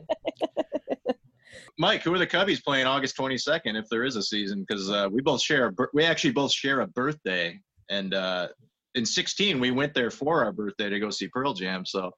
Mike, 1.79 2.03
who 2.03 2.15
are 2.15 2.19
the 2.19 2.27
Cubbies 2.27 2.63
playing 2.63 2.87
August 2.87 3.17
22nd 3.17 3.79
if 3.79 3.89
there 3.91 4.05
is 4.05 4.17
a 4.17 4.23
season? 4.23 4.65
Because 4.67 4.91
uh, 4.91 5.09
we 5.11 5.23
both 5.23 5.41
share, 5.41 5.69
a 5.69 5.73
we 5.95 6.05
actually 6.05 6.33
both 6.33 6.53
share 6.53 6.81
a 6.81 6.87
birthday, 6.87 7.59
and 7.91 8.15
uh, 8.15 8.49
in 8.95 9.07
16 9.07 9.59
we 9.61 9.71
went 9.71 9.95
there 9.95 10.11
for 10.11 10.45
our 10.45 10.53
birthday 10.53 10.89
to 10.89 10.99
go 10.99 11.11
see 11.11 11.29
Pearl 11.29 11.55
Jam. 11.55 11.85
So 11.85 12.11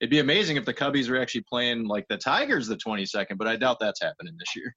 it'd 0.00 0.10
be 0.10 0.20
amazing 0.20 0.56
if 0.56 0.64
the 0.64 0.74
Cubbies 0.74 1.08
were 1.08 1.20
actually 1.20 1.44
playing 1.48 1.86
like 1.86 2.06
the 2.08 2.16
Tigers 2.16 2.66
the 2.66 2.76
22nd, 2.76 3.36
but 3.38 3.46
I 3.46 3.56
doubt 3.56 3.78
that's 3.80 4.02
happening 4.02 4.34
this 4.38 4.56
year. 4.56 4.74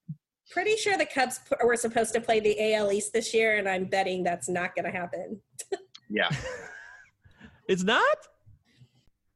Pretty 0.52 0.76
sure 0.78 0.98
the 0.98 1.06
Cubs 1.06 1.40
p- 1.50 1.56
were 1.66 1.76
supposed 1.76 2.14
to 2.14 2.22
play 2.22 2.40
the 2.40 2.74
AL 2.76 2.92
East 2.92 3.14
this 3.14 3.34
year, 3.34 3.58
and 3.58 3.68
I'm 3.68 3.86
betting 3.86 4.24
that's 4.24 4.48
not 4.48 4.76
going 4.76 4.86
to 4.86 4.92
happen. 4.92 5.42
Yeah. 6.08 6.30
It's 7.68 7.82
not? 7.82 8.16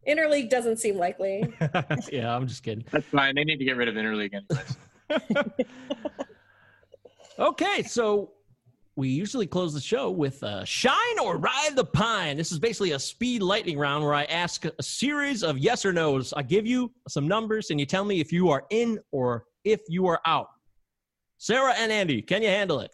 Interleague 0.07 0.51
doesn't 0.51 0.77
seem 0.77 0.97
likely. 0.97 1.51
yeah, 2.11 2.35
I'm 2.35 2.45
just 2.45 2.61
kidding. 2.61 2.85
That's 2.91 3.07
fine. 3.07 3.33
They 3.33 3.43
need 3.43 3.57
to 3.57 3.65
get 3.65 3.75
rid 3.75 3.87
of 3.87 3.95
interleague 3.95 4.35
anyways. 4.35 5.49
Okay, 7.39 7.83
so 7.83 8.33
we 8.95 9.09
usually 9.09 9.47
close 9.47 9.73
the 9.73 9.81
show 9.81 10.11
with 10.11 10.43
uh, 10.43 10.65
Shine 10.65 11.19
or 11.21 11.37
Ride 11.37 11.71
the 11.75 11.85
Pine. 11.85 12.37
This 12.37 12.51
is 12.51 12.59
basically 12.59 12.91
a 12.91 12.99
speed 12.99 13.41
lightning 13.41 13.77
round 13.77 14.03
where 14.03 14.13
I 14.13 14.25
ask 14.25 14.65
a 14.65 14.83
series 14.83 15.43
of 15.43 15.57
yes 15.57 15.85
or 15.85 15.93
no's. 15.93 16.33
I 16.33 16.41
give 16.41 16.67
you 16.67 16.91
some 17.07 17.27
numbers 17.27 17.69
and 17.69 17.79
you 17.79 17.85
tell 17.85 18.03
me 18.03 18.19
if 18.19 18.31
you 18.31 18.49
are 18.49 18.65
in 18.69 18.99
or 19.11 19.45
if 19.63 19.81
you 19.87 20.07
are 20.07 20.19
out. 20.25 20.47
Sarah 21.37 21.73
and 21.77 21.91
Andy, 21.91 22.21
can 22.21 22.41
you 22.41 22.49
handle 22.49 22.81
it? 22.81 22.91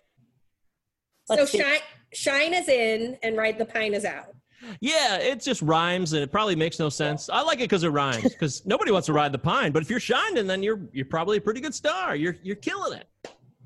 so 1.25 1.45
shine, 1.45 1.79
shine 2.13 2.53
is 2.53 2.69
in, 2.69 3.17
and 3.23 3.35
ride 3.35 3.57
the 3.57 3.65
pine 3.65 3.95
is 3.95 4.05
out. 4.05 4.35
Yeah, 4.79 5.17
it 5.17 5.41
just 5.41 5.61
rhymes 5.61 6.13
and 6.13 6.23
it 6.23 6.31
probably 6.31 6.55
makes 6.55 6.79
no 6.79 6.89
sense. 6.89 7.29
I 7.29 7.41
like 7.41 7.59
it 7.59 7.63
because 7.63 7.83
it 7.83 7.89
rhymes 7.89 8.23
because 8.23 8.65
nobody 8.65 8.91
wants 8.91 9.07
to 9.07 9.13
ride 9.13 9.31
the 9.31 9.39
pine. 9.39 9.71
But 9.71 9.83
if 9.83 9.89
you're 9.89 9.99
shining, 9.99 10.47
then 10.47 10.63
you're 10.63 10.81
you're 10.91 11.05
probably 11.05 11.37
a 11.37 11.41
pretty 11.41 11.61
good 11.61 11.73
star. 11.73 12.15
You're 12.15 12.35
you're 12.43 12.55
killing 12.55 12.97
it. 12.99 13.07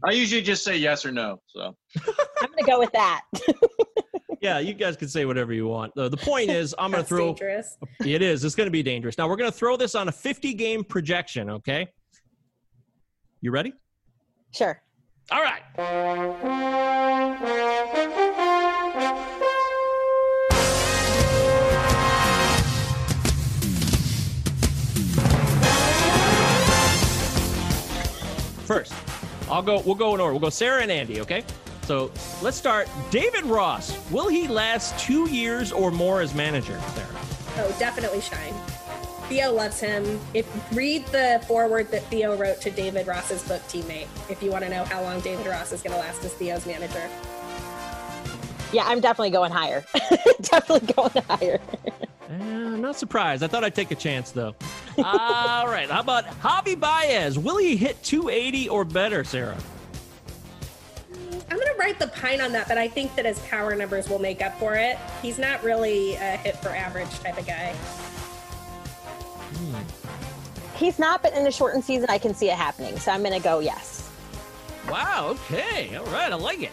I 0.03 0.11
usually 0.11 0.41
just 0.41 0.63
say 0.63 0.77
yes 0.77 1.05
or 1.05 1.11
no. 1.11 1.41
So 1.47 1.75
I'm 2.41 2.49
gonna 2.51 2.67
go 2.67 2.79
with 2.79 2.91
that. 2.93 3.21
Yeah, 4.41 4.59
you 4.59 4.73
guys 4.73 4.95
can 4.95 5.09
say 5.09 5.25
whatever 5.25 5.53
you 5.53 5.67
want. 5.67 5.93
The, 5.95 6.07
the 6.07 6.17
point 6.17 6.49
is, 6.49 6.73
I'm 6.79 6.91
going 6.91 7.03
to 7.03 7.07
throw. 7.07 7.27
dangerous. 7.33 7.77
It 8.05 8.21
is. 8.21 8.45
It's 8.45 8.55
going 8.55 8.67
to 8.67 8.71
be 8.71 8.83
dangerous. 8.83 9.17
Now 9.17 9.27
we're 9.27 9.35
going 9.35 9.51
to 9.51 9.57
throw 9.57 9.75
this 9.75 9.95
on 9.95 10.07
a 10.07 10.11
50 10.11 10.53
game 10.53 10.83
projection. 10.83 11.49
Okay. 11.49 11.87
You 13.41 13.51
ready? 13.51 13.73
Sure. 14.51 14.81
All 15.31 15.41
right. 15.41 15.61
First, 28.65 28.93
I'll 29.49 29.61
go. 29.61 29.81
We'll 29.81 29.95
go 29.95 30.13
in 30.15 30.21
order. 30.21 30.33
We'll 30.33 30.41
go 30.41 30.49
Sarah 30.49 30.81
and 30.81 30.91
Andy. 30.91 31.21
Okay. 31.21 31.43
So 31.83 32.11
let's 32.41 32.57
start. 32.57 32.87
David 33.09 33.45
Ross. 33.45 33.97
Will 34.11 34.27
he 34.27 34.47
last 34.47 34.97
two 34.99 35.29
years 35.29 35.71
or 35.71 35.89
more 35.91 36.21
as 36.21 36.35
manager? 36.35 36.79
Sarah. 36.93 37.07
Oh, 37.57 37.75
definitely 37.79 38.21
shine. 38.21 38.53
Theo 39.27 39.51
loves 39.51 39.79
him. 39.79 40.19
If 40.33 40.47
read 40.75 41.05
the 41.07 41.43
foreword 41.47 41.91
that 41.91 42.03
Theo 42.05 42.35
wrote 42.35 42.61
to 42.61 42.71
David 42.71 43.07
Ross's 43.07 43.43
book 43.47 43.61
teammate, 43.63 44.07
if 44.29 44.41
you 44.41 44.51
want 44.51 44.63
to 44.63 44.69
know 44.69 44.83
how 44.85 45.01
long 45.01 45.19
David 45.21 45.45
Ross 45.45 45.71
is 45.71 45.81
going 45.81 45.93
to 45.93 45.99
last 45.99 46.23
as 46.23 46.33
Theo's 46.33 46.65
manager. 46.65 47.09
Yeah, 48.71 48.83
I'm 48.85 48.99
definitely 48.99 49.31
going 49.31 49.51
higher. 49.51 49.83
definitely 50.41 50.93
going 50.93 51.23
higher. 51.27 51.59
Eh, 52.29 52.33
I'm 52.33 52.81
not 52.81 52.95
surprised. 52.95 53.43
I 53.43 53.47
thought 53.47 53.63
I'd 53.63 53.73
take 53.73 53.91
a 53.91 53.95
chance, 53.95 54.31
though. 54.31 54.55
All 54.97 55.67
right. 55.67 55.89
How 55.89 56.01
about 56.01 56.25
Javy 56.41 56.79
Baez? 56.79 57.39
Will 57.39 57.57
he 57.57 57.75
hit 57.75 58.01
280 58.03 58.69
or 58.69 58.85
better, 58.85 59.23
Sarah? 59.23 59.57
I'm 61.51 61.57
going 61.57 61.67
to 61.67 61.75
write 61.79 61.97
the 61.97 62.07
pine 62.09 62.41
on 62.41 62.51
that, 62.51 62.67
but 62.67 62.77
I 62.77 62.87
think 62.87 63.15
that 63.15 63.25
his 63.25 63.39
power 63.39 63.75
numbers 63.75 64.07
will 64.07 64.19
make 64.19 64.43
up 64.43 64.57
for 64.59 64.75
it. 64.75 64.97
He's 65.21 65.39
not 65.39 65.63
really 65.63 66.13
a 66.15 66.37
hit 66.37 66.57
for 66.57 66.69
average 66.69 67.09
type 67.19 67.39
of 67.39 67.47
guy. 67.47 67.75
He's 70.75 70.99
not, 70.99 71.23
but 71.23 71.33
in 71.33 71.47
a 71.47 71.51
shortened 71.51 71.83
season, 71.83 72.07
I 72.09 72.19
can 72.19 72.35
see 72.35 72.49
it 72.49 72.55
happening. 72.55 72.97
So 72.99 73.11
I'm 73.11 73.23
gonna 73.23 73.39
go 73.39 73.59
yes. 73.59 74.09
Wow. 74.89 75.29
Okay. 75.31 75.95
All 75.95 76.05
right. 76.05 76.31
I 76.31 76.35
like 76.35 76.61
it. 76.61 76.71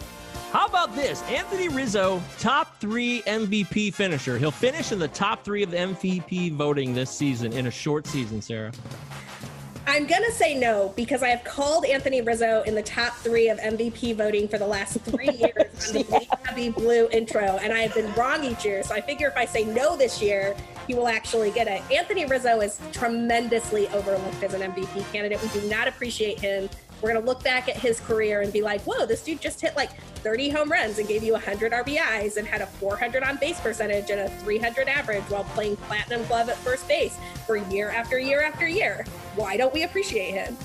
How 0.53 0.67
about 0.67 0.95
this? 0.95 1.23
Anthony 1.25 1.69
Rizzo, 1.69 2.23
top 2.39 2.79
three 2.81 3.23
MVP 3.23 3.93
finisher. 3.93 4.39
He'll 4.39 4.51
finish 4.53 4.93
in 4.93 4.99
the 4.99 5.09
top 5.09 5.45
three 5.45 5.63
of 5.63 5.73
the 5.73 5.77
MVP 5.77 6.53
voting 6.53 6.95
this 6.95 7.11
season 7.11 7.53
in 7.53 7.67
a 7.67 7.71
short 7.71 8.07
season, 8.07 8.41
Sarah. 8.41 8.73
I'm 9.89 10.07
going 10.07 10.25
to 10.25 10.33
say 10.33 10.59
no 10.59 10.93
because 10.97 11.23
I 11.23 11.29
have 11.29 11.45
called 11.45 11.85
Anthony 11.85 12.21
Rizzo 12.21 12.63
in 12.63 12.75
the 12.75 12.83
top 12.83 13.15
three 13.19 13.49
of 13.49 13.59
MVP 13.59 14.17
voting 14.17 14.49
for 14.49 14.59
the 14.59 14.67
last 14.67 14.99
three 15.01 15.31
years 15.31 15.95
on 15.95 16.03
the 16.03 16.27
Happy 16.45 16.71
Blue 16.71 17.09
intro, 17.11 17.59
and 17.63 17.73
I 17.73 17.83
have 17.83 17.95
been 17.95 18.13
wrong 18.15 18.43
each 18.45 18.65
year. 18.65 18.83
So 18.83 18.95
I 18.95 19.01
figure 19.01 19.29
if 19.29 19.37
I 19.37 19.45
say 19.45 19.65
no 19.65 19.97
this 19.97 20.21
year, 20.21 20.57
he 20.87 20.95
will 20.95 21.07
actually 21.07 21.51
get 21.53 21.69
it. 21.69 21.83
Anthony 21.91 22.25
Rizzo 22.25 22.61
is 22.61 22.81
tremendously 22.93 23.87
overlooked 23.89 24.43
as 24.43 24.55
an 24.55 24.73
MVP 24.73 25.13
candidate. 25.13 25.41
We 25.43 25.61
do 25.61 25.69
not 25.69 25.87
appreciate 25.87 26.41
him. 26.41 26.69
We're 27.01 27.13
going 27.13 27.23
to 27.23 27.27
look 27.27 27.43
back 27.43 27.69
at 27.69 27.77
his 27.77 28.01
career 28.01 28.41
and 28.41 28.53
be 28.53 28.63
like, 28.63 28.81
whoa, 28.83 29.07
this 29.07 29.23
dude 29.23 29.41
just 29.41 29.61
hit 29.61 29.77
like 29.77 29.91
30 30.27 30.49
home 30.49 30.71
runs 30.71 30.99
and 30.99 31.07
gave 31.07 31.23
you 31.23 31.33
100 31.33 31.73
RBIs 31.73 32.37
and 32.37 32.47
had 32.47 32.63
a 32.63 32.67
400 32.67 33.23
on 33.23 33.37
base 33.37 33.61
percentage 33.61 34.11
and 34.11 34.21
a 34.21 34.31
300 34.41 34.89
average 34.89 35.23
while 35.25 35.45
playing 35.45 35.77
platinum 35.77 36.25
glove 36.27 36.49
at 36.49 36.57
first 36.59 36.89
base 36.89 37.17
for 37.47 37.57
year 37.57 37.91
after 37.91 38.19
year 38.19 38.43
after 38.43 38.67
year. 38.67 39.05
Why 39.37 39.57
don't 39.57 39.73
we 39.75 39.83
appreciate 39.83 40.33
him? 40.33 40.57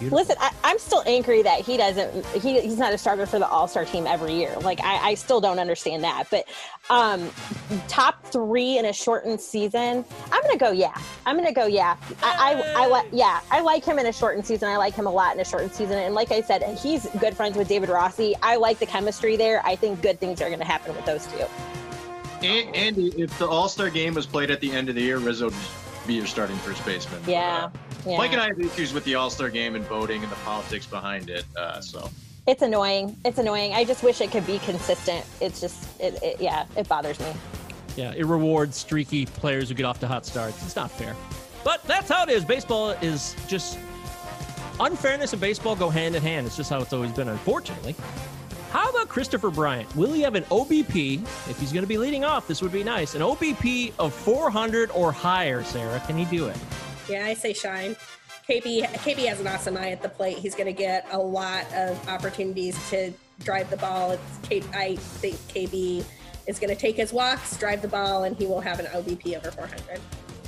Listen, 0.00 0.36
I, 0.40 0.50
I'm 0.64 0.78
still 0.78 1.02
angry 1.06 1.42
that 1.42 1.60
he 1.60 1.76
doesn't. 1.76 2.24
He, 2.26 2.60
he's 2.60 2.78
not 2.78 2.92
a 2.92 2.98
starter 2.98 3.26
for 3.26 3.38
the 3.38 3.48
All 3.48 3.68
Star 3.68 3.84
team 3.84 4.06
every 4.06 4.34
year. 4.34 4.54
Like 4.60 4.80
I, 4.80 5.10
I 5.10 5.14
still 5.14 5.40
don't 5.40 5.58
understand 5.58 6.04
that. 6.04 6.24
But 6.30 6.46
um, 6.90 7.30
top 7.88 8.24
three 8.26 8.78
in 8.78 8.86
a 8.86 8.92
shortened 8.92 9.40
season, 9.40 10.04
I'm 10.32 10.42
gonna 10.42 10.58
go 10.58 10.70
yeah. 10.70 10.94
I'm 11.26 11.36
gonna 11.36 11.52
go 11.52 11.66
yeah. 11.66 11.96
I, 12.22 12.72
I, 12.76 12.84
I 12.84 12.86
like 12.86 13.06
yeah. 13.12 13.40
I 13.50 13.60
like 13.60 13.84
him 13.84 13.98
in 13.98 14.06
a 14.06 14.12
shortened 14.12 14.46
season. 14.46 14.68
I 14.68 14.76
like 14.76 14.94
him 14.94 15.06
a 15.06 15.12
lot 15.12 15.34
in 15.34 15.40
a 15.40 15.44
shortened 15.44 15.72
season. 15.72 15.98
And 15.98 16.14
like 16.14 16.32
I 16.32 16.40
said, 16.40 16.62
he's 16.78 17.06
good 17.20 17.36
friends 17.36 17.56
with 17.56 17.68
David 17.68 17.88
Rossi. 17.88 18.34
I 18.42 18.56
like 18.56 18.78
the 18.78 18.86
chemistry 18.86 19.36
there. 19.36 19.62
I 19.64 19.76
think 19.76 20.02
good 20.02 20.20
things 20.20 20.42
are 20.42 20.50
gonna 20.50 20.64
happen 20.64 20.94
with 20.94 21.06
those 21.06 21.26
two. 21.26 21.46
And, 22.42 22.76
Andy, 22.76 23.08
if 23.16 23.36
the 23.38 23.48
All 23.48 23.68
Star 23.68 23.88
game 23.88 24.14
was 24.14 24.26
played 24.26 24.50
at 24.50 24.60
the 24.60 24.70
end 24.70 24.88
of 24.88 24.94
the 24.94 25.02
year, 25.02 25.18
Rizzo 25.18 25.46
would 25.46 25.54
be 26.06 26.14
your 26.14 26.26
starting 26.26 26.56
first 26.56 26.84
baseman. 26.84 27.22
Yeah. 27.26 27.70
Yeah. 28.06 28.18
Mike 28.18 28.32
and 28.32 28.40
I 28.40 28.48
have 28.48 28.60
issues 28.60 28.92
with 28.92 29.04
the 29.04 29.14
All 29.14 29.30
Star 29.30 29.50
game 29.50 29.74
and 29.74 29.84
voting 29.84 30.22
and 30.22 30.30
the 30.30 30.36
politics 30.36 30.86
behind 30.86 31.30
it. 31.30 31.44
Uh, 31.56 31.80
so 31.80 32.10
It's 32.46 32.62
annoying. 32.62 33.16
It's 33.24 33.38
annoying. 33.38 33.72
I 33.72 33.84
just 33.84 34.02
wish 34.02 34.20
it 34.20 34.30
could 34.30 34.46
be 34.46 34.58
consistent. 34.60 35.24
It's 35.40 35.60
just, 35.60 36.00
it, 36.00 36.22
it, 36.22 36.40
yeah, 36.40 36.66
it 36.76 36.88
bothers 36.88 37.18
me. 37.20 37.32
Yeah, 37.96 38.12
it 38.16 38.26
rewards 38.26 38.76
streaky 38.76 39.26
players 39.26 39.68
who 39.68 39.74
get 39.74 39.86
off 39.86 40.00
to 40.00 40.06
hot 40.08 40.26
starts. 40.26 40.62
It's 40.64 40.76
not 40.76 40.90
fair. 40.90 41.14
But 41.62 41.82
that's 41.84 42.10
how 42.10 42.24
it 42.24 42.28
is. 42.28 42.44
Baseball 42.44 42.90
is 42.90 43.34
just 43.46 43.78
unfairness 44.80 45.32
and 45.32 45.40
baseball 45.40 45.76
go 45.76 45.88
hand 45.88 46.16
in 46.16 46.22
hand. 46.22 46.46
It's 46.46 46.56
just 46.56 46.70
how 46.70 46.80
it's 46.80 46.92
always 46.92 47.12
been, 47.12 47.28
unfortunately. 47.28 47.94
How 48.70 48.90
about 48.90 49.08
Christopher 49.08 49.50
Bryant? 49.50 49.94
Will 49.94 50.12
he 50.12 50.20
have 50.22 50.34
an 50.34 50.42
OBP? 50.44 51.22
If 51.48 51.60
he's 51.60 51.72
going 51.72 51.84
to 51.84 51.88
be 51.88 51.96
leading 51.96 52.24
off, 52.24 52.48
this 52.48 52.60
would 52.60 52.72
be 52.72 52.82
nice. 52.82 53.14
An 53.14 53.22
OBP 53.22 53.92
of 54.00 54.12
400 54.12 54.90
or 54.90 55.12
higher, 55.12 55.62
Sarah. 55.62 56.00
Can 56.00 56.18
he 56.18 56.24
do 56.24 56.48
it? 56.48 56.56
Yeah, 57.08 57.26
I 57.26 57.34
say 57.34 57.52
shine. 57.52 57.96
KB 58.48 58.82
KB 58.82 59.26
has 59.26 59.40
an 59.40 59.46
awesome 59.46 59.76
eye 59.76 59.90
at 59.90 60.02
the 60.02 60.08
plate. 60.08 60.38
He's 60.38 60.54
going 60.54 60.66
to 60.66 60.72
get 60.72 61.06
a 61.10 61.18
lot 61.18 61.64
of 61.74 62.08
opportunities 62.08 62.78
to 62.90 63.12
drive 63.42 63.70
the 63.70 63.76
ball. 63.78 64.12
It's 64.12 64.48
K, 64.48 64.62
I 64.74 64.96
think 64.96 65.36
KB 65.48 66.04
is 66.46 66.58
going 66.58 66.68
to 66.68 66.76
take 66.80 66.96
his 66.96 67.12
walks, 67.12 67.56
drive 67.56 67.80
the 67.80 67.88
ball, 67.88 68.24
and 68.24 68.36
he 68.36 68.46
will 68.46 68.60
have 68.60 68.80
an 68.80 68.86
OBP 68.86 69.36
over 69.36 69.50
400. 69.50 69.98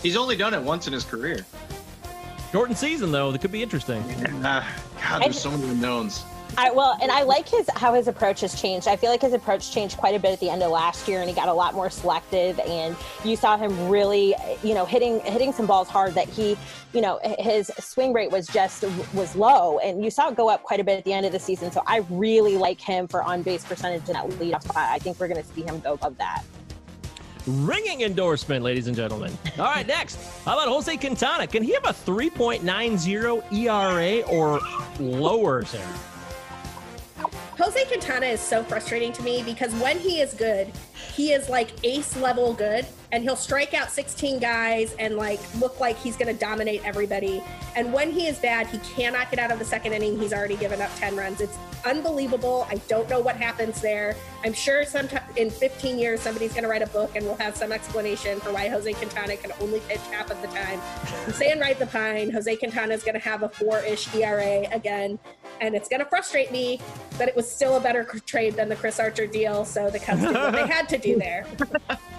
He's 0.02 0.16
only 0.16 0.36
done 0.36 0.52
it 0.52 0.62
once 0.62 0.86
in 0.86 0.92
his 0.92 1.04
career. 1.04 1.46
Shortened 2.52 2.78
season, 2.78 3.12
though. 3.12 3.32
That 3.32 3.40
could 3.40 3.52
be 3.52 3.62
interesting. 3.62 4.04
Ah, 4.44 4.82
God, 5.02 5.22
there's 5.22 5.40
so 5.40 5.50
many 5.50 5.68
unknowns. 5.70 6.22
I 6.58 6.70
well, 6.70 6.96
and 7.02 7.12
I 7.12 7.22
like 7.22 7.48
his 7.48 7.68
how 7.74 7.92
his 7.92 8.08
approach 8.08 8.40
has 8.40 8.60
changed. 8.60 8.88
I 8.88 8.96
feel 8.96 9.10
like 9.10 9.20
his 9.20 9.34
approach 9.34 9.72
changed 9.72 9.98
quite 9.98 10.14
a 10.14 10.18
bit 10.18 10.32
at 10.32 10.40
the 10.40 10.48
end 10.48 10.62
of 10.62 10.70
last 10.70 11.06
year, 11.06 11.20
and 11.20 11.28
he 11.28 11.34
got 11.34 11.48
a 11.48 11.52
lot 11.52 11.74
more 11.74 11.90
selective. 11.90 12.58
And 12.60 12.96
you 13.24 13.36
saw 13.36 13.58
him 13.58 13.88
really, 13.88 14.34
you 14.62 14.72
know, 14.72 14.86
hitting 14.86 15.20
hitting 15.20 15.52
some 15.52 15.66
balls 15.66 15.88
hard 15.88 16.14
that 16.14 16.28
he, 16.28 16.56
you 16.94 17.02
know, 17.02 17.20
his 17.38 17.70
swing 17.78 18.12
rate 18.12 18.30
was 18.30 18.46
just 18.46 18.84
was 19.12 19.36
low, 19.36 19.78
and 19.80 20.02
you 20.02 20.10
saw 20.10 20.28
it 20.28 20.36
go 20.36 20.48
up 20.48 20.62
quite 20.62 20.80
a 20.80 20.84
bit 20.84 20.98
at 20.98 21.04
the 21.04 21.12
end 21.12 21.26
of 21.26 21.32
the 21.32 21.38
season. 21.38 21.70
So 21.70 21.82
I 21.86 22.06
really 22.10 22.56
like 22.56 22.80
him 22.80 23.06
for 23.06 23.22
on 23.22 23.42
base 23.42 23.64
percentage 23.64 24.06
in 24.08 24.14
that 24.14 24.26
leadoff 24.26 24.62
spot. 24.62 24.88
I 24.90 24.98
think 24.98 25.20
we're 25.20 25.28
going 25.28 25.42
to 25.42 25.48
see 25.54 25.62
him 25.62 25.80
go 25.80 25.92
above 25.94 26.16
that. 26.18 26.42
Ringing 27.46 28.00
endorsement, 28.00 28.64
ladies 28.64 28.88
and 28.88 28.96
gentlemen. 28.96 29.36
All 29.58 29.66
right, 29.66 29.86
next. 29.86 30.18
How 30.44 30.54
about 30.54 30.68
Jose 30.68 30.96
Quintana? 30.96 31.46
Can 31.46 31.62
he 31.62 31.74
have 31.74 31.84
a 31.84 31.92
3.90 31.92 33.52
ERA 33.52 34.22
or 34.26 34.60
lower, 34.98 35.64
Sarah? 35.64 35.86
Jose 37.58 37.82
Quintana 37.86 38.26
is 38.26 38.40
so 38.40 38.62
frustrating 38.62 39.12
to 39.14 39.22
me 39.22 39.42
because 39.42 39.72
when 39.76 39.98
he 39.98 40.20
is 40.20 40.34
good, 40.34 40.70
he 41.14 41.32
is 41.32 41.48
like 41.48 41.70
ace 41.84 42.14
level 42.18 42.52
good 42.52 42.84
and 43.12 43.22
he'll 43.22 43.34
strike 43.34 43.72
out 43.72 43.90
16 43.90 44.38
guys 44.38 44.94
and 44.98 45.16
like 45.16 45.40
look 45.58 45.80
like 45.80 45.96
he's 45.96 46.18
going 46.18 46.32
to 46.32 46.38
dominate 46.38 46.84
everybody. 46.84 47.42
And 47.74 47.94
when 47.94 48.10
he 48.10 48.26
is 48.26 48.38
bad, 48.38 48.66
he 48.66 48.76
cannot 48.78 49.30
get 49.30 49.38
out 49.38 49.50
of 49.50 49.58
the 49.58 49.64
second 49.64 49.94
inning. 49.94 50.18
He's 50.18 50.34
already 50.34 50.56
given 50.56 50.82
up 50.82 50.90
10 50.96 51.16
runs. 51.16 51.40
It's 51.40 51.56
unbelievable. 51.86 52.66
I 52.68 52.76
don't 52.88 53.08
know 53.08 53.20
what 53.20 53.36
happens 53.36 53.80
there. 53.80 54.16
I'm 54.44 54.52
sure 54.52 54.84
sometime 54.84 55.22
in 55.36 55.50
15 55.50 55.98
years 55.98 56.20
somebody's 56.20 56.52
going 56.52 56.64
to 56.64 56.68
write 56.68 56.82
a 56.82 56.88
book 56.88 57.14
and 57.14 57.24
we'll 57.24 57.36
have 57.36 57.56
some 57.56 57.72
explanation 57.72 58.40
for 58.40 58.52
why 58.52 58.68
Jose 58.68 58.92
Quintana 58.92 59.36
can 59.36 59.52
only 59.60 59.80
pitch 59.88 60.00
half 60.10 60.30
of 60.30 60.40
the 60.42 60.48
time. 60.48 60.80
I'm 61.26 61.32
saying 61.32 61.60
ride 61.60 61.78
the 61.78 61.86
pine. 61.86 62.30
Jose 62.30 62.54
Quintana 62.56 62.92
is 62.92 63.02
going 63.02 63.14
to 63.14 63.20
have 63.20 63.42
a 63.42 63.48
four-ish 63.48 64.14
ERA 64.14 64.66
again, 64.72 65.18
and 65.60 65.74
it's 65.74 65.88
going 65.88 66.00
to 66.00 66.06
frustrate 66.06 66.50
me 66.52 66.80
that 67.18 67.28
it 67.28 67.36
was 67.36 67.50
still 67.50 67.76
a 67.76 67.80
better 67.80 68.04
trade 68.26 68.54
than 68.54 68.68
the 68.68 68.76
Chris 68.76 68.98
Archer 69.00 69.26
deal. 69.26 69.64
So 69.64 69.88
the 69.88 69.98
Cubs 69.98 70.22
did 70.22 70.34
what 70.34 70.52
they 70.52 70.66
had 70.66 70.88
to 70.90 70.98
do 70.98 71.16
there. 71.16 71.46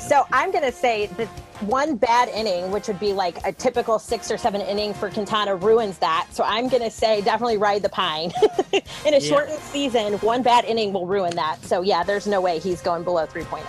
So 0.00 0.26
I'm 0.32 0.50
going 0.50 0.64
to 0.64 0.72
say 0.72 1.06
that 1.16 1.28
one 1.62 1.96
bad 1.96 2.28
inning, 2.28 2.70
which 2.70 2.88
would 2.88 2.98
be 3.00 3.12
like 3.12 3.38
a 3.46 3.52
typical 3.52 3.98
six 3.98 4.30
or 4.30 4.36
seven 4.36 4.60
inning 4.60 4.92
for 4.92 5.08
Quintana, 5.08 5.54
ruins 5.56 5.98
that. 5.98 6.26
So 6.32 6.44
I'm 6.44 6.68
going 6.68 6.82
to 6.82 6.90
say 6.90 7.20
definitely 7.22 7.56
ride 7.58 7.82
the 7.82 7.88
pine. 7.88 8.32
In 8.72 9.14
a 9.14 9.18
Yeah. 9.18 9.18
shortened 9.20 9.58
season, 9.60 10.14
one 10.14 10.42
bad 10.42 10.64
inning 10.64 10.92
will 10.92 11.06
ruin 11.06 11.34
that. 11.36 11.64
So 11.64 11.80
yeah, 11.82 12.02
there's 12.02 12.26
no 12.26 12.40
way 12.40 12.58
he's 12.58 12.82
going 12.82 13.04
below 13.04 13.26
3.9. 13.26 13.62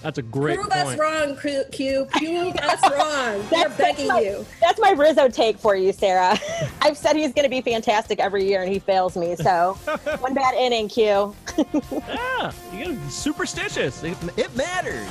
That's 0.00 0.18
a 0.18 0.22
great 0.22 0.56
Prove 0.58 0.70
point. 0.70 0.86
us 0.86 0.96
wrong, 0.98 1.36
Q. 1.36 1.64
Q. 1.72 2.06
Prove 2.12 2.56
us 2.62 2.82
wrong. 2.90 3.38
We're 3.38 3.68
That's- 3.68 3.76
begging 3.76 4.06
my, 4.08 4.20
you. 4.20 4.46
That's 4.60 4.80
my 4.80 4.92
Rizzo 4.92 5.28
take 5.28 5.58
for 5.58 5.74
you, 5.76 5.92
Sarah. 5.92 6.38
I've 6.82 6.96
said 6.96 7.14
he's 7.16 7.32
going 7.34 7.44
to 7.44 7.50
be 7.50 7.60
fantastic 7.60 8.20
every 8.20 8.44
year, 8.46 8.62
and 8.62 8.72
he 8.72 8.78
fails 8.78 9.16
me. 9.16 9.34
So 9.36 9.74
one 10.20 10.34
bad 10.34 10.54
inning, 10.54 10.88
Q. 10.88 11.34
Yeah, 11.56 12.52
you 12.72 12.84
gotta 12.94 13.10
superstitious. 13.10 14.02
It, 14.04 14.16
it 14.36 14.54
matters. 14.56 15.08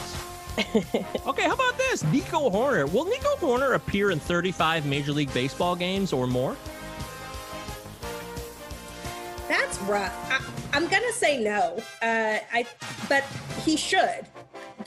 okay, 1.27 1.43
how 1.43 1.53
about 1.53 1.77
this? 1.77 2.03
Nico 2.05 2.49
Hoerner. 2.49 2.91
Will 2.91 3.05
Nico 3.05 3.35
Hoerner 3.35 3.75
appear 3.75 4.09
in 4.09 4.19
35 4.19 4.85
Major 4.87 5.11
League 5.11 5.31
Baseball 5.33 5.75
games 5.75 6.11
or 6.11 6.25
more? 6.25 6.55
That's 9.47 9.77
rough. 9.81 10.13
I, 10.31 10.41
I'm 10.75 10.87
gonna 10.87 11.11
say 11.13 11.43
no. 11.43 11.77
Uh, 12.01 12.39
I, 12.51 12.65
but 13.07 13.23
he 13.63 13.77
should. 13.77 14.25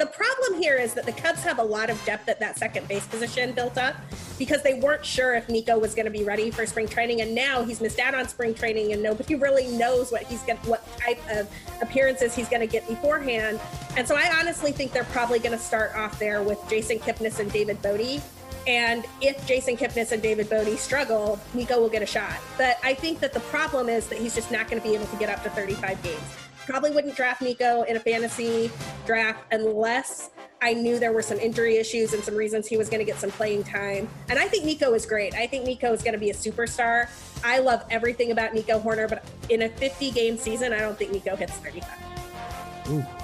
The 0.01 0.07
problem 0.07 0.63
here 0.63 0.79
is 0.79 0.95
that 0.95 1.05
the 1.05 1.13
Cubs 1.13 1.43
have 1.43 1.59
a 1.59 1.63
lot 1.63 1.91
of 1.91 2.03
depth 2.07 2.27
at 2.31 2.41
that 2.41 2.57
second 2.57 2.89
base 2.89 3.07
position 3.07 3.53
built 3.53 3.77
up 3.77 3.95
because 4.39 4.63
they 4.63 4.81
weren't 4.81 5.05
sure 5.05 5.35
if 5.35 5.47
Nico 5.51 5.79
was 5.79 5.95
going 5.95 6.07
to 6.07 6.11
be 6.11 6.25
ready 6.25 6.51
for 6.51 6.65
spring 6.65 6.89
training, 6.89 7.21
and 7.21 7.35
now 7.35 7.65
he's 7.65 7.83
missed 7.83 7.99
out 7.99 8.15
on 8.15 8.27
spring 8.27 8.55
training, 8.55 8.95
and 8.95 9.03
nobody 9.03 9.35
really 9.47 9.69
knows 9.69 10.11
what 10.11 10.23
he's 10.23 10.41
going, 10.45 10.59
what 10.61 10.87
type 10.97 11.21
of 11.31 11.47
appearances 11.83 12.35
he's 12.35 12.49
going 12.49 12.63
to 12.63 12.67
get 12.67 12.89
beforehand. 12.89 13.61
And 13.99 14.09
so 14.09 14.17
I 14.17 14.35
honestly 14.41 14.73
think 14.73 14.93
they're 14.93 15.05
probably 15.05 15.39
going 15.39 15.53
to 15.53 15.63
start 15.63 15.95
off 15.95 16.19
there 16.19 16.43
with 16.43 16.59
Jason 16.71 16.99
Kipnis 16.99 17.39
and 17.39 17.53
David 17.53 17.83
Bote. 17.83 18.23
And 18.67 19.05
if 19.21 19.47
Jason 19.47 19.77
Kipnis 19.77 20.13
and 20.13 20.23
David 20.23 20.49
Bote 20.49 20.79
struggle, 20.79 21.39
Nico 21.53 21.79
will 21.79 21.91
get 21.91 22.01
a 22.01 22.07
shot. 22.07 22.39
But 22.57 22.79
I 22.83 22.95
think 22.95 23.21
that 23.21 23.35
the 23.35 23.41
problem 23.41 23.91
is 23.91 24.07
that 24.07 24.19
he's 24.19 24.35
just 24.35 24.51
not 24.51 24.71
going 24.71 24.81
to 24.81 24.89
be 24.89 24.95
able 24.95 25.09
to 25.09 25.17
get 25.17 25.29
up 25.29 25.43
to 25.43 25.51
35 25.51 26.03
games. 26.03 26.23
Probably 26.71 26.93
wouldn't 26.93 27.17
draft 27.17 27.43
Nico 27.43 27.83
in 27.83 27.97
a 27.97 28.01
fantasy 28.01 28.71
draft 29.05 29.45
unless 29.51 30.31
I 30.63 30.73
knew 30.73 31.01
there 31.01 31.13
were 31.13 31.21
some 31.21 31.37
injury 31.41 31.79
issues 31.79 32.13
and 32.13 32.23
some 32.23 32.37
reasons 32.37 32.69
he 32.69 32.77
was 32.77 32.89
going 32.89 33.01
to 33.01 33.05
get 33.05 33.19
some 33.19 33.33
playing 33.33 33.65
time. 33.65 34.09
And 34.29 34.39
I 34.39 34.47
think 34.47 34.65
Nico 34.65 34.95
is 34.95 35.05
great. 35.05 35.35
I 35.35 35.49
think 35.49 35.65
Nico 35.65 35.93
is 35.93 36.01
going 36.01 36.13
to 36.13 36.19
be 36.21 36.31
a 36.31 36.35
superstar. 36.35 37.09
I 37.43 37.59
love 37.59 37.85
everything 37.91 38.31
about 38.31 38.55
Nico 38.55 38.79
Hoerner, 38.79 39.09
but 39.09 39.25
in 39.49 39.63
a 39.63 39.69
50 39.69 40.13
game 40.13 40.37
season, 40.37 40.73
I 40.73 40.79
don't 40.79 40.97
think 40.97 41.11
Nico 41.11 41.35
hits 41.35 41.55
35. 41.55 43.20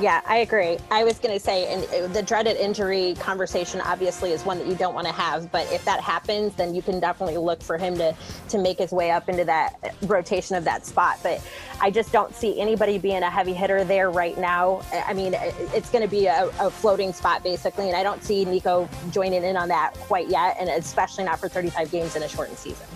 Yeah, 0.00 0.22
I 0.26 0.38
agree. 0.38 0.78
I 0.90 1.04
was 1.04 1.18
going 1.18 1.38
to 1.38 1.44
say, 1.44 1.70
and 1.70 1.84
uh, 1.84 2.12
the 2.14 2.22
dreaded 2.22 2.56
injury 2.56 3.14
conversation 3.18 3.82
obviously 3.82 4.32
is 4.32 4.46
one 4.46 4.58
that 4.58 4.66
you 4.66 4.74
don't 4.74 4.94
want 4.94 5.06
to 5.06 5.12
have. 5.12 5.52
But 5.52 5.70
if 5.70 5.84
that 5.84 6.00
happens, 6.00 6.54
then 6.54 6.74
you 6.74 6.80
can 6.80 7.00
definitely 7.00 7.36
look 7.36 7.62
for 7.62 7.76
him 7.76 7.98
to 7.98 8.16
to 8.48 8.58
make 8.58 8.78
his 8.78 8.92
way 8.92 9.10
up 9.10 9.28
into 9.28 9.44
that 9.44 9.94
rotation 10.02 10.56
of 10.56 10.64
that 10.64 10.86
spot. 10.86 11.18
But 11.22 11.46
I 11.82 11.90
just 11.90 12.12
don't 12.12 12.34
see 12.34 12.58
anybody 12.58 12.96
being 12.96 13.22
a 13.22 13.30
heavy 13.30 13.52
hitter 13.52 13.84
there 13.84 14.10
right 14.10 14.38
now. 14.38 14.80
I 14.92 15.10
I 15.10 15.12
mean, 15.12 15.34
it's 15.74 15.90
going 15.90 16.04
to 16.04 16.10
be 16.10 16.26
a, 16.26 16.48
a 16.60 16.70
floating 16.70 17.12
spot 17.12 17.42
basically, 17.42 17.88
and 17.88 17.96
I 17.96 18.04
don't 18.04 18.22
see 18.22 18.44
Nico 18.44 18.88
joining 19.10 19.42
in 19.42 19.56
on 19.56 19.68
that 19.68 19.94
quite 19.94 20.28
yet, 20.28 20.56
and 20.60 20.70
especially 20.70 21.24
not 21.24 21.40
for 21.40 21.48
35 21.48 21.90
games 21.90 22.14
in 22.14 22.22
a 22.22 22.28
shortened 22.28 22.56
season. 22.56 22.86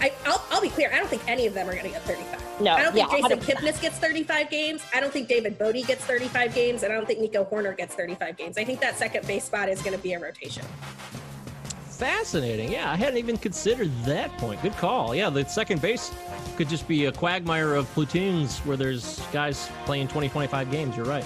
I, 0.00 0.12
I'll, 0.26 0.44
I'll 0.50 0.60
be 0.60 0.68
clear. 0.68 0.90
I 0.92 0.98
don't 0.98 1.08
think 1.08 1.22
any 1.28 1.46
of 1.46 1.54
them 1.54 1.68
are 1.68 1.72
going 1.72 1.84
to 1.84 1.90
get 1.90 2.02
35. 2.02 2.60
No, 2.60 2.72
I 2.72 2.82
don't 2.82 2.92
think 2.92 3.10
yeah, 3.10 3.28
Jason 3.28 3.38
100%. 3.38 3.56
Kipnis 3.56 3.80
gets 3.80 3.98
35 3.98 4.50
games. 4.50 4.82
I 4.94 5.00
don't 5.00 5.12
think 5.12 5.28
David 5.28 5.58
Bote 5.58 5.86
gets 5.86 6.04
35 6.04 6.54
games, 6.54 6.82
and 6.82 6.92
I 6.92 6.96
don't 6.96 7.06
think 7.06 7.20
Nico 7.20 7.44
Hoerner 7.44 7.76
gets 7.76 7.94
35 7.94 8.36
games. 8.36 8.58
I 8.58 8.64
think 8.64 8.80
that 8.80 8.96
second 8.96 9.26
base 9.26 9.44
spot 9.44 9.68
is 9.68 9.82
going 9.82 9.96
to 9.96 10.02
be 10.02 10.12
a 10.12 10.18
rotation. 10.18 10.64
Fascinating. 11.98 12.70
Yeah, 12.70 12.92
I 12.92 12.96
hadn't 12.96 13.18
even 13.18 13.36
considered 13.36 13.90
that 14.04 14.30
point. 14.38 14.62
Good 14.62 14.76
call. 14.76 15.16
Yeah, 15.16 15.30
the 15.30 15.44
second 15.48 15.82
base 15.82 16.12
could 16.56 16.68
just 16.68 16.86
be 16.86 17.06
a 17.06 17.12
quagmire 17.12 17.74
of 17.74 17.92
platoons 17.92 18.58
where 18.60 18.76
there's 18.76 19.18
guys 19.32 19.68
playing 19.84 20.06
20, 20.06 20.28
25 20.28 20.70
games. 20.70 20.96
You're 20.96 21.06
right. 21.06 21.24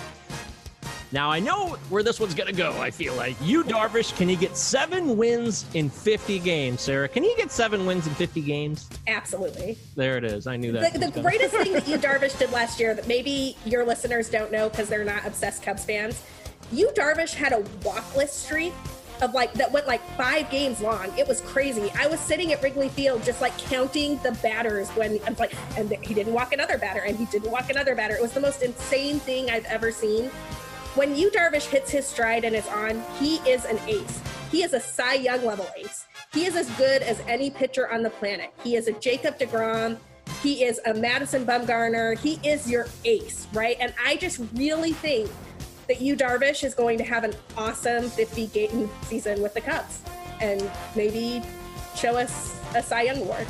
Now, 1.13 1.31
I 1.31 1.41
know 1.41 1.77
where 1.91 2.03
this 2.03 2.19
one's 2.19 2.35
going 2.35 2.49
to 2.49 2.57
go, 2.57 2.81
I 2.81 2.91
feel 2.91 3.15
like. 3.15 3.37
Yu, 3.43 3.65
Darvish, 3.65 4.17
can 4.17 4.31
he 4.31 4.37
get 4.37 4.57
seven 4.57 5.19
wins 5.19 5.67
in 5.75 5.91
50 5.91 6.39
games, 6.39 6.81
Sarah? 6.81 7.07
Can 7.07 7.23
he 7.23 7.35
get 7.37 7.51
seven 7.51 7.85
wins 7.85 8.07
in 8.07 8.15
50 8.15 8.41
games? 8.41 8.89
Absolutely. 9.07 9.77
There 9.95 10.17
it 10.17 10.25
is. 10.25 10.47
I 10.47 10.57
knew 10.57 10.73
that. 10.73 10.95
The, 10.95 11.11
the 11.11 11.21
greatest 11.21 11.55
thing 11.55 11.75
that 11.75 11.87
Yu 11.87 11.99
Darvish 11.99 12.39
did 12.39 12.51
last 12.51 12.81
year 12.81 12.95
that 12.95 13.07
maybe 13.07 13.57
your 13.67 13.85
listeners 13.85 14.31
don't 14.31 14.51
know 14.51 14.71
because 14.71 14.89
they're 14.89 15.05
not 15.05 15.27
obsessed 15.27 15.63
Cubs 15.63 15.85
fans, 15.85 16.23
Yu 16.73 16.89
Darvish 16.97 17.35
had 17.35 17.53
a 17.53 17.63
walkless 17.85 18.33
streak 18.33 18.73
of 19.21 19.35
like 19.35 19.53
that 19.53 19.71
went 19.71 19.87
like 19.87 20.03
five 20.17 20.51
games 20.51 20.81
long. 20.81 21.07
It 21.19 21.29
was 21.29 21.43
crazy. 21.43 21.93
I 21.97 22.07
was 22.07 22.19
sitting 22.19 22.53
at 22.53 22.63
Wrigley 22.63 22.89
Field 22.89 23.23
just 23.23 23.41
like 23.41 23.57
counting 23.59 24.19
the 24.23 24.33
batters 24.43 24.89
when 24.91 25.21
I'm 25.27 25.37
like, 25.39 25.55
and 25.77 25.91
he 26.03 26.15
didn't 26.15 26.33
walk 26.33 26.53
another 26.53 26.79
batter, 26.79 27.01
and 27.01 27.17
he 27.17 27.27
didn't 27.27 27.51
walk 27.51 27.71
another 27.71 27.95
batter. 27.95 28.15
It 28.15 28.23
was 28.23 28.33
the 28.33 28.41
most 28.41 28.63
insane 28.63 29.21
thing 29.21 29.51
I've 29.51 29.67
ever 29.67 29.93
seen. 29.93 30.31
When 30.95 31.17
Yu 31.17 31.31
Darvish 31.31 31.69
hits 31.69 31.91
his 31.91 32.07
stride 32.07 32.45
and 32.45 32.55
is 32.55 32.69
on, 32.69 33.03
he 33.19 33.37
is 33.49 33.65
an 33.65 33.79
ace. 33.89 34.21
He 34.51 34.63
is 34.63 34.75
a 34.75 34.81
Cy 34.81 35.15
Young 35.15 35.43
level 35.43 35.67
ace. 35.75 36.05
He 36.35 36.45
is 36.45 36.55
as 36.55 36.69
good 36.73 37.01
as 37.01 37.19
any 37.21 37.49
pitcher 37.49 37.91
on 37.91 38.03
the 38.03 38.11
planet. 38.11 38.53
He 38.63 38.77
is 38.77 38.89
a 38.89 38.93
Jacob 38.93 39.39
DeGrom. 39.39 39.97
He 40.43 40.65
is 40.65 40.83
a 40.85 40.93
Madison 40.93 41.47
Bumgarner. 41.47 42.19
He 42.19 42.39
is 42.47 42.71
your 42.71 42.89
ace, 43.07 43.47
right? 43.55 43.79
And 43.81 43.95
I 44.05 44.17
just 44.17 44.43
really 44.53 44.93
think 44.93 45.31
that 45.89 46.03
Yu 46.03 46.15
Darvish 46.15 46.63
is 46.63 46.75
going 46.75 46.99
to 46.99 47.05
have 47.05 47.25
an 47.25 47.33
awesome 47.57 48.11
50 48.11 48.49
game 48.49 48.91
season 49.05 49.41
with 49.41 49.55
the 49.55 49.63
Cubs 49.63 50.03
and 50.43 50.71
maybe 50.95 51.43
show 51.97 52.19
us 52.19 52.55
a 52.75 52.83
Cy 52.83 53.03
Young 53.05 53.23
award. 53.23 53.47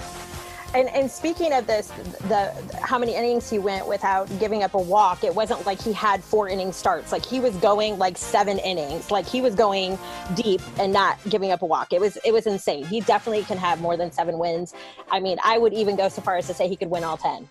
And 0.74 0.88
and 0.88 1.10
speaking 1.10 1.52
of 1.52 1.66
this, 1.66 1.88
the 2.28 2.52
how 2.80 2.98
many 2.98 3.14
innings 3.14 3.50
he 3.50 3.58
went 3.58 3.86
without 3.86 4.26
giving 4.38 4.62
up 4.62 4.74
a 4.74 4.80
walk, 4.80 5.22
it 5.22 5.34
wasn't 5.34 5.66
like 5.66 5.80
he 5.80 5.92
had 5.92 6.24
four 6.24 6.48
inning 6.48 6.72
starts. 6.72 7.12
Like 7.12 7.24
he 7.24 7.40
was 7.40 7.54
going 7.56 7.98
like 7.98 8.16
seven 8.16 8.58
innings. 8.58 9.10
Like 9.10 9.26
he 9.26 9.42
was 9.42 9.54
going 9.54 9.98
deep 10.34 10.62
and 10.78 10.92
not 10.92 11.18
giving 11.28 11.50
up 11.50 11.62
a 11.62 11.66
walk. 11.66 11.92
It 11.92 12.00
was 12.00 12.16
it 12.24 12.32
was 12.32 12.46
insane. 12.46 12.86
He 12.86 13.00
definitely 13.00 13.44
can 13.44 13.58
have 13.58 13.80
more 13.80 13.96
than 13.96 14.10
seven 14.10 14.38
wins. 14.38 14.72
I 15.10 15.20
mean, 15.20 15.38
I 15.44 15.58
would 15.58 15.74
even 15.74 15.94
go 15.96 16.08
so 16.08 16.22
far 16.22 16.36
as 16.36 16.46
to 16.46 16.54
say 16.54 16.68
he 16.68 16.76
could 16.76 16.90
win 16.90 17.04
all 17.04 17.18
ten. 17.18 17.48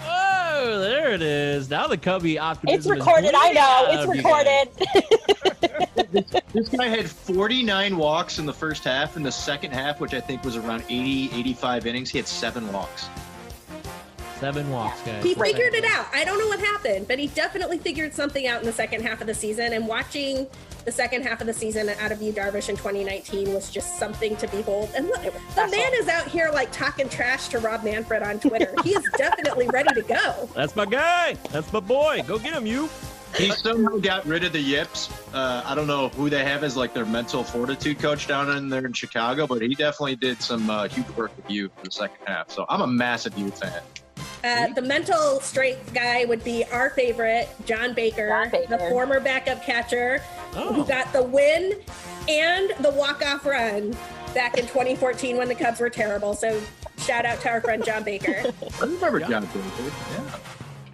Oh, 0.00 0.80
there 0.80 1.12
it 1.12 1.22
is. 1.22 1.68
Now 1.68 1.86
the 1.86 1.98
Cubby 1.98 2.38
optimism. 2.38 2.78
It's 2.78 2.86
recorded. 2.88 3.34
I 3.34 3.52
know 3.52 3.86
it's 3.88 4.02
out 4.02 4.08
of 4.08 4.16
you 4.16 4.22
guys. 4.22 4.66
recorded. 4.80 5.88
This 6.12 6.68
guy 6.68 6.88
had 6.88 7.08
49 7.10 7.96
walks 7.96 8.38
in 8.38 8.46
the 8.46 8.52
first 8.52 8.84
half. 8.84 9.16
In 9.16 9.22
the 9.22 9.32
second 9.32 9.72
half, 9.72 10.00
which 10.00 10.14
I 10.14 10.20
think 10.20 10.44
was 10.44 10.56
around 10.56 10.84
80, 10.88 11.30
85 11.32 11.86
innings, 11.86 12.10
he 12.10 12.18
had 12.18 12.28
seven 12.28 12.70
walks. 12.72 13.08
Seven 14.38 14.68
walks, 14.70 15.00
guys. 15.02 15.22
He 15.22 15.34
figured 15.34 15.72
it 15.72 15.84
out. 15.84 16.06
I 16.12 16.24
don't 16.24 16.36
know 16.36 16.48
what 16.48 16.58
happened, 16.58 17.06
but 17.06 17.18
he 17.18 17.28
definitely 17.28 17.78
figured 17.78 18.12
something 18.12 18.48
out 18.48 18.58
in 18.60 18.66
the 18.66 18.72
second 18.72 19.02
half 19.02 19.20
of 19.20 19.28
the 19.28 19.34
season. 19.34 19.72
And 19.72 19.86
watching 19.86 20.48
the 20.84 20.90
second 20.90 21.22
half 21.22 21.40
of 21.40 21.46
the 21.46 21.52
season 21.52 21.88
out 21.88 22.10
of 22.10 22.20
Yu 22.20 22.32
Darvish 22.32 22.68
in 22.68 22.76
2019 22.76 23.54
was 23.54 23.70
just 23.70 24.00
something 24.00 24.34
to 24.38 24.48
behold. 24.48 24.90
And 24.96 25.06
look, 25.06 25.22
the 25.22 25.68
man 25.68 25.92
is 25.94 26.08
out 26.08 26.26
here 26.26 26.50
like 26.52 26.72
talking 26.72 27.08
trash 27.08 27.48
to 27.48 27.60
Rob 27.60 27.84
Manfred 27.84 28.24
on 28.24 28.40
Twitter. 28.40 28.74
he 28.82 28.90
is 28.90 29.08
definitely 29.16 29.68
ready 29.68 29.94
to 29.94 30.02
go. 30.02 30.48
That's 30.54 30.74
my 30.74 30.86
guy. 30.86 31.34
That's 31.52 31.72
my 31.72 31.78
boy. 31.80 32.24
Go 32.26 32.38
get 32.40 32.52
him, 32.52 32.66
Yu. 32.66 32.88
He 33.36 33.50
somehow 33.50 33.96
got 33.98 34.26
rid 34.26 34.44
of 34.44 34.52
the 34.52 34.60
yips. 34.60 35.08
Uh, 35.32 35.62
I 35.64 35.74
don't 35.74 35.86
know 35.86 36.08
who 36.10 36.28
they 36.28 36.44
have 36.44 36.62
as 36.64 36.76
like 36.76 36.92
their 36.94 37.06
mental 37.06 37.42
fortitude 37.42 37.98
coach 37.98 38.26
down 38.26 38.50
in 38.56 38.68
there 38.68 38.84
in 38.84 38.92
Chicago, 38.92 39.46
but 39.46 39.62
he 39.62 39.74
definitely 39.74 40.16
did 40.16 40.42
some 40.42 40.68
uh, 40.68 40.88
huge 40.88 41.08
work 41.10 41.34
with 41.36 41.50
Yu 41.50 41.70
for 41.76 41.84
the 41.86 41.90
second 41.90 42.18
half. 42.26 42.50
So 42.50 42.66
I'm 42.68 42.82
a 42.82 42.86
massive 42.86 43.36
Yu 43.38 43.50
fan. 43.50 43.80
Uh, 44.44 44.68
the 44.74 44.82
mental 44.82 45.40
strength 45.40 45.94
guy 45.94 46.24
would 46.24 46.42
be 46.44 46.64
our 46.72 46.90
favorite, 46.90 47.48
John 47.64 47.94
Baker, 47.94 48.28
John 48.28 48.50
Baker. 48.50 48.76
the 48.76 48.78
former 48.90 49.20
backup 49.20 49.62
catcher 49.64 50.20
Oh. 50.54 50.72
who 50.74 50.84
got 50.84 51.10
the 51.12 51.22
win 51.22 51.80
and 52.28 52.72
the 52.80 52.90
walk-off 52.90 53.46
run 53.46 53.96
back 54.34 54.58
in 54.58 54.66
2014 54.66 55.36
when 55.38 55.48
the 55.48 55.54
Cubs 55.54 55.80
were 55.80 55.88
terrible. 55.90 56.34
So 56.34 56.60
shout 56.98 57.24
out 57.24 57.40
to 57.42 57.48
our 57.50 57.60
friend 57.60 57.82
John 57.84 58.02
Baker. 58.02 58.42
I 58.80 58.84
remember 58.84 59.20
Yeah. 59.20 59.28
John 59.28 59.46
Baker. 59.46 59.60
Yeah. 60.12 60.38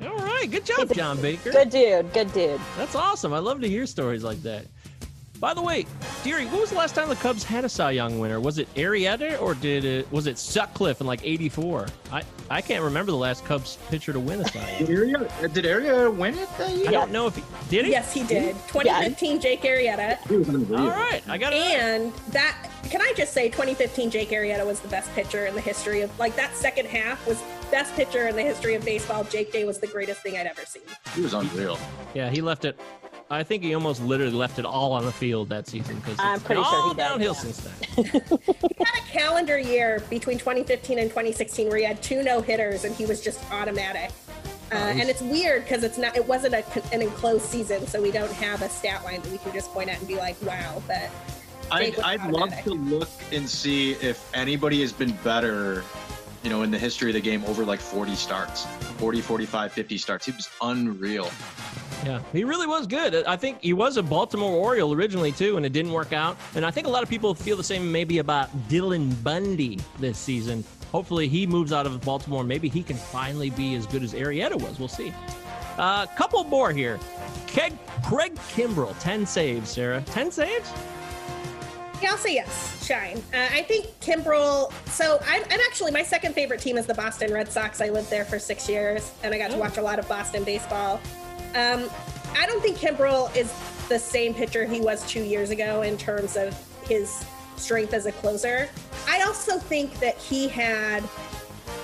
All 0.03 0.17
right. 0.17 0.49
Good 0.51 0.65
job, 0.65 0.93
John 0.93 1.21
Baker. 1.21 1.51
Good 1.51 1.71
dude. 1.71 2.13
Good 2.13 2.33
dude. 2.33 2.61
That's 2.77 2.95
awesome. 2.95 3.33
I 3.33 3.39
love 3.39 3.61
to 3.63 3.69
hear 3.69 3.87
stories 3.87 4.23
like 4.23 4.43
that. 4.43 4.67
By 5.41 5.55
the 5.55 5.63
way, 5.63 5.87
Deary, 6.25 6.47
when 6.47 6.61
was 6.61 6.71
the 6.71 6.77
last 6.77 6.95
time 6.97 7.09
the 7.09 7.15
Cubs 7.17 7.45
had 7.45 7.65
a 7.65 7.69
Cy 7.69 7.93
Young 7.93 8.19
winner? 8.19 8.41
Was 8.41 8.59
it 8.59 8.73
Arrieta 8.75 9.41
or 9.41 9.55
did 9.55 9.85
it 9.85 10.11
was 10.11 10.27
it 10.27 10.37
Sutcliffe 10.37 11.01
in 11.01 11.07
like 11.07 11.25
'84? 11.25 11.87
I 12.13 12.23
I 12.51 12.61
can't 12.61 12.83
remember 12.83 13.13
the 13.13 13.19
last 13.19 13.45
Cubs 13.45 13.79
pitcher 13.89 14.13
to 14.13 14.19
win 14.21 14.41
a 14.41 14.49
Cy 14.49 14.69
Young. 14.79 14.87
Did 14.87 14.99
Arrieta, 14.99 15.45
uh, 15.45 15.47
did 15.49 15.65
Arrieta 15.65 16.17
win 16.17 16.37
it 16.37 16.49
that 16.59 16.71
year? 16.73 16.89
I 16.89 16.91
don't 16.91 17.13
know 17.13 17.27
if 17.29 17.37
he 17.37 17.45
did 17.69 17.85
he. 17.85 17.93
yes, 17.93 18.13
he 18.13 18.25
did. 18.25 18.57
2015, 18.69 19.41
Jake 19.41 19.61
Arrieta. 19.63 20.19
He 20.29 20.37
was 20.37 20.49
unbelievable. 20.49 20.81
All 20.81 20.89
right, 20.89 21.23
I 21.29 21.39
got 21.39 21.53
it. 21.53 21.57
right. 21.61 21.79
And 21.79 22.13
that, 22.31 22.71
can 22.85 23.01
I 23.03 23.13
just 23.17 23.33
say, 23.33 23.49
2015, 23.49 24.11
Jake 24.11 24.31
Arrieta 24.31 24.65
was 24.67 24.81
the 24.81 24.89
best 24.89 25.13
pitcher 25.15 25.47
in 25.47 25.55
the 25.55 25.61
history 25.61 26.01
of, 26.01 26.19
like, 26.19 26.35
that 26.37 26.57
second 26.57 26.87
half 26.87 27.27
was 27.27 27.43
best 27.71 27.95
pitcher 27.95 28.27
in 28.29 28.37
the 28.37 28.43
history 28.43 28.75
of 28.75 28.85
baseball. 28.85 29.23
Jake 29.25 29.53
Day 29.53 29.65
was 29.65 29.79
the 29.79 29.87
greatest 29.87 30.23
thing 30.23 30.37
I'd 30.39 30.47
ever 30.47 30.63
seen. 30.65 30.83
He 31.15 31.21
was 31.21 31.35
unreal. 31.35 31.79
Yeah, 32.15 32.31
he 32.31 32.41
left 32.41 32.65
it. 32.65 32.79
I 33.31 33.43
think 33.43 33.63
he 33.63 33.75
almost 33.75 34.03
literally 34.03 34.33
left 34.33 34.59
it 34.59 34.65
all 34.65 34.93
on 34.93 35.05
the 35.05 35.13
field 35.13 35.51
that 35.51 35.67
season 35.67 35.97
because 35.97 36.17
I'm 36.19 36.41
pretty 36.41 36.63
been 36.63 36.71
sure 36.71 36.83
he 36.83 36.89
all 36.89 36.95
did, 36.95 36.97
downhill 36.97 37.35
yeah. 37.35 37.41
since 37.41 37.59
then. 37.59 38.23
He 38.79 38.85
had 38.85 39.03
a 39.03 39.07
calendar 39.11 39.59
year 39.59 40.03
between 40.09 40.39
2015 40.39 40.99
and 40.99 41.11
2016 41.11 41.69
where 41.69 41.79
he 41.79 41.85
had 41.85 42.03
two 42.03 42.23
no 42.23 42.41
hitters 42.41 42.85
and 42.85 42.95
he 42.95 43.05
was 43.05 43.21
just 43.21 43.41
automatic. 43.51 44.13
Uh, 44.71 44.77
and 44.77 45.09
it's 45.09 45.23
weird 45.23 45.65
because 45.65 45.83
it's 45.83 45.99
not, 45.99 46.17
it 46.17 46.27
wasn't 46.27 46.55
a, 46.55 46.95
an 46.95 47.03
enclosed 47.03 47.45
season, 47.45 47.87
so 47.87 48.01
we 48.01 48.11
don't 48.11 48.33
have 48.33 48.61
a 48.63 48.69
stat 48.69 49.03
line 49.05 49.21
that 49.23 49.33
we 49.33 49.39
can 49.39 49.53
just 49.53 49.73
point 49.73 49.89
at 49.89 49.99
and 49.99 50.07
be 50.07 50.17
like, 50.17 50.37
wow. 50.43 50.83
But 50.87 51.11
I'd, 51.71 51.99
I'd 52.01 52.31
love 52.31 52.53
to 52.65 52.71
look 52.71 53.09
and 53.33 53.49
see 53.49 53.93
if 53.93 54.31
anybody 54.35 54.81
has 54.83 54.93
been 54.93 55.13
better, 55.25 55.85
you 56.43 56.51
know, 56.51 56.63
in 56.63 56.71
the 56.71 56.79
history 56.79 57.11
of 57.11 57.15
the 57.15 57.21
game 57.21 57.45
over 57.45 57.65
like 57.65 57.81
40 57.81 58.15
starts, 58.15 58.67
40, 58.99 59.21
45, 59.23 59.73
50 59.73 59.99
starts. 59.99 60.27
He 60.27 60.33
was 60.33 60.49
unreal. 60.63 61.31
Yeah, 62.05 62.23
he 62.33 62.45
really 62.45 62.67
was 62.67 62.87
good. 62.87 63.15
I 63.25 63.37
think 63.37 63.61
he 63.61 63.73
was 63.73 63.97
a 63.97 64.03
Baltimore 64.03 64.53
Oriole 64.53 64.93
originally 64.93 65.33
too, 65.33 65.57
and 65.57 65.67
it 65.67 65.73
didn't 65.73 65.93
work 65.93 66.13
out. 66.13 66.37
And 66.55 66.65
I 66.65 66.71
think 66.71 66.87
a 66.87 66.91
lot 66.91 67.03
of 67.03 67.09
people 67.09 67.35
feel 67.35 67.57
the 67.57 67.65
same 67.65 67.91
maybe 67.91 68.19
about 68.19 68.51
Dylan 68.69 69.21
Bundy 69.25 69.79
this 69.99 70.17
season. 70.19 70.65
Hopefully, 70.93 71.29
he 71.29 71.47
moves 71.47 71.73
out 71.73 71.87
of 71.87 72.01
Baltimore. 72.03 72.45
Maybe 72.45 72.69
he 72.69 72.83
can 72.83 72.97
finally 72.97 73.51
be 73.51 73.75
as 73.75 73.87
good 73.87 74.03
as 74.03 74.15
Arrieta 74.15 74.55
was. 74.55 74.79
We'll 74.79 74.89
see. 74.89 75.13
A 75.77 75.81
uh, 75.81 76.07
couple 76.07 76.43
more 76.45 76.73
here. 76.73 76.99
Keg, 77.47 77.73
Craig 78.05 78.35
Kimbrel, 78.53 78.99
ten 79.01 79.27
saves. 79.27 79.71
Sarah, 79.71 80.03
ten 80.07 80.31
saves. 80.31 80.73
Yeah, 82.01 82.13
I'll 82.13 82.17
say 82.17 82.35
yes. 82.35 82.87
Shine. 82.87 83.19
Uh, 83.35 83.49
I 83.53 83.63
think 83.65 83.87
Kimbrel. 84.01 84.73
So 84.87 85.21
I'm, 85.27 85.43
I'm 85.51 85.61
actually 85.67 85.91
my 85.91 86.03
second 86.05 86.33
favorite 86.35 86.61
team 86.61 86.79
is 86.79 86.87
the 86.87 86.95
Boston 86.95 87.33
Red 87.33 87.51
Sox. 87.51 87.81
I 87.81 87.91
lived 87.91 88.09
there 88.09 88.25
for 88.25 88.39
six 88.39 88.69
years, 88.69 89.13
and 89.23 89.35
I 89.35 89.39
got 89.39 89.51
to 89.51 89.57
Oh. 89.57 89.61
watch 89.61 89.79
a 89.79 89.83
lot 89.83 89.99
of 89.99 90.09
Boston 90.09 90.45
baseball. 90.45 91.01
Um, 91.55 91.89
I 92.37 92.47
don't 92.47 92.63
think 92.63 92.79
Kimbrel 92.79 93.35
is 93.37 93.53
the 93.89 93.99
same 93.99 94.35
pitcher 94.35 94.67
he 94.67 94.81
was 94.81 95.07
two 95.09 95.23
years 95.23 95.51
ago 95.51 95.83
in 95.83 95.97
terms 95.97 96.37
of 96.37 96.55
his 96.87 97.25
strength 97.57 97.95
as 97.95 98.07
a 98.07 98.13
closer. 98.13 98.69
I 99.09 99.23
also 99.23 99.59
think 99.59 99.99
that 100.01 100.17
he 100.19 100.49
had 100.49 101.03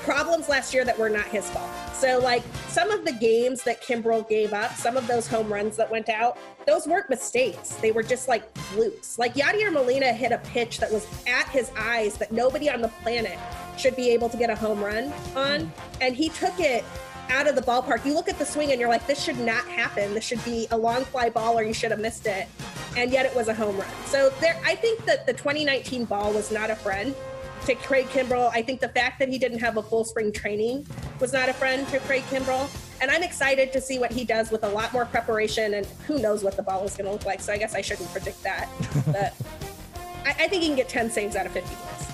problems 0.02 0.48
last 0.50 0.74
year 0.74 0.84
that 0.84 0.98
were 0.98 1.08
not 1.08 1.24
his 1.26 1.48
fault. 1.50 1.70
So, 1.94 2.18
like 2.18 2.42
some 2.68 2.90
of 2.90 3.04
the 3.04 3.12
games 3.12 3.62
that 3.62 3.82
Kimbrel 3.82 4.28
gave 4.28 4.52
up, 4.52 4.72
some 4.74 4.96
of 4.96 5.06
those 5.06 5.26
home 5.26 5.50
runs 5.50 5.76
that 5.76 5.90
went 5.90 6.08
out, 6.10 6.36
those 6.66 6.86
weren't 6.86 7.08
mistakes. 7.08 7.70
They 7.76 7.92
were 7.92 8.02
just 8.02 8.28
like 8.28 8.54
flukes. 8.56 9.18
Like 9.18 9.34
Yadier 9.34 9.72
Molina 9.72 10.12
hit 10.12 10.30
a 10.30 10.38
pitch 10.38 10.78
that 10.80 10.92
was 10.92 11.06
at 11.26 11.48
his 11.48 11.70
eyes 11.78 12.18
that 12.18 12.32
nobody 12.32 12.68
on 12.68 12.82
the 12.82 12.88
planet 13.02 13.38
should 13.78 13.96
be 13.96 14.10
able 14.10 14.28
to 14.28 14.36
get 14.36 14.50
a 14.50 14.54
home 14.54 14.84
run 14.84 15.12
on, 15.34 15.72
and 16.00 16.14
he 16.14 16.28
took 16.28 16.60
it 16.60 16.84
out 17.30 17.46
of 17.46 17.54
the 17.54 17.62
ballpark. 17.62 18.04
You 18.04 18.14
look 18.14 18.28
at 18.28 18.38
the 18.38 18.44
swing 18.44 18.72
and 18.72 18.80
you're 18.80 18.88
like, 18.88 19.06
this 19.06 19.22
should 19.22 19.38
not 19.38 19.66
happen. 19.66 20.14
This 20.14 20.24
should 20.24 20.44
be 20.44 20.66
a 20.70 20.76
long 20.76 21.04
fly 21.04 21.30
ball, 21.30 21.58
or 21.58 21.62
you 21.62 21.74
should 21.74 21.90
have 21.90 22.00
missed 22.00 22.26
it. 22.26 22.48
And 22.96 23.10
yet 23.10 23.26
it 23.26 23.34
was 23.34 23.48
a 23.48 23.54
home 23.54 23.76
run. 23.76 23.88
So 24.06 24.30
there, 24.40 24.60
I 24.64 24.74
think 24.74 25.04
that 25.06 25.26
the 25.26 25.32
2019 25.32 26.04
ball 26.04 26.32
was 26.32 26.50
not 26.50 26.70
a 26.70 26.76
friend 26.76 27.14
to 27.66 27.74
Craig 27.76 28.06
Kimbrel. 28.06 28.50
I 28.52 28.62
think 28.62 28.80
the 28.80 28.90
fact 28.90 29.18
that 29.18 29.28
he 29.28 29.38
didn't 29.38 29.58
have 29.58 29.76
a 29.76 29.82
full 29.82 30.04
spring 30.04 30.32
training 30.32 30.86
was 31.20 31.32
not 31.32 31.48
a 31.48 31.52
friend 31.52 31.88
to 31.88 31.98
Craig 32.00 32.22
Kimbrel. 32.24 32.68
And 33.00 33.10
I'm 33.10 33.22
excited 33.22 33.72
to 33.72 33.80
see 33.80 33.98
what 33.98 34.12
he 34.12 34.24
does 34.24 34.50
with 34.50 34.64
a 34.64 34.68
lot 34.68 34.92
more 34.92 35.06
preparation 35.06 35.74
and 35.74 35.86
who 36.06 36.18
knows 36.18 36.44
what 36.44 36.56
the 36.56 36.62
ball 36.62 36.84
is 36.84 36.96
going 36.96 37.06
to 37.06 37.12
look 37.12 37.24
like. 37.24 37.40
So 37.40 37.52
I 37.52 37.58
guess 37.58 37.74
I 37.74 37.80
shouldn't 37.80 38.10
predict 38.12 38.42
that. 38.42 38.68
But 39.06 39.34
I, 40.24 40.30
I 40.30 40.48
think 40.48 40.62
he 40.62 40.68
can 40.68 40.76
get 40.76 40.88
10 40.88 41.10
saves 41.10 41.36
out 41.36 41.46
of 41.46 41.52
50 41.52 41.68
games. 41.68 42.13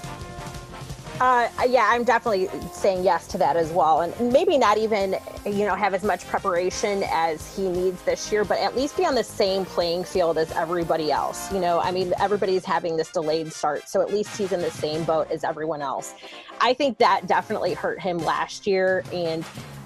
Uh, 1.21 1.47
yeah, 1.69 1.87
I'm 1.91 2.03
definitely 2.03 2.49
saying 2.73 3.05
yes 3.05 3.27
to 3.27 3.37
that 3.37 3.55
as 3.55 3.71
well, 3.73 4.01
and 4.01 4.33
maybe 4.33 4.57
not 4.57 4.79
even, 4.79 5.19
you 5.45 5.67
know, 5.67 5.75
have 5.75 5.93
as 5.93 6.03
much 6.03 6.27
preparation 6.27 7.05
as 7.11 7.55
he 7.55 7.69
needs 7.69 8.01
this 8.05 8.33
year, 8.33 8.43
but 8.43 8.59
at 8.59 8.75
least 8.75 8.97
be 8.97 9.05
on 9.05 9.15
the 9.15 9.23
same 9.23 9.67
playing 9.67 10.05
field 10.05 10.39
as 10.39 10.51
everybody 10.53 11.13
else. 11.13 11.53
You 11.53 11.61
know, 11.61 11.79
I 11.79 11.91
mean, 11.91 12.15
everybody's 12.19 12.65
having 12.65 12.97
this 12.97 13.11
delayed 13.13 13.53
start, 13.53 13.87
so 13.87 14.01
at 14.01 14.11
least 14.11 14.35
he's 14.35 14.53
in 14.53 14.63
the 14.63 14.71
same 14.71 15.05
boat 15.05 15.31
as 15.31 15.45
everyone 15.45 15.83
else. 15.83 16.15
I 16.59 16.73
think 16.73 16.97
that 16.99 17.27
definitely 17.27 17.75
hurt 17.75 18.01
him 18.01 18.17
last 18.17 18.67
year, 18.67 19.05
and 19.13 19.45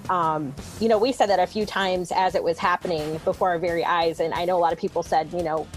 um, 0.09 0.55
you 0.79 0.87
know, 0.87 0.97
we 0.97 1.11
said 1.11 1.25
that 1.25 1.39
a 1.39 1.47
few 1.47 1.65
times 1.65 2.13
as 2.15 2.35
it 2.35 2.43
was 2.43 2.57
happening 2.57 3.19
before 3.25 3.49
our 3.49 3.59
very 3.59 3.83
eyes, 3.83 4.21
and 4.21 4.33
I 4.33 4.45
know 4.45 4.55
a 4.55 4.59
lot 4.59 4.71
of 4.71 4.79
people 4.79 5.03
said, 5.03 5.33
you 5.33 5.43
know, 5.43 5.67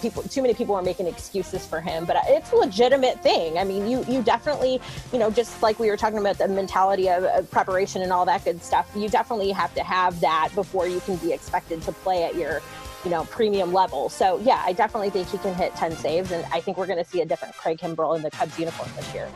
people 0.00 0.22
too 0.24 0.42
many 0.42 0.54
people 0.54 0.74
are 0.74 0.82
making 0.82 1.06
excuses 1.06 1.66
for 1.66 1.80
him 1.80 2.04
but 2.04 2.16
it's 2.26 2.52
a 2.52 2.56
legitimate 2.56 3.22
thing. 3.22 3.58
I 3.58 3.64
mean 3.64 3.88
you 3.88 4.04
you 4.08 4.22
definitely 4.22 4.80
you 5.12 5.18
know 5.18 5.30
just 5.30 5.62
like 5.62 5.78
we 5.78 5.88
were 5.88 5.96
talking 5.96 6.18
about 6.18 6.38
the 6.38 6.48
mentality 6.48 7.08
of, 7.08 7.24
of 7.24 7.50
preparation 7.50 8.02
and 8.02 8.12
all 8.12 8.24
that 8.26 8.44
good 8.44 8.62
stuff 8.62 8.90
you 8.94 9.08
definitely 9.08 9.50
have 9.52 9.74
to 9.74 9.82
have 9.82 10.20
that 10.20 10.50
before 10.54 10.86
you 10.86 11.00
can 11.00 11.16
be 11.16 11.32
expected 11.32 11.82
to 11.82 11.92
play 11.92 12.24
at 12.24 12.34
your 12.34 12.62
you 13.04 13.10
know 13.10 13.24
premium 13.24 13.72
level. 13.72 14.08
So 14.08 14.38
yeah 14.40 14.62
i 14.64 14.72
definitely 14.72 15.10
think 15.10 15.28
he 15.28 15.38
can 15.38 15.54
hit 15.54 15.74
10 15.76 15.96
saves 15.96 16.32
and 16.32 16.44
i 16.52 16.60
think 16.60 16.76
we're 16.76 16.86
going 16.86 17.02
to 17.02 17.10
see 17.10 17.20
a 17.20 17.26
different 17.26 17.54
craig 17.56 17.78
kimbrel 17.78 18.16
in 18.16 18.22
the 18.22 18.30
cubs 18.30 18.58
uniform 18.58 18.90
this 18.96 19.12
year 19.14 19.28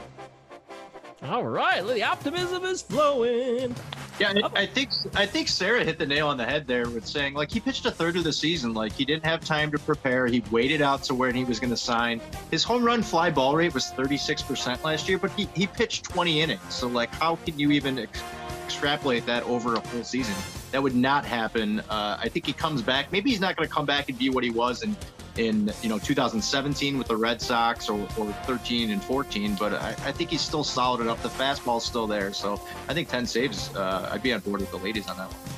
All 1.22 1.44
right, 1.44 1.86
the 1.86 2.02
optimism 2.02 2.64
is 2.64 2.82
flowing. 2.82 3.74
Yeah, 4.18 4.32
I, 4.36 4.62
I 4.62 4.66
think 4.66 4.90
I 5.14 5.24
think 5.24 5.48
Sarah 5.48 5.82
hit 5.82 5.98
the 5.98 6.06
nail 6.06 6.28
on 6.28 6.36
the 6.36 6.44
head 6.44 6.66
there 6.66 6.88
with 6.88 7.06
saying 7.06 7.34
like 7.34 7.50
he 7.50 7.60
pitched 7.60 7.86
a 7.86 7.90
third 7.90 8.16
of 8.16 8.24
the 8.24 8.32
season, 8.32 8.74
like 8.74 8.92
he 8.92 9.04
didn't 9.04 9.24
have 9.24 9.44
time 9.44 9.70
to 9.72 9.78
prepare. 9.78 10.26
He 10.26 10.42
waited 10.50 10.82
out 10.82 11.02
to 11.04 11.14
when 11.14 11.34
he 11.34 11.44
was 11.44 11.58
going 11.58 11.70
to 11.70 11.76
sign. 11.76 12.20
His 12.50 12.62
home 12.62 12.84
run 12.84 13.02
fly 13.02 13.30
ball 13.30 13.56
rate 13.56 13.72
was 13.72 13.86
36% 13.92 14.84
last 14.84 15.08
year, 15.08 15.18
but 15.18 15.30
he, 15.32 15.48
he 15.54 15.66
pitched 15.66 16.04
20 16.04 16.42
innings. 16.42 16.62
So 16.68 16.88
like, 16.88 17.10
how 17.14 17.36
can 17.44 17.58
you 17.58 17.70
even 17.70 17.98
ex- 17.98 18.22
extrapolate 18.64 19.24
that 19.26 19.42
over 19.44 19.74
a 19.74 19.80
full 19.80 20.04
season? 20.04 20.34
That 20.72 20.82
would 20.82 20.94
not 20.94 21.24
happen. 21.24 21.80
Uh, 21.80 22.18
I 22.20 22.28
think 22.28 22.46
he 22.46 22.52
comes 22.52 22.82
back. 22.82 23.10
Maybe 23.12 23.30
he's 23.30 23.40
not 23.40 23.56
going 23.56 23.68
to 23.68 23.74
come 23.74 23.86
back 23.86 24.08
and 24.08 24.18
be 24.18 24.30
what 24.30 24.44
he 24.44 24.50
was 24.50 24.82
in 24.82 24.96
in 25.36 25.72
you 25.82 25.88
know 25.88 25.98
2017 25.98 26.98
with 26.98 27.08
the 27.08 27.16
Red 27.16 27.40
Sox 27.40 27.88
or, 27.88 28.00
or 28.18 28.32
13 28.44 28.90
and 28.90 29.02
14. 29.02 29.56
But 29.58 29.74
I, 29.74 29.88
I 29.88 30.12
think 30.12 30.30
he's 30.30 30.40
still 30.40 30.64
solid 30.64 31.00
enough. 31.00 31.22
The 31.22 31.28
fastball's 31.28 31.84
still 31.84 32.06
there, 32.06 32.32
so 32.32 32.60
I 32.88 32.94
think 32.94 33.08
10 33.08 33.26
saves. 33.26 33.74
Uh, 33.74 34.08
I'd 34.12 34.22
be 34.22 34.32
on 34.32 34.40
board 34.40 34.60
with 34.60 34.70
the 34.70 34.78
ladies 34.78 35.08
on 35.08 35.16
that 35.16 35.28
one. 35.28 35.54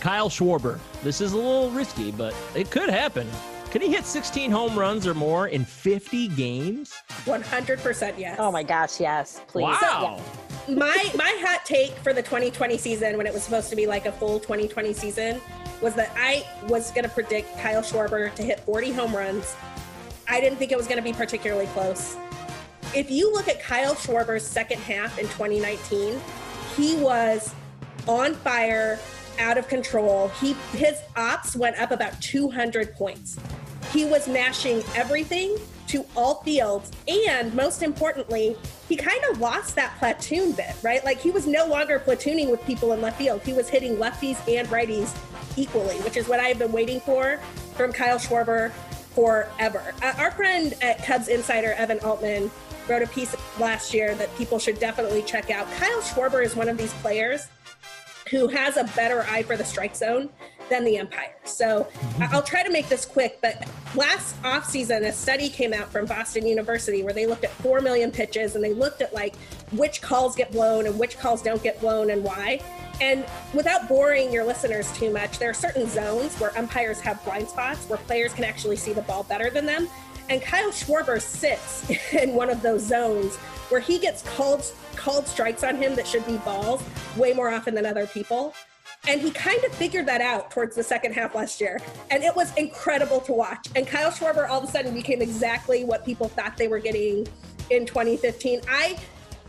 Kyle 0.00 0.28
Schwarber. 0.28 0.78
This 1.02 1.20
is 1.20 1.32
a 1.32 1.36
little 1.36 1.70
risky, 1.70 2.10
but 2.10 2.34
it 2.54 2.70
could 2.70 2.90
happen. 2.90 3.26
Could 3.70 3.82
he 3.82 3.90
hit 3.90 4.04
16 4.04 4.50
home 4.50 4.78
runs 4.78 5.06
or 5.06 5.14
more 5.14 5.48
in 5.48 5.64
50 5.64 6.28
games? 6.28 6.94
100% 7.24 8.18
yes. 8.18 8.36
Oh 8.38 8.52
my 8.52 8.62
gosh, 8.62 9.00
yes, 9.00 9.40
please. 9.48 9.62
Wow. 9.62 10.20
my 10.68 11.10
my 11.16 11.36
hot 11.44 11.64
take 11.64 11.90
for 11.96 12.12
the 12.12 12.22
2020 12.22 12.78
season 12.78 13.16
when 13.16 13.26
it 13.26 13.32
was 13.32 13.42
supposed 13.42 13.70
to 13.70 13.76
be 13.76 13.86
like 13.86 14.06
a 14.06 14.12
full 14.12 14.38
2020 14.38 14.92
season 14.92 15.40
was 15.84 15.94
that 15.94 16.10
I 16.16 16.46
was 16.66 16.90
going 16.92 17.04
to 17.04 17.10
predict 17.10 17.58
Kyle 17.58 17.82
Schwarber 17.82 18.34
to 18.36 18.42
hit 18.42 18.58
40 18.60 18.92
home 18.92 19.14
runs. 19.14 19.54
I 20.26 20.40
didn't 20.40 20.58
think 20.58 20.72
it 20.72 20.78
was 20.78 20.86
going 20.86 20.96
to 20.96 21.04
be 21.04 21.12
particularly 21.12 21.66
close. 21.68 22.16
If 22.94 23.10
you 23.10 23.30
look 23.30 23.48
at 23.48 23.62
Kyle 23.62 23.94
Schwarber's 23.94 24.46
second 24.46 24.80
half 24.80 25.18
in 25.18 25.26
2019, 25.26 26.18
he 26.74 26.96
was 26.96 27.54
on 28.08 28.34
fire, 28.34 28.98
out 29.38 29.58
of 29.58 29.68
control. 29.68 30.28
He 30.40 30.54
his 30.72 31.00
ops 31.16 31.54
went 31.54 31.78
up 31.78 31.90
about 31.90 32.20
200 32.22 32.94
points. 32.94 33.36
He 33.92 34.04
was 34.04 34.26
mashing 34.26 34.82
everything 34.94 35.56
to 35.88 36.06
all 36.16 36.36
fields, 36.42 36.92
and 37.08 37.52
most 37.52 37.82
importantly, 37.82 38.56
he 38.88 38.96
kind 38.96 39.20
of 39.30 39.40
lost 39.40 39.74
that 39.76 39.98
platoon 39.98 40.52
bit, 40.52 40.74
right? 40.82 41.04
Like 41.04 41.18
he 41.18 41.30
was 41.30 41.46
no 41.46 41.66
longer 41.66 41.98
platooning 41.98 42.50
with 42.50 42.64
people 42.64 42.92
in 42.92 43.02
left 43.02 43.18
field. 43.18 43.42
He 43.42 43.52
was 43.52 43.68
hitting 43.68 43.96
lefties 43.96 44.38
and 44.48 44.66
righties 44.68 45.14
equally, 45.56 45.96
which 46.00 46.16
is 46.16 46.28
what 46.28 46.40
I've 46.40 46.58
been 46.58 46.72
waiting 46.72 47.00
for 47.00 47.38
from 47.74 47.92
Kyle 47.92 48.18
Schwarber 48.18 48.70
forever. 49.14 49.94
Uh, 50.02 50.12
our 50.18 50.30
friend 50.30 50.74
at 50.82 51.04
Cubs 51.04 51.28
Insider, 51.28 51.72
Evan 51.74 52.00
Altman, 52.00 52.50
wrote 52.88 53.02
a 53.02 53.06
piece 53.06 53.34
last 53.58 53.94
year 53.94 54.14
that 54.16 54.34
people 54.36 54.58
should 54.58 54.78
definitely 54.78 55.22
check 55.22 55.50
out. 55.50 55.70
Kyle 55.72 56.00
Schwarber 56.00 56.44
is 56.44 56.54
one 56.54 56.68
of 56.68 56.76
these 56.76 56.92
players 56.94 57.48
who 58.30 58.48
has 58.48 58.76
a 58.76 58.84
better 58.96 59.22
eye 59.24 59.42
for 59.42 59.56
the 59.56 59.64
strike 59.64 59.94
zone 59.94 60.28
than 60.74 60.84
the 60.84 60.98
umpire. 60.98 61.32
So 61.44 61.86
I'll 62.18 62.42
try 62.42 62.64
to 62.64 62.70
make 62.70 62.88
this 62.88 63.04
quick, 63.04 63.38
but 63.40 63.68
last 63.94 64.40
offseason, 64.42 65.06
a 65.06 65.12
study 65.12 65.48
came 65.48 65.72
out 65.72 65.92
from 65.92 66.04
Boston 66.04 66.48
University 66.48 67.04
where 67.04 67.12
they 67.12 67.26
looked 67.26 67.44
at 67.44 67.50
4 67.50 67.80
million 67.80 68.10
pitches 68.10 68.56
and 68.56 68.64
they 68.64 68.74
looked 68.74 69.00
at 69.00 69.14
like 69.14 69.36
which 69.70 70.02
calls 70.02 70.34
get 70.34 70.50
blown 70.50 70.86
and 70.86 70.98
which 70.98 71.16
calls 71.16 71.42
don't 71.42 71.62
get 71.62 71.80
blown 71.80 72.10
and 72.10 72.24
why. 72.24 72.60
And 73.00 73.24
without 73.52 73.88
boring 73.88 74.32
your 74.32 74.44
listeners 74.44 74.90
too 74.98 75.12
much, 75.12 75.38
there 75.38 75.50
are 75.50 75.54
certain 75.54 75.88
zones 75.88 76.34
where 76.40 76.56
umpires 76.58 76.98
have 77.00 77.24
blind 77.24 77.48
spots 77.48 77.86
where 77.86 77.98
players 77.98 78.32
can 78.32 78.42
actually 78.42 78.76
see 78.76 78.92
the 78.92 79.02
ball 79.02 79.22
better 79.22 79.50
than 79.50 79.66
them. 79.66 79.88
And 80.28 80.42
Kyle 80.42 80.70
Schwarber 80.70 81.22
sits 81.22 81.88
in 82.12 82.34
one 82.34 82.50
of 82.50 82.62
those 82.62 82.82
zones 82.82 83.36
where 83.70 83.80
he 83.80 83.98
gets 84.00 84.22
called 84.36 84.64
called 84.96 85.28
strikes 85.28 85.62
on 85.62 85.76
him 85.76 85.94
that 85.94 86.06
should 86.06 86.26
be 86.26 86.36
balls 86.38 86.82
way 87.16 87.32
more 87.32 87.50
often 87.50 87.76
than 87.76 87.86
other 87.86 88.08
people. 88.08 88.54
And 89.06 89.20
he 89.20 89.30
kind 89.30 89.62
of 89.64 89.72
figured 89.74 90.06
that 90.06 90.20
out 90.20 90.50
towards 90.50 90.74
the 90.76 90.82
second 90.82 91.12
half 91.12 91.34
last 91.34 91.60
year. 91.60 91.80
And 92.10 92.22
it 92.22 92.34
was 92.34 92.54
incredible 92.56 93.20
to 93.22 93.32
watch. 93.32 93.68
And 93.76 93.86
Kyle 93.86 94.10
Schwarber 94.10 94.48
all 94.48 94.58
of 94.62 94.68
a 94.68 94.72
sudden 94.72 94.94
became 94.94 95.20
exactly 95.20 95.84
what 95.84 96.04
people 96.04 96.28
thought 96.28 96.56
they 96.56 96.68
were 96.68 96.78
getting 96.78 97.26
in 97.70 97.84
2015. 97.84 98.62
I 98.68 98.98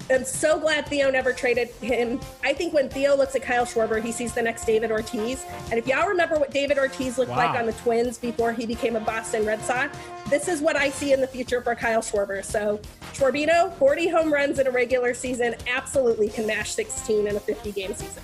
am 0.10 0.26
so 0.26 0.60
glad 0.60 0.86
Theo 0.88 1.10
never 1.10 1.32
traded 1.32 1.70
him. 1.82 2.20
I 2.44 2.54
think 2.54 2.74
when 2.74 2.90
Theo 2.90 3.16
looks 3.16 3.34
at 3.36 3.44
Kyle 3.44 3.66
Schwarber, 3.66 4.04
he 4.04 4.12
sees 4.12 4.34
the 4.34 4.42
next 4.42 4.66
David 4.66 4.92
Ortiz. 4.92 5.46
And 5.72 5.80
if 5.80 5.88
y'all 5.88 6.08
remember 6.08 6.38
what 6.38 6.52
David 6.52 6.78
Ortiz 6.78 7.18
looked 7.18 7.32
Wow. 7.32 7.38
like 7.38 7.58
on 7.58 7.66
the 7.66 7.74
Twins 7.74 8.18
before 8.18 8.52
he 8.52 8.66
became 8.66 8.96
a 8.98 9.00
Boston 9.00 9.46
Red 9.46 9.62
Sox, 9.64 9.98
this 10.30 10.48
is 10.50 10.60
what 10.62 10.76
I 10.76 10.90
see 10.90 11.14
in 11.14 11.22
the 11.22 11.28
future 11.28 11.62
for 11.62 11.76
Kyle 11.76 12.02
Schwarber. 12.02 12.44
So 12.44 12.80
Schwarbino, 13.14 13.74
40 13.78 14.10
home 14.10 14.34
runs 14.34 14.60
in 14.60 14.68
a 14.68 14.72
regular 14.72 15.14
season, 15.14 15.56
absolutely 15.74 16.28
can 16.30 16.46
mash 16.46 16.72
16 16.72 17.28
in 17.28 17.36
a 17.38 17.40
50 17.40 17.72
game 17.72 17.94
season. 17.94 18.24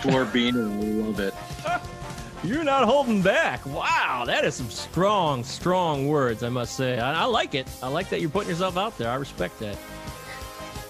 Schwarbino, 0.00 0.70
I 0.70 1.06
love 1.06 1.20
it. 1.20 1.34
You're 2.44 2.64
not 2.64 2.84
holding 2.84 3.22
back. 3.22 3.64
Wow, 3.66 4.24
that 4.26 4.44
is 4.44 4.54
some 4.54 4.70
strong, 4.70 5.42
strong 5.42 6.06
words, 6.06 6.42
I 6.42 6.48
must 6.48 6.76
say. 6.76 6.98
I, 6.98 7.22
I 7.22 7.24
like 7.24 7.54
it. 7.54 7.66
I 7.82 7.88
like 7.88 8.08
that 8.10 8.20
you're 8.20 8.30
putting 8.30 8.50
yourself 8.50 8.76
out 8.76 8.96
there. 8.98 9.10
I 9.10 9.16
respect 9.16 9.58
that. 9.60 9.76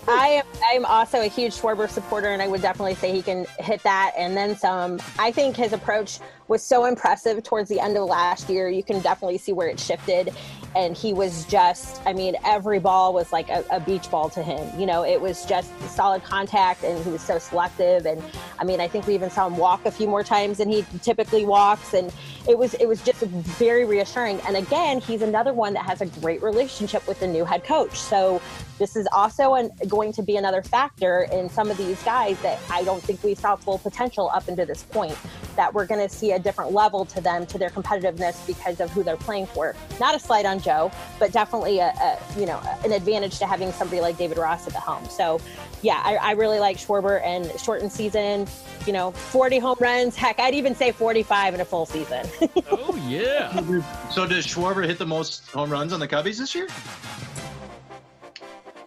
I 0.08 0.28
am 0.28 0.44
I'm 0.70 0.84
also 0.84 1.22
a 1.22 1.26
huge 1.26 1.54
Schwarber 1.54 1.88
supporter, 1.88 2.28
and 2.28 2.42
I 2.42 2.48
would 2.48 2.62
definitely 2.62 2.94
say 2.94 3.12
he 3.12 3.22
can 3.22 3.46
hit 3.58 3.82
that 3.84 4.12
and 4.16 4.36
then 4.36 4.56
some. 4.56 5.00
I 5.18 5.32
think 5.32 5.56
his 5.56 5.72
approach 5.72 6.18
was 6.48 6.62
so 6.62 6.84
impressive 6.84 7.42
towards 7.42 7.68
the 7.68 7.80
end 7.80 7.96
of 7.96 8.08
last 8.08 8.48
year. 8.48 8.68
You 8.68 8.82
can 8.82 9.00
definitely 9.00 9.38
see 9.38 9.52
where 9.52 9.68
it 9.68 9.80
shifted, 9.80 10.32
and 10.74 10.96
he 10.96 11.12
was 11.12 11.44
just. 11.46 12.00
I 12.06 12.12
mean, 12.12 12.36
every 12.44 12.78
ball 12.78 13.12
was 13.12 13.32
like 13.32 13.48
a, 13.48 13.64
a 13.70 13.80
beach 13.80 14.10
ball 14.10 14.28
to 14.30 14.42
him. 14.42 14.78
You 14.78 14.86
know, 14.86 15.04
it 15.04 15.20
was 15.20 15.44
just 15.46 15.70
solid 15.90 16.22
contact, 16.22 16.84
and 16.84 17.02
he 17.04 17.10
was 17.10 17.22
so 17.22 17.38
selective. 17.38 18.06
And 18.06 18.22
I 18.58 18.64
mean, 18.64 18.80
I 18.80 18.88
think 18.88 19.06
we 19.06 19.14
even 19.14 19.30
saw 19.30 19.46
him 19.46 19.56
walk 19.56 19.86
a 19.86 19.90
few 19.90 20.06
more 20.06 20.22
times 20.22 20.58
than 20.58 20.68
he 20.68 20.84
typically 21.02 21.44
walks, 21.44 21.94
and 21.94 22.12
it 22.48 22.56
was 22.56 22.74
it 22.74 22.86
was 22.86 23.02
just 23.02 23.20
very 23.22 23.84
reassuring. 23.84 24.40
And 24.42 24.56
again, 24.56 25.00
he's 25.00 25.22
another 25.22 25.52
one 25.52 25.74
that 25.74 25.84
has 25.84 26.00
a 26.00 26.06
great 26.06 26.42
relationship 26.42 27.06
with 27.08 27.20
the 27.20 27.26
new 27.26 27.44
head 27.44 27.64
coach. 27.64 27.98
So 27.98 28.40
this 28.78 28.96
is 28.96 29.08
also 29.12 29.54
an, 29.54 29.70
going 29.88 30.12
to 30.12 30.22
be 30.22 30.36
another 30.36 30.62
factor 30.62 31.26
in 31.32 31.48
some 31.48 31.70
of 31.70 31.76
these 31.76 32.02
guys 32.02 32.40
that 32.42 32.58
I 32.70 32.84
don't 32.84 33.02
think 33.02 33.22
we 33.22 33.34
saw 33.34 33.56
full 33.56 33.78
potential 33.78 34.30
up 34.32 34.48
until 34.48 34.66
this 34.66 34.82
point. 34.82 35.16
That 35.56 35.74
we're 35.74 35.86
going 35.86 36.06
to 36.06 36.14
see 36.14 36.32
a 36.32 36.38
different 36.38 36.72
level 36.72 37.04
to 37.06 37.20
them, 37.20 37.46
to 37.46 37.58
their 37.58 37.70
competitiveness 37.70 38.46
because 38.46 38.80
of 38.80 38.90
who 38.90 39.02
they're 39.02 39.16
playing 39.16 39.46
for. 39.46 39.74
Not 39.98 40.14
a 40.14 40.18
slight 40.18 40.46
on 40.46 40.60
Joe, 40.60 40.92
but 41.18 41.32
definitely 41.32 41.78
a, 41.78 41.88
a 41.88 42.18
you 42.38 42.46
know 42.46 42.60
an 42.84 42.92
advantage 42.92 43.38
to 43.38 43.46
having 43.46 43.72
somebody 43.72 44.00
like 44.00 44.16
David 44.18 44.38
Ross 44.38 44.66
at 44.66 44.72
the 44.72 44.80
helm. 44.80 45.08
So 45.08 45.40
yeah, 45.82 46.00
I, 46.04 46.16
I 46.16 46.30
really 46.32 46.58
like 46.58 46.78
Schwarber 46.78 47.22
and 47.24 47.50
shortened 47.60 47.92
season. 47.92 48.46
You 48.86 48.92
know, 48.92 49.10
40 49.10 49.58
home 49.58 49.76
runs. 49.80 50.16
Heck, 50.16 50.38
I'd 50.38 50.54
even 50.54 50.74
say 50.74 50.92
45 50.92 51.54
in 51.54 51.60
a 51.60 51.64
full 51.64 51.86
season. 51.86 52.26
oh 52.70 52.96
yeah. 53.08 53.52
So 54.10 54.26
does 54.26 54.46
Schwarber 54.46 54.86
hit 54.86 54.98
the 54.98 55.06
most 55.06 55.48
home 55.50 55.70
runs 55.70 55.92
on 55.92 56.00
the 56.00 56.08
Cubbies 56.08 56.38
this 56.38 56.54
year? 56.54 56.68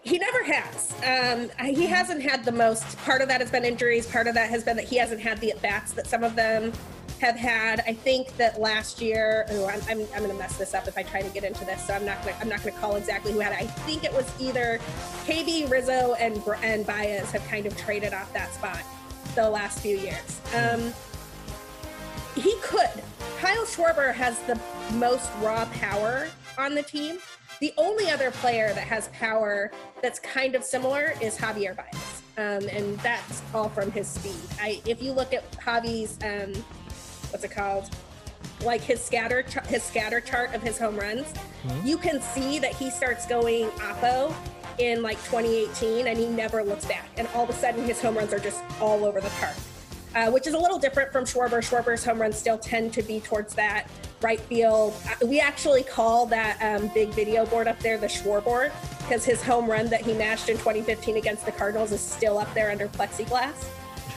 He 0.04 0.18
never 0.18 0.44
has. 0.44 0.94
Um, 1.04 1.66
he 1.66 1.86
hasn't 1.86 2.22
had 2.22 2.46
the 2.46 2.52
most. 2.52 2.98
Part 3.00 3.22
of 3.22 3.28
that 3.28 3.42
has 3.42 3.52
been 3.52 3.66
injuries. 3.66 4.08
Part 4.08 4.28
of 4.28 4.34
that 4.36 4.50
has 4.50 4.64
been 4.64 4.78
that 4.78 4.88
he 4.88 4.96
hasn't 4.98 5.20
had 5.20 5.40
the 5.40 5.52
at 5.52 5.62
bats 5.62 5.94
that 5.94 6.08
some 6.08 6.24
of 6.24 6.36
them 6.36 6.72
have 7.20 7.36
had. 7.36 7.82
I 7.82 7.94
think 7.94 8.36
that 8.38 8.62
last 8.62 9.02
year. 9.02 9.46
I'm, 9.50 9.82
I'm, 9.90 10.08
I'm 10.14 10.20
going 10.20 10.30
to 10.30 10.38
mess 10.38 10.58
this 10.58 10.74
up 10.74 10.88
if 10.88 10.98
I 10.98 11.04
try 11.04 11.22
to 11.22 11.30
get 11.30 11.44
into 11.44 11.66
this. 11.66 11.86
So 11.86 11.94
I'm 11.94 12.06
not 12.06 12.24
going. 12.24 12.36
I'm 12.40 12.48
not 12.48 12.64
going 12.64 12.74
to 12.74 12.80
call 12.80 12.96
exactly 12.96 13.34
who 13.34 13.40
had 13.40 13.52
it. 13.52 13.60
I 13.62 13.68
think 13.68 14.06
it 14.06 14.14
was 14.14 14.32
either 14.40 14.80
KB, 15.26 15.70
Rizzo, 15.70 16.16
and 16.16 16.42
and 16.64 16.86
Baez 16.86 17.32
have 17.32 17.46
kind 17.48 17.66
of 17.66 17.76
traded 17.78 18.14
off 18.14 18.32
that 18.34 18.54
spot 18.54 18.82
the 19.36 19.50
last 19.50 19.80
few 19.80 19.98
years. 19.98 20.40
Um, 20.56 20.94
he 22.36 22.56
could. 22.62 23.04
Kyle 23.40 23.66
Schwarber 23.66 24.14
has 24.14 24.40
the 24.44 24.60
most 24.94 25.30
raw 25.42 25.66
power 25.74 26.28
on 26.58 26.74
the 26.74 26.84
team. 26.84 27.20
The 27.60 27.74
only 27.78 28.10
other 28.10 28.32
player 28.32 28.74
that 28.74 28.88
has 28.88 29.10
power 29.10 29.70
that's 30.02 30.18
kind 30.20 30.56
of 30.56 30.64
similar 30.64 31.14
is 31.22 31.38
Javier 31.38 31.76
Baez, 31.76 32.22
um, 32.38 32.70
and 32.70 32.98
that's 33.00 33.42
all 33.54 33.68
from 33.68 33.92
his 33.92 34.08
speed. 34.08 34.40
I, 34.62 34.82
if 34.86 35.04
you 35.04 35.12
look 35.12 35.34
at 35.34 35.52
Javy's, 35.60 36.18
um, 36.24 36.54
what's 37.32 37.44
it 37.44 37.52
called, 37.52 37.90
like 38.64 38.80
his 38.80 39.04
scatter 39.04 39.44
his 39.68 39.84
scatter 39.84 40.22
chart 40.22 40.54
of 40.56 40.64
his 40.64 40.78
home 40.78 40.96
runs, 40.96 41.34
you 41.84 41.98
can 41.98 42.22
see 42.22 42.60
that 42.60 42.74
he 42.74 42.90
starts 42.90 43.26
going 43.26 43.68
oppo 43.72 44.34
in 44.78 45.02
like 45.02 45.18
2018, 45.26 46.08
and 46.08 46.18
he 46.18 46.28
never 46.28 46.64
looks 46.64 46.86
back. 46.86 47.10
And 47.18 47.28
all 47.36 47.44
of 47.44 47.50
a 47.50 47.54
sudden, 47.54 47.84
his 47.84 48.02
home 48.02 48.16
runs 48.16 48.32
are 48.32 48.40
just 48.40 48.64
all 48.80 49.04
over 49.04 49.20
the 49.20 49.30
park 49.32 49.56
uh, 50.16 50.32
which 50.32 50.48
is 50.48 50.54
a 50.54 50.58
little 50.58 50.80
different 50.80 51.12
from 51.12 51.26
Schwarber. 51.26 51.60
Schwarber's 51.62 52.04
home 52.04 52.20
runs 52.20 52.38
still 52.38 52.58
tend 52.58 52.94
to 52.94 53.02
be 53.02 53.20
towards 53.20 53.54
that 53.56 53.88
right 54.22 54.40
field. 54.42 54.94
Uh, 55.06 55.26
We 55.28 55.40
actually 55.40 55.84
call 55.84 56.26
that 56.28 56.58
um, 56.62 56.90
big 56.94 57.10
video 57.10 57.46
board 57.46 57.68
up 57.68 57.80
there 57.80 57.98
the 57.98 58.08
Schwarboard 58.08 58.72
because 59.00 59.24
his 59.24 59.42
home 59.42 59.70
run 59.70 59.88
that 59.90 60.02
he 60.02 60.14
mashed 60.14 60.50
in 60.50 60.58
2015 60.58 61.18
against 61.18 61.46
the 61.46 61.52
Cardinals 61.52 61.92
is 61.92 62.02
still 62.02 62.38
up 62.38 62.54
there 62.54 62.72
under 62.72 62.88
plexiglass. 62.88 63.66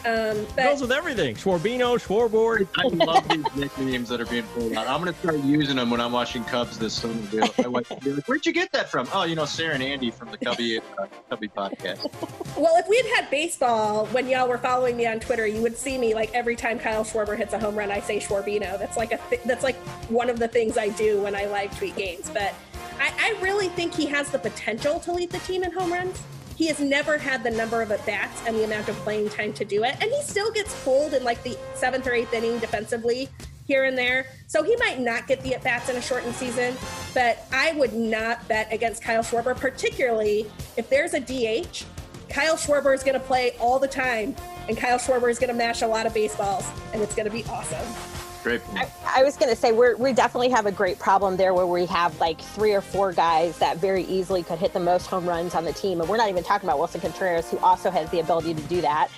Um, 0.05 0.47
but 0.57 0.65
Goes 0.65 0.81
with 0.81 0.93
everything. 0.93 1.37
Schwarbino, 1.37 1.97
Schwarboard. 1.99 2.67
I 2.77 2.89
love 3.05 3.29
these 3.29 3.45
nicknames 3.55 4.09
that 4.09 4.21
are 4.21 4.27
being 4.27 4.45
pulled 4.55 4.73
out. 4.73 4.89
I'm 4.89 5.01
going 5.01 5.13
to 5.13 5.19
start 5.21 5.39
using 5.41 5.77
them 5.77 5.91
when 5.91 6.01
I'm 6.01 6.13
watching 6.13 6.45
Cubs 6.45 6.79
this 6.79 6.95
summer. 6.95 7.15
My 7.59 7.69
wife 7.69 7.91
will 7.91 8.01
be 8.01 8.13
like, 8.15 8.29
Where'd 8.29 8.45
you 8.45 8.53
get 8.53 8.73
that 8.73 8.91
from? 8.91 9.09
Oh, 9.13 9.25
you 9.25 9.37
know, 9.37 9.45
Sarah 9.45 9.75
and 9.75 9.83
Andy 9.83 10.11
from 10.11 10.31
the 10.31 10.39
Cubbie, 10.39 10.81
uh, 10.99 11.07
Cubbie 11.31 11.53
podcast. 11.53 12.11
Well, 12.57 12.77
if 12.77 12.89
we 12.89 12.97
had 12.97 13.07
had 13.23 13.31
baseball 13.31 14.07
when 14.07 14.29
y'all 14.29 14.49
were 14.49 14.59
following 14.59 14.97
me 14.97 15.07
on 15.07 15.21
Twitter, 15.21 15.47
you 15.47 15.63
would 15.63 15.77
see 15.77 15.99
me 15.99 16.15
like 16.15 16.33
every 16.35 16.57
time 16.57 16.79
Kyle 16.79 17.05
Schwarber 17.05 17.37
hits 17.37 17.53
a 17.53 17.59
home 17.59 17.77
run, 17.77 17.91
I 17.91 18.01
say 18.01 18.19
Schwarbino. 18.19 18.79
That's 18.79 18.97
like 18.97 19.13
a 19.13 19.19
th- 19.29 19.43
that's 19.45 19.63
like 19.63 19.77
one 20.09 20.29
of 20.29 20.39
the 20.39 20.49
things 20.49 20.77
I 20.77 20.89
do 20.91 21.23
when 21.23 21.35
I 21.35 21.47
live 21.47 21.77
tweet 21.79 21.97
games. 21.97 22.29
But 22.29 22.55
I, 22.99 23.13
I 23.19 23.41
really 23.41 23.69
think 23.69 23.95
he 23.95 24.07
has 24.07 24.31
the 24.31 24.39
potential 24.39 25.01
to 25.01 25.13
lead 25.13 25.31
the 25.31 25.39
team 25.41 25.63
in 25.63 25.73
home 25.73 25.93
runs. 25.93 26.23
He 26.63 26.69
has 26.69 26.79
never 26.79 27.19
had 27.19 27.43
the 27.43 27.51
number 27.51 27.83
of 27.83 27.91
at 27.91 28.07
bats 28.07 28.41
and 28.47 28.55
the 28.55 28.63
amount 28.63 28.89
of 28.89 28.95
playing 28.99 29.31
time 29.31 29.53
to 29.55 29.65
do 29.65 29.83
it, 29.83 29.97
and 30.01 30.09
he 30.09 30.23
still 30.23 30.53
gets 30.53 30.73
pulled 30.85 31.13
in 31.13 31.25
like 31.25 31.43
the 31.43 31.59
seventh 31.75 32.07
or 32.07 32.13
eighth 32.13 32.33
inning 32.33 32.61
defensively. 32.61 33.29
Here 33.67 33.83
and 33.83 33.99
there. 33.99 34.27
So 34.47 34.63
he 34.63 34.77
might 34.77 35.01
not 35.01 35.27
get 35.27 35.43
the 35.43 35.57
at 35.57 35.65
bats 35.65 35.89
in 35.89 35.97
a 35.97 36.01
shortened 36.01 36.37
season, 36.37 36.77
but 37.15 37.49
I 37.53 37.73
would 37.73 37.95
not 37.95 38.47
bet 38.47 38.73
against 38.73 39.03
Kyle 39.03 39.25
Schwarber, 39.25 39.57
particularly 39.57 40.47
if 40.77 40.89
there's 40.89 41.15
a 41.15 41.21
DH. 41.21 41.85
Kyle 42.29 42.57
Schwarber 42.57 42.95
is 42.95 43.03
going 43.03 43.19
to 43.19 43.27
play 43.27 43.57
all 43.59 43.81
the 43.81 43.89
time, 43.89 44.37
and 44.69 44.77
Kyle 44.77 44.99
Schwarber 44.99 45.31
is 45.31 45.41
going 45.41 45.51
to 45.51 45.57
mash 45.57 45.83
a 45.83 45.87
lot 45.89 46.07
of 46.07 46.15
baseballs, 46.15 46.65
and 46.93 47.03
it's 47.03 47.17
going 47.17 47.29
to 47.29 47.33
be 47.33 47.43
awesome. 47.51 48.32
Great. 48.43 48.61
I, 48.75 48.89
I 49.07 49.23
was 49.23 49.37
going 49.37 49.51
to 49.51 49.57
say 49.57 49.71
we're, 49.71 49.97
we 49.97 50.13
definitely 50.13 50.51
have 50.51 50.67
a 50.67 50.73
great 50.73 50.99
problem 50.99 51.37
there 51.37 51.55
where 51.55 51.67
we 51.67 51.87
have 51.87 52.19
like 52.19 52.41
three 52.41 52.73
or 52.73 52.81
four 52.81 53.13
guys 53.13 53.57
that 53.59 53.77
very 53.77 54.03
easily 54.05 54.43
could 54.43 54.59
hit 54.59 54.73
the 54.73 54.81
most 54.81 55.07
home 55.07 55.29
runs 55.29 55.55
on 55.55 55.65
the 55.65 55.73
team, 55.73 56.01
and 56.01 56.09
we're 56.09 56.17
not 56.17 56.29
even 56.29 56.43
talking 56.43 56.69
about 56.69 56.81
Willson 56.81 57.01
Contreras, 57.01 57.51
who 57.51 57.59
also 57.59 57.91
has 57.91 58.11
the 58.11 58.19
ability 58.19 58.55
to 58.55 58.63
do 58.63 58.81
that. 58.81 59.09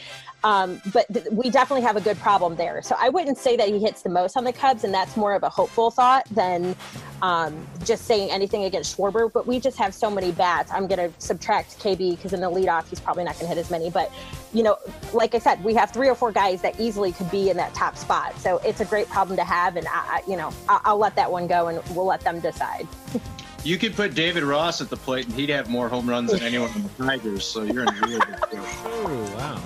Um, 0.44 0.80
but 0.92 1.06
th- 1.12 1.26
we 1.32 1.48
definitely 1.48 1.82
have 1.82 1.96
a 1.96 2.02
good 2.02 2.18
problem 2.18 2.54
there. 2.54 2.82
So 2.82 2.94
I 2.98 3.08
wouldn't 3.08 3.38
say 3.38 3.56
that 3.56 3.66
he 3.68 3.78
hits 3.78 4.02
the 4.02 4.10
most 4.10 4.36
on 4.36 4.44
the 4.44 4.52
Cubs, 4.52 4.84
and 4.84 4.92
that's 4.92 5.16
more 5.16 5.34
of 5.34 5.42
a 5.42 5.48
hopeful 5.48 5.90
thought 5.90 6.26
than 6.30 6.76
um, 7.22 7.66
just 7.84 8.04
saying 8.04 8.30
anything 8.30 8.64
against 8.64 8.94
Schwarber. 8.96 9.32
But 9.32 9.46
we 9.46 9.58
just 9.58 9.78
have 9.78 9.94
so 9.94 10.10
many 10.10 10.32
bats. 10.32 10.70
I'm 10.70 10.86
going 10.86 11.10
to 11.10 11.18
subtract 11.18 11.78
KB 11.80 12.10
because 12.10 12.34
in 12.34 12.40
the 12.40 12.50
leadoff, 12.50 12.86
he's 12.88 13.00
probably 13.00 13.24
not 13.24 13.34
going 13.38 13.46
to 13.46 13.48
hit 13.48 13.58
as 13.58 13.70
many. 13.70 13.88
But, 13.88 14.12
you 14.52 14.62
know, 14.62 14.76
like 15.14 15.34
I 15.34 15.38
said, 15.38 15.64
we 15.64 15.72
have 15.74 15.90
three 15.92 16.10
or 16.10 16.14
four 16.14 16.30
guys 16.30 16.60
that 16.60 16.78
easily 16.78 17.12
could 17.12 17.30
be 17.30 17.48
in 17.48 17.56
that 17.56 17.72
top 17.72 17.96
spot. 17.96 18.38
So 18.38 18.58
it's 18.58 18.80
a 18.80 18.84
great 18.84 19.08
problem 19.08 19.38
to 19.38 19.44
have. 19.44 19.76
And, 19.76 19.88
I, 19.88 20.20
I 20.20 20.22
you 20.28 20.36
know, 20.36 20.52
I- 20.68 20.82
I'll 20.84 20.98
let 20.98 21.16
that 21.16 21.32
one 21.32 21.46
go 21.46 21.68
and 21.68 21.82
we'll 21.96 22.06
let 22.06 22.20
them 22.20 22.40
decide. 22.40 22.86
You 23.64 23.78
could 23.78 23.96
put 23.96 24.14
David 24.14 24.42
Ross 24.42 24.82
at 24.82 24.90
the 24.90 24.96
plate, 24.98 25.24
and 25.24 25.34
he'd 25.34 25.48
have 25.48 25.70
more 25.70 25.88
home 25.88 26.06
runs 26.06 26.32
than 26.32 26.42
anyone 26.42 26.70
in 26.76 26.82
the 26.82 27.04
Tigers. 27.06 27.46
So 27.46 27.62
you're 27.62 27.84
in 27.84 27.94
really 28.02 28.18
good 28.18 28.38
shape. 28.50 28.60
Oh, 28.84 29.34
wow. 29.38 29.62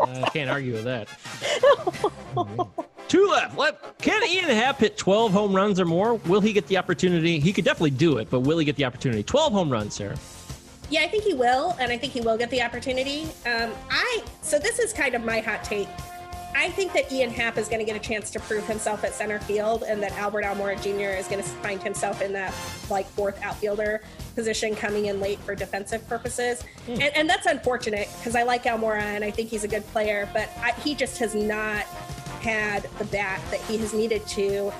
I 0.00 0.28
can't 0.30 0.50
argue 0.50 0.72
with 0.72 0.84
that. 0.84 1.08
Two 3.08 3.26
left. 3.26 3.56
Let, 3.56 3.98
can 3.98 4.22
Ian 4.28 4.50
Happ 4.50 4.78
hit 4.78 4.98
12 4.98 5.32
home 5.32 5.54
runs 5.54 5.80
or 5.80 5.86
more? 5.86 6.14
Will 6.14 6.40
he 6.40 6.52
get 6.52 6.66
the 6.66 6.76
opportunity? 6.76 7.38
He 7.38 7.52
could 7.52 7.64
definitely 7.64 7.90
do 7.90 8.18
it, 8.18 8.28
but 8.30 8.40
will 8.40 8.58
he 8.58 8.64
get 8.64 8.76
the 8.76 8.84
opportunity? 8.84 9.22
12 9.22 9.52
home 9.52 9.70
runs, 9.70 9.94
Sarah. 9.94 10.16
Yeah, 10.90 11.02
I 11.02 11.08
think 11.08 11.24
he 11.24 11.34
will, 11.34 11.76
and 11.80 11.90
I 11.92 11.98
think 11.98 12.12
he 12.12 12.20
will 12.20 12.36
get 12.36 12.50
the 12.50 12.62
opportunity. 12.62 13.24
Um, 13.46 13.72
I 13.90 14.22
so 14.40 14.58
this 14.58 14.78
is 14.78 14.92
kind 14.92 15.14
of 15.14 15.22
my 15.22 15.40
hot 15.40 15.62
take. 15.64 15.88
I 16.54 16.70
think 16.70 16.92
that 16.94 17.10
Ian 17.12 17.30
Happ 17.30 17.58
is 17.58 17.68
going 17.68 17.78
to 17.78 17.84
get 17.84 17.96
a 17.96 18.00
chance 18.00 18.30
to 18.30 18.40
prove 18.40 18.66
himself 18.66 19.04
at 19.04 19.14
center 19.14 19.38
field, 19.40 19.84
and 19.86 20.02
that 20.02 20.12
Albert 20.12 20.44
Almora 20.44 20.80
Jr. 20.82 21.16
is 21.16 21.28
going 21.28 21.42
to 21.42 21.48
find 21.48 21.82
himself 21.82 22.20
in 22.22 22.32
that 22.32 22.54
like 22.90 23.06
fourth 23.06 23.40
outfielder 23.42 24.02
position, 24.34 24.74
coming 24.74 25.06
in 25.06 25.20
late 25.20 25.38
for 25.40 25.54
defensive 25.54 26.06
purposes. 26.08 26.62
Hmm. 26.86 26.92
And, 26.92 27.16
and 27.16 27.30
that's 27.30 27.46
unfortunate 27.46 28.08
because 28.18 28.34
I 28.34 28.42
like 28.42 28.64
Almora 28.64 29.00
and 29.00 29.24
I 29.24 29.30
think 29.30 29.50
he's 29.50 29.64
a 29.64 29.68
good 29.68 29.86
player, 29.88 30.28
but 30.32 30.48
I, 30.60 30.72
he 30.72 30.94
just 30.94 31.18
has 31.18 31.34
not 31.34 31.84
had 32.40 32.84
the 32.98 33.04
bat 33.06 33.40
that 33.50 33.60
he 33.62 33.78
has 33.78 33.92
needed 33.92 34.26
to 34.28 34.72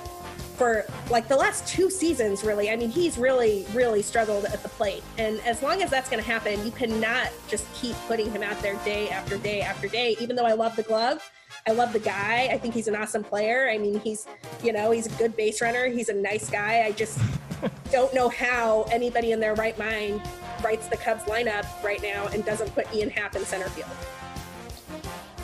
for 0.59 0.85
like 1.09 1.29
the 1.29 1.35
last 1.35 1.65
two 1.65 1.89
seasons 1.89 2.43
really 2.43 2.69
i 2.69 2.75
mean 2.75 2.89
he's 2.89 3.17
really 3.17 3.65
really 3.73 4.01
struggled 4.01 4.43
at 4.45 4.61
the 4.61 4.67
plate 4.69 5.01
and 5.17 5.39
as 5.41 5.63
long 5.63 5.81
as 5.81 5.89
that's 5.89 6.09
going 6.09 6.21
to 6.21 6.29
happen 6.29 6.63
you 6.65 6.71
cannot 6.71 7.29
just 7.47 7.65
keep 7.73 7.95
putting 8.07 8.29
him 8.29 8.43
out 8.43 8.61
there 8.61 8.75
day 8.83 9.09
after 9.09 9.37
day 9.37 9.61
after 9.61 9.87
day 9.87 10.17
even 10.19 10.35
though 10.35 10.45
i 10.45 10.51
love 10.51 10.75
the 10.75 10.83
glove 10.83 11.31
i 11.69 11.71
love 11.71 11.93
the 11.93 11.99
guy. 11.99 12.49
I 12.51 12.57
think 12.57 12.73
he's 12.73 12.87
an 12.87 12.95
awesome 12.95 13.23
player. 13.23 13.69
I 13.69 13.77
mean 13.77 13.99
he's 13.99 14.27
you 14.63 14.73
know 14.73 14.91
he's 14.91 15.05
a 15.05 15.17
good 15.17 15.37
base 15.37 15.61
runner. 15.61 15.87
He's 15.87 16.09
a 16.09 16.13
nice 16.13 16.49
guy. 16.49 16.83
I 16.83 16.91
just 16.91 17.19
don't 17.91 18.13
know 18.13 18.29
how 18.29 18.83
anybody 18.91 19.31
in 19.31 19.39
their 19.39 19.53
right 19.55 19.77
mind 19.77 20.21
writes 20.63 20.87
the 20.87 20.97
cubs 20.97 21.23
lineup 21.23 21.65
right 21.83 22.01
now 22.01 22.27
and 22.27 22.43
doesn't 22.43 22.73
put 22.73 22.91
ian 22.93 23.09
happ 23.09 23.35
in 23.35 23.45
center 23.45 23.69
field 23.69 23.89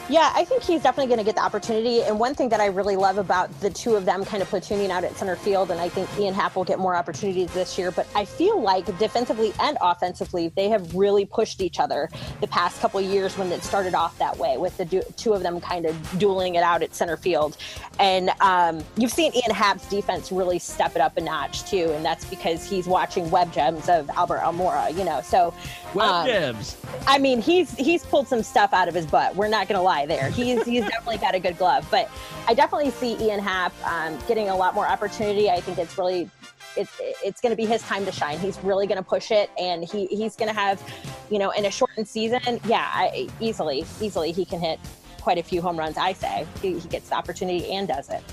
Yeah, 0.08 0.32
I 0.36 0.46
think 0.46 0.62
he's 0.62 0.84
definitely 0.84 1.08
going 1.08 1.18
to 1.18 1.24
get 1.26 1.36
the 1.36 1.42
opportunity. 1.42 2.04
And 2.04 2.20
one 2.20 2.36
thing 2.36 2.50
that 2.50 2.60
I 2.60 2.68
really 2.68 2.96
love 2.96 3.18
about 3.18 3.50
the 3.60 3.72
two 3.72 3.96
of 3.96 4.06
them 4.06 4.24
kind 4.24 4.44
of 4.44 4.50
platooning 4.50 4.92
out 4.92 5.04
at 5.04 5.18
center 5.18 5.36
field, 5.36 5.72
and 5.72 5.82
I 5.82 5.90
think 5.90 6.08
Ian 6.20 6.36
Happ 6.36 6.56
will 6.56 6.64
get 6.64 6.78
more 6.78 6.96
opportunities 6.96 7.52
this 7.54 7.76
year, 7.76 7.90
but 7.90 8.06
I 8.14 8.24
feel 8.24 8.62
like 8.62 8.86
defensively 9.00 9.52
and 9.60 9.80
offensively, 9.82 10.50
they 10.50 10.70
have 10.70 10.94
really 10.94 11.26
pushed 11.26 11.60
each 11.60 11.80
other 11.80 12.10
the 12.40 12.48
past 12.48 12.80
couple 12.82 13.00
of 13.00 13.06
years 13.08 13.36
when 13.36 13.52
it 13.52 13.64
started 13.64 13.96
off 13.96 14.16
that 14.20 14.38
way 14.38 14.58
with 14.58 14.78
the 14.78 14.86
du- 14.86 15.04
two 15.18 15.34
of 15.34 15.42
them 15.42 15.60
kind 15.60 15.88
of 15.88 16.20
dueling 16.20 16.54
it 16.54 16.64
out 16.64 16.84
at 16.84 16.94
center 16.94 17.18
field. 17.18 17.58
And 17.98 18.30
um, 18.42 18.84
you've 18.98 19.12
seen 19.12 19.34
Ian 19.34 19.56
Happ's 19.56 19.90
defense 19.90 20.32
really 20.32 20.60
step 20.60 20.96
it 20.96 21.02
up 21.02 21.18
a 21.18 21.22
notch 21.22 21.64
too, 21.64 21.92
and 21.94 22.06
that's 22.06 22.26
because 22.26 22.70
he's 22.70 22.86
watching 22.86 23.32
web 23.32 23.52
gems 23.52 23.90
of 23.90 24.08
Albert 24.12 24.42
Almora, 24.42 24.96
you 24.96 25.04
know. 25.04 25.22
So 25.22 25.52
Web 25.96 26.10
um, 26.10 26.28
Debs. 26.28 26.78
I 27.08 27.18
mean, 27.18 27.42
he's 27.42 27.76
he's 27.76 28.04
pulled 28.04 28.28
some 28.28 28.44
stuff 28.44 28.74
out 28.74 28.88
of 28.88 28.94
his 28.94 29.06
butt. 29.06 29.36
We're 29.36 29.48
not 29.48 29.68
going 29.68 29.78
to 29.78 29.82
lie 29.82 29.95
there. 30.06 30.30
He's 30.30 30.66
he's 30.66 30.84
definitely 30.84 31.20
got 31.20 31.36
a 31.36 31.40
good 31.40 31.58
glove, 31.58 31.88
but 31.90 32.10
I 32.48 32.54
definitely 32.54 32.92
see 32.92 33.16
Ian 33.24 33.40
Happ 33.40 33.74
um, 33.86 34.18
getting 34.28 34.50
a 34.50 34.56
lot 34.56 34.74
more 34.74 34.88
opportunity. 34.88 35.50
I 35.50 35.62
think 35.62 35.78
it's 35.78 35.98
really 35.98 36.30
it's 36.76 36.92
it's 37.24 37.40
going 37.42 37.52
to 37.52 37.56
be 37.56 37.66
his 37.66 37.82
time 37.84 38.04
to 38.06 38.12
shine. 38.12 38.40
He's 38.40 38.58
really 38.64 38.88
going 38.88 38.98
to 38.98 39.08
push 39.08 39.32
it, 39.32 39.50
and 39.60 39.84
he 39.84 40.08
he's 40.08 40.36
going 40.36 40.50
to 40.50 40.60
have, 40.60 40.82
you 41.30 41.40
know, 41.40 41.52
in 41.52 41.66
a 41.66 41.72
shortened 41.72 42.08
season, 42.08 42.60
yeah, 42.66 42.90
I, 42.92 43.30
easily 43.40 43.86
easily 44.02 44.32
he 44.32 44.44
can 44.44 44.60
hit 44.60 44.80
quite 45.22 45.38
a 45.38 45.44
few 45.44 45.62
home 45.62 45.78
runs. 45.78 45.98
I 45.98 46.14
say 46.14 46.46
he, 46.62 46.80
he 46.80 46.88
gets 46.90 47.10
the 47.10 47.16
opportunity 47.16 47.72
and 47.72 47.88
does 47.88 48.10
it. 48.10 48.24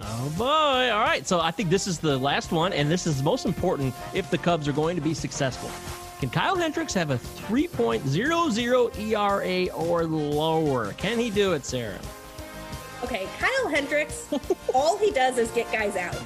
Oh 0.00 0.32
boy. 0.38 0.44
All 0.44 1.00
right. 1.00 1.26
So 1.26 1.40
I 1.40 1.50
think 1.50 1.70
this 1.70 1.86
is 1.86 1.98
the 1.98 2.16
last 2.18 2.52
one, 2.52 2.72
and 2.72 2.90
this 2.90 3.06
is 3.06 3.22
most 3.22 3.46
important 3.46 3.94
if 4.14 4.30
the 4.30 4.38
Cubs 4.38 4.68
are 4.68 4.72
going 4.72 4.94
to 4.96 5.02
be 5.02 5.14
successful. 5.14 5.70
Can 6.20 6.30
Kyle 6.30 6.56
Hendricks 6.56 6.94
have 6.94 7.10
a 7.10 7.16
3.00 7.16 8.98
ERA 8.98 9.74
or 9.74 10.04
lower? 10.04 10.92
Can 10.94 11.18
he 11.18 11.30
do 11.30 11.52
it, 11.52 11.64
Sarah? 11.64 11.98
Okay, 13.04 13.28
Kyle 13.38 13.68
Hendricks, 13.68 14.26
all 14.74 14.98
he 14.98 15.12
does 15.12 15.38
is 15.38 15.50
get 15.52 15.70
guys 15.72 15.94
out. 15.94 16.20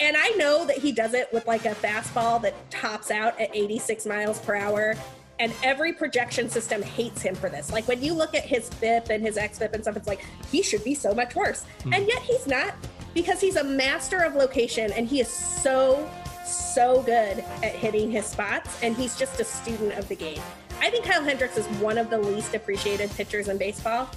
And 0.00 0.16
I 0.18 0.28
know 0.30 0.66
that 0.66 0.76
he 0.76 0.92
does 0.92 1.14
it 1.14 1.32
with 1.32 1.46
like 1.46 1.64
a 1.64 1.74
fastball 1.74 2.42
that 2.42 2.70
tops 2.70 3.10
out 3.10 3.40
at 3.40 3.54
86 3.56 4.04
miles 4.04 4.38
per 4.40 4.54
hour. 4.54 4.94
And 5.38 5.52
every 5.62 5.92
projection 5.92 6.48
system 6.50 6.82
hates 6.82 7.22
him 7.22 7.34
for 7.34 7.48
this. 7.48 7.72
Like 7.72 7.88
when 7.88 8.02
you 8.02 8.12
look 8.12 8.34
at 8.34 8.44
his 8.44 8.68
FIP 8.68 9.08
and 9.10 9.22
his 9.22 9.36
XFIP 9.36 9.72
and 9.72 9.82
stuff, 9.82 9.96
it's 9.96 10.08
like 10.08 10.24
he 10.50 10.62
should 10.62 10.84
be 10.84 10.94
so 10.94 11.14
much 11.14 11.34
worse. 11.34 11.64
Hmm. 11.82 11.94
And 11.94 12.06
yet 12.06 12.20
he's 12.22 12.46
not 12.46 12.74
because 13.14 13.40
he's 13.40 13.56
a 13.56 13.64
master 13.64 14.18
of 14.18 14.34
location 14.34 14.92
and 14.92 15.06
he 15.08 15.20
is 15.20 15.28
so, 15.28 16.08
so 16.46 17.02
good 17.02 17.38
at 17.62 17.74
hitting 17.74 18.10
his 18.10 18.26
spots. 18.26 18.82
And 18.82 18.96
he's 18.96 19.16
just 19.16 19.40
a 19.40 19.44
student 19.44 19.94
of 19.94 20.08
the 20.08 20.16
game. 20.16 20.40
I 20.80 20.90
think 20.90 21.04
Kyle 21.04 21.22
Hendricks 21.22 21.56
is 21.56 21.66
one 21.78 21.98
of 21.98 22.10
the 22.10 22.18
least 22.18 22.54
appreciated 22.54 23.10
pitchers 23.10 23.48
in 23.48 23.58
baseball 23.58 24.10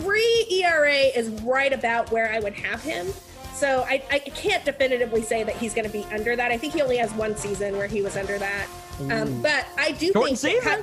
three 0.00 0.46
ERA 0.50 0.92
is 0.92 1.28
right 1.42 1.72
about 1.72 2.10
where 2.10 2.32
I 2.32 2.38
would 2.38 2.54
have 2.54 2.82
him. 2.82 3.06
So 3.54 3.86
I, 3.88 4.02
I 4.10 4.18
can't 4.18 4.64
definitively 4.64 5.22
say 5.22 5.42
that 5.42 5.56
he's 5.56 5.72
going 5.72 5.86
to 5.86 5.92
be 5.92 6.04
under 6.12 6.36
that. 6.36 6.50
I 6.50 6.58
think 6.58 6.74
he 6.74 6.82
only 6.82 6.98
has 6.98 7.12
one 7.14 7.36
season 7.36 7.76
where 7.78 7.86
he 7.86 8.02
was 8.02 8.16
under 8.16 8.38
that. 8.38 8.66
Um, 9.10 9.40
but 9.40 9.66
I 9.78 9.92
do 9.92 10.12
think? 10.12 10.62
Kyle, 10.62 10.82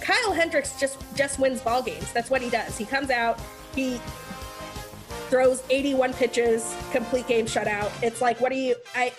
Kyle 0.00 0.32
Hendricks 0.32 0.78
just 0.78 0.98
just 1.14 1.38
wins 1.38 1.60
ball 1.60 1.82
games. 1.82 2.10
That's 2.12 2.30
what 2.30 2.42
he 2.42 2.50
does. 2.50 2.76
He 2.76 2.84
comes 2.84 3.10
out, 3.10 3.38
he 3.74 4.00
throws 5.28 5.62
81 5.70 6.14
pitches, 6.14 6.74
complete 6.90 7.26
game 7.26 7.46
shutout. 7.46 7.90
It's 8.02 8.20
like, 8.20 8.40
what 8.40 8.50
do 8.50 8.58
you? 8.58 8.76
I 8.94 9.12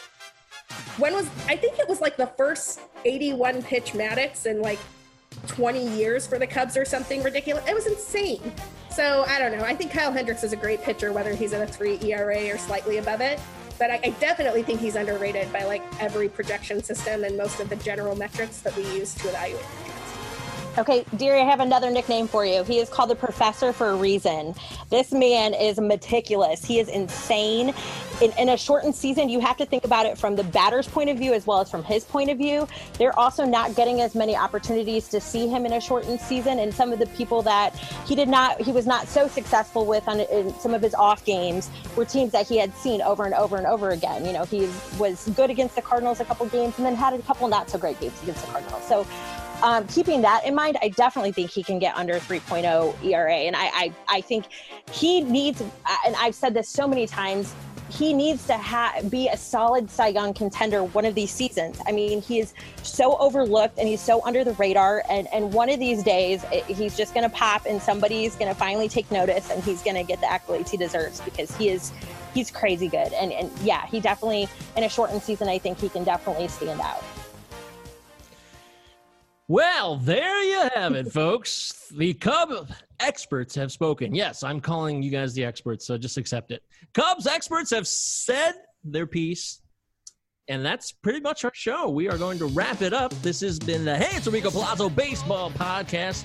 when 0.97 1.13
was 1.13 1.27
I 1.47 1.55
think 1.55 1.79
it 1.79 1.87
was 1.87 2.01
like 2.01 2.17
the 2.17 2.27
first 2.27 2.81
81 3.05 3.63
pitch 3.63 3.93
Maddux 3.93 4.45
in 4.45 4.61
like 4.61 4.79
20 5.47 5.87
years 5.97 6.27
for 6.27 6.37
the 6.37 6.47
Cubs 6.47 6.77
or 6.77 6.85
something 6.85 7.23
ridiculous. 7.23 7.67
It 7.67 7.73
was 7.73 7.87
insane. 7.87 8.53
So 8.89 9.23
I 9.27 9.39
don't 9.39 9.57
know. 9.57 9.63
I 9.63 9.75
think 9.75 9.91
Kyle 9.91 10.11
Hendricks 10.11 10.43
is 10.43 10.53
a 10.53 10.57
great 10.57 10.81
pitcher, 10.81 11.13
whether 11.13 11.33
he's 11.33 11.53
at 11.53 11.61
a 11.61 11.71
three 11.71 11.97
ERA 12.01 12.49
or 12.49 12.57
slightly 12.57 12.97
above 12.97 13.21
it. 13.21 13.39
But 13.79 13.89
I, 13.89 13.99
I 14.03 14.09
definitely 14.19 14.63
think 14.63 14.79
he's 14.79 14.95
underrated 14.95 15.51
by 15.51 15.63
like 15.63 15.81
every 15.99 16.29
projection 16.29 16.83
system 16.83 17.23
and 17.23 17.37
most 17.37 17.59
of 17.59 17.69
the 17.69 17.77
general 17.77 18.15
metrics 18.15 18.59
that 18.61 18.75
we 18.75 18.83
use 18.93 19.15
to 19.15 19.29
evaluate. 19.29 19.65
Okay, 20.77 21.03
Deary, 21.17 21.41
I 21.41 21.43
have 21.43 21.59
another 21.59 21.91
nickname 21.91 22.29
for 22.29 22.45
you. 22.45 22.63
He 22.63 22.79
is 22.79 22.87
called 22.87 23.09
the 23.09 23.15
professor 23.15 23.73
for 23.73 23.89
a 23.89 23.95
reason. 23.95 24.55
This 24.89 25.11
man 25.11 25.53
is 25.53 25.77
meticulous. 25.77 26.63
He 26.63 26.79
is 26.79 26.87
insane. 26.87 27.73
In, 28.21 28.31
in 28.37 28.49
a 28.49 28.57
shortened 28.57 28.95
season, 28.95 29.27
you 29.27 29.41
have 29.41 29.57
to 29.57 29.65
think 29.65 29.83
about 29.83 30.05
it 30.05 30.17
from 30.17 30.37
the 30.37 30.45
batter's 30.45 30.87
point 30.87 31.09
of 31.09 31.17
view 31.17 31.33
as 31.33 31.45
well 31.45 31.59
as 31.59 31.69
from 31.69 31.83
his 31.83 32.05
point 32.05 32.29
of 32.29 32.37
view. 32.37 32.69
They're 32.97 33.17
also 33.19 33.43
not 33.43 33.75
getting 33.75 33.99
as 33.99 34.15
many 34.15 34.33
opportunities 34.33 35.09
to 35.09 35.19
see 35.19 35.45
him 35.45 35.65
in 35.65 35.73
a 35.73 35.81
shortened 35.81 36.21
season. 36.21 36.59
And 36.59 36.73
some 36.73 36.93
of 36.93 36.99
the 36.99 37.07
people 37.07 37.41
that 37.41 37.75
he 38.07 38.15
did 38.15 38.29
not, 38.29 38.61
he 38.61 38.71
was 38.71 38.87
not 38.87 39.09
so 39.09 39.27
successful 39.27 39.85
with 39.85 40.07
on 40.07 40.21
in 40.21 40.53
some 40.53 40.73
of 40.73 40.81
his 40.81 40.93
off 40.93 41.25
games 41.25 41.69
were 41.97 42.05
teams 42.05 42.31
that 42.31 42.47
he 42.47 42.57
had 42.57 42.73
seen 42.75 43.01
over 43.01 43.25
and 43.25 43.33
over 43.33 43.57
and 43.57 43.67
over 43.67 43.89
again. 43.89 44.23
You 44.25 44.31
know, 44.31 44.45
he 44.45 44.69
was 44.97 45.27
good 45.35 45.49
against 45.49 45.75
the 45.75 45.81
Cardinals 45.81 46.21
a 46.21 46.25
couple 46.25 46.45
games 46.45 46.75
and 46.77 46.85
then 46.85 46.95
had 46.95 47.13
a 47.13 47.19
couple 47.23 47.49
not 47.49 47.69
so 47.69 47.77
great 47.77 47.99
games 47.99 48.21
against 48.23 48.45
the 48.45 48.51
Cardinals. 48.51 48.87
So 48.87 49.05
um, 49.61 49.87
keeping 49.87 50.21
that 50.21 50.45
in 50.45 50.55
mind, 50.55 50.77
I 50.81 50.89
definitely 50.89 51.31
think 51.31 51.51
he 51.51 51.63
can 51.63 51.79
get 51.79 51.95
under 51.95 52.15
3.0 52.15 53.03
ERA. 53.03 53.33
And 53.33 53.55
I, 53.55 53.65
I, 53.65 53.93
I 54.07 54.21
think 54.21 54.45
he 54.91 55.21
needs, 55.21 55.61
and 55.61 56.15
I've 56.17 56.35
said 56.35 56.53
this 56.53 56.69
so 56.69 56.87
many 56.87 57.07
times, 57.07 57.53
he 57.89 58.13
needs 58.13 58.47
to 58.47 58.57
ha- 58.57 59.01
be 59.09 59.27
a 59.27 59.35
solid 59.35 59.89
Cy 59.89 60.07
Young 60.07 60.33
contender 60.33 60.83
one 60.83 61.05
of 61.05 61.13
these 61.13 61.29
seasons. 61.29 61.79
I 61.85 61.91
mean, 61.91 62.21
he 62.21 62.39
is 62.39 62.53
so 62.83 63.17
overlooked 63.17 63.77
and 63.77 63.87
he's 63.87 63.99
so 63.99 64.25
under 64.25 64.43
the 64.43 64.53
radar. 64.53 65.03
And, 65.09 65.27
and 65.33 65.53
one 65.53 65.69
of 65.69 65.79
these 65.79 66.01
days, 66.01 66.45
it, 66.51 66.63
he's 66.65 66.95
just 66.95 67.13
going 67.13 67.29
to 67.29 67.35
pop 67.35 67.65
and 67.65 67.81
somebody's 67.81 68.35
going 68.35 68.47
to 68.47 68.55
finally 68.55 68.87
take 68.87 69.11
notice 69.11 69.49
and 69.51 69.61
he's 69.63 69.81
going 69.83 69.97
to 69.97 70.03
get 70.03 70.21
the 70.21 70.27
accolades 70.27 70.69
he 70.69 70.77
deserves 70.77 71.19
because 71.21 71.55
he 71.57 71.69
is 71.69 71.91
he's 72.33 72.49
crazy 72.49 72.87
good. 72.87 73.11
And, 73.13 73.33
and 73.33 73.51
yeah, 73.61 73.85
he 73.87 73.99
definitely, 73.99 74.47
in 74.77 74.83
a 74.83 74.89
shortened 74.89 75.21
season, 75.21 75.49
I 75.49 75.57
think 75.57 75.77
he 75.79 75.89
can 75.89 76.05
definitely 76.05 76.47
stand 76.47 76.79
out. 76.79 77.03
Well, 79.51 79.97
there 79.97 80.41
you 80.43 80.69
have 80.75 80.95
it, 80.95 81.11
folks. 81.11 81.91
The 81.93 82.13
Cub 82.13 82.69
experts 83.01 83.53
have 83.55 83.69
spoken. 83.69 84.15
Yes, 84.15 84.43
I'm 84.43 84.61
calling 84.61 85.03
you 85.03 85.11
guys 85.11 85.33
the 85.33 85.43
experts, 85.43 85.85
so 85.85 85.97
just 85.97 86.15
accept 86.15 86.51
it. 86.51 86.63
Cubs 86.93 87.27
experts 87.27 87.69
have 87.71 87.85
said 87.85 88.53
their 88.85 89.05
piece, 89.05 89.59
and 90.47 90.65
that's 90.65 90.93
pretty 90.93 91.19
much 91.19 91.43
our 91.43 91.51
show. 91.53 91.89
We 91.89 92.07
are 92.07 92.17
going 92.17 92.39
to 92.39 92.45
wrap 92.45 92.81
it 92.81 92.93
up. 92.93 93.11
This 93.23 93.41
has 93.41 93.59
been 93.59 93.83
the 93.83 93.97
Hey, 93.97 94.15
it's 94.15 94.25
Rico 94.25 94.51
Palazzo 94.51 94.87
Baseball 94.87 95.51
Podcast. 95.51 96.23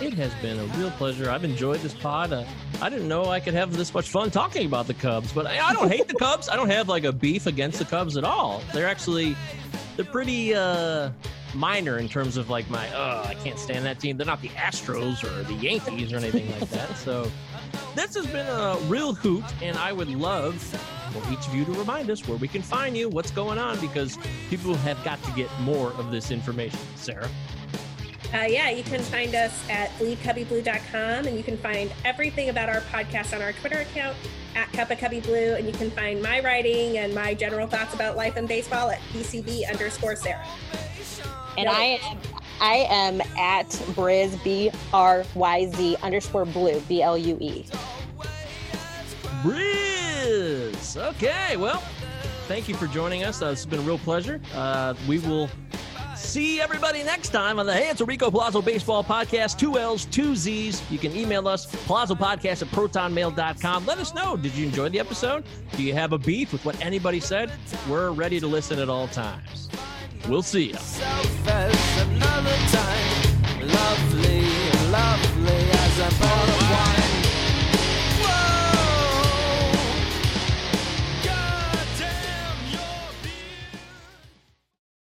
It 0.00 0.14
has 0.14 0.32
been 0.40 0.58
a 0.58 0.64
real 0.78 0.90
pleasure. 0.92 1.30
I've 1.30 1.44
enjoyed 1.44 1.80
this 1.80 1.92
pod. 1.92 2.32
Uh, 2.32 2.44
I 2.80 2.88
didn't 2.88 3.08
know 3.08 3.26
I 3.26 3.40
could 3.40 3.52
have 3.52 3.76
this 3.76 3.92
much 3.92 4.08
fun 4.08 4.30
talking 4.30 4.64
about 4.64 4.86
the 4.86 4.94
Cubs, 4.94 5.34
but 5.34 5.46
I, 5.46 5.58
I 5.58 5.74
don't 5.74 5.92
hate 5.92 6.08
the 6.08 6.14
Cubs. 6.14 6.48
I 6.48 6.56
don't 6.56 6.70
have 6.70 6.88
like 6.88 7.04
a 7.04 7.12
beef 7.12 7.46
against 7.46 7.78
the 7.78 7.84
Cubs 7.84 8.16
at 8.16 8.24
all. 8.24 8.62
They're 8.72 8.88
actually, 8.88 9.36
they're 9.96 10.06
pretty. 10.06 10.54
uh 10.54 11.10
minor 11.54 11.98
in 11.98 12.08
terms 12.08 12.36
of 12.36 12.50
like 12.50 12.68
my 12.70 12.88
oh 12.94 13.24
I 13.26 13.34
can't 13.42 13.58
stand 13.58 13.84
that 13.86 14.00
team. 14.00 14.16
They're 14.16 14.26
not 14.26 14.42
the 14.42 14.48
Astros 14.50 15.24
or 15.24 15.42
the 15.44 15.54
Yankees 15.54 16.12
or 16.12 16.16
anything 16.16 16.50
like 16.58 16.70
that. 16.70 16.96
So 16.96 17.30
this 17.94 18.14
has 18.14 18.26
been 18.26 18.46
a 18.46 18.76
real 18.86 19.14
hoot, 19.14 19.44
and 19.62 19.76
I 19.78 19.92
would 19.92 20.08
love 20.08 20.60
for 21.12 21.32
each 21.32 21.46
of 21.46 21.54
you 21.54 21.64
to 21.64 21.72
remind 21.72 22.10
us 22.10 22.26
where 22.26 22.36
we 22.38 22.48
can 22.48 22.62
find 22.62 22.96
you, 22.96 23.08
what's 23.08 23.30
going 23.30 23.58
on, 23.58 23.78
because 23.80 24.18
people 24.50 24.74
have 24.74 25.02
got 25.04 25.22
to 25.24 25.30
get 25.32 25.48
more 25.60 25.92
of 25.92 26.10
this 26.10 26.30
information. 26.30 26.80
Sarah. 26.96 27.28
Uh, 28.34 28.46
yeah, 28.48 28.68
you 28.68 28.82
can 28.82 29.00
find 29.00 29.32
us 29.36 29.64
at 29.70 29.90
bleedcubbieblue.com 29.90 31.26
and 31.26 31.36
you 31.36 31.44
can 31.44 31.56
find 31.56 31.92
everything 32.04 32.48
about 32.48 32.68
our 32.68 32.80
podcast 32.80 33.32
on 33.32 33.40
our 33.40 33.52
Twitter 33.52 33.78
account 33.78 34.16
at 34.56 34.66
Cuppa 34.72 34.98
Cubbie 34.98 35.22
Blue. 35.22 35.54
And 35.54 35.68
you 35.68 35.72
can 35.72 35.88
find 35.92 36.20
my 36.20 36.40
writing 36.40 36.98
and 36.98 37.14
my 37.14 37.34
general 37.34 37.68
thoughts 37.68 37.94
about 37.94 38.16
life 38.16 38.34
and 38.34 38.48
baseball 38.48 38.90
at 38.90 38.98
BCB 39.12 39.70
underscore 39.70 40.16
Sarah. 40.16 40.44
And 41.56 41.68
I 41.68 41.98
am 42.02 42.18
I 42.60 42.86
am 42.88 43.20
at 43.38 43.68
Bryz 43.94 44.42
B 44.42 44.70
R 44.92 45.24
Y 45.34 45.66
Z 45.66 45.96
underscore 46.02 46.44
blue 46.44 46.80
B 46.82 47.02
L 47.02 47.18
U 47.18 47.36
E. 47.40 47.66
Bryz. 49.42 50.96
Okay, 50.96 51.56
well, 51.56 51.82
thank 52.46 52.68
you 52.68 52.74
for 52.74 52.86
joining 52.86 53.24
us. 53.24 53.42
Uh, 53.42 53.50
this 53.50 53.60
has 53.60 53.66
been 53.66 53.80
a 53.80 53.82
real 53.82 53.98
pleasure. 53.98 54.40
Uh, 54.54 54.94
we 55.06 55.18
will 55.18 55.50
see 56.16 56.60
everybody 56.60 57.02
next 57.02 57.28
time 57.28 57.58
on 57.58 57.66
the 57.66 57.72
Hey, 57.72 57.90
it's 57.90 58.00
a 58.00 58.04
Rico 58.04 58.30
Palazzo 58.30 58.62
Baseball 58.62 59.04
Podcast. 59.04 59.58
Two 59.58 59.78
L's, 59.78 60.06
two 60.06 60.34
Z's. 60.34 60.82
You 60.90 60.98
can 60.98 61.14
email 61.14 61.46
us, 61.46 61.66
Podcast 61.66 62.62
at 62.62 62.68
protonmail.com. 62.68 63.86
Let 63.86 63.98
us 63.98 64.14
know. 64.14 64.36
Did 64.36 64.54
you 64.54 64.66
enjoy 64.66 64.88
the 64.88 64.98
episode? 64.98 65.44
Do 65.76 65.82
you 65.82 65.92
have 65.92 66.12
a 66.12 66.18
beef 66.18 66.52
with 66.52 66.64
what 66.64 66.80
anybody 66.84 67.20
said? 67.20 67.52
We're 67.88 68.10
ready 68.10 68.40
to 68.40 68.46
listen 68.46 68.78
at 68.78 68.88
all 68.88 69.08
times. 69.08 69.68
We'll 70.28 70.42
see 70.42 70.68
you. 70.68 70.74
another 71.98 72.56
time. 72.72 73.04
Lovely, 73.60 74.40
lovely 74.90 75.70
as 75.70 75.98
a 75.98 76.20
bottle 76.20 76.54
of 76.54 76.70
wine. 76.70 77.04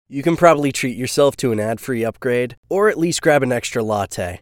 You 0.09 0.21
can 0.21 0.35
probably 0.35 0.71
treat 0.71 0.97
yourself 0.97 1.35
to 1.37 1.51
an 1.51 1.59
ad 1.59 1.79
free 1.79 2.03
upgrade, 2.05 2.55
or 2.69 2.89
at 2.89 2.99
least 2.99 3.21
grab 3.21 3.41
an 3.41 3.51
extra 3.51 3.81
latte. 3.81 4.41